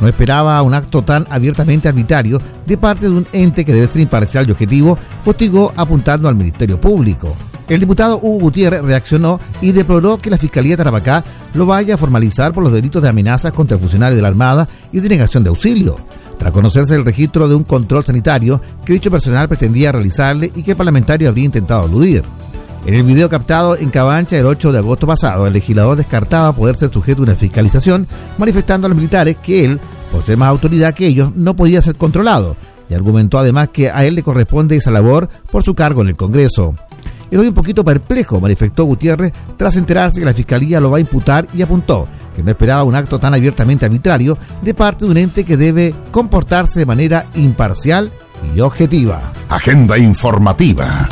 [0.00, 4.00] No esperaba un acto tan abiertamente arbitrario de parte de un ente que debe ser
[4.00, 7.36] imparcial y objetivo, postigó apuntando al Ministerio Público.
[7.68, 11.22] El diputado Hugo Gutiérrez reaccionó y deploró que la Fiscalía Tarapacá
[11.52, 15.00] lo vaya a formalizar por los delitos de amenazas contra funcionarios de la Armada y
[15.00, 15.96] de negación de auxilio,
[16.38, 20.72] tras conocerse el registro de un control sanitario que dicho personal pretendía realizarle y que
[20.72, 22.24] el parlamentario habría intentado eludir.
[22.84, 26.74] En el video captado en Cabancha el 8 de agosto pasado, el legislador descartaba poder
[26.74, 30.92] ser sujeto a una fiscalización, manifestando a los militares que él, por ser más autoridad
[30.92, 32.56] que ellos, no podía ser controlado,
[32.90, 36.16] y argumentó además que a él le corresponde esa labor por su cargo en el
[36.16, 36.74] Congreso.
[37.30, 41.46] Estoy un poquito perplejo, manifestó Gutiérrez tras enterarse que la Fiscalía lo va a imputar
[41.54, 45.44] y apuntó que no esperaba un acto tan abiertamente arbitrario de parte de un ente
[45.44, 48.10] que debe comportarse de manera imparcial
[48.54, 49.32] y objetiva.
[49.48, 51.08] Agenda informativa.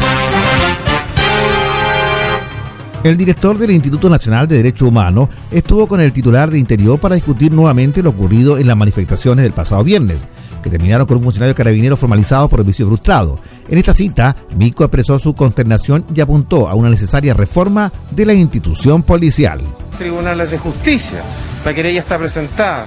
[3.03, 7.15] El director del Instituto Nacional de Derecho Humano estuvo con el titular de Interior para
[7.15, 10.29] discutir nuevamente lo ocurrido en las manifestaciones del pasado viernes,
[10.63, 13.37] que terminaron con un funcionario carabinero formalizado por vicio frustrado.
[13.69, 18.33] En esta cita, Mico expresó su consternación y apuntó a una necesaria reforma de la
[18.33, 19.61] institución policial.
[19.99, 21.23] Tribunales de Justicia,
[21.65, 22.87] la querella está presentada.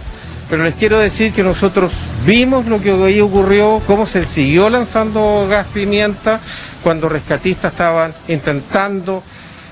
[0.49, 1.91] Pero les quiero decir que nosotros
[2.25, 6.41] vimos lo que hoy ocurrió, cómo se siguió lanzando gas pimienta
[6.83, 9.23] cuando rescatistas estaban intentando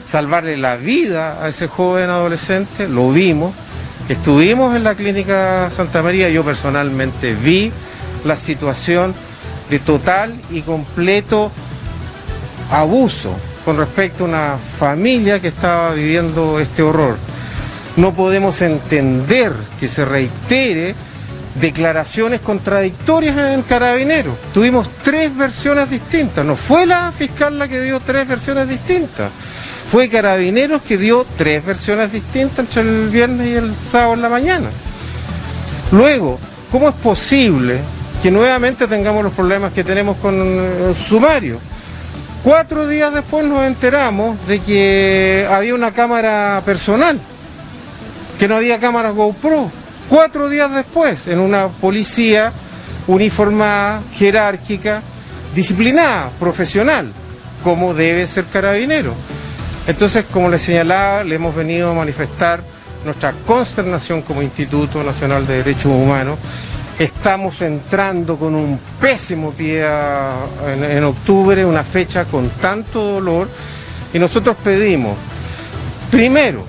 [0.10, 3.53] salvarle la vida a ese joven adolescente, lo vimos.
[4.10, 7.72] Estuvimos en la clínica Santa María, yo personalmente vi
[8.25, 9.13] la situación
[9.69, 11.51] de total y completo
[12.69, 17.17] abuso con respecto a una familia que estaba viviendo este horror.
[17.97, 20.95] No podemos entender que se reitere
[21.55, 24.35] declaraciones contradictorias en Carabineros.
[24.53, 26.45] Tuvimos tres versiones distintas.
[26.45, 29.31] No fue la fiscal la que dio tres versiones distintas.
[29.91, 34.29] Fue Carabineros que dio tres versiones distintas entre el viernes y el sábado en la
[34.29, 34.69] mañana.
[35.91, 36.39] Luego,
[36.71, 37.81] ¿cómo es posible
[38.21, 41.59] que nuevamente tengamos los problemas que tenemos con el sumario?
[42.43, 47.19] Cuatro días después nos enteramos de que había una cámara personal,
[48.39, 49.71] que no había cámaras GoPro.
[50.09, 52.51] Cuatro días después, en una policía
[53.07, 55.01] uniformada, jerárquica,
[55.55, 57.11] disciplinada, profesional,
[57.63, 59.13] como debe ser carabinero.
[59.87, 62.61] Entonces, como les señalaba, le hemos venido a manifestar
[63.05, 66.37] nuestra consternación como Instituto Nacional de Derechos Humanos.
[67.01, 69.84] Estamos entrando con un pésimo pie
[70.67, 73.50] en octubre, una fecha con tanto dolor,
[74.14, 75.17] y nosotros pedimos,
[76.12, 76.64] primero,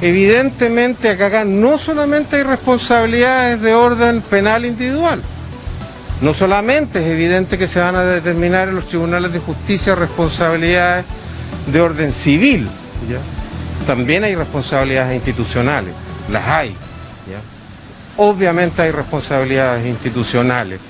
[0.00, 5.20] evidentemente acá no solamente hay responsabilidades de orden penal individual,
[6.22, 11.04] no solamente es evidente que se van a determinar en los tribunales de justicia responsabilidades
[11.66, 12.70] de orden civil,
[13.06, 13.18] ¿ya?
[13.86, 15.92] también hay responsabilidades institucionales,
[16.30, 16.70] las hay.
[17.30, 17.51] ¿ya?
[18.16, 20.80] Obviamente hay responsabilidades institucionales,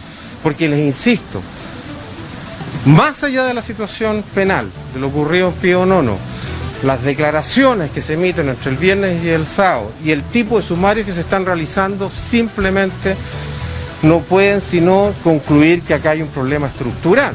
[0.42, 1.40] porque les insisto,
[2.86, 6.16] más allá de la situación penal, de lo ocurrido en Pío Nono,
[6.82, 10.64] las declaraciones que se emiten entre el viernes y el sábado y el tipo de
[10.64, 13.14] sumarios que se están realizando simplemente
[14.02, 17.34] no pueden sino concluir que acá hay un problema estructural.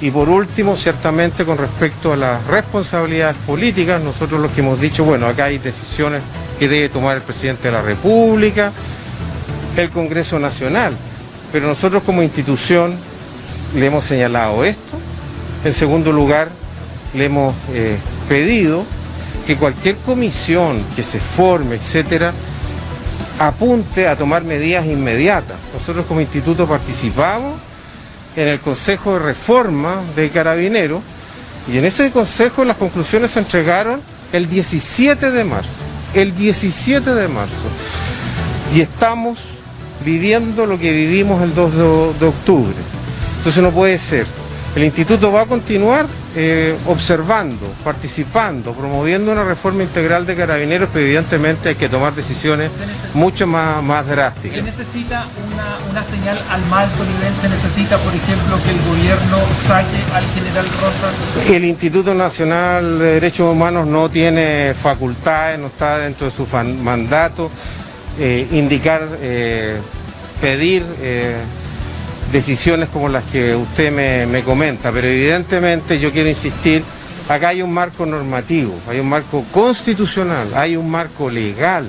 [0.00, 5.04] Y por último, ciertamente con respecto a las responsabilidades políticas, nosotros lo que hemos dicho,
[5.04, 6.22] bueno, acá hay decisiones
[6.58, 8.72] que debe tomar el presidente de la República,
[9.80, 10.94] el Congreso Nacional,
[11.52, 12.94] pero nosotros como institución
[13.74, 14.98] le hemos señalado esto.
[15.64, 16.48] En segundo lugar,
[17.14, 17.98] le hemos eh,
[18.28, 18.84] pedido
[19.46, 22.32] que cualquier comisión que se forme, etcétera,
[23.38, 25.56] apunte a tomar medidas inmediatas.
[25.72, 27.54] Nosotros como instituto participamos
[28.36, 31.02] en el Consejo de Reforma de Carabineros
[31.70, 34.00] y en ese consejo las conclusiones se entregaron
[34.32, 35.70] el 17 de marzo.
[36.14, 37.54] El 17 de marzo.
[38.74, 39.38] Y estamos
[40.04, 41.78] viviendo lo que vivimos el 2 de,
[42.20, 42.74] de octubre.
[43.38, 44.26] Entonces no puede ser.
[44.76, 51.04] El instituto va a continuar eh, observando, participando, promoviendo una reforma integral de carabineros, pero
[51.04, 52.70] evidentemente hay que tomar decisiones
[53.12, 54.62] mucho más, más Se drásticas.
[54.64, 59.98] necesita una, una señal al alto nivel, se necesita, por ejemplo, que el gobierno saque
[60.14, 61.50] al general Rosas.
[61.50, 66.46] El Instituto Nacional de Derechos Humanos no tiene facultades, no está dentro de su
[66.80, 67.50] mandato
[68.18, 69.78] eh, indicar, eh,
[70.40, 71.36] pedir eh,
[72.32, 76.82] decisiones como las que usted me, me comenta, pero evidentemente yo quiero insistir,
[77.28, 81.88] acá hay un marco normativo, hay un marco constitucional, hay un marco legal,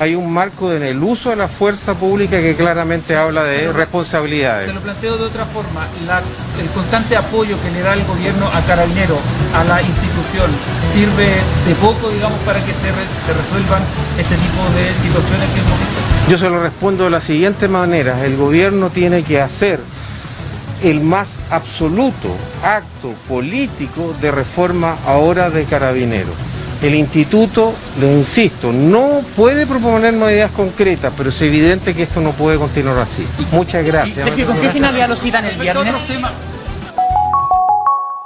[0.00, 4.66] hay un marco en el uso de la fuerza pública que claramente habla de responsabilidades.
[4.68, 6.22] Te lo planteo de otra forma, la-
[6.58, 9.18] el constante apoyo que le da el gobierno a Carabinero,
[9.54, 10.50] a la institución,
[10.94, 11.26] sirve
[11.68, 13.82] de poco, digamos, para que se, re- se resuelvan
[14.18, 16.30] este tipo de situaciones que hemos visto.
[16.30, 18.24] Yo se lo respondo de la siguiente manera.
[18.24, 19.80] El gobierno tiene que hacer
[20.82, 22.34] el más absoluto
[22.64, 26.34] acto político de reforma ahora de carabineros.
[26.82, 32.32] El instituto, les insisto, no puede proponer medidas concretas, pero es evidente que esto no
[32.32, 33.24] puede continuar así.
[33.52, 34.24] Muchas gracias.
[34.24, 35.94] Sergio, ¿con qué finalidad lo citan el viernes?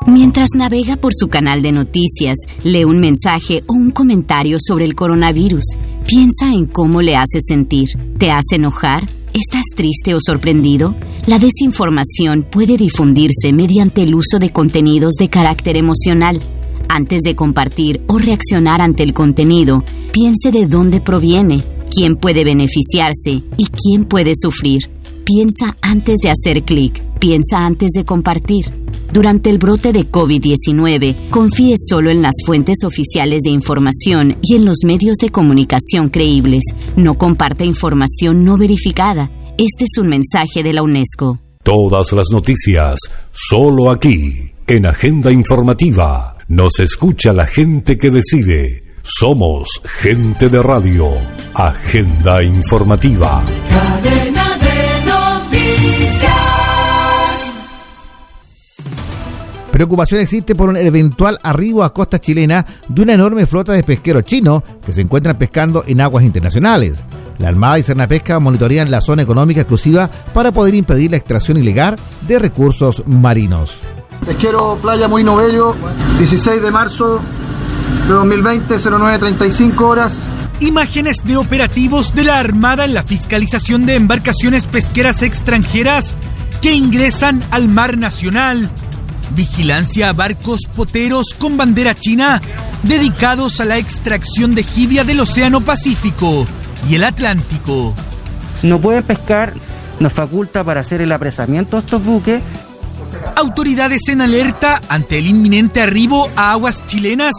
[0.06, 4.94] Mientras navega por su canal de noticias, lee un mensaje o un comentario sobre el
[4.94, 5.64] coronavirus,
[6.06, 7.88] piensa en cómo le hace sentir.
[8.18, 9.04] ¿Te hace enojar?
[9.32, 10.94] ¿Estás triste o sorprendido?
[11.26, 16.40] La desinformación puede difundirse mediante el uso de contenidos de carácter emocional.
[16.96, 21.60] Antes de compartir o reaccionar ante el contenido, piense de dónde proviene,
[21.90, 24.88] quién puede beneficiarse y quién puede sufrir.
[25.24, 28.66] Piensa antes de hacer clic, piensa antes de compartir.
[29.12, 34.64] Durante el brote de COVID-19, confíe solo en las fuentes oficiales de información y en
[34.64, 36.62] los medios de comunicación creíbles.
[36.94, 39.32] No comparta información no verificada.
[39.58, 41.40] Este es un mensaje de la UNESCO.
[41.64, 43.00] Todas las noticias,
[43.32, 46.33] solo aquí, en Agenda Informativa.
[46.48, 48.84] Nos escucha la gente que decide.
[49.02, 49.66] Somos
[50.02, 51.08] gente de radio.
[51.54, 53.42] Agenda Informativa.
[53.70, 56.32] Cadena de noticias.
[59.72, 64.24] Preocupación existe por un eventual arribo a costa chilena de una enorme flota de pesqueros
[64.24, 67.02] chinos que se encuentran pescando en aguas internacionales.
[67.38, 71.96] La Armada y Cernapesca monitorean la zona económica exclusiva para poder impedir la extracción ilegal
[72.28, 73.80] de recursos marinos.
[74.24, 75.76] Pesquero Playa Muy Novello,
[76.18, 77.20] 16 de marzo
[78.06, 80.12] de 2020, 09.35 horas.
[80.60, 86.14] Imágenes de operativos de la Armada en la fiscalización de embarcaciones pesqueras extranjeras
[86.62, 88.70] que ingresan al mar nacional.
[89.34, 92.40] Vigilancia a barcos poteros con bandera china
[92.82, 96.46] dedicados a la extracción de jibia del Océano Pacífico
[96.88, 97.94] y el Atlántico.
[98.62, 99.52] No pueden pescar,
[100.00, 102.42] nos faculta para hacer el apresamiento de estos buques
[103.36, 107.34] Autoridades en alerta ante el inminente arribo a aguas chilenas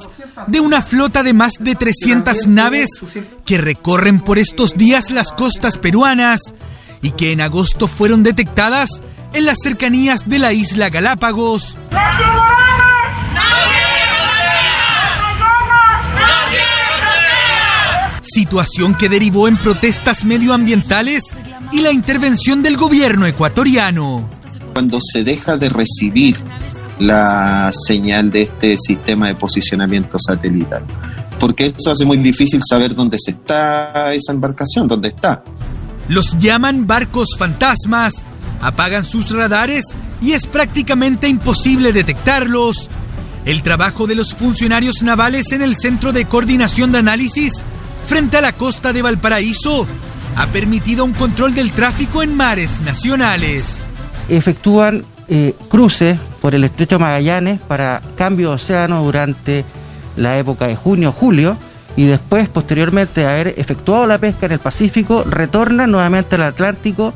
[0.48, 2.90] de una flota de más de 300 naves
[3.46, 6.42] que recorren por estos días las costas peruanas
[7.02, 8.90] y que en agosto fueron detectadas
[9.34, 11.76] en las cercanías de la isla Galápagos.
[18.22, 21.24] Situación que derivó en protestas medioambientales
[21.72, 24.30] y la intervención del gobierno ecuatoriano
[24.76, 26.36] cuando se deja de recibir
[27.00, 30.84] la señal de este sistema de posicionamiento satelital.
[31.40, 35.46] Porque eso hace muy difícil saber dónde se está esa embarcación, dónde está.
[36.10, 38.16] Los llaman barcos fantasmas,
[38.60, 39.86] apagan sus radares
[40.22, 42.90] y es prácticamente imposible detectarlos.
[43.46, 47.54] El trabajo de los funcionarios navales en el Centro de Coordinación de Análisis
[48.08, 49.88] frente a la costa de Valparaíso
[50.36, 53.85] ha permitido un control del tráfico en mares nacionales
[54.30, 59.66] efectúan eh, cruces por el estrecho Magallanes para cambio de océano durante
[60.16, 61.58] la época de junio-julio
[61.98, 67.14] y después, posteriormente de haber efectuado la pesca en el Pacífico, retornan nuevamente al Atlántico.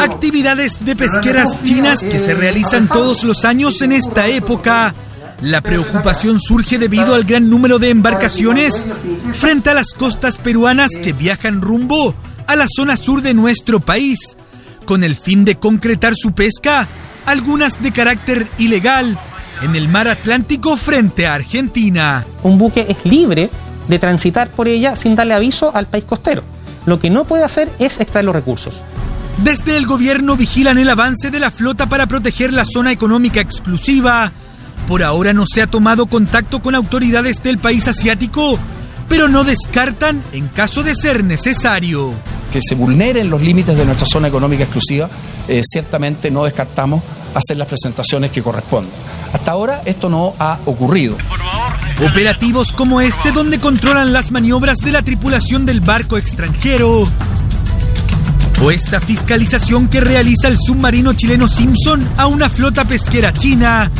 [0.00, 4.92] Actividades de pesqueras chinas que se realizan todos los años en esta época.
[5.40, 8.84] La preocupación surge debido al gran número de embarcaciones
[9.34, 12.14] frente a las costas peruanas que viajan rumbo
[12.46, 14.18] a la zona sur de nuestro país
[14.84, 16.88] con el fin de concretar su pesca,
[17.26, 19.18] algunas de carácter ilegal,
[19.62, 22.24] en el mar Atlántico frente a Argentina.
[22.42, 23.50] Un buque es libre
[23.88, 26.42] de transitar por ella sin darle aviso al país costero.
[26.86, 28.74] Lo que no puede hacer es extraer los recursos.
[29.38, 34.32] Desde el gobierno vigilan el avance de la flota para proteger la zona económica exclusiva.
[34.86, 38.58] Por ahora no se ha tomado contacto con autoridades del país asiático,
[39.08, 42.14] pero no descartan en caso de ser necesario
[42.52, 45.08] que se vulneren los límites de nuestra zona económica exclusiva,
[45.48, 47.02] eh, ciertamente no descartamos
[47.34, 48.92] hacer las presentaciones que corresponden.
[49.32, 51.16] Hasta ahora esto no ha ocurrido.
[52.04, 57.08] Operativos como este donde controlan las maniobras de la tripulación del barco extranjero.
[58.60, 63.90] O esta fiscalización que realiza el submarino chileno Simpson a una flota pesquera china.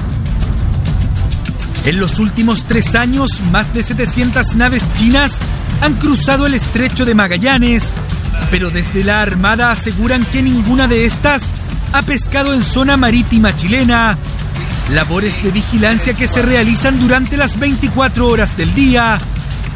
[1.84, 5.32] En los últimos tres años, más de 700 naves chinas
[5.80, 7.82] han cruzado el estrecho de Magallanes
[8.50, 11.42] pero desde la Armada aseguran que ninguna de estas
[11.92, 14.16] ha pescado en zona marítima chilena.
[14.90, 19.18] Labores de vigilancia que se realizan durante las 24 horas del día,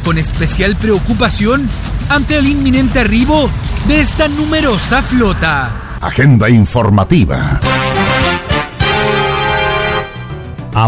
[0.04, 1.68] con especial preocupación
[2.08, 3.50] ante el inminente arribo
[3.88, 5.98] de esta numerosa flota.
[6.00, 7.60] Agenda informativa.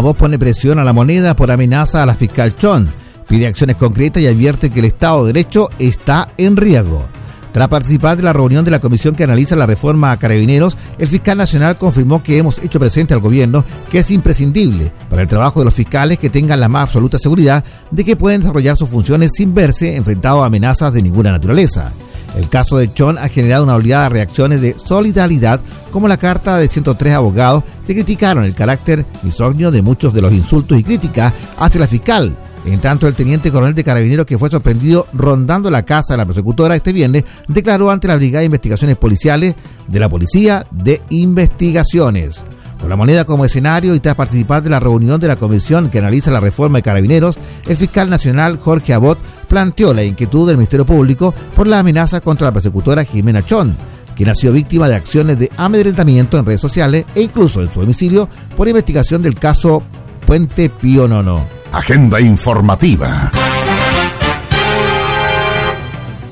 [0.01, 2.87] voz pone presión a la moneda por amenaza a la fiscal Chon.
[3.27, 7.07] Pide acciones concretas y advierte que el Estado de Derecho está en riesgo.
[7.51, 11.07] Tras participar de la reunión de la comisión que analiza la reforma a carabineros, el
[11.07, 15.59] fiscal nacional confirmó que hemos hecho presente al gobierno que es imprescindible para el trabajo
[15.59, 19.31] de los fiscales que tengan la más absoluta seguridad de que pueden desarrollar sus funciones
[19.35, 21.91] sin verse enfrentados a amenazas de ninguna naturaleza.
[22.37, 25.59] El caso de Chon ha generado una oleada de reacciones de solidaridad,
[25.91, 30.31] como la carta de 103 abogados que criticaron el carácter misógino de muchos de los
[30.31, 34.49] insultos y críticas hacia la fiscal, en tanto, el teniente coronel de carabineros que fue
[34.49, 38.97] sorprendido rondando la casa de la persecutora este viernes declaró ante la Brigada de Investigaciones
[38.97, 39.55] Policiales
[39.87, 42.43] de la Policía de Investigaciones.
[42.79, 45.99] Con la moneda como escenario y tras participar de la reunión de la comisión que
[45.99, 49.17] analiza la reforma de carabineros, el fiscal nacional Jorge Abot
[49.49, 53.75] planteó la inquietud del Ministerio Público por la amenaza contra la persecutora Jimena Chón,
[54.15, 57.81] quien ha sido víctima de acciones de amedrentamiento en redes sociales e incluso en su
[57.81, 59.83] domicilio por investigación del caso
[60.25, 61.43] Puente Pío Nono.
[61.73, 63.31] Agenda informativa.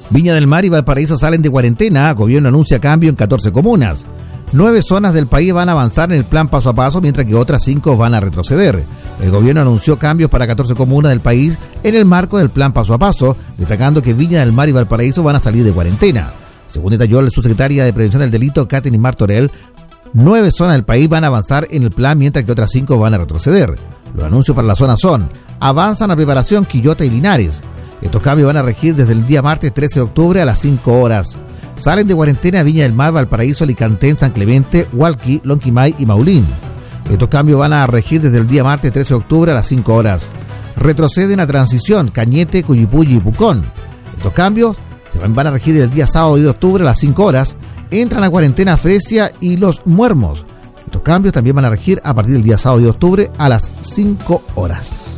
[0.09, 2.11] Viña del Mar y Valparaíso salen de cuarentena.
[2.13, 4.05] Gobierno anuncia cambio en 14 comunas.
[4.53, 7.35] Nueve zonas del país van a avanzar en el plan paso a paso, mientras que
[7.35, 8.81] otras cinco van a retroceder.
[9.21, 12.93] El gobierno anunció cambios para 14 comunas del país en el marco del plan paso
[12.93, 16.31] a paso, destacando que Viña del Mar y Valparaíso van a salir de cuarentena.
[16.67, 19.51] Según detalló la subsecretaria de Prevención del Delito, Katherine Martorell,
[20.13, 23.13] nueve zonas del país van a avanzar en el plan, mientras que otras cinco van
[23.13, 23.75] a retroceder.
[24.15, 27.61] Los anuncios para la zona son, avanzan a preparación Quillota y Linares.
[28.01, 31.01] Estos cambios van a regir desde el día martes 13 de octubre a las 5
[31.01, 31.37] horas.
[31.77, 36.45] Salen de cuarentena Viña del Mar, Valparaíso, Alicante, San Clemente, Hualqui, Lonquimay y Maulín.
[37.11, 39.93] Estos cambios van a regir desde el día martes 13 de octubre a las 5
[39.93, 40.29] horas.
[40.75, 43.63] Retroceden a transición Cañete, Cuyipulli y Pucón.
[44.17, 44.75] Estos cambios
[45.11, 47.55] se van, a regir el día sábado 10 de octubre a las 5 horas.
[47.91, 50.45] Entran a cuarentena Fresia y Los Muermos.
[50.85, 53.49] Estos cambios también van a regir a partir del día sábado 10 de octubre a
[53.49, 55.17] las 5 horas.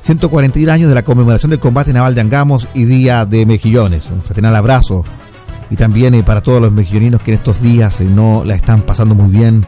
[0.02, 4.10] 141 años de la conmemoración del combate naval de Angamos y Día de Mejillones.
[4.10, 5.04] Un fraternal abrazo.
[5.70, 8.82] Y también eh, para todos los mejilloninos que en estos días eh, no la están
[8.82, 9.64] pasando muy bien.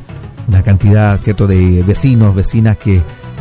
[0.48, 3.00] Una cantidad, ¿cierto?, de vecinos, vecinas que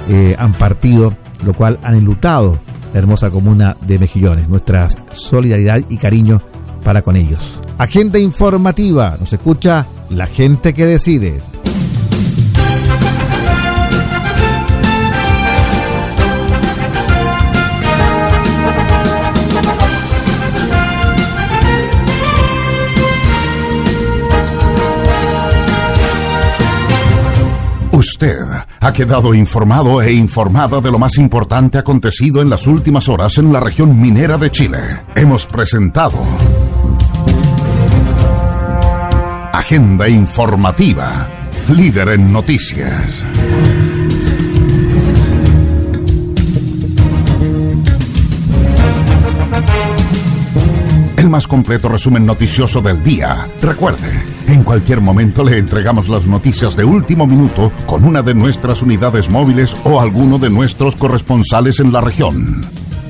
[0.09, 2.59] eh, han partido, lo cual han enlutado
[2.93, 4.47] la hermosa comuna de Mejillones.
[4.47, 6.41] Nuestra solidaridad y cariño
[6.83, 7.59] para con ellos.
[7.77, 9.17] Agenda informativa.
[9.19, 11.39] Nos escucha la gente que decide.
[28.21, 28.45] Usted
[28.79, 33.51] ha quedado informado e informada de lo más importante acontecido en las últimas horas en
[33.51, 34.77] la región minera de Chile.
[35.15, 36.23] Hemos presentado
[39.51, 41.27] Agenda informativa,
[41.75, 43.23] líder en noticias.
[51.17, 53.47] El más completo resumen noticioso del día.
[53.63, 58.81] Recuerde, en cualquier momento le entregamos las noticias de último minuto con una de nuestras
[58.81, 62.61] unidades móviles o alguno de nuestros corresponsales en la región.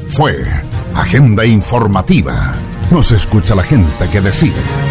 [0.09, 0.45] Fue
[0.93, 2.51] Agenda Informativa.
[2.91, 4.90] Nos escucha la gente que decide.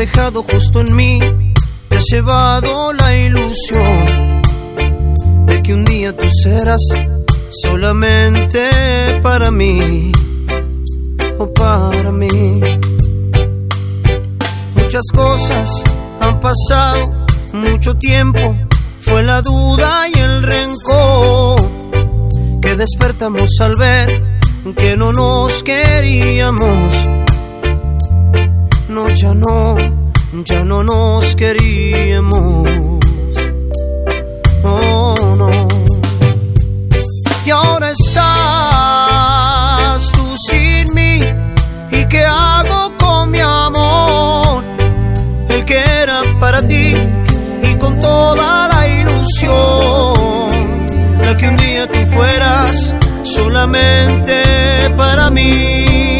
[0.00, 1.20] Dejado justo en mí.
[1.90, 4.42] Te has llevado la ilusión
[5.44, 6.80] de que un día tú serás
[7.62, 8.60] solamente
[9.22, 10.10] para mí
[11.38, 12.62] o para mí.
[14.74, 15.68] Muchas cosas
[16.22, 18.56] han pasado, mucho tiempo,
[19.02, 21.60] fue la duda y el rencor
[22.62, 24.40] que despertamos al ver
[24.76, 27.20] que no nos queríamos.
[28.90, 29.76] No, ya no,
[30.44, 32.68] ya no nos queríamos.
[34.64, 35.50] Oh, no.
[37.46, 38.20] Y ahora estás
[40.10, 41.20] tú sin mí.
[41.92, 44.64] ¿Y qué hago con mi amor?
[45.50, 46.92] El que era para ti
[47.62, 50.16] y con toda la ilusión.
[51.22, 52.92] La que un día tú fueras
[53.22, 54.42] solamente
[54.96, 56.19] para mí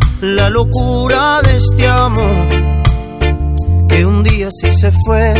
[0.21, 2.47] la locura de este amor,
[3.87, 5.33] que un día sí se fue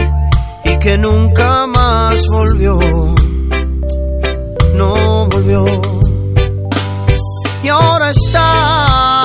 [0.65, 2.79] y que nunca más volvió,
[4.75, 5.65] no volvió.
[7.63, 9.20] Y ahora estás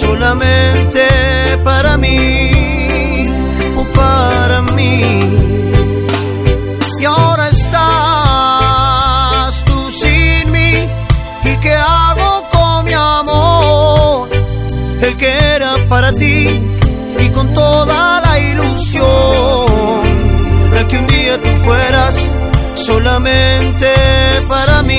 [0.00, 1.06] solamente
[1.62, 2.50] para mí
[3.76, 5.02] o para mí.
[7.00, 8.04] Y ahora estás
[9.64, 10.88] tú sin mí.
[11.44, 14.28] ¿Y qué hago con mi amor?
[15.00, 16.60] El que era para ti
[17.18, 19.66] y con toda la ilusión
[20.72, 22.30] de que un día tú fueras
[22.74, 23.92] solamente
[24.48, 24.93] para mí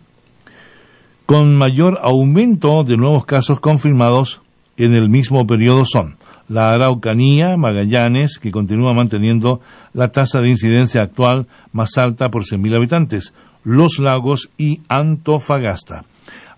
[1.26, 4.40] con mayor aumento de nuevos casos confirmados
[4.76, 6.16] en el mismo periodo son
[6.48, 9.60] la Araucanía, Magallanes, que continúa manteniendo
[9.92, 16.04] la tasa de incidencia actual más alta por 100.000 habitantes, Los Lagos y Antofagasta.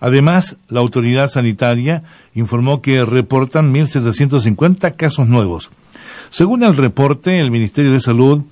[0.01, 2.03] Además, la autoridad sanitaria
[2.35, 5.71] informó que reportan 1.750 casos nuevos.
[6.31, 8.43] Según el reporte, el Ministerio de Salud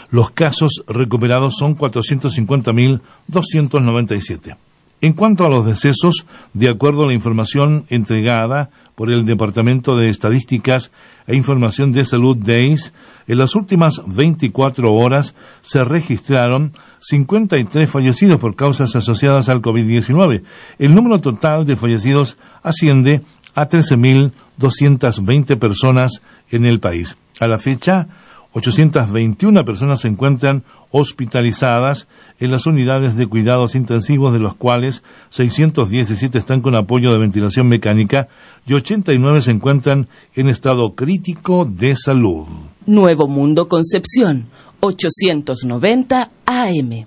[0.10, 4.58] Los casos recuperados son 450.297.
[5.02, 10.10] En cuanto a los decesos, de acuerdo a la información entregada por el Departamento de
[10.10, 10.92] Estadísticas
[11.28, 12.94] e Información de Salud DEIS,
[13.28, 20.44] en las últimas 24 horas se registraron 53 fallecidos por causas asociadas al COVID-19.
[20.80, 23.22] El número total de fallecidos asciende
[23.56, 27.18] a 13.220 personas en el país.
[27.40, 28.08] A la fecha,
[28.54, 32.08] 821 personas se encuentran hospitalizadas
[32.40, 37.68] en las unidades de cuidados intensivos, de los cuales 617 están con apoyo de ventilación
[37.68, 38.28] mecánica
[38.68, 42.46] y 89 se encuentran en estado crítico de salud.
[42.86, 44.46] Nuevo Mundo Concepción,
[44.82, 47.06] 890 AM.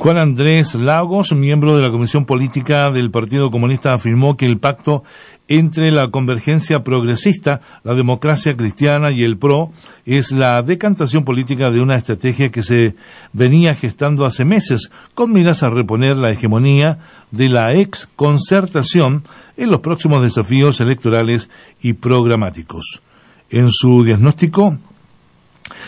[0.00, 5.04] Juan Andrés Lagos, miembro de la Comisión Política del Partido Comunista, afirmó que el pacto
[5.50, 9.72] entre la convergencia progresista, la democracia cristiana y el PRO
[10.06, 12.94] es la decantación política de una estrategia que se
[13.32, 16.98] venía gestando hace meses con miras a reponer la hegemonía
[17.32, 19.24] de la ex concertación
[19.56, 21.50] en los próximos desafíos electorales
[21.82, 23.02] y programáticos.
[23.50, 24.78] En su diagnóstico,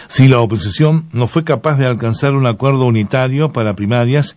[0.09, 4.37] si la oposición no fue capaz de alcanzar un acuerdo unitario para primarias,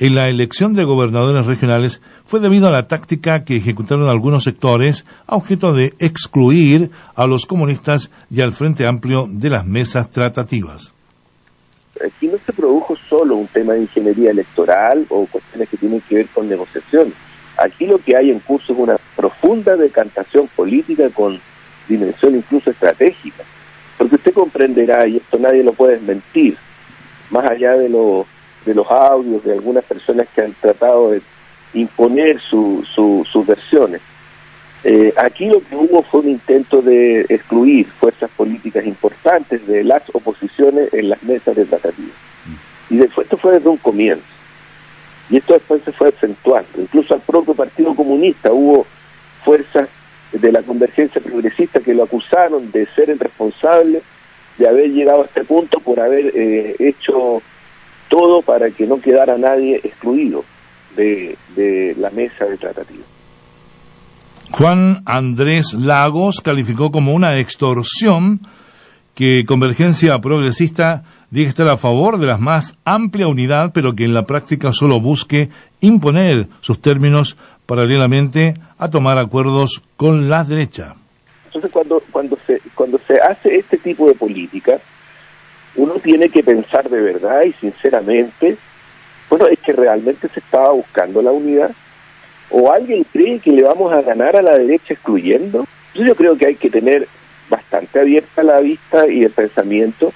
[0.00, 5.04] en la elección de gobernadores regionales fue debido a la táctica que ejecutaron algunos sectores
[5.26, 10.94] a objeto de excluir a los comunistas y al Frente Amplio de las mesas tratativas.
[12.02, 16.14] Aquí no se produjo solo un tema de ingeniería electoral o cuestiones que tienen que
[16.14, 17.12] ver con negociación.
[17.62, 21.38] Aquí lo que hay en curso es una profunda decantación política con
[21.86, 23.44] dimensión incluso estratégica.
[23.98, 26.56] Porque usted comprenderá, y esto nadie lo puede desmentir,
[27.30, 28.24] más allá de, lo,
[28.64, 31.22] de los audios de algunas personas que han tratado de
[31.74, 34.00] imponer su, su- sus versiones,
[34.82, 40.02] eh, aquí lo que hubo fue un intento de excluir fuerzas políticas importantes de las
[40.14, 42.12] oposiciones en las mesas de tratativa.
[42.88, 44.24] Y después esto fue desde un comienzo.
[45.28, 46.68] Y esto después se fue acentuando.
[46.80, 48.86] Incluso al propio Partido Comunista hubo
[49.44, 49.88] fuerzas
[50.32, 54.02] de la convergencia progresista que lo acusaron de ser el responsable
[54.58, 57.42] de haber llegado a este punto por haber eh, hecho
[58.10, 60.44] todo para que no quedara nadie excluido
[60.96, 63.04] de, de la mesa de tratativa.
[64.50, 68.40] Juan Andrés Lagos calificó como una extorsión
[69.14, 74.12] que Convergencia Progresista diga estar a favor de la más amplia unidad, pero que en
[74.12, 80.94] la práctica solo busque imponer sus términos paralelamente a tomar acuerdos con la derecha.
[81.46, 84.80] Entonces, cuando, cuando, se, cuando se hace este tipo de política,
[85.80, 88.58] uno tiene que pensar de verdad y sinceramente,
[89.30, 91.70] bueno, es que realmente se estaba buscando la unidad,
[92.50, 95.66] o alguien cree que le vamos a ganar a la derecha excluyendo.
[95.94, 97.08] Yo creo que hay que tener
[97.48, 100.12] bastante abierta la vista y el pensamiento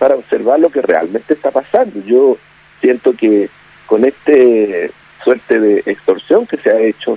[0.00, 2.00] para observar lo que realmente está pasando.
[2.04, 2.36] Yo
[2.80, 3.48] siento que
[3.86, 4.90] con este
[5.22, 7.16] suerte de extorsión que se ha hecho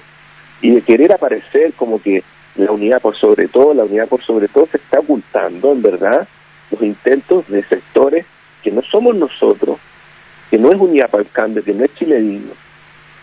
[0.62, 2.24] y de querer aparecer como que
[2.56, 6.28] la unidad por sobre todo, la unidad por sobre todo se está ocultando en verdad
[6.72, 8.26] los intentos de sectores
[8.64, 9.78] que no somos nosotros,
[10.50, 12.54] que no es unidad para cambio, que no es Chile digno,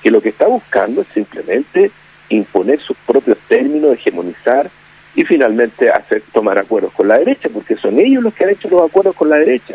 [0.03, 1.91] que lo que está buscando es simplemente
[2.29, 4.71] imponer sus propios términos, hegemonizar
[5.15, 8.69] y finalmente hacer tomar acuerdos con la derecha, porque son ellos los que han hecho
[8.69, 9.75] los acuerdos con la derecha.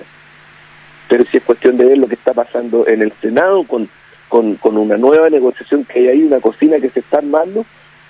[1.10, 3.90] Pero si es cuestión de ver lo que está pasando en el Senado con,
[4.30, 7.66] con, con una nueva negociación que hay ahí, una cocina que se está armando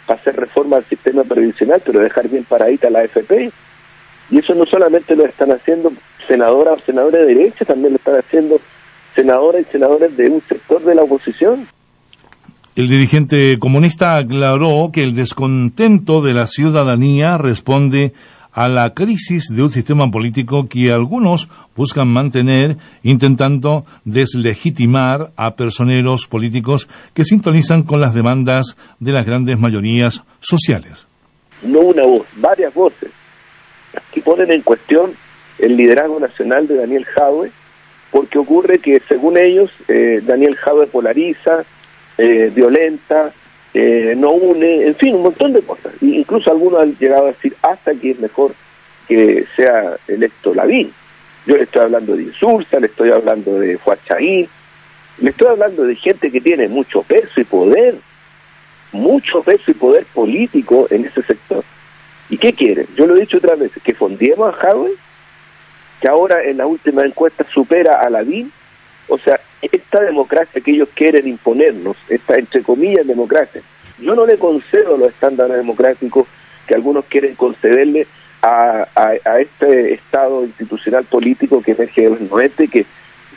[0.05, 3.51] para hacer reforma al sistema previsional, pero dejar bien paradita la AFP.
[4.31, 5.91] Y eso no solamente lo están haciendo
[6.27, 8.59] senadoras o senadores de derecha, también lo están haciendo
[9.13, 11.67] senadoras y senadores de un sector de la oposición.
[12.73, 18.13] El dirigente comunista aclaró que el descontento de la ciudadanía responde
[18.53, 26.27] a la crisis de un sistema político que algunos buscan mantener intentando deslegitimar a personeros
[26.27, 31.07] políticos que sintonizan con las demandas de las grandes mayorías sociales.
[31.63, 33.10] no una voz, varias voces,
[34.11, 35.15] que ponen en cuestión
[35.59, 37.51] el liderazgo nacional de Daniel Jadwe,
[38.11, 41.63] porque ocurre que según ellos eh, Daniel Jadwe polariza,
[42.17, 43.31] eh, violenta,
[43.73, 45.93] eh, no une, en fin, un montón de cosas.
[46.01, 48.53] Y incluso algunos han llegado a decir hasta que es mejor
[49.07, 50.93] que sea electo Lavín.
[51.45, 54.47] Yo le estoy hablando de Insulza, le estoy hablando de Huachaín,
[55.19, 57.95] le estoy hablando de gente que tiene mucho peso y poder,
[58.91, 61.63] mucho peso y poder político en ese sector.
[62.31, 62.87] ¿Y qué quieren?
[62.95, 64.91] Yo lo he dicho otras veces, que fondiemos a Jadwe,
[65.99, 68.51] que ahora en la última encuesta supera a Lavín.
[69.09, 73.61] O sea, esta democracia que ellos quieren imponernos, esta entre comillas democracia,
[73.99, 76.25] yo no le concedo los estándares democráticos
[76.65, 78.07] que algunos quieren concederle
[78.41, 78.87] a,
[79.39, 82.85] este Estado institucional político que emerge de los 90 y que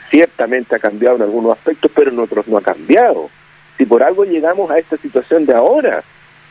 [0.09, 3.29] ciertamente ha cambiado en algunos aspectos, pero en otros no ha cambiado.
[3.77, 6.01] Si por algo llegamos a esta situación de ahora,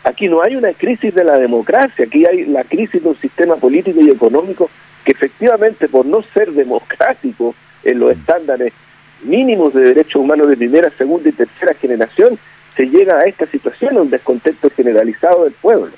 [0.05, 3.57] aquí no hay una crisis de la democracia, aquí hay la crisis de un sistema
[3.57, 4.71] político y económico
[5.05, 8.73] que efectivamente por no ser democrático en los estándares
[9.25, 12.39] mínimos de derechos humanos de primera, segunda y tercera generación,
[12.77, 15.93] se llega a esta situación, a un descontento generalizado del pueblo.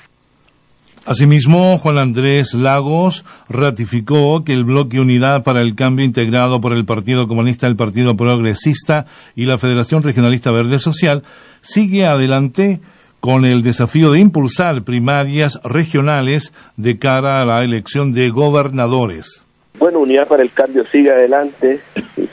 [1.05, 6.85] Asimismo, Juan Andrés Lagos ratificó que el bloque Unidad para el Cambio integrado por el
[6.85, 9.07] Partido Comunista, el Partido Progresista
[9.37, 11.23] y la Federación Regionalista Verde Social
[11.61, 12.81] sigue adelante
[13.27, 19.45] con el desafío de impulsar primarias regionales de cara a la elección de gobernadores.
[19.81, 21.81] Bueno, Unidad para el Cambio sigue adelante,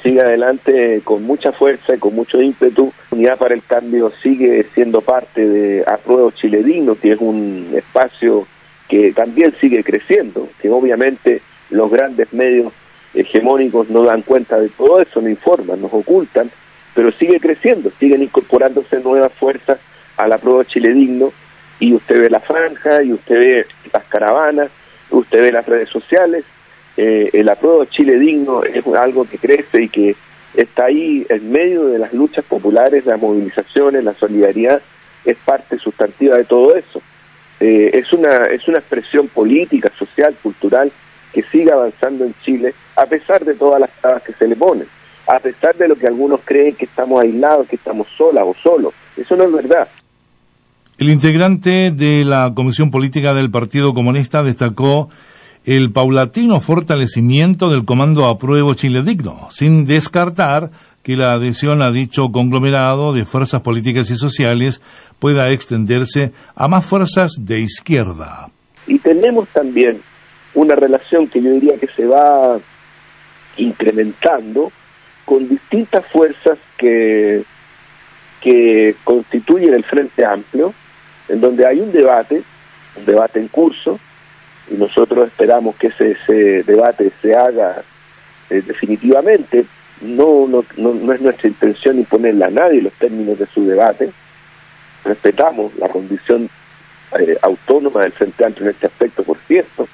[0.03, 2.93] sigue adelante con mucha fuerza y con mucho ímpetu.
[3.09, 8.45] Unidad para el Cambio sigue siendo parte de Apruebo Chile Digno, que es un espacio
[8.87, 12.71] que también sigue creciendo, que obviamente los grandes medios
[13.15, 16.51] hegemónicos no dan cuenta de todo eso, no informan, nos ocultan,
[16.93, 19.79] pero sigue creciendo, siguen incorporándose nuevas fuerzas
[20.17, 21.31] a la prueba Chile Digno,
[21.79, 24.69] y usted ve la franja, y usted ve las caravanas,
[25.09, 26.45] usted ve las redes sociales,
[26.95, 30.15] eh, el apruebo Chile Digno es algo que crece y que
[30.53, 34.81] está ahí en medio de las luchas populares, las movilizaciones, la solidaridad,
[35.25, 37.01] es parte sustantiva de todo eso.
[37.59, 40.91] Eh, es, una, es una expresión política, social, cultural,
[41.31, 44.87] que sigue avanzando en Chile, a pesar de todas las trabas que se le ponen,
[45.27, 48.93] a pesar de lo que algunos creen que estamos aislados, que estamos solas o solos.
[49.17, 49.87] Eso no es verdad.
[50.99, 55.09] El integrante de la Comisión Política del Partido Comunista destacó
[55.65, 60.69] el paulatino fortalecimiento del Comando Apruebo Chile Digno, sin descartar
[61.01, 64.81] que la adhesión a dicho conglomerado de fuerzas políticas y sociales
[65.17, 68.49] pueda extenderse a más fuerzas de izquierda.
[68.85, 69.99] Y tenemos también
[70.53, 72.59] una relación que yo diría que se va
[73.57, 74.71] incrementando
[75.25, 77.43] con distintas fuerzas que,
[78.41, 80.73] que constituyen el Frente Amplio,
[81.29, 82.43] en donde hay un debate,
[82.95, 83.99] un debate en curso,
[84.69, 87.83] y nosotros esperamos que ese, ese debate se haga
[88.49, 89.65] eh, definitivamente.
[90.01, 94.11] No, no, no, no es nuestra intención imponerle a nadie los términos de su debate.
[95.03, 96.49] Respetamos la condición
[97.19, 99.87] eh, autónoma del Frente Amplio en este aspecto, por cierto,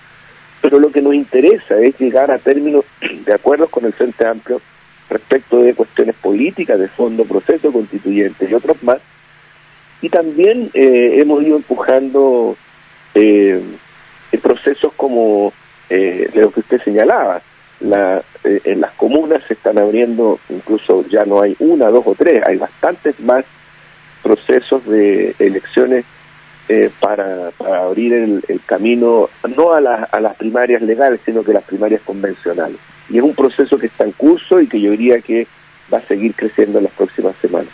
[0.61, 2.85] pero lo que nos interesa es llegar a términos
[3.25, 4.61] de acuerdos con el Frente Amplio
[5.09, 8.99] respecto de cuestiones políticas, de fondo, proceso constituyente y otros más.
[10.01, 12.55] Y también eh, hemos ido empujando
[13.15, 13.61] eh,
[14.41, 15.51] procesos como
[15.89, 17.41] eh, lo que usted señalaba.
[17.81, 22.13] La, eh, en las comunas se están abriendo, incluso ya no hay una, dos o
[22.15, 23.45] tres, hay bastantes más
[24.21, 26.03] procesos de elecciones
[26.67, 31.43] eh, para, para abrir el, el camino no a, la- a las primarias legales, sino
[31.43, 32.77] que las primarias convencionales.
[33.09, 35.47] Y es un proceso que está en curso y que yo diría que
[35.91, 37.69] va a seguir creciendo en las próximas semanas.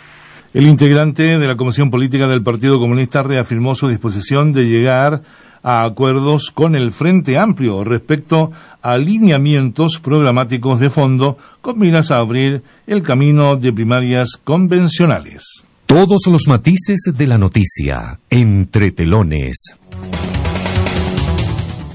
[0.56, 5.20] El integrante de la Comisión Política del Partido Comunista reafirmó su disposición de llegar
[5.62, 12.20] a acuerdos con el Frente Amplio respecto a lineamientos programáticos de fondo con miras a
[12.20, 15.62] abrir el camino de primarias convencionales.
[15.84, 19.76] Todos los matices de la noticia, entre telones.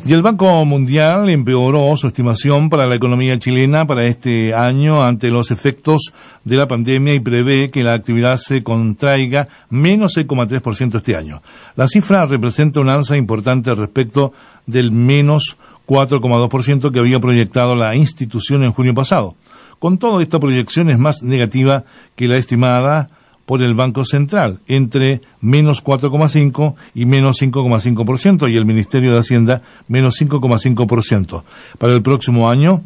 [0.04, 5.30] Y el Banco Mundial empeoró su estimación para la economía chilena para este año ante
[5.30, 6.12] los efectos
[6.44, 11.44] de la pandemia y prevé que la actividad se contraiga menos 6,3% este año.
[11.76, 14.34] La cifra representa un alza importante respecto
[14.66, 15.56] del menos
[15.88, 19.36] 4,2% que había proyectado la institución en junio pasado.
[19.78, 21.84] Con todo, esta proyección es más negativa
[22.16, 23.08] que la estimada
[23.52, 29.62] por el Banco Central, entre menos 4,5 y menos 5,5%, y el Ministerio de Hacienda
[29.90, 31.44] menos 5,5%.
[31.78, 32.82] Para el próximo año,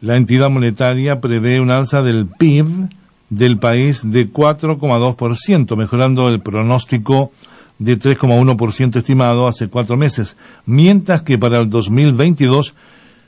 [0.00, 2.88] la entidad monetaria prevé un alza del PIB
[3.28, 7.30] del país de 4,2%, mejorando el pronóstico
[7.78, 12.72] de 3,1% estimado hace cuatro meses, mientras que para el 2022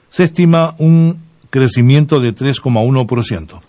[0.08, 3.60] se estima un crecimiento de 3,1%.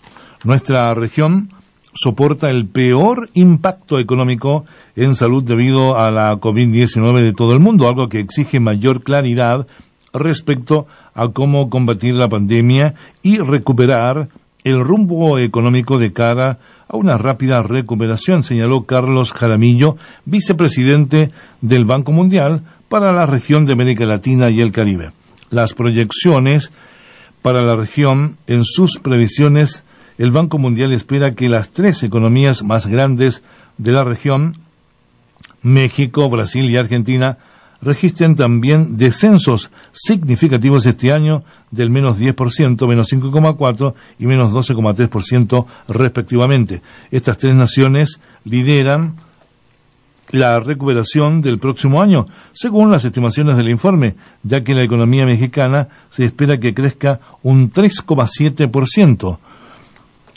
[0.44, 1.50] Nuestra región
[1.94, 4.64] soporta el peor impacto económico
[4.96, 9.66] en salud debido a la COVID-19 de todo el mundo, algo que exige mayor claridad
[10.12, 14.28] respecto a cómo combatir la pandemia y recuperar
[14.64, 16.58] el rumbo económico de cara
[16.88, 23.72] a una rápida recuperación, señaló Carlos Jaramillo, vicepresidente del Banco Mundial para la región de
[23.72, 25.10] América Latina y el Caribe.
[25.50, 26.70] Las proyecciones
[27.40, 29.84] para la región en sus previsiones
[30.18, 33.42] el Banco Mundial espera que las tres economías más grandes
[33.78, 34.56] de la región,
[35.62, 37.38] México, Brasil y Argentina,
[37.82, 46.80] registren también descensos significativos este año del menos 10%, menos 5,4% y menos 12,3% respectivamente.
[47.10, 49.16] Estas tres naciones lideran
[50.30, 55.88] la recuperación del próximo año, según las estimaciones del informe, ya que la economía mexicana
[56.08, 59.38] se espera que crezca un 3,7%,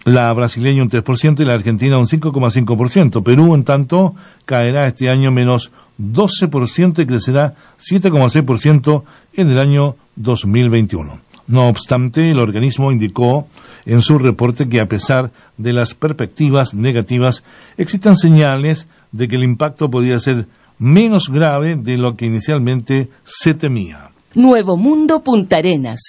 [0.05, 3.23] la brasileña un 3% y la argentina un 5,5%.
[3.23, 11.19] Perú, en tanto, caerá este año menos 12% y crecerá 7,6% en el año 2021.
[11.47, 13.47] No obstante, el organismo indicó
[13.85, 17.43] en su reporte que a pesar de las perspectivas negativas,
[17.77, 20.47] existen señales de que el impacto podría ser
[20.79, 24.09] menos grave de lo que inicialmente se temía.
[24.33, 25.99] Nuevo Mundo Punta Arenas,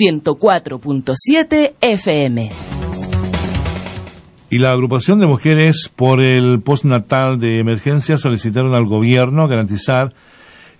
[0.00, 2.50] 104.7 FM.
[4.54, 10.14] Y la agrupación de mujeres por el postnatal de emergencia solicitaron al gobierno garantizar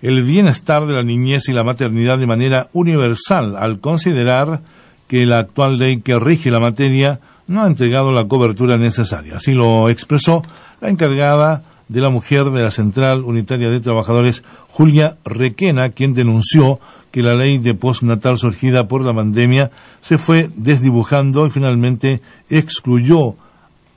[0.01, 4.61] el bienestar de la niñez y la maternidad de manera universal al considerar
[5.09, 9.35] que la actual ley que rige la materia no ha entregado la cobertura necesaria.
[9.35, 10.41] Así lo expresó
[10.79, 16.79] la encargada de la mujer de la Central Unitaria de Trabajadores, Julia Requena, quien denunció
[17.11, 23.35] que la ley de postnatal surgida por la pandemia se fue desdibujando y finalmente excluyó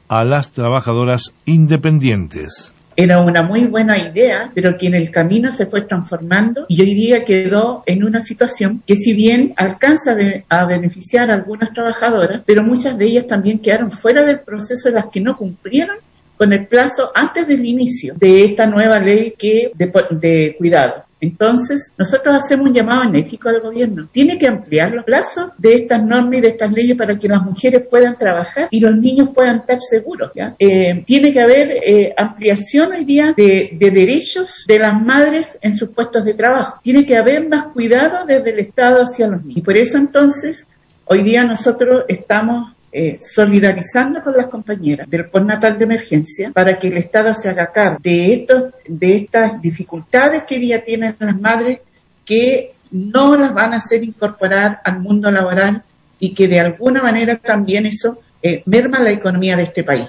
[0.08, 2.72] a las trabajadoras independientes.
[2.96, 6.94] Era una muy buena idea, pero que en el camino se fue transformando y hoy
[6.94, 10.16] día quedó en una situación que si bien alcanza
[10.48, 15.06] a beneficiar a algunas trabajadoras, pero muchas de ellas también quedaron fuera del proceso, las
[15.12, 15.98] que no cumplieron
[16.36, 21.04] con el plazo antes del inicio de esta nueva ley que de, de cuidado.
[21.20, 24.08] Entonces, nosotros hacemos un llamado enérgico al gobierno.
[24.10, 27.42] Tiene que ampliar los plazos de estas normas y de estas leyes para que las
[27.42, 30.30] mujeres puedan trabajar y los niños puedan estar seguros.
[30.34, 30.54] ¿ya?
[30.58, 35.76] Eh, tiene que haber eh, ampliación hoy día de, de derechos de las madres en
[35.76, 36.80] sus puestos de trabajo.
[36.82, 39.58] Tiene que haber más cuidado desde el Estado hacia los niños.
[39.58, 40.66] Y por eso entonces,
[41.04, 46.88] hoy día nosotros estamos eh, solidarizando con las compañeras del postnatal de emergencia para que
[46.88, 51.78] el Estado se haga cargo de estos, de estas dificultades que día tienen las madres
[52.24, 55.84] que no las van a hacer incorporar al mundo laboral
[56.18, 60.08] y que de alguna manera también eso eh, merma la economía de este país.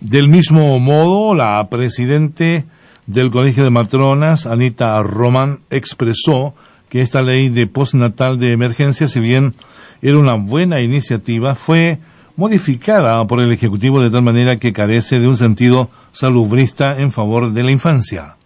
[0.00, 2.64] Del mismo modo, la presidente
[3.06, 6.56] del Colegio de Matronas, Anita Román, expresó
[6.88, 9.54] que esta ley de postnatal de emergencia, si bien
[10.02, 11.98] era una buena iniciativa, fue
[12.36, 17.52] modificada por el Ejecutivo de tal manera que carece de un sentido salubrista en favor
[17.52, 18.36] de la infancia.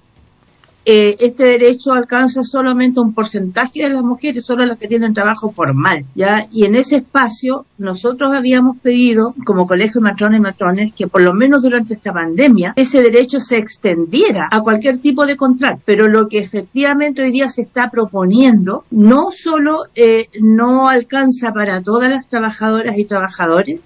[0.93, 5.53] Eh, este derecho alcanza solamente un porcentaje de las mujeres, solo las que tienen trabajo
[5.53, 6.49] formal, ¿ya?
[6.51, 11.23] Y en ese espacio nosotros habíamos pedido, como Colegio de Matrones y Matrones, que por
[11.23, 16.09] lo menos durante esta pandemia ese derecho se extendiera a cualquier tipo de contrato, pero
[16.09, 22.11] lo que efectivamente hoy día se está proponiendo no solo eh, no alcanza para todas
[22.11, 23.79] las trabajadoras y trabajadores,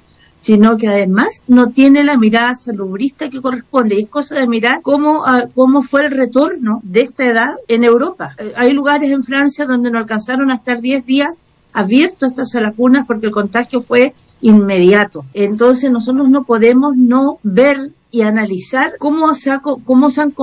[0.45, 3.95] sino que además no tiene la mirada salubrista que corresponde.
[3.95, 7.83] Y es cosa de mirar cómo, ah, cómo fue el retorno de esta edad en
[7.83, 8.35] Europa.
[8.37, 11.35] Eh, hay lugares en Francia donde no alcanzaron a estar 10 días
[11.73, 14.13] abiertos estas salacunas porque el contagio fue
[14.43, 15.25] inmediato.
[15.33, 20.35] Entonces nosotros no podemos no ver y analizar cómo se, ha cómo se han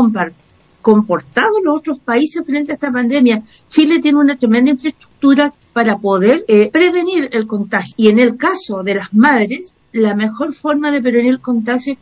[0.81, 3.43] comportado los otros países frente a esta pandemia.
[3.69, 7.93] Chile tiene una tremenda infraestructura para poder eh, prevenir el contagio.
[7.97, 11.97] Y en el caso de las madres, la mejor forma de prevenir el contagio,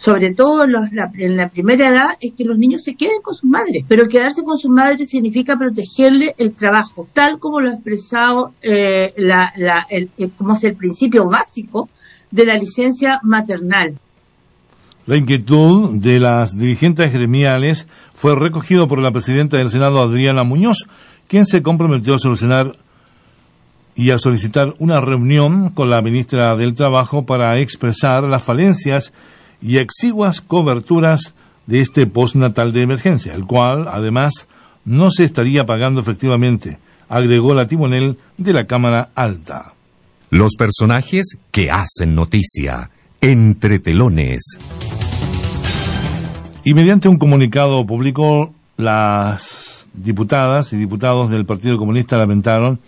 [0.00, 3.34] sobre todo los- la, en la primera edad, es que los niños se queden con
[3.34, 3.84] sus madres.
[3.88, 9.12] Pero quedarse con sus madres significa protegerle el trabajo, tal como lo ha expresado eh,
[9.16, 11.88] la, la, el, el- como es el principio básico
[12.30, 13.98] de la licencia maternal.
[15.04, 20.86] La inquietud de las dirigentes gremiales fue recogido por la presidenta del Senado, Adriana Muñoz,
[21.26, 22.76] quien se comprometió a solucionar
[23.94, 29.12] y a solicitar una reunión con la ministra del Trabajo para expresar las falencias
[29.60, 31.34] y exiguas coberturas
[31.66, 34.48] de este postnatal de emergencia, el cual, además,
[34.84, 39.74] no se estaría pagando efectivamente, agregó la timonel de la Cámara Alta.
[40.30, 42.90] Los personajes que hacen noticia.
[43.20, 44.58] Entre telones.
[46.64, 52.80] Y mediante un comunicado público, las diputadas y diputados del Partido Comunista lamentaron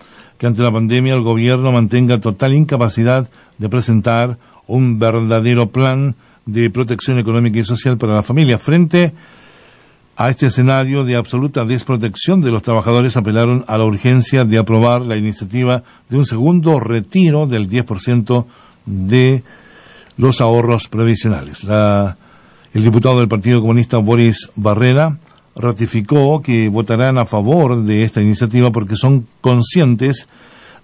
[0.46, 3.28] ante la pandemia el gobierno mantenga total incapacidad
[3.58, 6.14] de presentar un verdadero plan
[6.46, 8.58] de protección económica y social para la familia.
[8.58, 9.12] Frente
[10.16, 15.02] a este escenario de absoluta desprotección de los trabajadores, apelaron a la urgencia de aprobar
[15.02, 18.44] la iniciativa de un segundo retiro del 10%
[18.86, 19.42] de
[20.16, 21.64] los ahorros previsionales.
[21.64, 22.16] La-
[22.72, 25.18] el diputado del Partido Comunista Boris Barrera
[25.56, 30.28] ratificó que votarán a favor de esta iniciativa porque son conscientes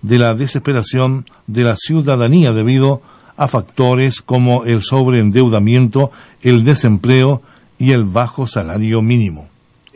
[0.03, 3.03] de la desesperación de la ciudadanía debido
[3.37, 6.11] a factores como el sobreendeudamiento,
[6.43, 7.43] el desempleo
[7.79, 9.49] y el bajo salario mínimo.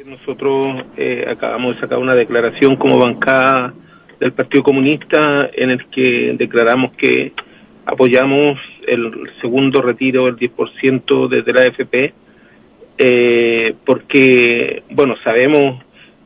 [0.05, 3.73] Nosotros eh, acabamos de sacar una declaración como bancada
[4.21, 7.33] del Partido Comunista en el que declaramos que
[7.87, 12.15] apoyamos el segundo retiro del 10% desde la AFP
[12.99, 15.83] eh, porque, bueno, sabemos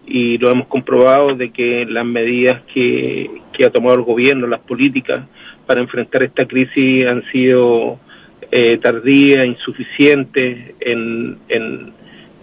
[0.06, 3.31] y lo hemos comprobado de que las medidas que,
[3.65, 5.26] ha tomado el gobierno, las políticas
[5.67, 7.99] para enfrentar esta crisis han sido
[8.52, 11.92] eh, tardías, insuficientes en, en,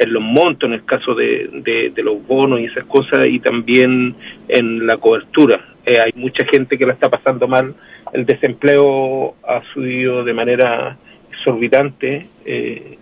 [0.08, 4.13] los montos, en el caso de, de, de los bonos y esas cosas, y también
[4.49, 5.61] en la cobertura.
[5.85, 7.74] Eh, hay mucha gente que la está pasando mal,
[8.13, 10.97] el desempleo ha subido de manera
[11.31, 12.27] exorbitante.
[12.45, 12.97] Eh,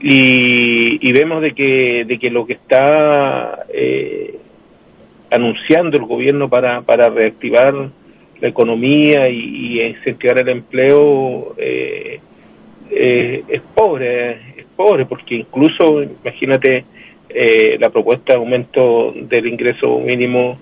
[0.00, 4.34] y, y vemos de que de que lo que está eh,
[5.30, 7.74] anunciando el gobierno para para reactivar
[8.40, 12.20] la economía y, incentivar el empleo eh,
[12.90, 16.84] eh, es pobre es pobres, porque incluso, imagínate,
[17.28, 20.58] eh, la propuesta de aumento del ingreso mínimo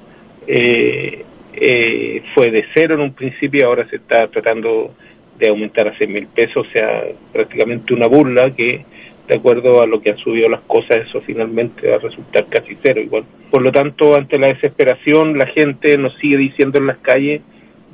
[0.47, 4.95] eh, eh, fue de cero en un principio, ahora se está tratando
[5.39, 8.85] de aumentar a 6 mil pesos, o sea, prácticamente una burla que,
[9.29, 12.77] de acuerdo a lo que han subido las cosas, eso finalmente va a resultar casi
[12.83, 13.25] cero igual.
[13.51, 17.41] Por lo tanto, ante la desesperación, la gente nos sigue diciendo en las calles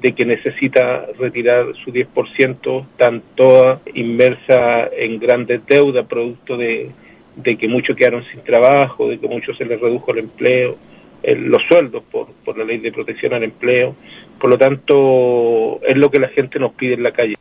[0.00, 6.90] de que necesita retirar su 10%, están toda inmersa en grandes deudas, producto de,
[7.36, 10.76] de que muchos quedaron sin trabajo, de que muchos se les redujo el empleo,
[11.22, 13.94] el- los sueldos por, por la ley de protección al empleo.
[14.40, 17.36] Por lo tanto, es lo que la gente nos pide en la calle.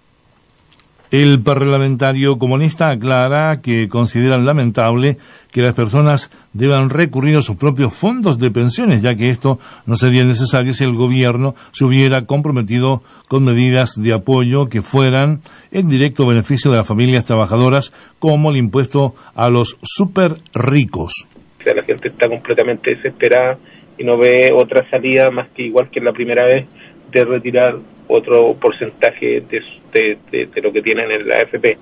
[1.12, 5.18] El parlamentario comunista aclara que consideran lamentable
[5.52, 9.96] que las personas deban recurrir a sus propios fondos de pensiones, ya que esto no
[9.96, 15.40] sería necesario si el gobierno se hubiera comprometido con medidas de apoyo que fueran
[15.72, 21.12] en directo beneficio de las familias trabajadoras, como el impuesto a los super ricos.
[21.60, 23.58] O sea, la gente está completamente desesperada
[23.98, 26.68] y no ve otra salida más que igual que la primera vez
[27.12, 31.78] de retirar otro porcentaje de, lo que tienen en la AFP.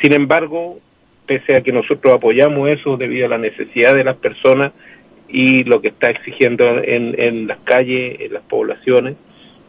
[0.00, 0.78] Sin embargo,
[1.26, 4.72] pese a que nosotros apoyamos eso debido a la necesidad de las personas
[5.28, 9.16] y lo que está exigiendo en, en las calles, en las poblaciones,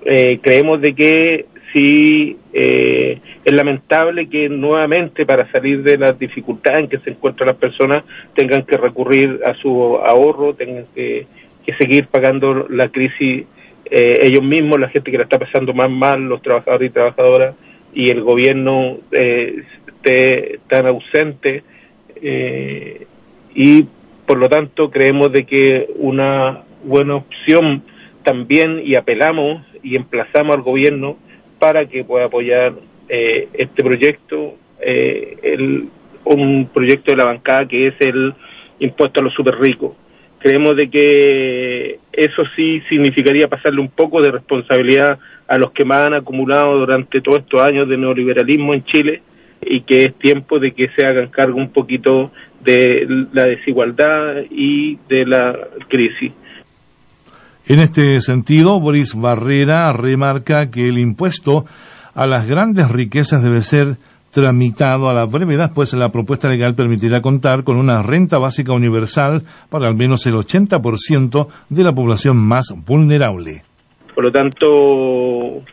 [0.06, 6.80] eh, creemos de que sí eh, es lamentable que nuevamente para salir de las dificultades
[6.80, 8.04] en que se encuentran las personas
[8.36, 11.28] tengan que recurrir a su ahorro, tengan que,
[11.66, 13.46] que seguir pagando la crisis
[13.92, 17.56] eh, ellos mismos, la gente que la está pasando más mal, los trabajadores y trabajadoras,
[17.94, 21.64] y el gobierno eh, esté tan ausente
[22.22, 23.06] eh,
[23.54, 23.86] y
[24.26, 27.84] por lo tanto creemos de que una buena opción
[28.24, 31.18] también y apelamos y emplazamos al gobierno
[31.60, 32.74] para que pueda apoyar
[33.10, 35.90] eh, este proyecto, eh, el,
[36.24, 38.34] un proyecto de la bancada que es el
[38.80, 39.96] impuesto a los super ricos.
[40.42, 46.08] Creemos de que eso sí significaría pasarle un poco de responsabilidad a los que más
[46.08, 49.22] han acumulado durante todos estos años de neoliberalismo en Chile
[49.62, 52.32] y que es tiempo de que se hagan cargo un poquito
[52.64, 55.56] de la desigualdad y de la
[55.88, 56.32] crisis.
[57.68, 61.64] En este sentido, Boris Barrera remarca que el impuesto
[62.16, 63.98] a las grandes riquezas debe ser
[64.32, 69.44] tramitado a la brevedad, pues la propuesta legal permitirá contar con una renta básica universal
[69.70, 73.62] para al menos el 80% de la población más vulnerable.
[74.16, 75.64] Por lo tanto,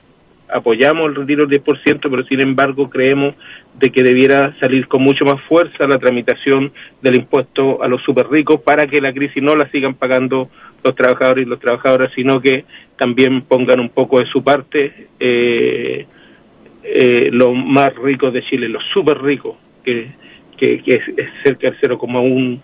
[0.52, 3.34] apoyamos el retiro del 10%, pero sin embargo creemos
[3.78, 8.28] de que debiera salir con mucho más fuerza la tramitación del impuesto a los super
[8.28, 10.48] ricos para que la crisis no la sigan pagando
[10.82, 12.64] los trabajadores y las trabajadoras, sino que
[12.96, 16.06] también pongan un poco de su parte eh,
[16.94, 20.10] eh, los más ricos de Chile, los super ricos, que,
[20.60, 21.02] es,
[21.42, 22.60] cerca del 0,1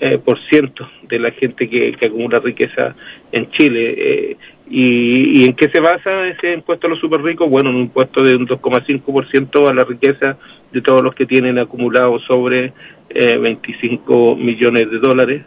[0.00, 2.94] eh, por ciento de la gente que, acumula riqueza
[3.32, 3.94] en Chile.
[3.96, 4.36] Eh,
[4.70, 7.48] y, ¿Y en qué se basa ese impuesto a los super ricos?
[7.48, 10.36] Bueno, un impuesto de un 2,5% a la riqueza
[10.72, 12.72] de todos los que tienen acumulado sobre
[13.10, 15.42] eh, 25 millones de dólares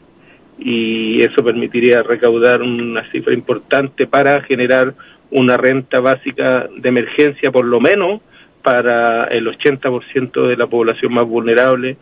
[0.58, 4.94] y eso permitiría recaudar una cifra importante para generar
[5.32, 8.22] una renta básica de emergencia por lo menos
[8.62, 11.98] para el 80% de la población más vulnerable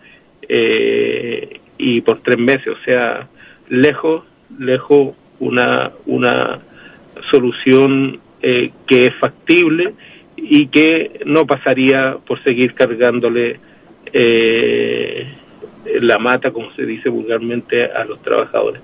[0.48, 3.28] eh, y por tres meses, o sea,
[3.70, 4.26] lejos,
[4.58, 6.60] lejos una, una
[7.32, 9.94] solución eh, que es factible
[10.36, 13.60] y que no pasaría por seguir cargándole
[14.12, 15.28] eh,
[16.02, 18.82] la mata, como se dice vulgarmente, a los trabajadores.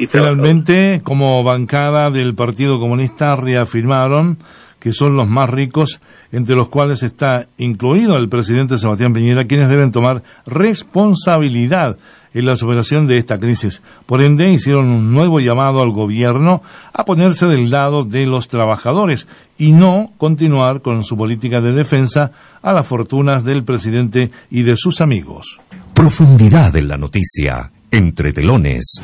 [0.00, 4.38] Y Finalmente, como bancada del Partido Comunista, reafirmaron
[4.78, 6.00] que son los más ricos,
[6.32, 11.98] entre los cuales está incluido el presidente Sebastián Piñera, quienes deben tomar responsabilidad
[12.32, 13.82] en la superación de esta crisis.
[14.06, 16.62] Por ende, hicieron un nuevo llamado al gobierno
[16.94, 22.32] a ponerse del lado de los trabajadores y no continuar con su política de defensa
[22.62, 25.60] a las fortunas del presidente y de sus amigos.
[25.92, 29.02] Profundidad en la noticia, entre telones.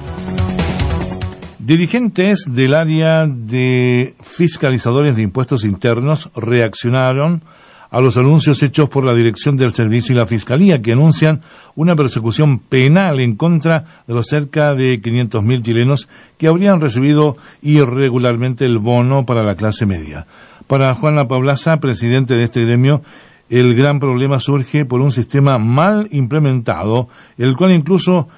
[1.67, 7.43] Dirigentes del área de fiscalizadores de impuestos internos reaccionaron
[7.91, 11.41] a los anuncios hechos por la Dirección del Servicio y la Fiscalía que anuncian
[11.75, 18.65] una persecución penal en contra de los cerca de 500.000 chilenos que habrían recibido irregularmente
[18.65, 20.29] el bono para la clase media.
[20.69, 23.03] Para Juan Lapablaza, presidente de este gremio,
[23.51, 28.29] el gran problema surge por un sistema mal implementado, el cual incluso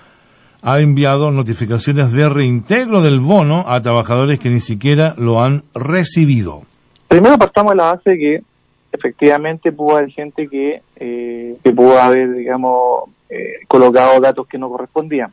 [0.62, 6.62] ha enviado notificaciones de reintegro del bono a trabajadores que ni siquiera lo han recibido.
[7.06, 8.42] Primero partamos de la base que
[8.92, 14.68] efectivamente pudo haber gente que, eh, que pudo haber, digamos, eh, colocado datos que no
[14.68, 15.30] correspondían.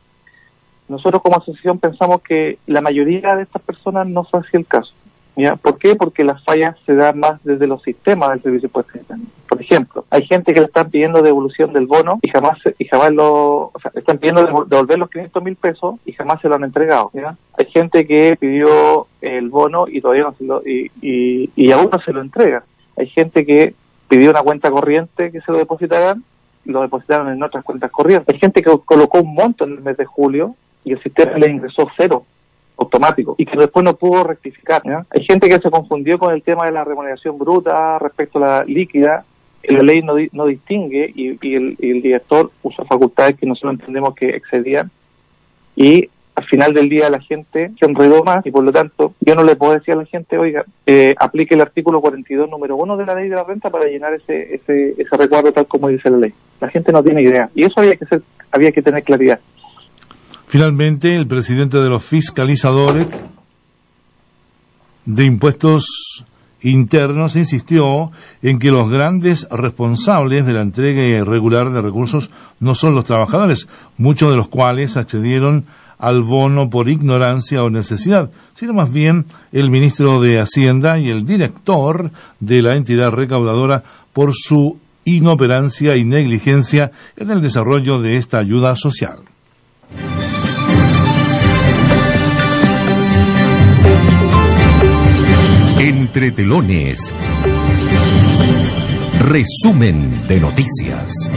[0.88, 4.92] Nosotros como asociación pensamos que la mayoría de estas personas no fue así el caso.
[5.60, 5.94] ¿Por qué?
[5.96, 9.28] Porque las fallas se dan más desde los sistemas del servicio de internet.
[9.48, 13.12] Por ejemplo, hay gente que le están pidiendo devolución del bono y jamás y jamás
[13.12, 16.54] lo, o sea, están pidiendo devol- devolver los 500 mil pesos y jamás se lo
[16.54, 17.10] han entregado.
[17.58, 21.90] Hay gente que pidió el bono y todavía no se lo, y, y, y aún
[21.92, 22.64] no se lo entrega.
[22.96, 23.74] Hay gente que
[24.08, 26.24] pidió una cuenta corriente que se lo depositaran
[26.64, 28.32] y lo depositaron en otras cuentas corrientes.
[28.34, 30.54] Hay gente que colocó un monto en el mes de julio
[30.84, 32.24] y el sistema le ingresó cero
[32.78, 34.82] automático y que después no pudo rectificar.
[35.10, 38.64] Hay gente que se confundió con el tema de la remuneración bruta respecto a la
[38.64, 39.24] líquida.
[39.68, 43.74] La ley no, no distingue y, y el, y el director usa facultades que nosotros
[43.74, 44.90] entendemos que excedían
[45.74, 49.34] y al final del día la gente se enredó más y por lo tanto yo
[49.34, 52.96] no le puedo decir a la gente, oiga, eh, aplique el artículo 42 número 1
[52.96, 56.10] de la ley de la renta para llenar ese, ese, ese recuadro tal como dice
[56.10, 56.34] la ley.
[56.60, 58.20] La gente no tiene idea y eso había que ser,
[58.52, 59.40] había que tener claridad.
[60.56, 63.08] Finalmente, el presidente de los fiscalizadores
[65.04, 66.24] de impuestos
[66.62, 72.94] internos insistió en que los grandes responsables de la entrega irregular de recursos no son
[72.94, 75.66] los trabajadores, muchos de los cuales accedieron
[75.98, 81.26] al bono por ignorancia o necesidad, sino más bien el ministro de Hacienda y el
[81.26, 83.82] director de la entidad recaudadora
[84.14, 89.18] por su inoperancia y negligencia en el desarrollo de esta ayuda social.
[96.06, 97.12] Entre telones.
[99.18, 101.32] Resumen de noticias.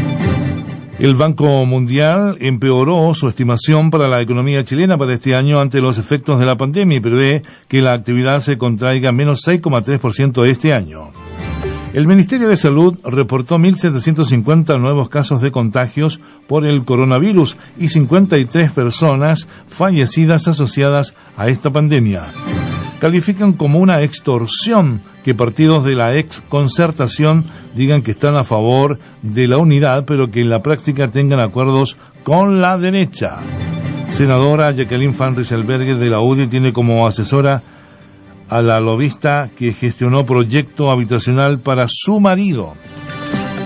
[1.00, 5.98] El Banco Mundial empeoró su estimación para la economía chilena para este año ante los
[5.98, 11.10] efectos de la pandemia y prevé que la actividad se contraiga menos 6,3% este año.
[11.94, 18.72] El Ministerio de Salud reportó 1.750 nuevos casos de contagios por el coronavirus y 53
[18.72, 22.22] personas fallecidas asociadas a esta pandemia.
[23.00, 29.00] Califican como una extorsión que partidos de la ex concertación digan que están a favor
[29.22, 33.38] de la unidad, pero que en la práctica tengan acuerdos con la derecha.
[34.10, 37.62] Senadora Jacqueline Van Rysselberger de la UDI tiene como asesora
[38.50, 42.74] a la lobista que gestionó proyecto habitacional para su marido.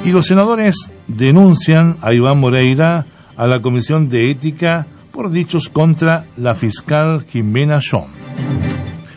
[0.06, 3.06] Y los senadores denuncian a Iván Moreira
[3.38, 8.73] a la Comisión de Ética por dichos contra la fiscal Jimena Schon.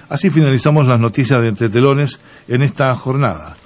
[0.09, 3.57] Así finalizamos las noticias de Entre Telones en esta jornada.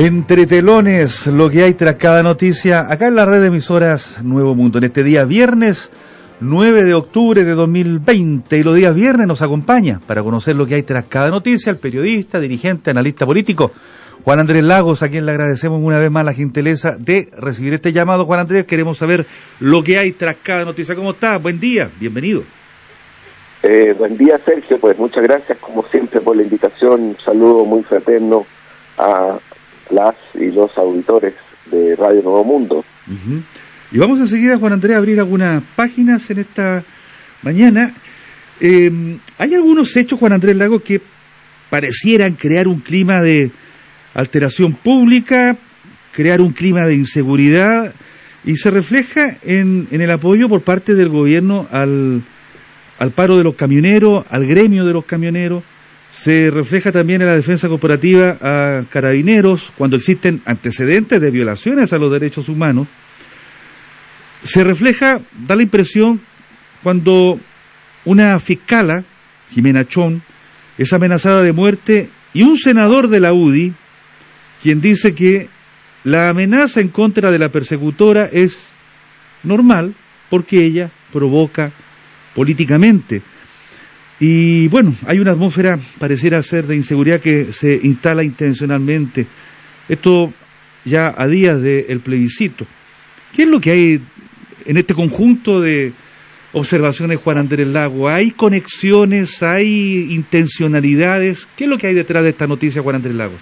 [0.00, 4.54] Entre telones, lo que hay tras cada noticia, acá en la red de emisoras Nuevo
[4.54, 5.90] Mundo, en este día viernes
[6.38, 10.76] 9 de octubre de 2020, y los días viernes nos acompaña para conocer lo que
[10.76, 13.72] hay tras cada noticia el periodista, dirigente, analista político,
[14.22, 17.92] Juan Andrés Lagos, a quien le agradecemos una vez más la gentileza de recibir este
[17.92, 18.24] llamado.
[18.24, 19.26] Juan Andrés, queremos saber
[19.58, 20.94] lo que hay tras cada noticia.
[20.94, 21.38] ¿Cómo está?
[21.38, 22.44] Buen día, bienvenido.
[23.64, 24.78] Eh, buen día, Sergio.
[24.78, 27.00] Pues muchas gracias, como siempre, por la invitación.
[27.00, 28.46] Un saludo muy fraterno
[28.96, 29.40] a
[29.90, 31.34] las y los auditores
[31.70, 32.84] de Radio Nuevo Mundo.
[33.06, 33.42] Ujú.
[33.90, 36.84] Y vamos enseguida, Juan Andrés, a abrir algunas páginas en esta
[37.42, 37.94] mañana.
[38.60, 41.00] Eh, hay algunos hechos, Juan Andrés Lago, que
[41.70, 43.50] parecieran crear un clima de
[44.14, 45.56] alteración pública,
[46.12, 47.94] crear un clima de inseguridad,
[48.44, 52.22] y se refleja en, en el apoyo por parte del gobierno al,
[52.98, 55.62] al paro de los camioneros, al gremio de los camioneros,
[56.10, 61.98] se refleja también en la defensa corporativa a carabineros cuando existen antecedentes de violaciones a
[61.98, 62.88] los derechos humanos.
[64.42, 66.20] Se refleja, da la impresión,
[66.82, 67.38] cuando
[68.04, 69.04] una fiscala,
[69.50, 70.22] Jimena Chón,
[70.76, 73.74] es amenazada de muerte y un senador de la UDI,
[74.62, 75.48] quien dice que
[76.04, 78.56] la amenaza en contra de la persecutora es
[79.42, 79.94] normal
[80.30, 81.72] porque ella provoca
[82.34, 83.22] políticamente.
[84.20, 89.26] Y bueno, hay una atmósfera, pareciera ser, de inseguridad que se instala intencionalmente.
[89.88, 90.32] Esto
[90.84, 92.66] ya a días del plebiscito.
[93.34, 94.02] ¿Qué es lo que hay
[94.66, 95.92] en este conjunto de
[96.52, 98.08] observaciones, Juan Andrés Lago?
[98.08, 101.46] ¿Hay conexiones, hay intencionalidades?
[101.56, 103.34] ¿Qué es lo que hay detrás de esta noticia, Juan Andrés Lago?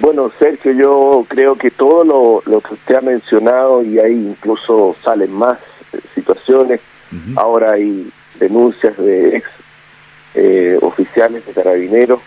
[0.00, 4.96] Bueno, Sergio, yo creo que todo lo, lo que usted ha mencionado y ahí incluso
[5.04, 5.58] salen más
[5.92, 6.80] eh, situaciones.
[7.34, 8.08] Ahora hay
[8.38, 9.48] denuncias de ex
[10.34, 12.20] eh, oficiales de carabineros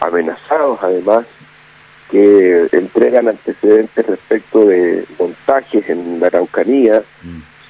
[0.00, 1.26] amenazados además
[2.10, 7.02] que entregan antecedentes respecto de montajes en la Araucanía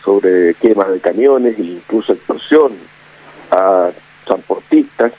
[0.02, 2.72] sobre quemas de camiones e incluso extorsión
[3.50, 3.90] a
[4.24, 5.12] transportistas.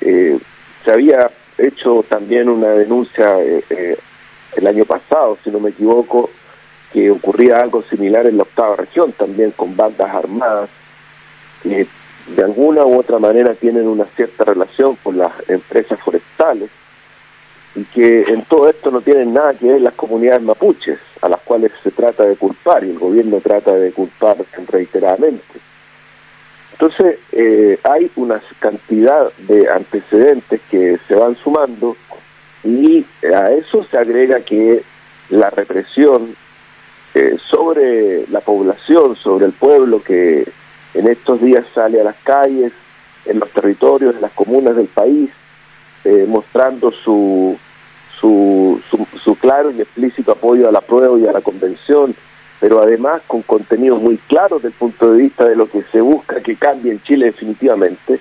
[0.00, 0.38] Eh,
[0.84, 3.98] se había hecho también una denuncia eh, eh,
[4.56, 6.30] el año pasado, si no me equivoco,
[6.92, 10.70] que ocurría algo similar en la octava región, también con bandas armadas
[11.62, 11.86] que
[12.36, 16.70] de alguna u otra manera tienen una cierta relación con las empresas forestales
[17.74, 21.40] y que en todo esto no tienen nada que ver las comunidades mapuches, a las
[21.40, 24.36] cuales se trata de culpar y el gobierno trata de culpar
[24.68, 25.60] reiteradamente.
[26.72, 31.96] Entonces, eh, hay una cantidad de antecedentes que se van sumando
[32.64, 34.82] y a eso se agrega que
[35.28, 36.34] la represión
[37.14, 40.46] eh, sobre la población, sobre el pueblo que
[40.94, 42.72] en estos días sale a las calles,
[43.26, 45.30] en los territorios, en las comunas del país,
[46.04, 47.56] eh, mostrando su,
[48.18, 52.14] su, su, su claro y explícito apoyo a la prueba y a la convención,
[52.58, 56.00] pero además con contenidos muy claros desde el punto de vista de lo que se
[56.00, 58.20] busca que cambie en Chile definitivamente.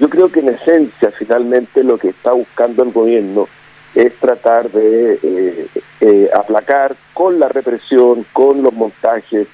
[0.00, 3.46] Yo creo que en esencia, finalmente, lo que está buscando el gobierno
[3.94, 5.66] es tratar de eh,
[6.00, 9.46] eh, aplacar con la represión, con los montajes,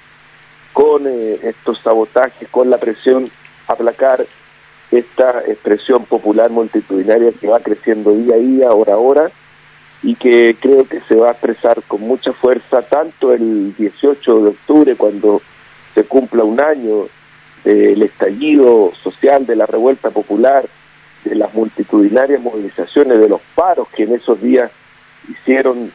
[0.79, 3.29] con eh, estos sabotajes, con la presión,
[3.67, 4.25] aplacar
[4.93, 9.31] esta expresión popular multitudinaria que va creciendo día a día, hora a hora,
[10.05, 14.49] y que creo que se va a expresar con mucha fuerza tanto el 18 de
[14.51, 15.43] octubre, cuando
[15.97, 17.09] se cumpla un año
[17.65, 20.65] del estallido social, de la revuelta popular,
[21.25, 24.71] de las multitudinarias movilizaciones, de los paros que en esos días
[25.29, 25.91] hicieron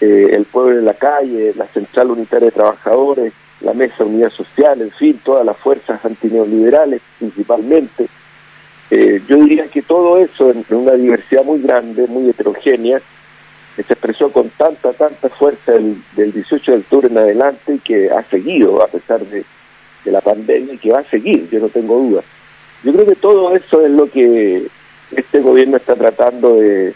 [0.00, 4.80] eh, el pueblo en la calle, la Central Unitaria de Trabajadores, la Mesa Unidad Social,
[4.82, 8.08] en fin, todas las fuerzas antineoliberales principalmente,
[8.90, 13.00] Eh, yo diría que todo eso, en, una diversidad muy grande, muy heterogénea,
[13.74, 18.10] se expresó con tanta, tanta fuerza el, del 18 de octubre en adelante y que
[18.10, 19.44] ha seguido a pesar de,
[20.04, 22.22] de la pandemia y que va a seguir, yo no tengo duda.
[22.84, 24.68] Yo creo que todo eso es lo que
[25.10, 26.94] este gobierno está tratando de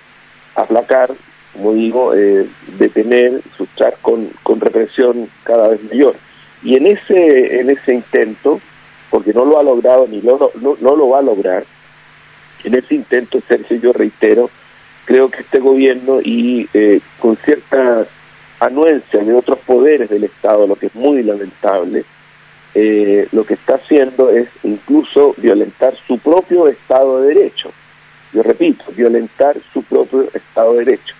[0.54, 1.12] aplacar,
[1.52, 2.46] como digo, eh,
[2.78, 6.14] detener, frustrar con, con represión cada vez mayor.
[6.62, 8.60] Y en ese, en ese intento,
[9.10, 11.64] porque no lo ha logrado ni lo, no, no lo va a lograr,
[12.64, 14.50] en ese intento, Sergio, yo reitero,
[15.04, 18.06] creo que este gobierno y eh, con cierta
[18.60, 22.04] anuencia de otros poderes del Estado, lo que es muy lamentable,
[22.74, 27.72] eh, lo que está haciendo es incluso violentar su propio Estado de Derecho.
[28.32, 31.14] Yo repito, violentar su propio Estado de Derecho.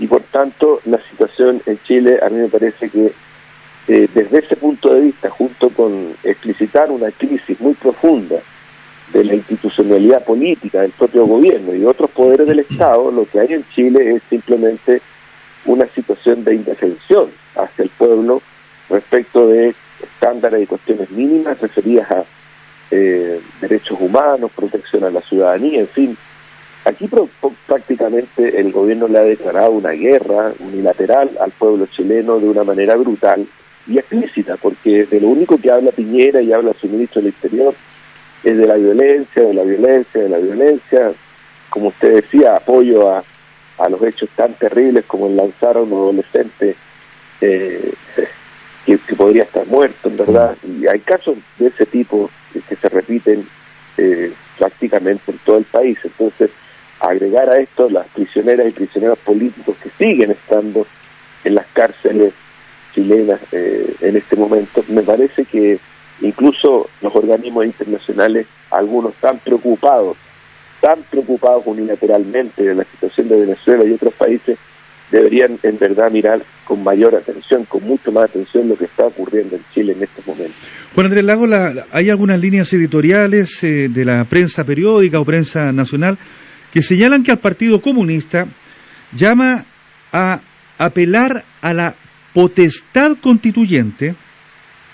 [0.00, 3.12] Y por tanto, la situación en Chile a mí me parece que
[3.88, 8.36] eh, desde ese punto de vista, junto con explicitar una crisis muy profunda
[9.12, 13.40] de la institucionalidad política del propio gobierno y de otros poderes del Estado, lo que
[13.40, 15.02] hay en Chile es simplemente
[15.64, 18.40] una situación de indefensión hacia el pueblo
[18.88, 22.24] respecto de estándares y cuestiones mínimas referidas a
[22.92, 26.16] eh, derechos humanos, protección a la ciudadanía, en fin.
[26.84, 27.28] Aquí pro-
[27.66, 32.96] prácticamente el gobierno le ha declarado una guerra unilateral al pueblo chileno de una manera
[32.96, 33.46] brutal
[33.90, 37.74] y explícita, porque de lo único que habla Piñera y habla su ministro del Interior
[38.44, 41.12] es de la violencia, de la violencia, de la violencia,
[41.68, 43.24] como usted decía, apoyo a,
[43.78, 46.76] a los hechos tan terribles como el lanzar a un adolescente
[47.40, 47.92] eh,
[48.86, 50.56] que, que podría estar muerto, en verdad.
[50.62, 53.44] Y hay casos de ese tipo que, que se repiten
[53.98, 55.98] eh, prácticamente en todo el país.
[56.04, 56.50] Entonces,
[57.00, 60.86] agregar a esto las prisioneras y prisioneros políticos que siguen estando
[61.42, 62.32] en las cárceles
[62.94, 65.78] chilenas eh, en este momento, me parece que
[66.22, 70.16] incluso los organismos internacionales, algunos tan preocupados,
[70.80, 74.58] tan preocupados unilateralmente de la situación de Venezuela y otros países,
[75.10, 79.56] deberían en verdad mirar con mayor atención, con mucho más atención lo que está ocurriendo
[79.56, 80.54] en Chile en estos momentos.
[80.94, 85.24] Juan Andrés Lago, la- la- hay algunas líneas editoriales eh, de la prensa periódica o
[85.24, 86.16] prensa nacional
[86.72, 88.46] que señalan que al Partido Comunista
[89.12, 89.64] llama
[90.12, 90.40] a
[90.78, 91.94] apelar a la
[92.32, 94.14] potestad constituyente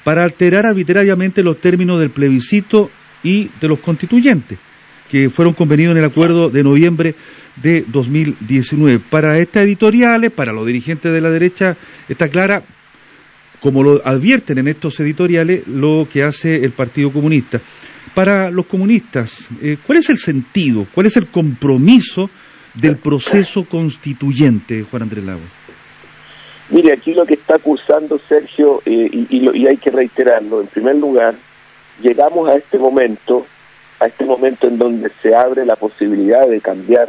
[0.05, 2.91] para alterar arbitrariamente los términos del plebiscito
[3.23, 4.59] y de los constituyentes,
[5.11, 7.15] que fueron convenidos en el acuerdo de noviembre
[7.57, 9.01] de 2019.
[9.01, 11.77] Para estas editoriales, para los dirigentes de la derecha,
[12.09, 12.63] está clara
[13.61, 17.61] como lo advierten en estos editoriales, lo que hace el Partido Comunista.
[18.15, 22.31] Para los comunistas, eh, ¿cuál es el sentido, cuál es el compromiso
[22.75, 25.43] del proceso constituyente, Juan Andrés Lago?
[26.69, 30.97] Mire, aquí lo que está acusando Sergio, eh, y, y hay que reiterarlo, en primer
[30.97, 31.37] lugar,
[32.03, 33.47] llegamos a este momento,
[34.01, 37.09] a este momento en donde se abre la posibilidad de cambiar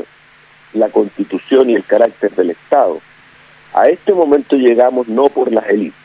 [0.74, 3.00] la constitución y el carácter del Estado.
[3.74, 6.00] A este momento llegamos no por las élites,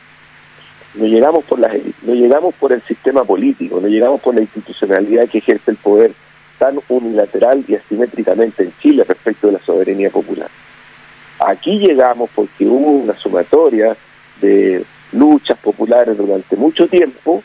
[0.95, 4.41] no llegamos por las élites, no llegamos por el sistema político, no llegamos por la
[4.41, 6.13] institucionalidad que ejerce el poder
[6.59, 10.49] tan unilateral y asimétricamente en Chile respecto de la soberanía popular.
[11.39, 13.97] Aquí llegamos porque hubo una sumatoria
[14.41, 17.43] de luchas populares durante mucho tiempo,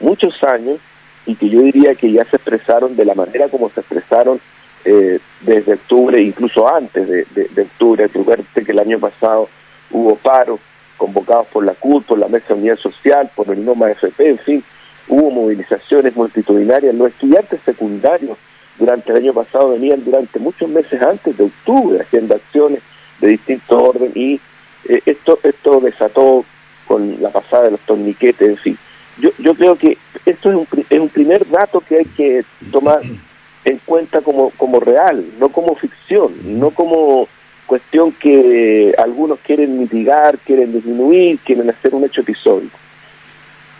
[0.00, 0.78] muchos años,
[1.26, 4.40] y que yo diría que ya se expresaron de la manera como se expresaron
[4.84, 8.06] eh, desde octubre, incluso antes de, octubre.
[8.06, 9.48] Recuerde que el año pasado
[9.90, 10.60] hubo paros
[10.96, 14.38] convocados por la CUT, por la Mesa de Unidad Social, por el NOMA FP, en
[14.38, 14.64] fin,
[15.08, 16.94] hubo movilizaciones multitudinarias.
[16.94, 18.38] Los estudiantes secundarios
[18.78, 22.80] durante el año pasado venían durante muchos meses antes de octubre haciendo acciones
[23.20, 24.40] de distinto orden y
[24.88, 26.44] eh, esto esto desató
[26.86, 28.78] con la pasada de los torniquetes, en fin.
[29.18, 33.00] Yo, yo creo que esto es un, es un primer dato que hay que tomar
[33.64, 37.28] en cuenta como, como real, no como ficción, no como
[37.66, 42.78] cuestión que algunos quieren mitigar, quieren disminuir, quieren hacer un hecho episódico.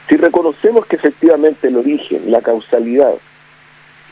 [0.09, 3.15] Si reconocemos que efectivamente el origen, la causalidad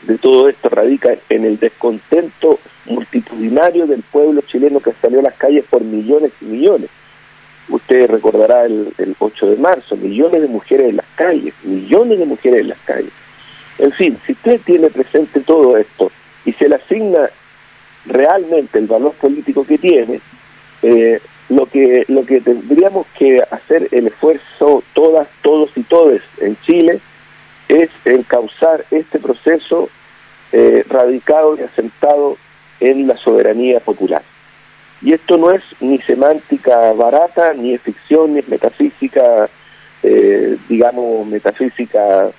[0.03, 5.35] de todo esto radica en el descontento multitudinario del pueblo chileno que salió a las
[5.35, 6.89] calles por millones y millones.
[7.69, 12.25] Usted recordará el, el 8 de marzo, millones de mujeres en las calles, millones de
[12.25, 13.11] mujeres en las calles.
[13.79, 16.11] En fin, si usted tiene presente todo esto
[16.45, 17.29] y se le asigna
[18.05, 20.21] realmente el valor político que tiene,
[20.83, 26.57] eh, lo que lo que tendríamos que hacer el esfuerzo todas, todos y todes en
[26.61, 26.99] Chile
[27.67, 29.89] es encauzar este proceso
[30.51, 32.37] eh, radicado y asentado
[32.79, 34.21] en la soberanía popular.
[35.01, 39.49] Y esto no es ni semántica barata, ni es ficción, ni es metafísica,
[40.03, 42.31] eh, digamos, metafísica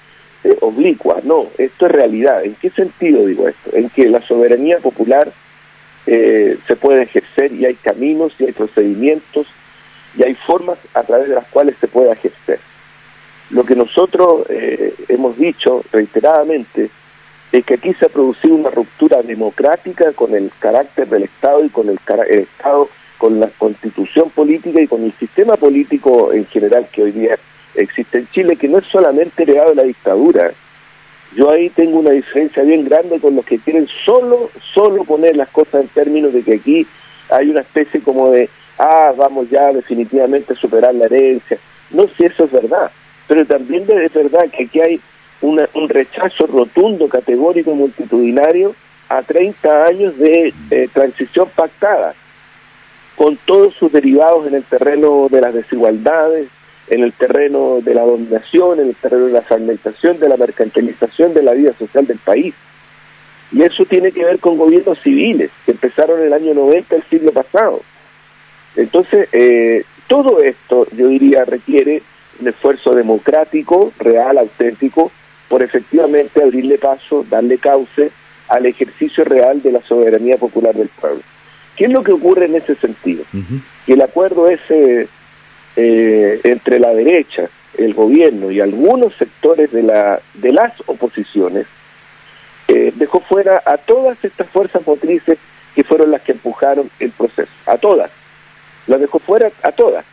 [0.45, 2.45] eh, oblicua, no, esto es realidad.
[2.45, 3.71] ¿En qué sentido digo esto?
[3.73, 5.33] En que la soberanía popular
[6.07, 9.49] eh, se puede ejercer y hay caminos y hay procedimientos
[10.17, 12.61] y hay formas a través de las cuales se puede ejercer.
[13.51, 16.91] Lo que nosotros eh, hemos dicho reiteradamente
[17.53, 21.69] es que aquí se ha producido una ruptura democrática con el carácter del Estado y
[21.69, 21.99] con el,
[22.29, 27.13] el Estado, con la constitución política y con el sistema político en general que hoy
[27.13, 27.39] día
[27.77, 30.53] existe en Chile, que no es solamente heredado de la dictadura.
[31.37, 35.49] Yo ahí tengo una diferencia bien grande con los que quieren solo, solo poner las
[35.51, 36.87] cosas en términos de que aquí
[37.31, 38.49] hay una especie como de,
[38.79, 41.59] ah, vamos ya definitivamente a superar la herencia.
[41.91, 42.91] No, si eso es verdad,
[43.29, 45.01] pero también es verdad que aquí hay
[45.41, 48.75] una- un rechazo rotundo, categórico, multitudinario
[49.09, 52.15] a 30 años de eh, transición pactada,
[53.15, 56.49] con todos sus derivados en el terreno de las desigualdades,
[56.89, 61.35] en el terreno de la dominación, en el terreno de la fragmentación, de la mercantilización
[61.35, 62.55] de la vida social del país.
[63.53, 67.05] Y eso tiene que ver con gobiernos civiles que empezaron en el año 90 del
[67.05, 67.81] siglo pasado.
[68.75, 72.03] Entonces, eh, todo esto, yo diría, requiere
[72.41, 75.11] un esfuerzo democrático, real, auténtico,
[75.49, 78.11] por efectivamente abrirle paso, darle cauce
[78.49, 81.23] al ejercicio real de la soberanía popular del pueblo.
[81.77, 83.25] ¿Qué es lo que ocurre en ese sentido?
[83.85, 85.09] Que el acuerdo ese
[85.77, 91.67] eh, entre la derecha, el gobierno y algunos sectores de, la, de las oposiciones
[92.69, 95.39] eh, dejó fuera a todas estas fuerzas motrices
[95.75, 98.11] que fueron las que empujaron el proceso, a todas,
[98.87, 100.05] las dejó fuera a todas.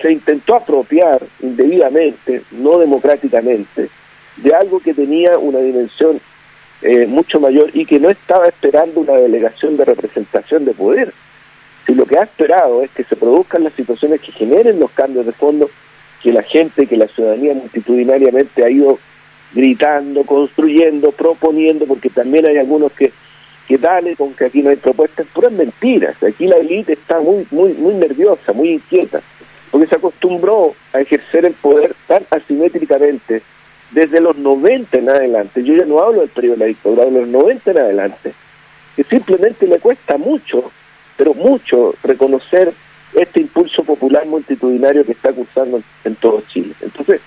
[0.00, 3.88] Se intentó apropiar indebidamente, no democráticamente,
[4.36, 6.20] de algo que tenía una dimensión
[6.82, 11.12] eh, mucho mayor y que no estaba esperando una delegación de representación de poder.
[11.86, 15.26] Si lo que ha esperado es que se produzcan las situaciones que generen los cambios
[15.26, 15.68] de fondo
[16.22, 18.98] que la gente, que la ciudadanía multitudinariamente ha ido
[19.52, 23.12] gritando, construyendo, proponiendo, porque también hay algunos que,
[23.66, 23.78] que
[24.16, 26.22] con que aquí no hay propuestas, puras mentiras.
[26.22, 29.20] Aquí la élite está muy, muy, muy nerviosa, muy inquieta,
[29.70, 33.42] porque se acostumbró a ejercer el poder tan asimétricamente
[33.90, 35.62] desde los 90 en adelante.
[35.64, 38.34] Yo ya no hablo del periodo de la dictadura, de los 90 en adelante,
[38.96, 40.70] que simplemente le cuesta mucho,
[41.16, 42.72] pero mucho, reconocer
[43.14, 46.74] este impulso popular multitudinario que está cursando en todo Chile.
[46.80, 47.20] Entonces,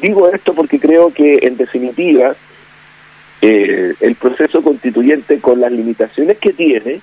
[0.00, 2.34] digo esto porque creo que, en definitiva,
[3.40, 7.00] eh, el proceso constituyente, con las limitaciones que tiene,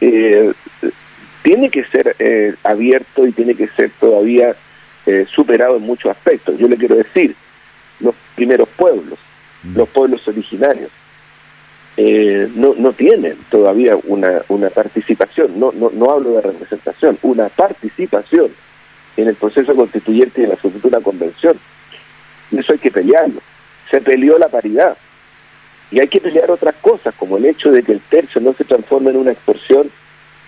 [0.00, 0.52] eh,
[1.46, 4.56] tiene que ser eh, abierto y tiene que ser todavía
[5.06, 6.58] eh, superado en muchos aspectos.
[6.58, 7.36] Yo le quiero decir,
[8.00, 9.16] los primeros pueblos,
[9.72, 10.90] los pueblos originarios,
[11.96, 17.48] eh, no, no tienen todavía una, una participación, no, no, no hablo de representación, una
[17.48, 18.50] participación
[19.16, 21.60] en el proceso constituyente y en la futura convención.
[22.50, 23.40] Eso hay que pelearlo.
[23.88, 24.96] Se peleó la paridad.
[25.92, 28.64] Y hay que pelear otras cosas, como el hecho de que el tercio no se
[28.64, 29.88] transforme en una extorsión,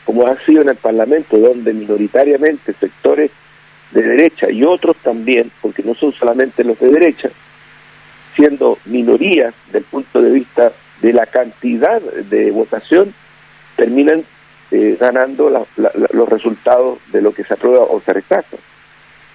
[0.09, 3.31] como ha sido en el Parlamento, donde minoritariamente sectores
[3.91, 7.29] de derecha y otros también, porque no son solamente los de derecha,
[8.35, 13.13] siendo minorías del punto de vista de la cantidad de votación,
[13.77, 14.25] terminan
[14.71, 15.67] eh, ganando la-
[16.15, 18.57] los resultados de lo que se aprueba o se rechaza.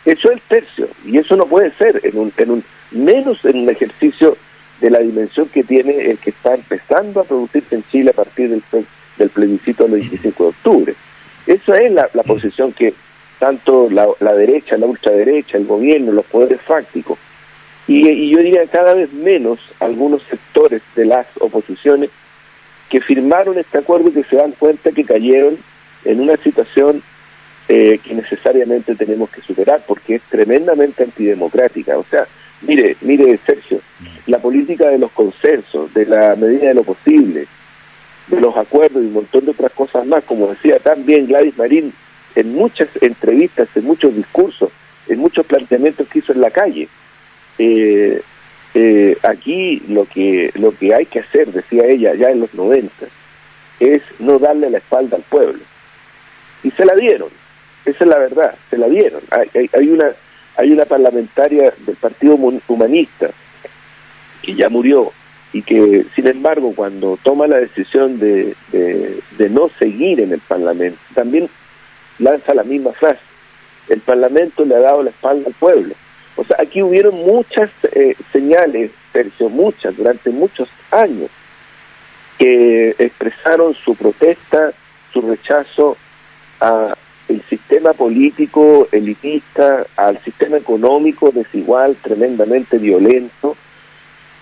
[0.06, 3.60] Eso es el tercio, y eso no puede ser, en un, en un menos en
[3.60, 4.38] un ejercicio
[4.82, 8.50] de la dimensión que tiene el que está empezando a producirse en Chile a partir
[8.50, 8.64] del,
[9.18, 10.96] del plebiscito del 25 de octubre.
[11.46, 12.94] Esa es la, la posición que
[13.40, 17.18] tanto la, la derecha, la ultraderecha, el gobierno, los poderes fácticos,
[17.88, 22.10] y, y yo diría cada vez menos algunos sectores de las oposiciones
[22.90, 25.58] que firmaron este acuerdo y que se dan cuenta que cayeron
[26.06, 27.02] en una situación
[27.68, 31.98] eh, que necesariamente tenemos que superar porque es tremendamente antidemocrática.
[31.98, 32.28] O sea,
[32.62, 33.80] mire, mire Sergio,
[34.28, 37.48] la política de los consensos, de la medida de lo posible,
[38.28, 41.94] de los acuerdos y un montón de otras cosas más, como decía también Gladys Marín
[42.36, 44.72] en muchas entrevistas, en muchos discursos,
[45.08, 46.88] en muchos planteamientos que hizo en la calle.
[47.58, 48.22] Eh,
[48.74, 52.92] eh, aquí lo que lo que hay que hacer, decía ella ya en los 90,
[53.80, 55.62] es no darle la espalda al pueblo.
[56.64, 57.30] Y se la dieron,
[57.86, 59.22] esa es la verdad, se la dieron.
[59.30, 60.14] Hay, hay, hay una
[60.56, 63.30] hay una parlamentaria del Partido Humanista
[64.42, 65.12] que ya murió
[65.54, 71.00] y que, sin embargo, cuando toma la decisión de, de, no seguir en el Parlamento,
[71.14, 71.48] también
[72.18, 73.22] lanza la misma frase.
[73.88, 75.94] El Parlamento le ha dado la espalda al pueblo.
[76.36, 81.30] O sea, aquí hubieron muchas eh, señales, Sergio, muchas, durante muchos años,
[82.40, 84.74] que expresaron su protesta,
[85.14, 85.98] su rechazo
[86.60, 93.56] a el sistema político elitista, al sistema económico desigual, tremendamente violento,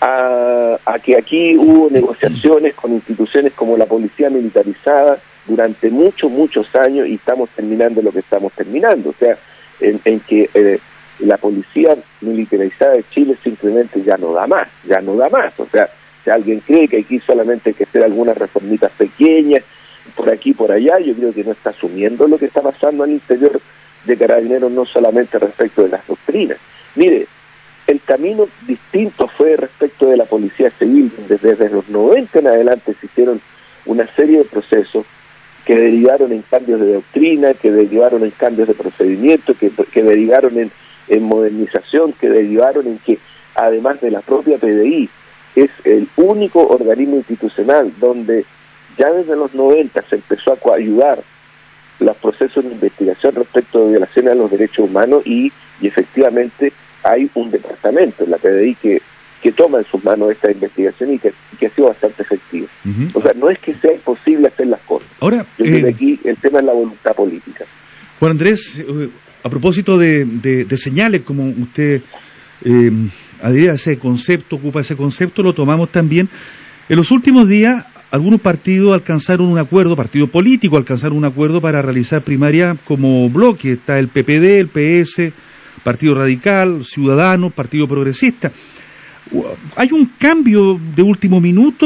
[0.01, 6.76] a, a que aquí hubo negociaciones con instituciones como la policía militarizada durante muchos, muchos
[6.76, 9.12] años y estamos terminando lo que estamos terminando.
[9.12, 9.38] O sea,
[9.80, 10.80] en, en que eh,
[11.19, 15.58] la policía militarizada de Chile simplemente ya no da más, ya no da más.
[15.60, 15.90] O sea,
[16.24, 19.64] si alguien cree que aquí solamente hay que hacer algunas reformitas pequeñas,
[20.16, 23.12] por aquí por allá, yo creo que no está asumiendo lo que está pasando al
[23.12, 23.62] interior
[24.06, 26.58] de Carabineros, no solamente respecto de las doctrinas.
[26.96, 27.28] Mire,
[27.92, 32.96] el camino distinto fue respecto de la policía civil, desde, desde los 90 en adelante
[33.00, 33.42] se hicieron
[33.86, 35.06] una serie de procesos
[35.66, 40.72] que derivaron en cambios de doctrina, que derivaron en cambios de procedimiento, que, derivaron en,
[41.08, 43.20] en modernización, que derivaron en que,
[43.56, 45.10] además de la propia PDI,
[45.56, 48.46] es el único organismo institucional donde
[48.98, 51.22] ya desde los 90 se empezó a coayudar
[52.00, 57.30] los procesos de investigación respecto de violaciones a los derechos humanos y, y efectivamente hay
[57.34, 59.01] un departamento en la PDI que,
[59.42, 62.67] que toma en sus manos esta investigación y que, que ha sido bastante efectiva.
[63.14, 65.08] O sea, no es que sea imposible hacer las cosas.
[65.19, 67.66] Ahora, Yo creo eh, que aquí el tema es la voluntad política.
[68.19, 69.10] Juan Andrés, eh,
[69.44, 72.01] a propósito de, de- de señales, como usted
[72.64, 72.92] eh,
[73.42, 76.30] adhiere a ese concepto, ocupa ese concepto, lo tomamos también.
[76.90, 81.82] En los últimos días, algunos partidos alcanzaron un acuerdo, partido político alcanzaron un acuerdo para
[81.82, 83.72] realizar primaria como bloque.
[83.72, 85.32] Está el PPD, el PS,
[85.83, 88.51] Partido Radical, Ciudadanos, Partido Progresista.
[89.76, 91.85] ¿Hay un cambio de último minuto?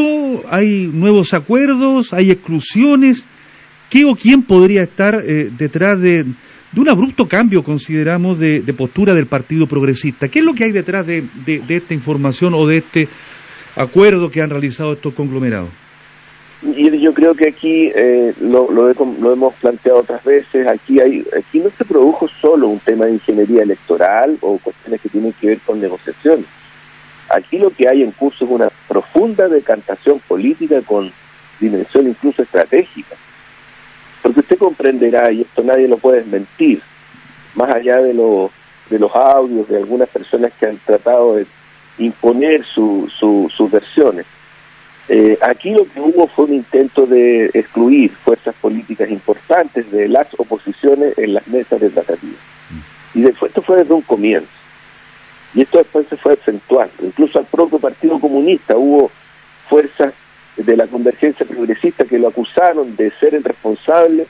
[0.49, 2.13] ¿Hay nuevos acuerdos?
[2.13, 3.25] ¿Hay exclusiones?
[3.89, 6.25] ¿Qué o quién podría estar eh, detrás de,
[6.75, 10.27] un abrupto cambio, consideramos, de, postura del Partido Progresista?
[10.27, 13.07] ¿Qué es lo que hay detrás de, de- de esta información o de este
[13.75, 15.69] acuerdo que han realizado estos conglomerados?
[16.61, 20.67] Y yo creo que aquí eh, lo, lo, he lo hemos planteado otras veces.
[20.67, 25.09] Aquí hay, aquí no se produjo solo un tema de ingeniería electoral o cuestiones que
[25.09, 26.45] tienen que ver con negociaciones.
[27.29, 31.11] Aquí lo que hay en curso es una profunda decantación política con
[31.59, 33.15] dimensión incluso estratégica.
[34.23, 36.81] Porque usted comprenderá, y esto nadie lo puede desmentir,
[37.53, 38.49] más allá de, lo-
[38.89, 41.45] de los audios de algunas personas que han tratado de
[41.99, 44.25] imponer su, su- sus versiones,
[45.07, 50.27] eh, aquí lo que hubo fue un intento de excluir fuerzas políticas importantes de las
[50.37, 52.37] oposiciones en las mesas de tratativa.
[53.13, 54.49] Y después esto fue desde un comienzo.
[55.53, 56.93] Y esto después se fue acentuando.
[57.01, 59.11] Incluso al propio Partido Comunista hubo
[59.69, 60.13] fuerzas
[60.57, 64.25] de la convergencia progresista que lo acusaron de ser el responsable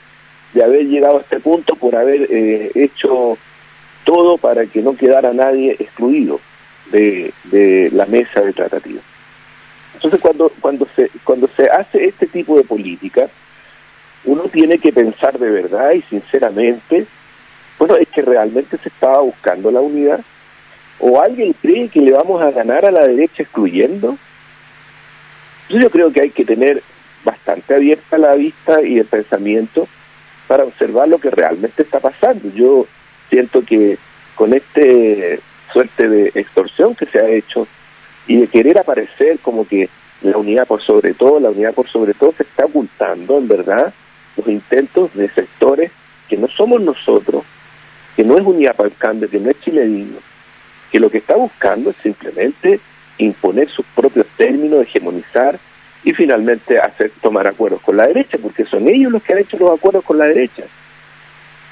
[0.52, 3.38] de haber llegado a este punto por haber eh, hecho
[4.04, 6.40] todo para que no quedara nadie excluido
[6.92, 9.00] de, de la mesa de tratativa.
[9.96, 13.30] Entonces, cuando, cuando, se, cuando se hace este tipo de política,
[14.24, 17.06] uno tiene que pensar de verdad y sinceramente,
[17.78, 20.20] bueno, es que realmente se estaba buscando la unidad.
[20.98, 24.18] ¿O alguien cree que le vamos a ganar a la derecha excluyendo?
[25.70, 26.82] Yo creo que hay que tener
[27.24, 29.88] bastante abierta la vista y el pensamiento
[30.46, 32.50] para observar lo que realmente está pasando.
[32.54, 32.86] Yo
[33.30, 33.98] siento que
[34.34, 35.40] con este
[35.72, 37.66] suerte de extorsión que se ha hecho
[38.26, 39.88] y de querer aparecer como que
[40.22, 43.92] la unidad por sobre todo, la unidad por sobre todo se está ocultando en verdad
[44.36, 45.90] los intentos de sectores
[46.28, 47.44] que no somos nosotros,
[48.16, 50.18] que no es unidad para el cambio, que no es Chile digno,
[50.90, 52.80] que lo que está buscando es simplemente
[53.18, 55.58] imponer sus propios términos, hegemonizar
[56.04, 59.58] y finalmente hacer tomar acuerdos con la derecha, porque son ellos los que han hecho
[59.58, 60.64] los acuerdos con la derecha.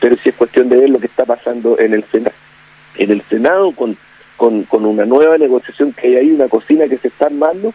[0.00, 2.34] Pero si es cuestión de ver lo que está pasando en el Senado,
[2.96, 3.96] en el Senado con,
[4.44, 7.72] con, con una nueva negociación que hay ahí, una cocina que se está armando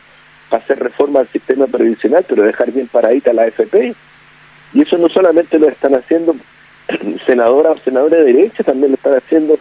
[0.51, 3.95] para hacer reforma al sistema previsional, pero dejar bien paradita la AFP.
[4.75, 6.35] Y eso no solamente lo están haciendo
[7.25, 9.57] senadoras o senadores de derecha, también lo están haciendo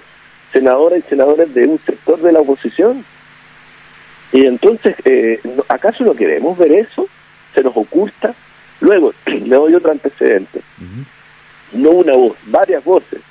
[0.52, 3.02] senadoras y senadores de un sector de la oposición.
[4.30, 7.08] Y entonces, eh, ¿acaso no queremos ver eso?
[7.54, 8.34] ¿Se nos oculta?
[8.80, 10.60] Luego, le doy otro antecedente.
[11.72, 13.22] No una voz, varias voces,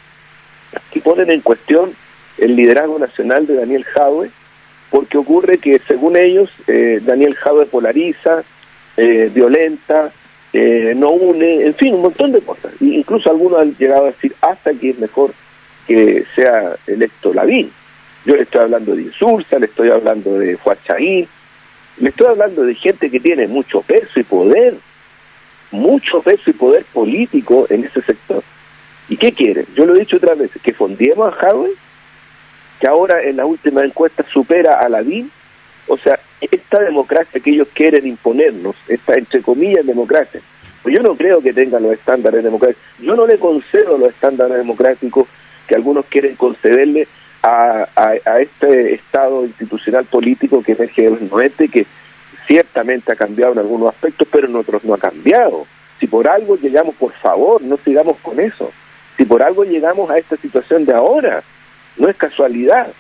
[0.90, 1.94] que ponen en cuestión
[2.38, 4.30] el liderazgo nacional de Daniel Jaue,
[4.90, 8.44] porque ocurre que, según ellos, eh, Daniel Jaue polariza,
[8.96, 10.12] eh, violenta,
[10.54, 12.72] eh, no une, en fin, un montón de cosas.
[12.80, 15.34] Y incluso algunos han llegado a decir hasta que es mejor
[15.86, 17.72] que sea electo Lavín.
[18.26, 21.28] Yo le estoy hablando de Insulza, le estoy hablando de Huachaín,
[22.00, 24.76] le estoy hablando de gente que tiene mucho peso y poder,
[25.72, 28.44] mucho peso y poder político en ese sector.
[29.10, 29.66] ¿Y qué quieren?
[29.76, 31.72] Yo lo he dicho otras veces, que fondiemos a Jaue,
[32.80, 35.32] que ahora en la última encuesta supera a Lavín.
[35.88, 40.42] O sea, esta democracia que ellos quieren imponernos, esta entre comillas democracia,
[40.84, 42.84] pues yo no creo que tengan los estándares democráticos.
[43.00, 45.28] Yo no le concedo los estándares democráticos
[45.68, 47.08] que algunos quieren concederle
[47.42, 51.86] a- a este estado institucional político que emerge de los 90 y que
[52.48, 55.66] ciertamente ha cambiado en algunos aspectos, pero en otros no ha cambiado.
[56.00, 58.72] Si por algo llegamos, por favor, no sigamos con eso.
[59.18, 61.44] Si por algo llegamos a esta situación de ahora,
[61.98, 62.92] no es casualidad.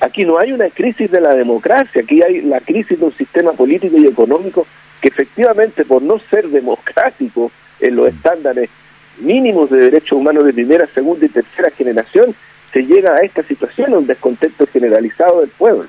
[0.00, 3.52] Aquí no hay una crisis de la democracia, aquí hay la crisis de un sistema
[3.52, 4.66] político y económico
[5.00, 8.70] que efectivamente por no ser democrático en los estándares
[9.18, 12.34] mínimos de derechos humanos de primera, segunda y tercera generación,
[12.72, 15.88] se llega a esta situación, a un descontento generalizado del pueblo.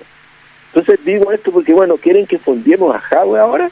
[0.74, 3.69] Entonces digo esto porque, bueno, ¿quieren que fondiemos a Jadwe ahora?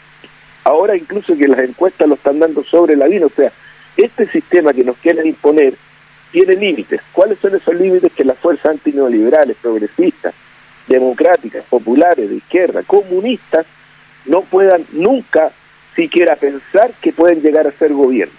[0.64, 3.26] Ahora incluso que las encuestas lo están dando sobre la vida.
[3.26, 3.52] O sea,
[3.98, 5.76] este sistema que nos quieren imponer
[6.32, 7.02] tiene límites.
[7.12, 10.34] ¿Cuáles son esos límites que las fuerzas antineoliberales, progresistas,
[10.88, 13.66] democráticas, populares, de izquierda, comunistas,
[14.26, 15.52] no puedan nunca
[15.96, 18.34] siquiera pensar que pueden llegar a ser gobierno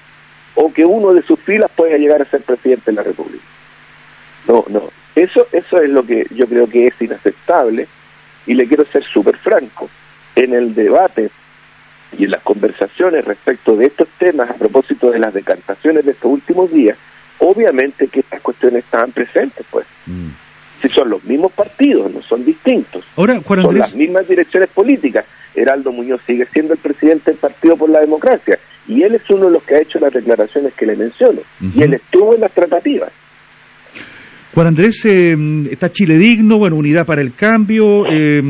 [0.55, 3.44] o que uno de sus filas pueda llegar a ser presidente de la República.
[4.47, 4.90] No, no.
[5.15, 7.89] Eso, eso es lo que yo creo que es inaceptable
[8.47, 9.89] y le quiero ser súper franco.
[10.35, 11.31] En el debate
[12.17, 16.31] y en las conversaciones respecto de estos temas a propósito de las decantaciones de estos
[16.31, 16.97] últimos días,
[17.40, 19.87] obviamente que estas cuestiones estaban presentes, pues.
[20.81, 23.05] Si son los mismos partidos, no son distintos.
[23.17, 25.26] Ahora, Juan son las mismas direcciones políticas.
[25.55, 28.58] Heraldo Muñoz sigue siendo el presidente del Partido por la Democracia
[28.89, 31.40] y él es uno de los que ha hecho las declaraciones que le menciono.
[31.60, 33.12] Y él estuvo en las tratativas.
[34.55, 35.37] Juan Andrés, eh,
[35.71, 38.42] está Chile Digno, bueno, Unidad para el Cambio, eh,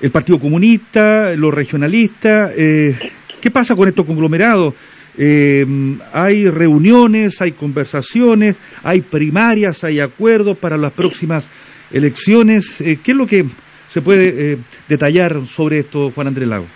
[0.00, 2.52] el Partido Comunista, los regionalistas.
[2.56, 2.96] eh,
[3.40, 4.74] ¿Qué pasa con estos conglomerados?
[5.18, 5.66] Eh,
[6.12, 11.50] hay reuniones, hay conversaciones, hay primarias, hay acuerdos para las próximas
[11.90, 12.80] elecciones.
[12.80, 13.44] Eh, ¿Qué es lo que
[13.88, 16.66] se puede eh, detallar sobre esto, Juan Andrés Lago?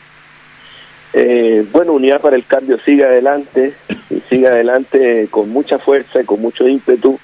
[1.19, 3.73] Eh, bueno, Unidad para el Cambio sigue adelante
[4.11, 7.19] y sigue adelante con mucha fuerza y con mucho ímpetu.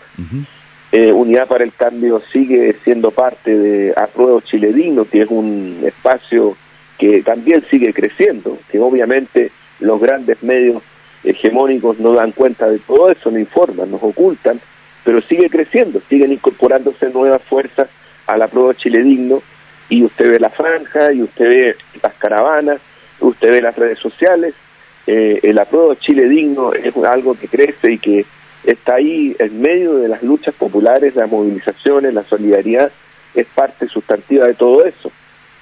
[0.93, 5.81] Eh, Unidad para el Cambio sigue siendo parte de Apruebo Chile Digno, que es un
[5.85, 6.57] espacio
[6.99, 10.83] que también sigue creciendo, que obviamente los grandes medios
[11.25, 14.61] hegemónicos no dan cuenta de todo eso, no informan, nos ocultan,
[15.05, 17.89] pero sigue creciendo, siguen incorporándose nuevas fuerzas
[18.27, 19.43] al Apruebo Chile Digno
[19.89, 22.81] y usted ve la franja y usted ve las caravanas,
[23.21, 24.55] usted ve las redes sociales,
[25.07, 28.25] eh, el apruebo Chile Digno es algo que crece y que
[28.65, 32.93] está ahí en medio de las luchas populares, las movilizaciones, la solidaridad,
[33.35, 35.11] es parte sustantiva de todo eso.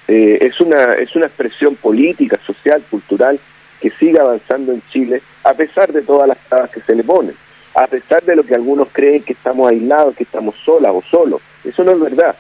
[0.08, 3.38] Eh, es una es una expresión política, social, cultural
[3.80, 7.34] que sigue avanzando en Chile a pesar de todas las trabas que se le ponen,
[7.74, 11.40] a pesar de lo que algunos creen que estamos aislados, que estamos solas o solos.
[11.64, 12.36] Eso no es verdad.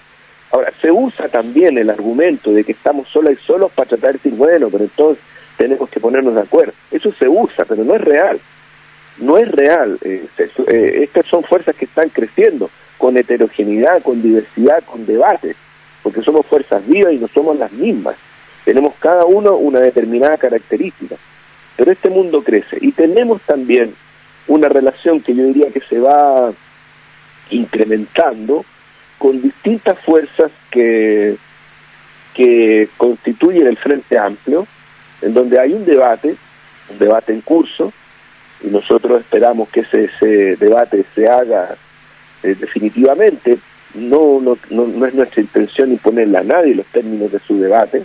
[0.50, 4.18] Ahora, se usa también el argumento de que estamos solas y solos para tratar de
[4.18, 5.22] decir, bueno, pero entonces
[5.56, 6.72] tenemos que ponernos de acuerdo.
[6.90, 8.40] Eso se usa, pero no es real.
[9.18, 9.98] No es real.
[10.02, 15.54] Eh, eh, estas son fuerzas que están creciendo con heterogeneidad, con diversidad, con debate,
[16.02, 18.16] porque somos fuerzas vivas y no somos las mismas.
[18.64, 21.16] Tenemos cada uno una determinada característica.
[21.76, 23.94] Pero este mundo crece y tenemos también
[24.48, 26.52] una relación que yo diría que se va
[27.50, 28.64] incrementando
[29.18, 31.36] con distintas fuerzas que,
[32.34, 34.66] que constituyen el Frente Amplio,
[35.20, 36.36] en donde hay un debate,
[36.90, 37.92] un debate en curso,
[38.62, 41.76] y nosotros esperamos que ese, ese debate se haga
[42.42, 43.58] eh, definitivamente.
[43.94, 48.04] No, no, no, no es nuestra intención imponerle a nadie los términos de su debate.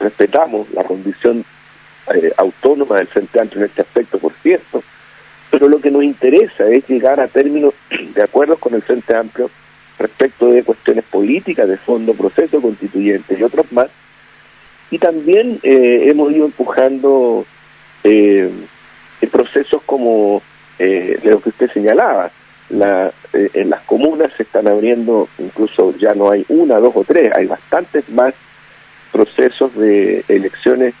[0.00, 1.44] Respetamos la condición
[2.14, 4.82] eh, autónoma del Frente Amplio en este aspecto, por cierto,
[5.50, 7.74] pero lo que nos interesa es llegar a términos
[8.14, 9.50] de acuerdos con el Frente Amplio
[9.98, 13.88] respecto de cuestiones políticas, de fondo, proceso constituyente y otros más.
[14.90, 17.46] Y también eh, hemos ido empujando
[18.02, 18.50] eh,
[19.30, 20.42] procesos como
[20.78, 22.30] eh, de lo que usted señalaba.
[22.68, 27.04] La, eh, en las comunas se están abriendo, incluso ya no hay una, dos o
[27.04, 28.34] tres, hay bastantes más
[29.12, 30.94] procesos de elecciones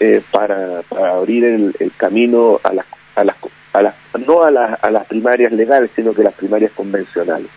[0.00, 3.36] eh, para, para abrir el, el camino a las, a las,
[3.72, 3.94] a las
[4.26, 7.48] no a las, a las primarias legales, sino que las primarias convencionales.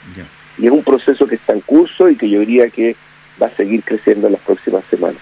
[0.57, 2.95] Y es un proceso que está en curso y que yo diría que
[3.41, 5.21] va a seguir creciendo en las próximas semanas.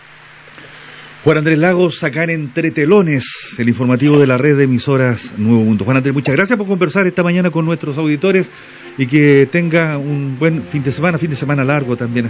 [1.23, 5.63] Juan Andrés Lagos, acá en Entre Telones, el informativo de la red de emisoras Nuevo
[5.63, 5.83] Mundo.
[5.83, 8.49] Juan Andrés, muchas gracias por conversar esta mañana con nuestros auditores
[8.97, 12.29] y que tenga un buen fin de semana, fin de semana largo también.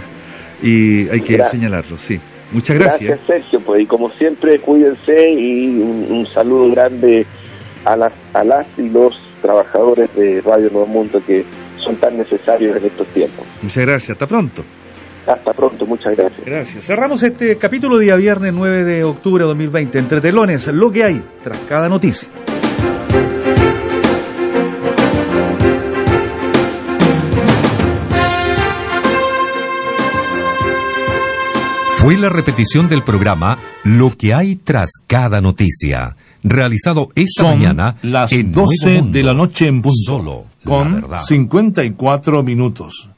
[0.62, 1.50] Y hay que Gracias.
[1.50, 2.18] señalarlo, sí.
[2.56, 3.20] Muchas gracias.
[3.26, 3.60] Sergio.
[3.60, 7.26] Pues, y como siempre, cuídense y un, un saludo grande
[7.84, 11.44] a las, a las y los trabajadores de Radio Nuevo Mundo que
[11.84, 13.44] son tan necesarios en estos tiempos.
[13.60, 14.10] Muchas gracias.
[14.12, 14.64] Hasta pronto.
[15.26, 16.46] Hasta pronto, muchas gracias.
[16.46, 16.86] Gracias.
[16.86, 19.98] Cerramos este capítulo día viernes 9 de octubre de 2020.
[19.98, 22.26] Entre telones, lo que hay tras cada noticia.
[32.06, 37.96] Fue la repetición del programa Lo que hay tras cada noticia, realizado esta Son mañana
[38.02, 39.18] las en 12 Nuevo Mundo.
[39.18, 39.98] de la noche en punto.
[40.04, 41.22] Solo la con verdad.
[41.22, 43.10] 54 minutos.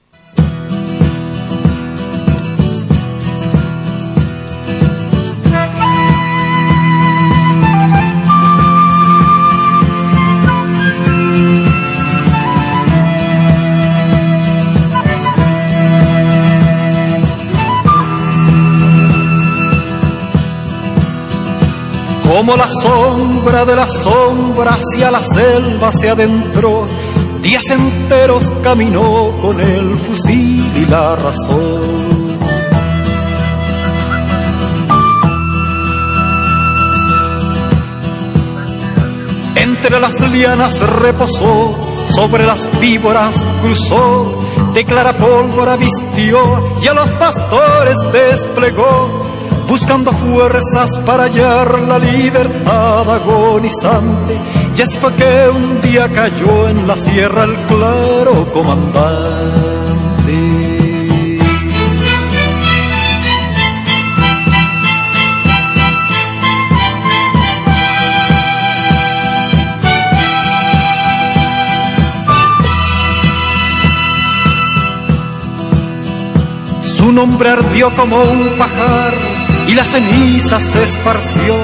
[22.28, 26.84] Como la sombra de la sombra hacia la selva se adentró,
[27.40, 32.28] días enteros caminó con el fusil y la razón.
[39.56, 41.74] Entre las lianas reposó,
[42.14, 44.44] sobre las víboras cruzó,
[44.74, 46.38] de clara pólvora vistió
[46.82, 49.18] y a los pastores desplegó,
[49.68, 54.36] buscando fuerzas para hallar la libertad agonizante.
[54.76, 59.98] Y así fue que un día cayó en la sierra el claro comandante.
[76.96, 79.37] Su nombre ardió como un pajar
[79.68, 81.54] y la ceniza se esparció.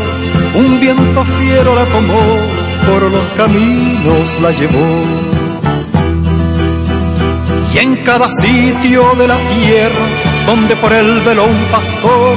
[0.55, 2.39] Un viento fiero la tomó,
[2.87, 4.99] por los caminos la llevó.
[7.75, 10.07] Y en cada sitio de la tierra,
[10.47, 12.37] donde por él veló un pastor,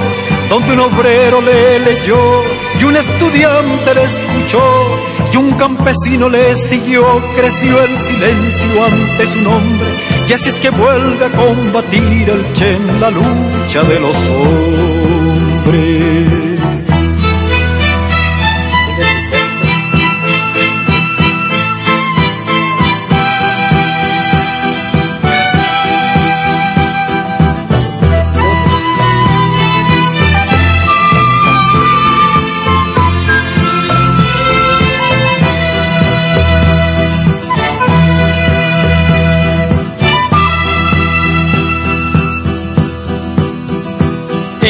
[0.50, 2.42] donde un obrero le leyó
[2.80, 5.00] y un estudiante le escuchó
[5.33, 7.03] y un campesino le siguió,
[7.35, 9.88] creció el silencio ante su nombre.
[10.28, 15.27] Y así es que vuelve a combatir el Che en la lucha de los hombres.
[15.67, 16.37] preso.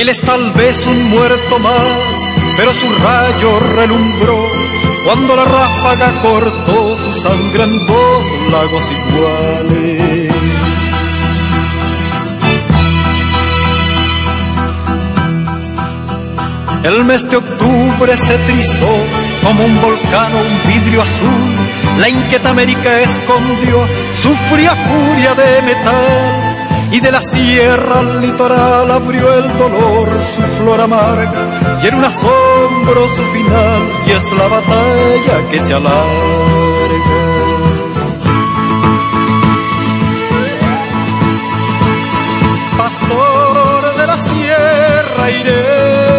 [0.08, 2.00] Él es tal vez un muerto más,
[2.56, 4.48] pero su rayo relumbró
[5.04, 10.34] cuando la ráfaga cortó su sangre en dos lagos iguales.
[16.86, 18.96] El mes de octubre se trizó
[19.44, 22.00] como un volcán o un vidrio azul.
[22.00, 23.86] La inquieta América escondió
[24.22, 26.47] su fría furia de metal.
[26.92, 31.80] Y de la sierra al litoral abrió el dolor su flor amarga.
[31.84, 36.08] Y en un asombro su final, y es la batalla que se alarga.
[42.78, 46.17] Pastor de la sierra iré.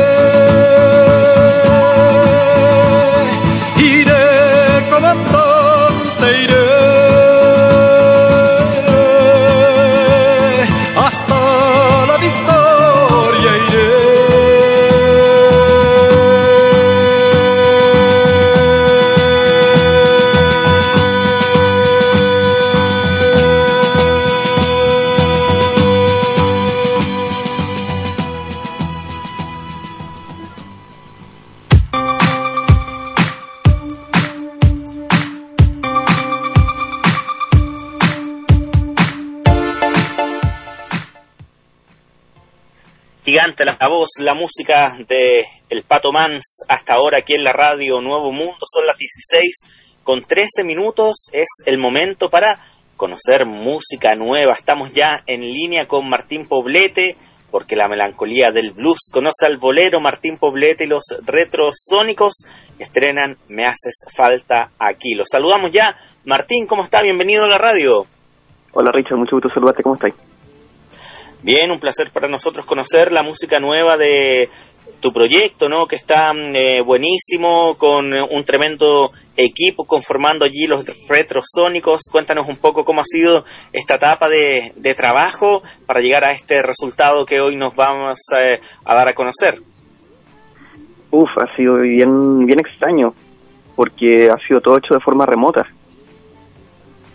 [44.20, 48.64] La música de El Pato Mans hasta ahora aquí en la radio Nuevo Mundo.
[48.64, 51.26] Son las 16 con 13 minutos.
[51.32, 52.60] Es el momento para
[52.96, 54.52] conocer música nueva.
[54.52, 57.16] Estamos ya en línea con Martín Poblete
[57.50, 62.44] porque la melancolía del blues conoce al bolero Martín Poblete y los retrosónicos
[62.78, 65.14] estrenan Me haces falta aquí.
[65.14, 65.96] Los saludamos ya.
[66.24, 67.02] Martín, ¿cómo está?
[67.02, 68.06] Bienvenido a la radio.
[68.72, 70.14] Hola Richard, mucho gusto saludarte, ¿cómo estáis?
[71.42, 74.48] Bien, un placer para nosotros conocer la música nueva de
[75.00, 75.86] tu proyecto, ¿no?
[75.86, 82.02] Que está eh, buenísimo, con un tremendo equipo conformando allí los retrosónicos.
[82.10, 86.60] Cuéntanos un poco cómo ha sido esta etapa de, de trabajo para llegar a este
[86.62, 89.60] resultado que hoy nos vamos eh, a dar a conocer.
[91.10, 93.14] Uf, ha sido bien, bien extraño,
[93.76, 95.66] porque ha sido todo hecho de forma remota.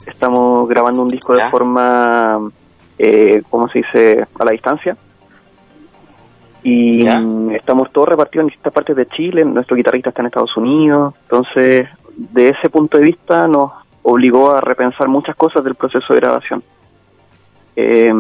[0.08, 2.52] Estamos grabando un disco de forma,
[2.98, 4.96] eh, ¿cómo se dice?, a la distancia.
[6.64, 7.06] Y
[7.56, 11.90] estamos todos repartidos en distintas partes de Chile, nuestro guitarrista está en Estados Unidos, entonces
[12.16, 13.72] de ese punto de vista nos
[14.04, 16.64] obligó a repensar muchas cosas del proceso de grabación.
[17.76, 18.14] Eh,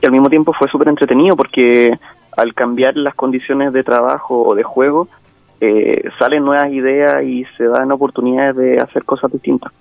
[0.00, 1.96] y al mismo tiempo fue súper entretenido porque
[2.36, 5.08] al cambiar las condiciones de trabajo o de juego,
[5.60, 9.72] eh, salen nuevas ideas y se dan oportunidades de hacer cosas distintas.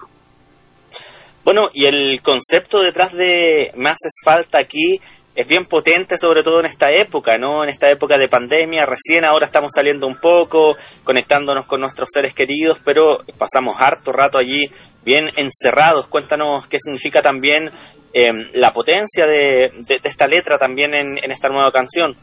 [1.44, 5.00] Bueno, y el concepto detrás de Me haces falta aquí
[5.34, 7.64] es bien potente, sobre todo en esta época, ¿no?
[7.64, 10.76] En esta época de pandemia, recién ahora estamos saliendo un poco,
[11.06, 14.70] conectándonos con nuestros seres queridos, pero pasamos harto rato allí
[15.06, 16.08] bien encerrados.
[16.08, 17.72] Cuéntanos qué significa también
[18.14, 19.72] eh, la potencia de,
[20.04, 22.16] esta letra también en, en esta nueva canción.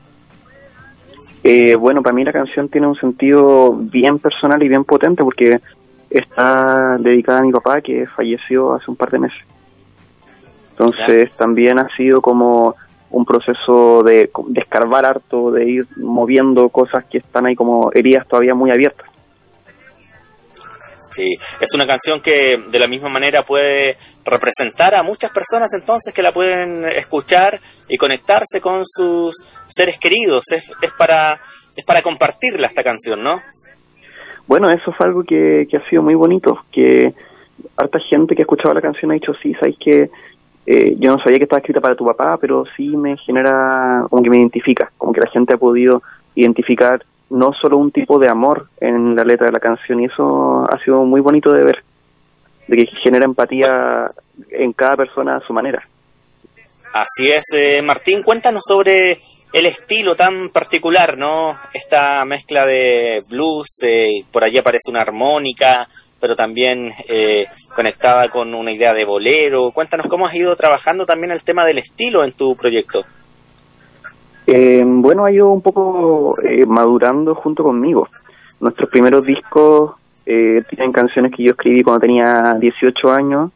[1.45, 5.61] Eh, bueno, para mí la canción tiene un sentido bien personal y bien potente porque
[6.11, 9.43] está dedicada a mi papá que falleció hace un par de meses.
[10.71, 12.77] Entonces también ha sido como
[13.11, 18.27] un proceso de, de escarbar harto, de ir moviendo cosas que están ahí como heridas
[18.29, 19.09] todavía muy abiertas.
[21.11, 26.15] Sí, es una canción que de la misma manera puede representar a muchas personas entonces
[26.15, 27.59] que la pueden escuchar
[27.89, 29.35] y conectarse con sus
[29.67, 30.45] seres queridos.
[30.53, 31.41] Es, es para
[31.79, 33.41] es para compartirla esta canción, ¿no?
[34.49, 37.13] Bueno, eso fue algo que, que ha sido muy bonito, que
[37.77, 40.11] harta gente que ha escuchado la canción ha dicho, sí, sabes que
[40.67, 44.23] eh, yo no sabía que estaba escrita para tu papá, pero sí me genera, como
[44.23, 46.03] que me identifica, como que la gente ha podido
[46.35, 50.65] identificar no solo un tipo de amor en la letra de la canción, y eso
[50.67, 51.85] ha sido muy bonito de ver,
[52.69, 54.07] de que genera empatía
[54.51, 55.87] en cada persona a su manera.
[56.95, 59.19] Así es, eh, Martín, cuéntanos sobre
[59.53, 61.57] el estilo tan particular, ¿no?
[61.73, 65.89] Esta mezcla de blues, eh, por allí aparece una armónica,
[66.21, 69.71] pero también eh, conectada con una idea de bolero.
[69.71, 73.05] Cuéntanos cómo has ido trabajando también el tema del estilo en tu proyecto.
[74.47, 78.09] Eh, bueno, ha ido un poco eh, madurando junto conmigo.
[78.61, 79.93] Nuestros primeros discos
[80.25, 83.51] eh, tienen canciones que yo escribí cuando tenía 18 años,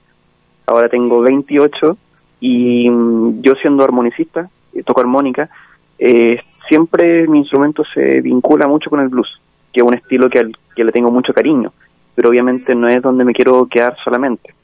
[0.67, 1.97] ahora tengo 28
[2.41, 5.51] y mm, yo siendo armonicista, eh, toco armónica,
[5.99, 9.41] eh, siempre mi instrumento se vincula mucho con el blues,
[9.73, 11.73] que es un estilo que, al- que le tengo mucho cariño,
[12.15, 14.55] pero obviamente no es donde me quiero quedar solamente.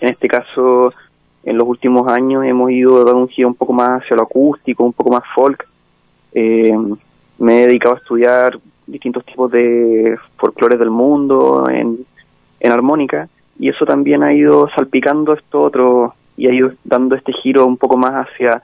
[0.00, 0.92] En este caso,
[1.44, 4.84] en los últimos años hemos ido dando un giro un poco más hacia lo acústico,
[4.84, 5.66] un poco más folk.
[6.32, 6.76] Eh,
[7.38, 11.98] me he dedicado a estudiar distintos tipos de folclores del mundo en,
[12.60, 17.32] en armónica y eso también ha ido salpicando esto otro y ha ido dando este
[17.32, 18.62] giro un poco más hacia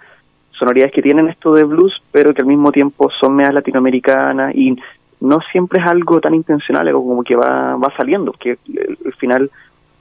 [0.58, 4.76] sonoridades que tienen esto de blues, pero que al mismo tiempo son medias latinoamericanas y
[5.20, 9.12] no siempre es algo tan intencional, algo como que va, va saliendo, que al al
[9.14, 9.50] final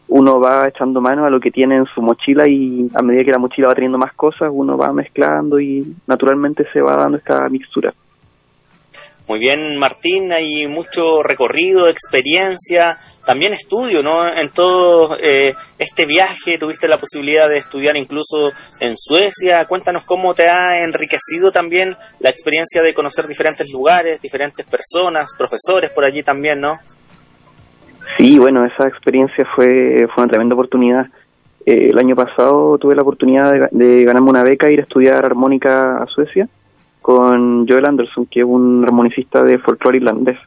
[0.08, 3.32] uno va echando mano a lo que tiene en su mochila y a medida que
[3.32, 7.48] la mochila va teniendo más cosas, uno va mezclando y naturalmente se va dando esta
[7.50, 7.94] mixtura.
[9.28, 14.28] Muy bien, Martín, hay mucho recorrido, experiencia, también estudio, ¿no?
[14.28, 19.66] En todo eh, este viaje tuviste la posibilidad de estudiar incluso en Suecia.
[19.66, 25.92] Cuéntanos cómo te ha enriquecido también la experiencia de conocer diferentes lugares, diferentes personas, profesores
[25.92, 26.78] por allí también, ¿no?
[28.18, 31.08] Sí, bueno, esa experiencia fue, fue una tremenda oportunidad.
[31.66, 34.80] Eh, el año pasado tuve la oportunidad de, ga- de ganarme una beca e ir
[34.82, 36.50] a estudiar armónica a Suecia
[37.02, 40.38] con Joel Anderson, que es un armonicista de folclore irlandés.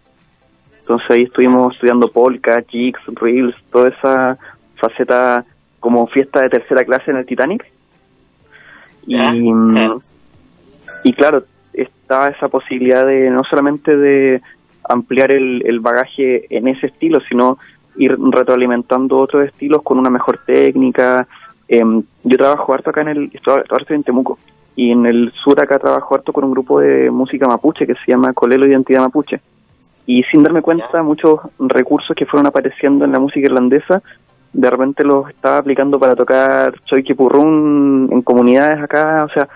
[0.87, 4.39] Entonces ahí estuvimos estudiando polka, jigs, reels, toda esa
[4.77, 5.45] faceta
[5.81, 7.67] como fiesta de tercera clase en el Titanic.
[9.05, 9.99] Y, mm,
[11.03, 14.41] y claro, estaba esa posibilidad de no solamente de
[14.89, 17.59] ampliar el, el bagaje en ese estilo, sino
[17.97, 21.27] ir retroalimentando otros estilos con una mejor técnica.
[21.67, 24.39] Em, yo trabajo harto acá en el, estoy harto en Temuco,
[24.77, 28.13] y en el sur acá trabajo harto con un grupo de música mapuche que se
[28.13, 29.41] llama Colelo Identidad Mapuche.
[30.07, 34.03] Y sin darme cuenta, muchos recursos que fueron apareciendo en la música irlandesa,
[34.53, 39.49] de repente los estaba aplicando para tocar Choique Purrún en comunidades acá, o sea,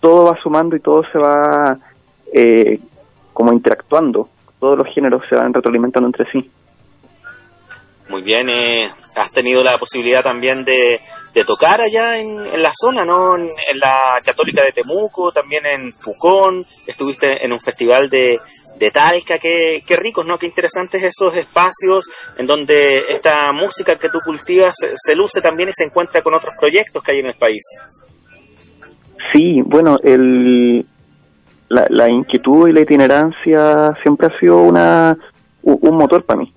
[0.00, 1.76] todo va sumando y todo se va
[2.32, 2.78] eh,
[3.32, 4.28] como interactuando,
[4.60, 6.50] todos los géneros se van retroalimentando entre sí.
[8.08, 11.00] Muy bien, eh, has tenido la posibilidad también de,
[11.34, 13.36] de tocar allá en, en la zona, ¿no?
[13.36, 18.38] En, en la Católica de Temuco, también en Pucón, estuviste en un festival de,
[18.78, 20.38] de Talca, qué, qué ricos, ¿no?
[20.38, 22.08] Qué interesantes esos espacios
[22.38, 26.54] en donde esta música que tú cultivas se, luce también y se encuentra con otros
[26.58, 27.62] proyectos que hay en el país.
[29.32, 30.84] Sí, bueno, el,
[31.68, 35.16] la, la inquietud y la itinerancia siempre ha sido una,
[35.62, 36.52] un motor para mí.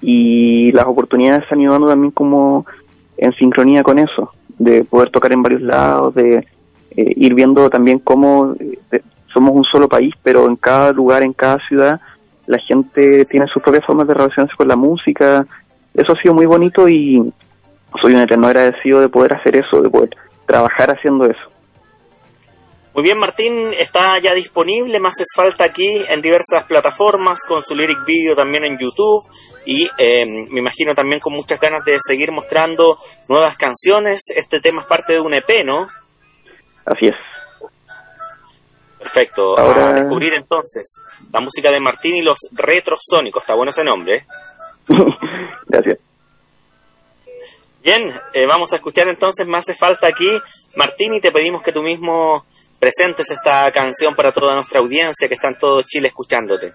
[0.00, 2.66] Y las oportunidades se han ido dando también como
[3.16, 6.36] en sincronía con eso, de poder tocar en varios lados, de
[6.96, 9.02] eh, ir viendo también cómo eh,
[9.34, 12.00] somos un solo país, pero en cada lugar, en cada ciudad,
[12.46, 15.44] la gente tiene sus propias formas de relacionarse con la música.
[15.92, 17.32] Eso ha sido muy bonito y
[18.00, 20.10] soy un eterno agradecido de poder hacer eso, de poder
[20.46, 21.50] trabajar haciendo eso.
[22.94, 27.74] Muy bien, Martín, está ya disponible, más es falta aquí en diversas plataformas, con su
[27.74, 29.24] lyric video también en YouTube
[29.66, 32.96] y eh, me imagino también con muchas ganas de seguir mostrando
[33.28, 34.20] nuevas canciones.
[34.36, 35.88] Este tema es parte de un EP, ¿no?
[36.86, 37.16] Así es.
[39.04, 39.58] Perfecto.
[39.58, 40.94] Ahora- A descubrir entonces
[41.30, 43.42] la música de Martín y los retrosónicos.
[43.42, 44.16] Está bueno ese nombre.
[44.16, 44.26] ¿eh?
[45.68, 45.98] Gracias.
[47.82, 50.28] Bien, eh, vamos a escuchar entonces Me hace falta aquí.
[50.76, 52.44] Martín, y te pedimos que tú mismo
[52.80, 56.72] presentes esta canción para toda nuestra audiencia que está en todo Chile escuchándote.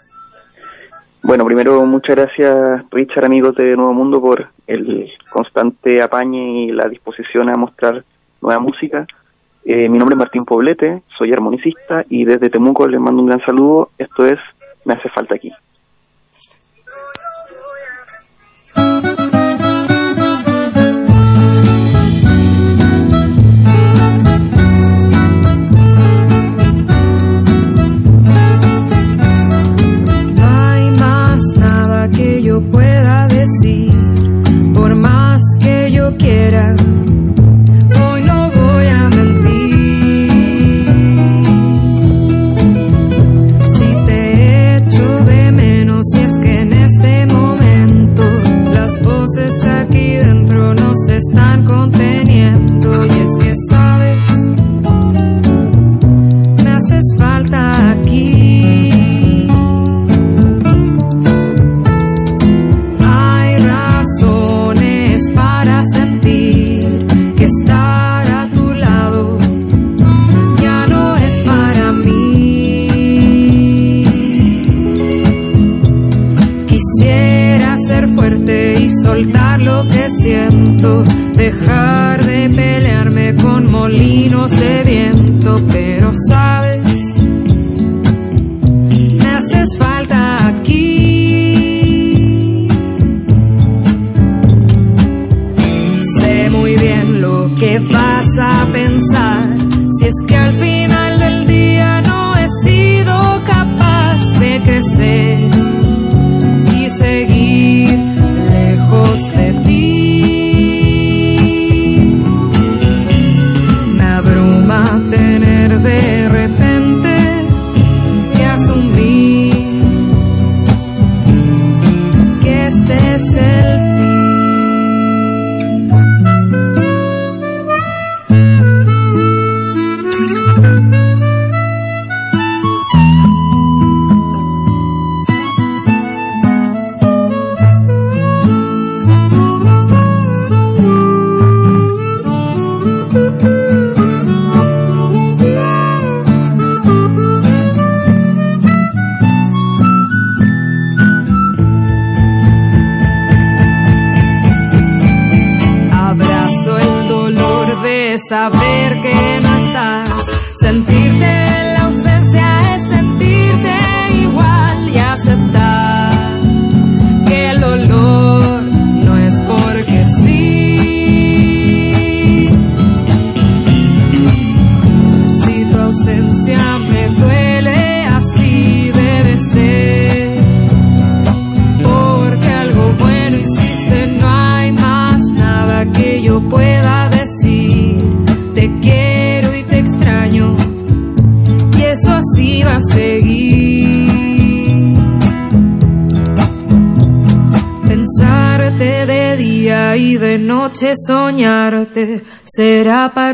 [1.24, 6.88] Bueno, primero muchas gracias Richard, amigos de Nuevo Mundo, por el constante apañe y la
[6.88, 8.06] disposición a mostrar
[8.42, 9.06] nueva música.
[9.66, 13.42] Eh, mi nombre es Martín Poblete, soy armonicista y desde Temuco les mando un gran
[13.42, 13.92] saludo.
[13.98, 14.40] Esto es
[14.86, 15.52] Me hace falta aquí.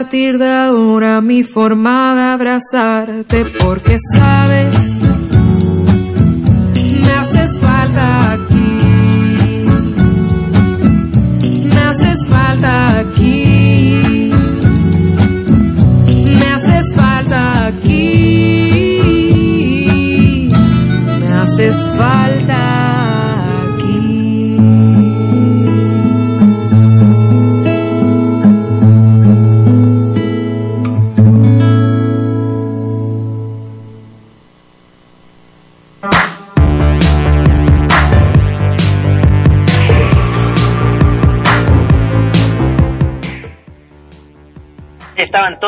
[0.06, 5.02] Partir de ahora mi forma de abrazarte, porque sabes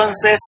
[0.08, 0.40] entonces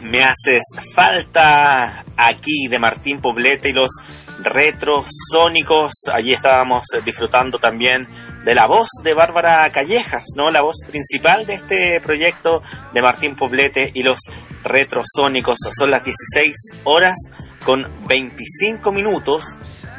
[0.00, 3.92] Me haces falta aquí de Martín Poblete y los
[4.40, 5.92] retrosónicos.
[6.12, 8.08] Allí estábamos disfrutando también
[8.44, 10.50] de la voz de Bárbara Callejas, ¿no?
[10.50, 12.60] La voz principal de este proyecto
[12.92, 14.18] de Martín Poblete y los
[14.64, 15.58] retrosónicos.
[15.70, 17.14] Son las 16 horas
[17.64, 19.44] con 25 minutos.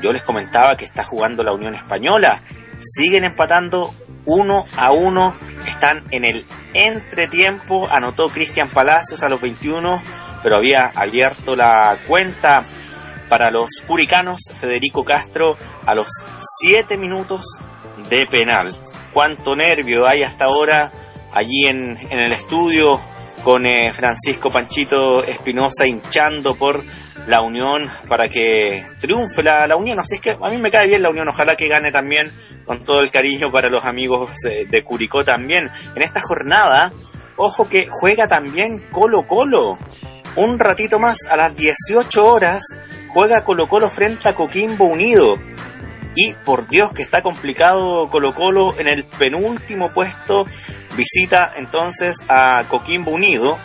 [0.02, 2.44] Yo les comentaba que está jugando la Unión Española.
[2.80, 5.38] Siguen empatando uno a uno.
[5.66, 7.88] Están en el entretiempo.
[7.90, 10.04] Anotó Cristian Palacios a los 21,
[10.42, 12.66] pero había abierto la cuenta
[13.30, 16.08] para los curicanos Federico Castro a los
[16.62, 17.46] 7 minutos
[18.10, 18.76] de penal.
[19.12, 20.92] Cuánto nervio hay hasta ahora
[21.32, 23.00] allí en, en el estudio
[23.44, 26.84] con eh, Francisco Panchito Espinosa hinchando por
[27.28, 30.00] la Unión para que triunfe la, Unión.
[30.00, 31.28] Así es que a mí me cae bien la Unión.
[31.28, 32.32] Ojalá que gane también
[32.66, 35.70] con todo el cariño para los amigos eh, de Curicó también.
[35.96, 36.92] En esta jornada,
[37.38, 39.78] ojo que juega también Colo Colo.
[40.36, 42.64] Un ratito más, a las 18 horas,
[43.10, 45.38] juega Colo Colo frente a Coquimbo Unido.
[46.16, 50.46] Y por Dios que está complicado Colo Colo en el penúltimo puesto.
[50.96, 53.58] Visita entonces a Coquimbo Unido,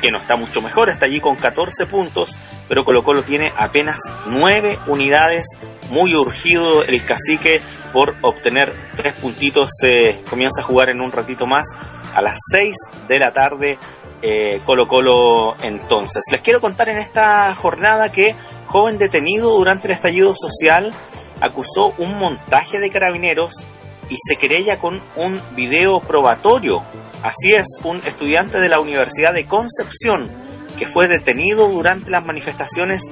[0.00, 2.38] que no está mucho mejor, está allí con 14 puntos,
[2.68, 5.46] pero Colo Colo tiene apenas 9 unidades.
[5.90, 9.70] Muy urgido el cacique por obtener 3 puntitos.
[9.80, 11.66] Se comienza a jugar en un ratito más
[12.14, 12.76] a las 6
[13.08, 13.78] de la tarde.
[14.20, 16.24] eh, Colo Colo entonces.
[16.30, 18.34] Les quiero contar en esta jornada que
[18.66, 20.92] joven detenido durante el estallido social
[21.40, 23.64] acusó un montaje de carabineros
[24.10, 26.82] y se querella con un video probatorio.
[27.22, 30.30] Así es, un estudiante de la Universidad de Concepción
[30.78, 33.02] que fue detenido durante las manifestaciones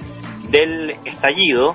[0.49, 1.75] del estallido,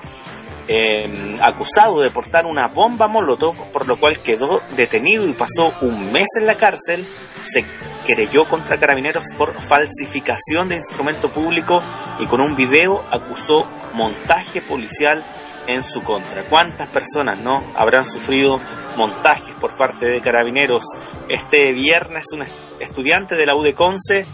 [0.70, 6.14] eh, acusado de portar una bomba molotov, por lo cual quedó detenido y pasó un
[6.14, 7.06] mes en la cárcel,
[7.42, 7.66] se
[8.06, 11.84] querelló contra carabineros por falsificación de instrumento público
[12.20, 15.26] y con un video acusó montaje policial
[15.68, 16.44] en su contra.
[16.44, 18.60] ¿Cuántas personas no habrán sufrido
[18.98, 20.84] montajes por parte de carabineros?
[21.30, 24.26] Este viernes un est- estudiante de la UDECONCE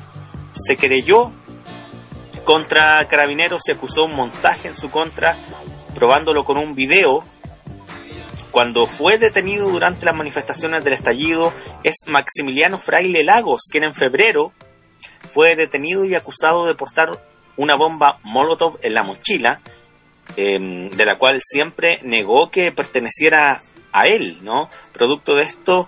[0.53, 1.31] se querelló
[2.43, 5.37] contra carabineros y acusó un montaje en su contra,
[5.93, 7.23] probándolo con un video.
[8.51, 14.51] Cuando fue detenido durante las manifestaciones del estallido es Maximiliano Fraile Lagos, quien en febrero
[15.29, 17.21] fue detenido y acusado de portar
[17.57, 19.61] una bomba Molotov en la mochila,
[20.35, 23.61] eh, de la cual siempre negó que perteneciera
[23.91, 24.69] a él, ¿no?
[24.93, 25.87] Producto de esto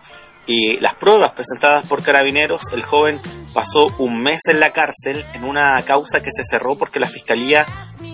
[0.49, 3.21] y las pruebas presentadas por carabineros, el joven
[3.53, 7.67] pasó un mes en la cárcel en una causa que se cerró porque la fiscalía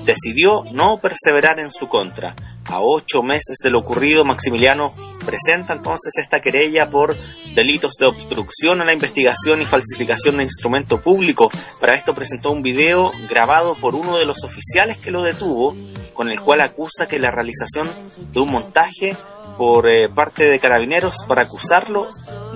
[0.04, 2.36] decidió no perseverar en su contra.
[2.66, 4.94] A ocho meses de lo ocurrido, Maximiliano
[5.26, 7.16] presenta entonces esta querella por
[7.54, 11.50] delitos de obstrucción a la investigación y falsificación de instrumento público.
[11.80, 15.74] Para esto presentó un video grabado por uno de los oficiales que lo detuvo,
[16.16, 17.90] con el cual acusa que la realización
[18.32, 19.16] de un montaje
[19.58, 22.08] por eh, parte de carabineros para acusarlo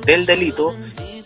[0.05, 0.73] del delito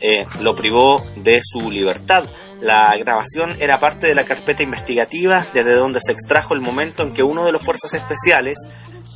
[0.01, 2.25] eh, lo privó de su libertad.
[2.59, 7.13] La grabación era parte de la carpeta investigativa desde donde se extrajo el momento en
[7.13, 8.57] que uno de los fuerzas especiales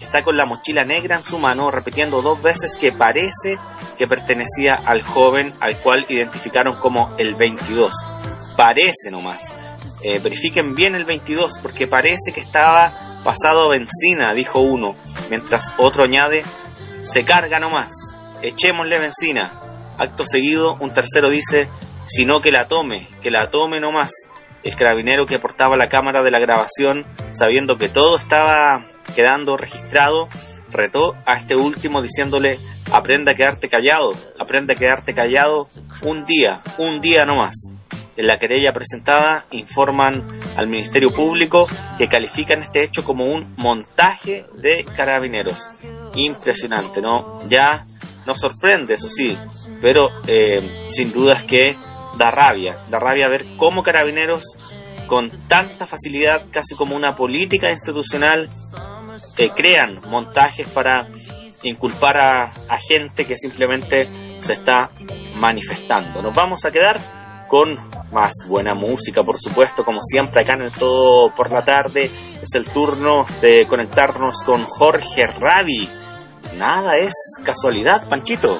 [0.01, 3.58] está con la mochila negra en su mano repitiendo dos veces que parece
[3.98, 7.94] que pertenecía al joven al cual identificaron como el 22.
[8.56, 9.53] Parece nomás.
[10.03, 14.95] Eh, verifiquen bien el 22 porque parece que estaba pasado benzina, dijo uno,
[15.29, 16.45] mientras otro añade,
[17.01, 17.92] se carga nomás,
[18.42, 19.51] echémosle benzina.
[19.97, 21.67] Acto seguido, un tercero dice,
[22.06, 24.13] sino que la tome, que la tome nomás.
[24.63, 30.29] El carabinero que portaba la cámara de la grabación, sabiendo que todo estaba quedando registrado,
[30.72, 32.58] retó a este último diciéndole,
[32.93, 35.67] aprenda a quedarte callado, aprenda a quedarte callado
[36.01, 37.74] un día, un día nomás.
[38.17, 41.67] En la querella presentada informan al Ministerio Público
[42.00, 45.60] que califican este hecho como un montaje de carabineros.
[46.16, 47.48] Impresionante, ¿no?
[47.48, 47.85] Ya
[48.26, 49.38] nos sorprende, eso sí,
[49.82, 51.78] pero eh, sin dudas que
[52.17, 54.58] da rabia, da rabia ver cómo carabineros
[55.06, 58.50] con tanta facilidad, casi como una política institucional,
[59.38, 61.08] eh, crean montajes para
[61.62, 64.90] inculpar a, a gente que simplemente se está
[65.35, 66.24] manifestando.
[66.24, 67.17] Nos vamos a quedar
[67.47, 67.78] con
[68.12, 72.10] más buena música, por supuesto, como siempre acá en el Todo por la tarde.
[72.42, 75.90] Es el turno de conectarnos con Jorge Ravi.
[76.56, 77.13] Nada es
[77.44, 78.60] casualidad, Panchito.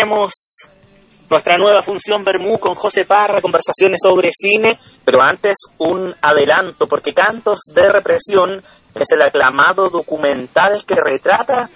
[0.00, 0.32] Tendremos
[1.28, 7.12] nuestra nueva función Bermú con José Parra, conversaciones sobre cine, pero antes un adelanto, porque
[7.12, 11.68] Cantos de Represión es el aclamado documental que retrata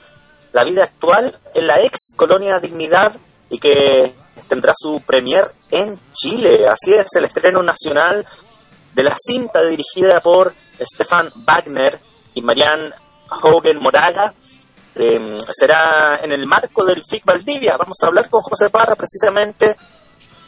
[0.53, 3.15] la vida actual en la ex colonia Dignidad
[3.51, 4.15] y que
[4.49, 6.67] tendrá su premier en Chile.
[6.67, 8.27] Así es, el estreno nacional
[8.95, 12.01] de la cinta dirigida por Stefan Wagner
[12.33, 12.95] y Marianne
[13.43, 14.33] Hogan Moraga.
[14.95, 17.77] Eh, será en el marco del FIC Valdivia.
[17.77, 19.77] Vamos a hablar con José Parra precisamente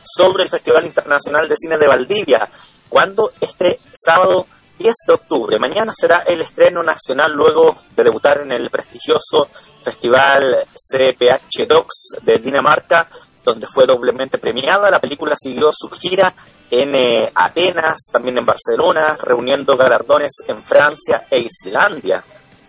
[0.02, 2.48] sobre el Festival Internacional de Cine de Valdivia,
[2.88, 4.46] cuando este sábado
[4.78, 5.58] 10 de octubre.
[5.58, 9.48] Mañana será el estreno nacional luego de debutar en el prestigioso
[9.82, 13.08] Festival CPH Docs de Dinamarca,
[13.44, 14.90] donde fue doblemente premiada.
[14.90, 16.34] La película siguió su gira
[16.70, 22.24] en eh, Atenas, también en Barcelona, reuniendo galardones en Francia e Islandia.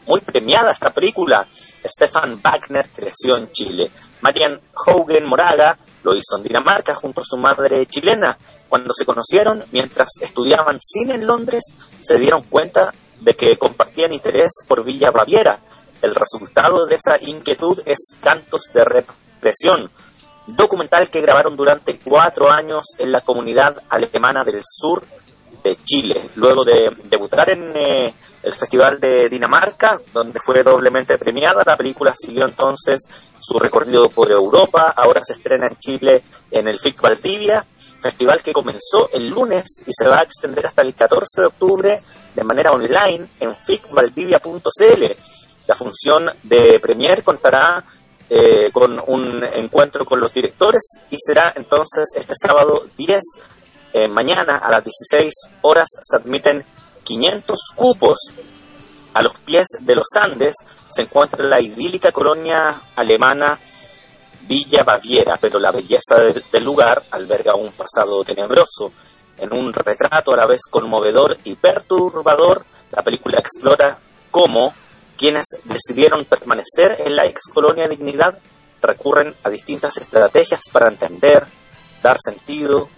[0.07, 1.47] Muy premiada esta película.
[1.85, 3.91] Stefan Wagner creció en Chile.
[4.22, 8.38] Marian Hogan Moraga lo hizo en Dinamarca junto a su madre chilena.
[8.69, 11.63] Cuando se conocieron, mientras estudiaban cine en Londres,
[11.99, 15.59] se dieron cuenta de que compartían interés por Villa Baviera.
[16.01, 19.91] El resultado de esa inquietud es Cantos de Represión,
[20.47, 25.03] documental que grabaron durante cuatro años en la comunidad alemana del sur
[25.63, 26.29] de Chile.
[26.35, 32.13] Luego de debutar en eh, el Festival de Dinamarca, donde fue doblemente premiada, la película
[32.15, 33.03] siguió entonces
[33.39, 37.65] su recorrido por Europa, ahora se estrena en Chile en el FIC Valdivia,
[37.99, 42.01] festival que comenzó el lunes y se va a extender hasta el 14 de octubre
[42.35, 45.03] de manera online en ficvaldivia.cl.
[45.67, 47.83] La función de premier contará
[48.29, 53.23] eh, con un encuentro con los directores y será entonces este sábado 10,
[53.93, 56.65] eh, mañana a las 16 horas se admiten
[57.07, 58.17] 500 cupos.
[59.13, 60.56] A los pies de los Andes
[60.88, 63.59] se encuentra la idílica colonia alemana
[64.41, 66.17] Villa Baviera, pero la belleza
[66.51, 68.91] del, lugar alberga un pasado tenebroso.
[69.38, 73.97] En un retrato a la vez conmovedor y perturbador, la película explora
[74.29, 74.73] cómo
[75.17, 78.38] quienes decidieron permanecer en la ex colonia Dignidad
[78.81, 81.47] recurren a distintas estrategias para entender,
[82.03, 82.90] dar sentido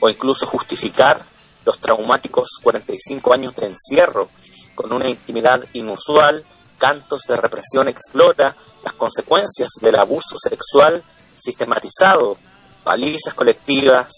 [0.00, 1.24] o incluso justificar
[1.68, 4.30] los traumáticos 45 años de encierro
[4.74, 6.42] con una intimidad inusual,
[6.78, 12.38] cantos de represión explora las consecuencias del abuso sexual sistematizado,
[12.82, 14.08] palizas colectivas,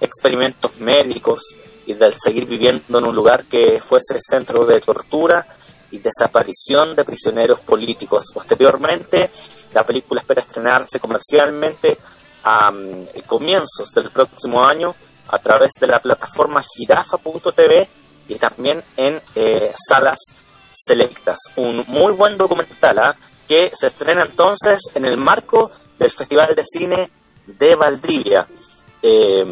[0.00, 1.42] experimentos médicos
[1.84, 5.44] y del seguir viviendo en un lugar que fuese centro de tortura
[5.90, 8.26] y desaparición de prisioneros políticos.
[8.32, 9.30] Posteriormente,
[9.74, 11.98] la película espera estrenarse comercialmente
[12.44, 14.94] a um, comienzos del próximo año
[15.30, 17.88] a través de la plataforma girafa.tv
[18.28, 20.18] y también en eh, salas
[20.72, 21.38] selectas.
[21.56, 23.16] Un muy buen documental ¿ah?
[23.48, 27.10] que se estrena entonces en el marco del Festival de Cine
[27.46, 28.46] de Valdivia.
[29.02, 29.42] Eh,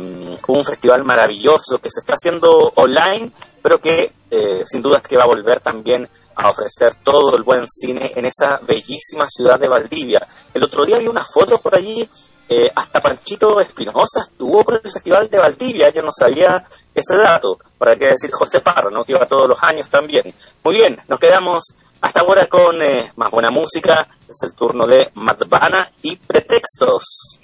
[0.46, 5.16] un festival maravilloso que se está haciendo online, pero que eh, sin duda es que
[5.16, 9.68] va a volver también a ofrecer todo el buen cine en esa bellísima ciudad de
[9.68, 10.26] Valdivia.
[10.52, 12.08] El otro día vi una foto por allí,
[12.48, 16.64] eh, hasta Panchito Espinosa estuvo por el Festival de Valdivia, yo no sabía
[16.94, 19.04] ese dato, para qué decir José Parro, ¿no?
[19.04, 20.34] que iba todos los años también.
[20.64, 25.10] Muy bien, nos quedamos hasta ahora con eh, más buena música, es el turno de
[25.14, 27.38] Madvana y Pretextos.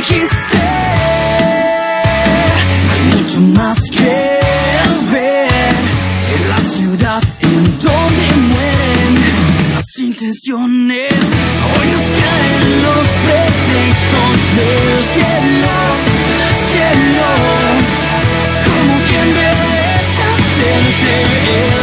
[0.00, 0.58] Elegiste.
[2.90, 4.40] Hay mucho más que
[5.12, 5.74] ver
[6.36, 9.14] en la ciudad en donde mueren
[9.74, 11.12] las intenciones.
[11.12, 15.76] Hoy nos caen los pretextos del cielo,
[16.70, 17.30] cielo.
[18.64, 21.79] Como quien deshacerse el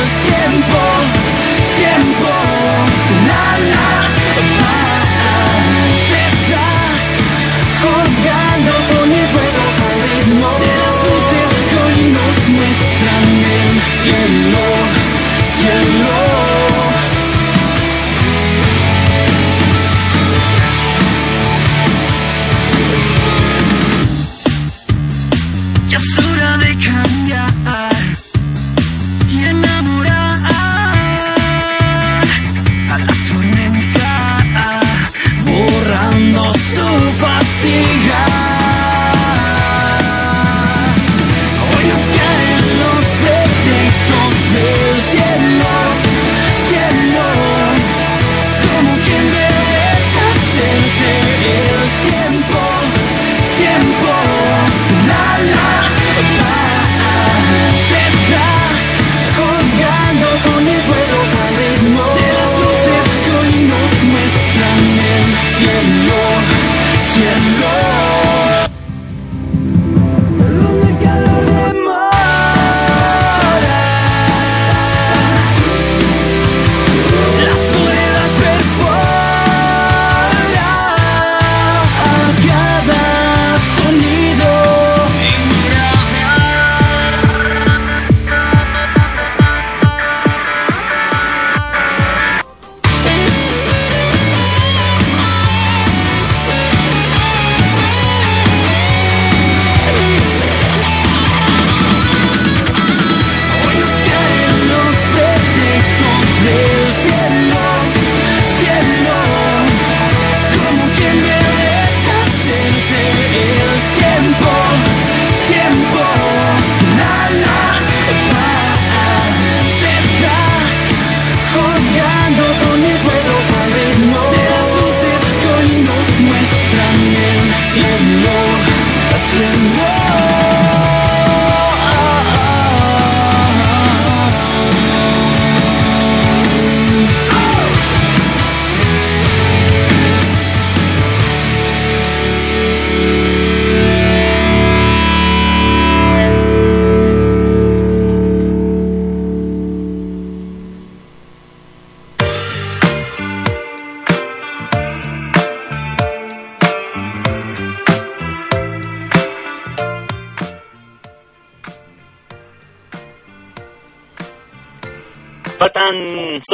[14.08, 14.66] cielo,
[15.44, 16.27] cielo.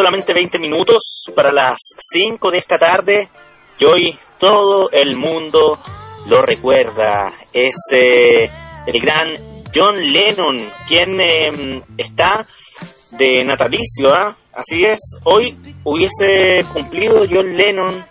[0.04, 3.30] Solamente 20 minutos para las 5 de esta tarde
[3.80, 5.80] y hoy todo el mundo
[6.28, 7.32] lo recuerda.
[7.54, 8.52] Es eh,
[8.86, 9.30] el gran
[9.74, 12.46] John Lennon quien eh, está
[13.12, 14.36] de natalicio, ¿ah?
[14.52, 18.06] así es, hoy hubiese cumplido John Lennon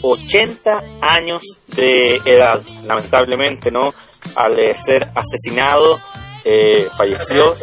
[0.00, 3.92] 80 años de edad, lamentablemente, ¿no?
[4.36, 6.00] Al eh, ser asesinado,
[6.44, 7.54] eh, falleció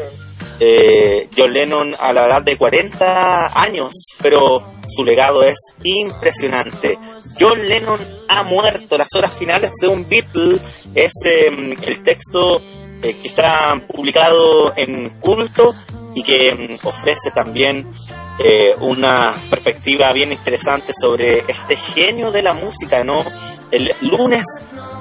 [0.66, 6.98] eh, John Lennon a la edad de 40 años, pero su legado es impresionante.
[7.40, 10.58] John Lennon ha muerto, las horas finales de un Beatle
[10.96, 12.62] es eh, el texto
[13.02, 15.76] eh, que está publicado en culto
[16.16, 17.92] y que mm, ofrece también
[18.40, 23.24] eh, una perspectiva bien interesante sobre este genio de la música, ¿no?
[23.72, 24.46] El lunes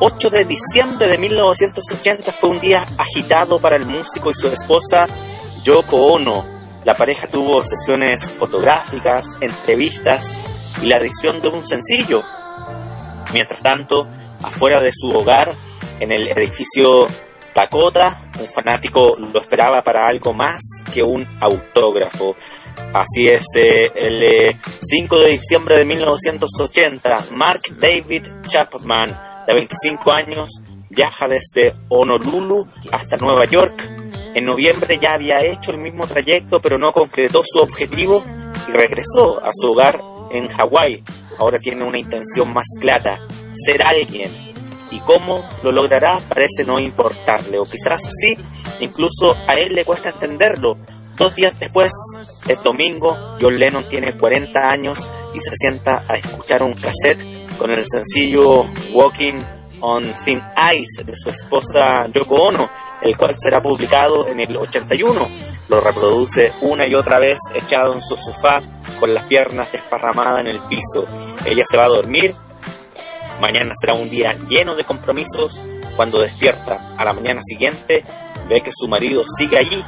[0.01, 5.07] 8 de diciembre de 1980 fue un día agitado para el músico y su esposa
[5.65, 6.45] Yoko Ono.
[6.85, 10.39] La pareja tuvo sesiones fotográficas, entrevistas
[10.83, 12.23] y la edición de un sencillo.
[13.33, 14.09] Mientras tanto,
[14.43, 15.53] afuera de su hogar,
[16.01, 17.07] en el edificio
[17.55, 20.61] Dakota, un fanático lo esperaba para algo más
[20.93, 22.35] que un autógrafo.
[22.93, 30.11] Así es, eh, el eh, 5 de diciembre de 1980, Mark David Chapman, de 25
[30.11, 30.51] años,
[30.91, 34.02] viaja desde Honolulu hasta Nueva York.
[34.35, 38.25] En noviembre ya había hecho el mismo trayecto, pero no concretó su objetivo
[38.69, 40.01] y regresó a su hogar
[40.31, 41.05] en Hawái.
[41.39, 43.21] Ahora tiene una intención más clara,
[43.53, 44.31] ser alguien,
[44.91, 48.37] y cómo lo logrará parece no importarle, o quizás sí,
[48.81, 50.77] incluso a él le cuesta entenderlo.
[51.17, 51.93] Dos días después,
[52.47, 57.23] es domingo, John Lennon tiene 40 años y se sienta a escuchar un cassette
[57.59, 59.43] con el sencillo Walking
[59.81, 60.43] on Thin
[60.75, 62.71] Ice de su esposa Yoko Ono,
[63.03, 65.29] el cual será publicado en el 81.
[65.69, 68.63] Lo reproduce una y otra vez echado en su sofá
[69.01, 71.07] con las piernas desparramadas en el piso.
[71.45, 72.35] Ella se va a dormir
[73.43, 75.61] Mañana será un día lleno de compromisos.
[75.97, 78.05] Cuando despierta a la mañana siguiente,
[78.49, 79.83] ve que su marido sigue allí.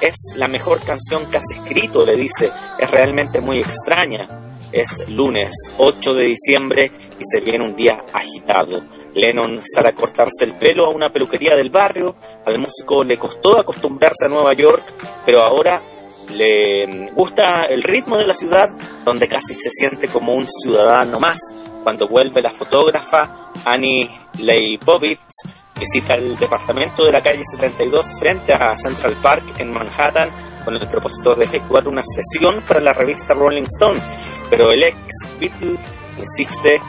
[0.00, 2.50] Es la mejor canción que has escrito, le dice.
[2.78, 4.43] Es realmente muy extraña.
[4.74, 8.84] Es lunes 8 de diciembre y se viene un día agitado.
[9.14, 12.16] Lennon sale a cortarse el pelo a una peluquería del barrio.
[12.44, 14.84] Al músico le costó acostumbrarse a Nueva York,
[15.24, 15.80] pero ahora
[16.28, 18.68] le gusta el ritmo de la ciudad,
[19.04, 21.38] donde casi se siente como un ciudadano más
[21.84, 25.42] cuando vuelve la fotógrafa Annie Leibovitz,
[25.78, 30.30] visita el departamento de la calle 72 frente a Central Park en Manhattan
[30.64, 34.00] con el propósito de efectuar una sesión para la revista Rolling Stone,
[34.48, 34.96] pero el ex
[35.38, 35.76] Beatle
[36.18, 36.80] insiste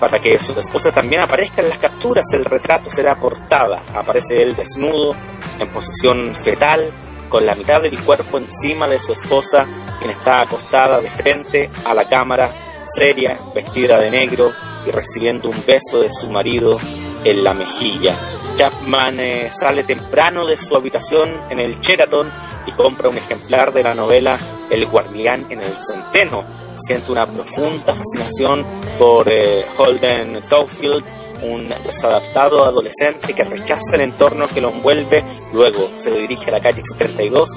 [0.00, 3.82] para que su esposa también aparezca en las capturas, el retrato será portada.
[3.94, 5.14] Aparece él desnudo,
[5.58, 6.90] en posición fetal,
[7.28, 9.66] con la mitad del cuerpo encima de su esposa,
[9.98, 12.50] quien está acostada de frente a la cámara
[12.88, 14.52] seria, vestida de negro
[14.86, 16.78] y recibiendo un beso de su marido
[17.24, 18.14] en la mejilla.
[18.56, 22.28] Chapman eh, sale temprano de su habitación en el Sheraton
[22.66, 24.38] y compra un ejemplar de la novela
[24.70, 26.44] El guardián en el centeno.
[26.74, 28.64] Siente una profunda fascinación
[28.98, 31.04] por eh, Holden Caulfield,
[31.42, 35.24] un desadaptado adolescente que rechaza el entorno que lo envuelve.
[35.52, 37.48] Luego se dirige a la calle 72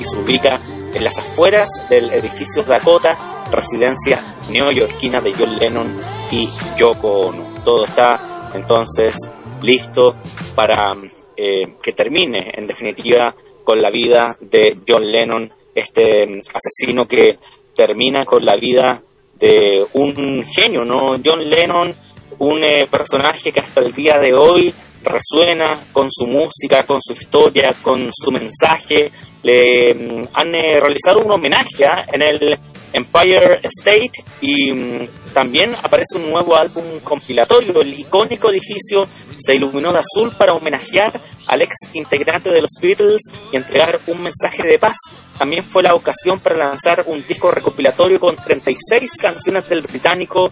[0.00, 0.58] y se ubica
[0.94, 5.96] en las afueras del edificio Dakota, residencia neoyorquina de John Lennon
[6.30, 7.44] y Yoko Ono.
[7.64, 9.14] Todo está entonces
[9.62, 10.16] listo
[10.54, 10.92] para
[11.36, 17.36] eh, que termine, en definitiva, con la vida de John Lennon, este mm, asesino que
[17.76, 19.02] termina con la vida
[19.38, 21.20] de un genio, ¿no?
[21.24, 21.94] John Lennon,
[22.38, 27.12] un eh, personaje que hasta el día de hoy resuena con su música, con su
[27.12, 29.10] historia, con su mensaje.
[29.42, 32.06] Le mm, han eh, realizado un homenaje ¿ah?
[32.12, 32.58] en el
[32.92, 37.80] Empire State y mm, también aparece un nuevo álbum compilatorio.
[37.80, 39.06] El icónico edificio
[39.36, 43.22] se iluminó de azul para homenajear al ex integrante de los Beatles
[43.52, 44.96] y entregar un mensaje de paz.
[45.38, 50.50] También fue la ocasión para lanzar un disco recopilatorio con 36 canciones del británico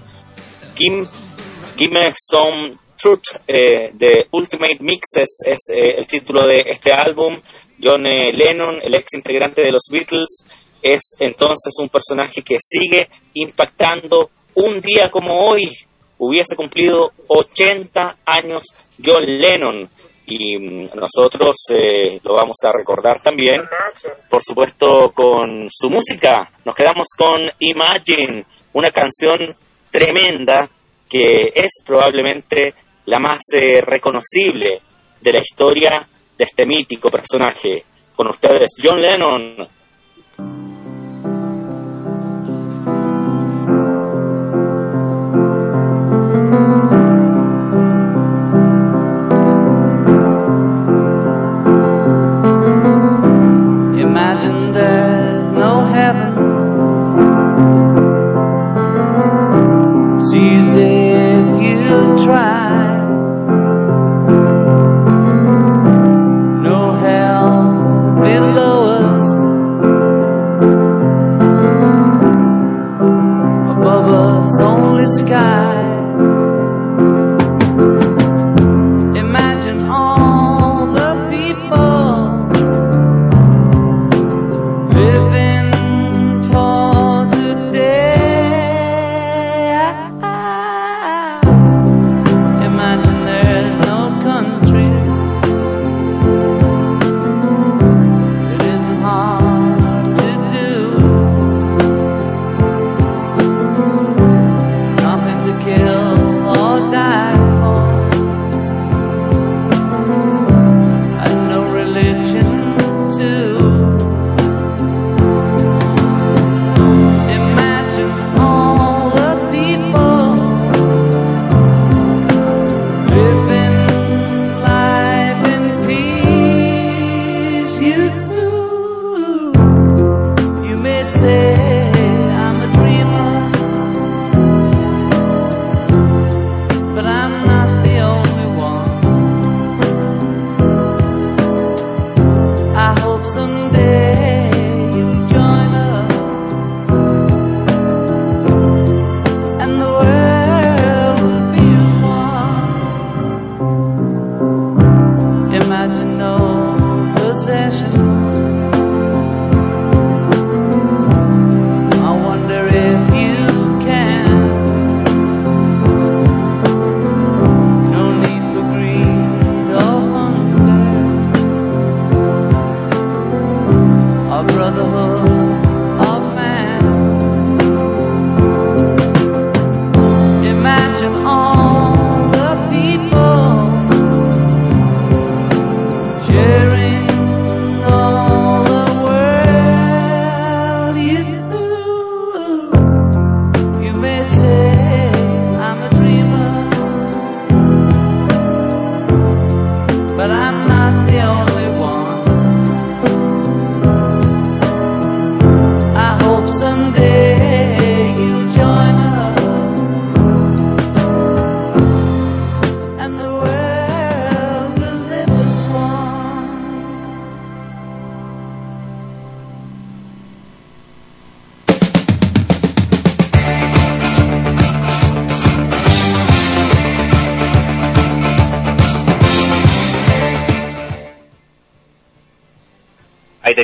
[0.75, 1.07] Kim,
[1.77, 7.39] Kim Some Truth, eh, The Ultimate Mixes es eh, el título de este álbum.
[7.81, 10.45] John Lennon, el ex integrante de los Beatles,
[10.81, 15.71] es entonces un personaje que sigue impactando un día como hoy.
[16.19, 18.63] Hubiese cumplido 80 años
[19.05, 19.91] John Lennon
[20.27, 23.61] y mm, nosotros eh, lo vamos a recordar también,
[24.31, 26.51] por supuesto, con su música.
[26.65, 29.55] Nos quedamos con Imagine, una canción
[29.91, 30.71] tremenda
[31.09, 32.75] que es probablemente
[33.07, 34.81] la más eh, reconocible
[35.21, 36.07] de la historia
[36.37, 37.85] de este mítico personaje.
[38.15, 39.69] Con ustedes, John Lennon.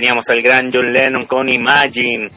[0.02, 2.28] Teníamos al gran John Lennon con Imagine,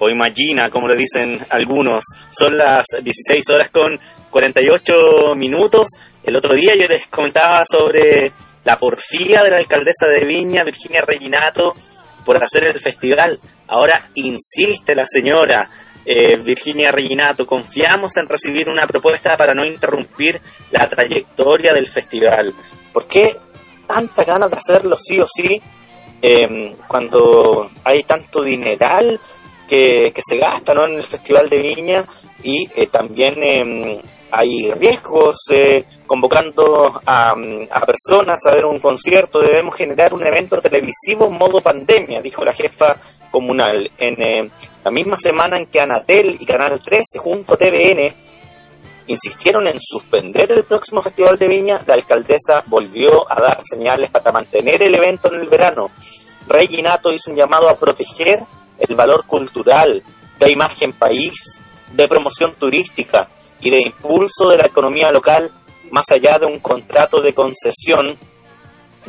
[0.00, 2.02] o Imagina, como le dicen algunos.
[2.30, 3.96] Son las 16 horas con
[4.28, 5.86] 48 minutos.
[6.24, 8.32] El otro día yo les comentaba sobre
[8.64, 11.76] la porfía de la alcaldesa de Viña, Virginia Reginato,
[12.24, 13.38] por hacer el festival.
[13.68, 15.70] Ahora insiste la señora
[16.04, 22.52] eh, Virginia Reginato, confiamos en recibir una propuesta para no interrumpir la trayectoria del festival.
[22.92, 23.38] ¿Por qué
[23.86, 25.62] tanta ganas de hacerlo sí o sí?
[26.22, 29.20] Eh, cuando hay tanto dineral
[29.68, 30.86] que, se gasta ¿no?
[30.86, 32.04] en el Festival de Viña
[32.42, 37.34] y eh, también eh, hay riesgos eh, convocando a,
[37.70, 42.54] a personas a ver un concierto, debemos generar un evento televisivo modo pandemia, dijo la
[42.54, 42.96] jefa
[43.30, 43.90] comunal.
[43.98, 44.50] En eh,
[44.82, 48.14] la misma semana en que Anatel y Canal 13 junto a TVN
[49.12, 54.32] insistieron en suspender el próximo Festival de Viña, la alcaldesa volvió a dar señales para
[54.32, 55.90] mantener el evento en el verano.
[56.48, 58.40] Rey Ginato hizo un llamado a proteger
[58.78, 60.02] el valor cultural,
[60.38, 61.60] de imagen país,
[61.92, 63.28] de promoción turística
[63.60, 65.52] y de impulso de la economía local,
[65.90, 68.16] más allá de un contrato de concesión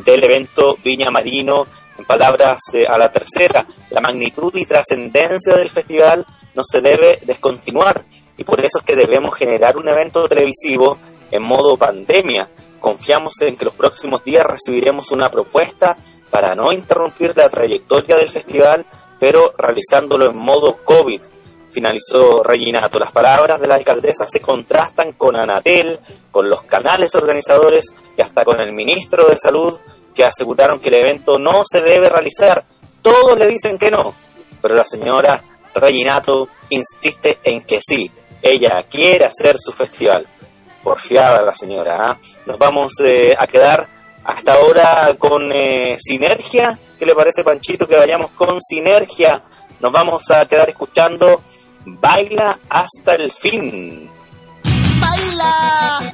[0.04, 1.66] del evento Viña Marino.
[1.98, 7.20] En palabras eh, a la tercera, la magnitud y trascendencia del festival no se debe
[7.24, 8.04] descontinuar
[8.36, 10.98] y por eso es que debemos generar un evento televisivo
[11.30, 12.48] en modo pandemia.
[12.80, 15.96] Confiamos en que los próximos días recibiremos una propuesta
[16.30, 18.84] para no interrumpir la trayectoria del festival,
[19.18, 21.20] pero realizándolo en modo COVID.
[21.70, 22.98] Finalizó Reginato.
[22.98, 25.98] Las palabras de la alcaldesa se contrastan con Anatel,
[26.30, 27.86] con los canales organizadores
[28.16, 29.78] y hasta con el ministro de Salud,
[30.14, 32.64] que aseguraron que el evento no se debe realizar.
[33.02, 34.14] Todos le dicen que no,
[34.60, 35.42] pero la señora
[35.74, 38.10] Reginato insiste en que sí.
[38.44, 40.28] Ella quiere hacer su festival.
[40.82, 42.10] Porfiada la señora.
[42.10, 42.18] ¿ah?
[42.44, 43.88] Nos vamos eh, a quedar
[44.22, 46.78] hasta ahora con eh, Sinergia.
[46.98, 49.42] ¿Qué le parece, Panchito, que vayamos con Sinergia?
[49.80, 51.42] Nos vamos a quedar escuchando
[51.86, 54.10] Baila hasta el fin.
[55.00, 56.12] Baila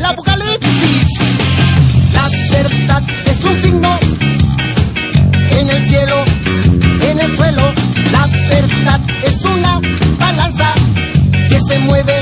[0.00, 1.06] del apocalipsis.
[2.14, 3.98] La verdad es un signo
[5.58, 6.24] en el cielo,
[7.10, 7.62] en el suelo.
[8.10, 9.80] La verdad es una
[10.18, 10.72] balanza
[11.48, 12.14] que se mueve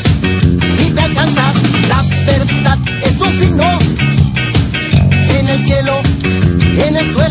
[0.87, 1.53] y te alcanza.
[1.89, 3.78] La verdad es un signo
[5.39, 6.01] en el cielo,
[6.85, 7.28] en el suelo.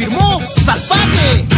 [0.00, 1.49] Lo confirmó Salvaje.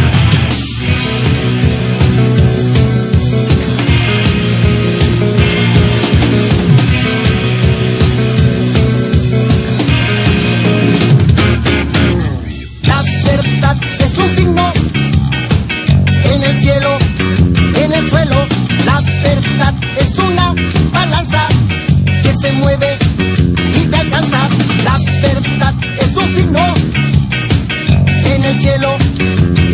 [28.53, 28.89] El cielo,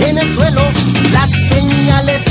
[0.08, 0.62] en el suelo.
[1.12, 2.29] Las señales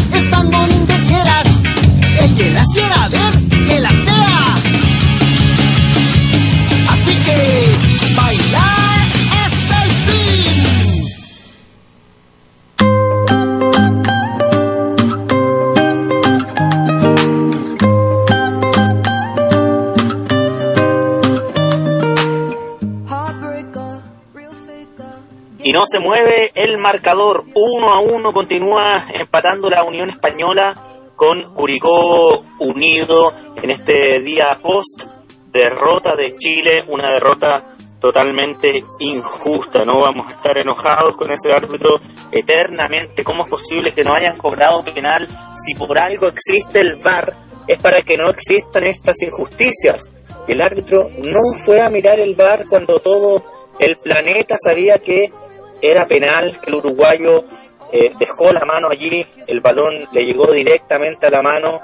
[25.88, 27.44] se mueve el marcador.
[27.54, 30.76] Uno a uno continúa empatando la Unión Española
[31.16, 35.04] con Curicó unido en este día post
[35.50, 39.84] derrota de Chile, una derrota totalmente injusta.
[39.84, 43.24] No vamos a estar enojados con ese árbitro eternamente.
[43.24, 47.34] ¿Cómo es posible que no hayan cobrado penal si por algo existe el VAR?
[47.66, 50.10] Es para que no existan estas injusticias.
[50.46, 53.44] El árbitro no fue a mirar el VAR cuando todo
[53.78, 55.30] el planeta sabía que
[55.80, 57.44] era penal, que el uruguayo
[57.92, 61.80] eh, dejó la mano allí, el balón le llegó directamente a la mano.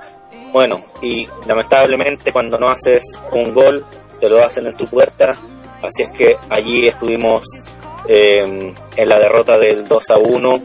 [0.52, 3.84] Bueno, y lamentablemente cuando no haces un gol,
[4.20, 5.36] te lo hacen en tu puerta.
[5.82, 7.44] Así es que allí estuvimos
[8.08, 10.62] eh, en la derrota del 2 a 1.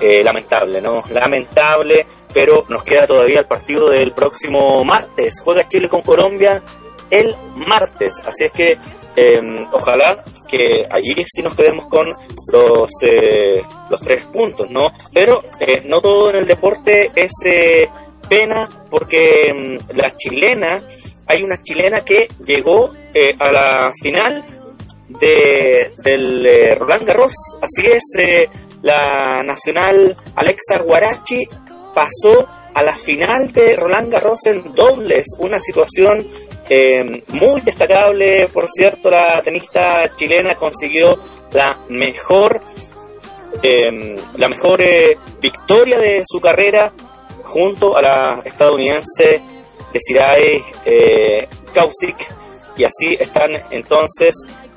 [0.00, 1.02] Eh, lamentable, ¿no?
[1.10, 5.40] Lamentable, pero nos queda todavía el partido del próximo martes.
[5.42, 6.62] Juega Chile con Colombia
[7.10, 8.22] el martes.
[8.24, 8.78] Así es que
[9.18, 12.08] eh, ojalá que allí sí nos quedemos con
[12.52, 14.92] los, eh, los tres puntos, ¿no?
[15.12, 17.88] Pero eh, no todo en el deporte es eh,
[18.28, 20.82] pena porque mm, la chilena,
[21.26, 24.44] hay una chilena que llegó eh, a la final
[25.08, 28.48] de, del Roland Garros, así es,
[28.82, 31.46] la nacional Alexa Guarachi
[31.94, 36.28] pasó a la final de Roland Garros en dobles, una situación
[36.68, 41.18] eh, muy destacable, por cierto, la tenista chilena consiguió
[41.52, 42.60] la mejor
[43.62, 46.92] eh, la mejor eh, victoria de su carrera
[47.44, 49.42] junto a la estadounidense
[49.92, 52.34] Desirae eh, Kausic
[52.76, 54.34] y así están entonces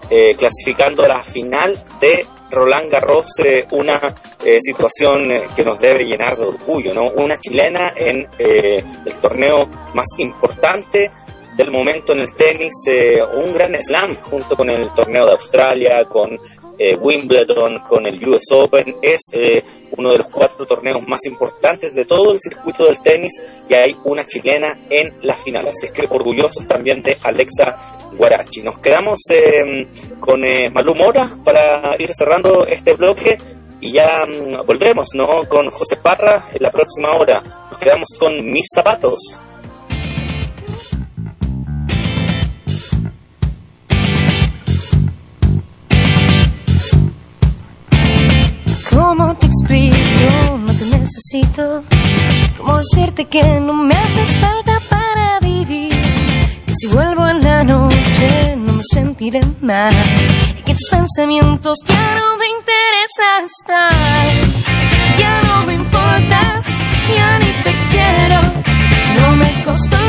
[0.09, 3.27] eh, clasificando a la final de Roland Garros,
[3.71, 4.13] una
[4.59, 7.09] situación que nos debe llenar de orgullo, ¿no?
[7.11, 11.11] Una chilena en el torneo más importante
[11.55, 16.05] del momento en el tenis, eh, un gran slam junto con el torneo de Australia,
[16.05, 16.39] con
[16.83, 19.63] eh, Wimbledon, con el US Open, es eh,
[19.97, 23.33] uno de los cuatro torneos más importantes de todo el circuito del tenis
[23.69, 27.77] y hay una chilena en la final, así es que orgullosos también de Alexa
[28.13, 28.63] Guarachi.
[28.63, 29.87] Nos quedamos eh,
[30.19, 33.37] con eh, Malú Mora para ir cerrando este bloque
[33.79, 35.47] y ya mm, volvemos, ¿no?
[35.47, 37.41] Con José Parra en la próxima hora.
[37.69, 39.19] Nos quedamos con Mis Zapatos.
[51.11, 51.83] Necesito.
[52.57, 55.89] ¿Cómo decirte que no me haces falta para vivir?
[56.65, 59.93] Que si vuelvo en la noche no me sentiré mal.
[60.57, 64.31] Y que tus pensamientos ya no me interesa estar.
[65.17, 66.65] Ya no me importas,
[67.15, 68.39] ya ni te quiero.
[69.15, 70.00] No me costó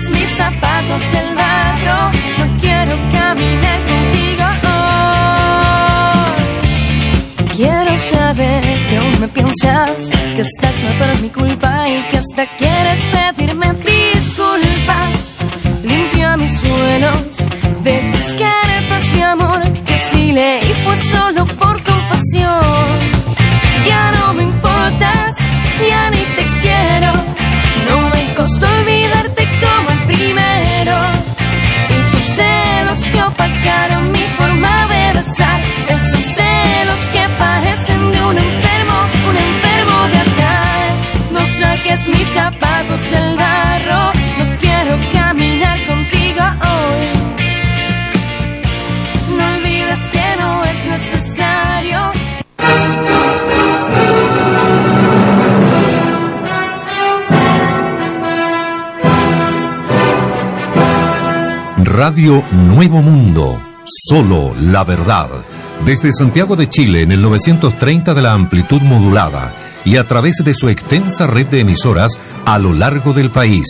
[0.00, 2.10] mis zapatos del barro.
[2.38, 4.44] No quiero caminar contigo.
[7.56, 12.46] Quiero saber que aún me piensas, que estás mal por mi culpa y que hasta
[12.56, 15.10] quieres pedirme disculpas.
[15.84, 17.36] Limpia mis suelos
[17.84, 22.60] de tus caretas de amor, que si leí fue solo por compasión.
[23.86, 24.21] Ya no
[62.04, 65.28] Radio Nuevo Mundo, solo la verdad.
[65.86, 69.52] Desde Santiago de Chile en el 930 de la amplitud modulada
[69.84, 73.68] y a través de su extensa red de emisoras a lo largo del país.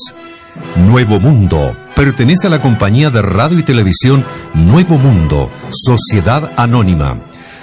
[0.77, 7.19] Nuevo Mundo pertenece a la compañía de radio y televisión Nuevo Mundo, Sociedad Anónima.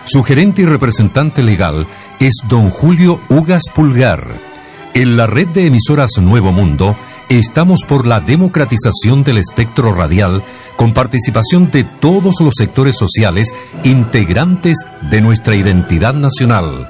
[0.06, 1.88] Su gerente y representante legal
[2.19, 4.49] es don Julio Ugas Pulgar.
[4.99, 6.98] En la red de emisoras Nuevo Mundo
[7.30, 10.44] estamos por la democratización del espectro radial
[10.76, 16.90] con participación de todos los sectores sociales integrantes de nuestra identidad nacional.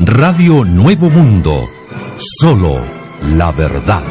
[0.00, 1.68] Radio Nuevo Mundo,
[2.16, 2.80] solo
[3.22, 4.02] la verdad.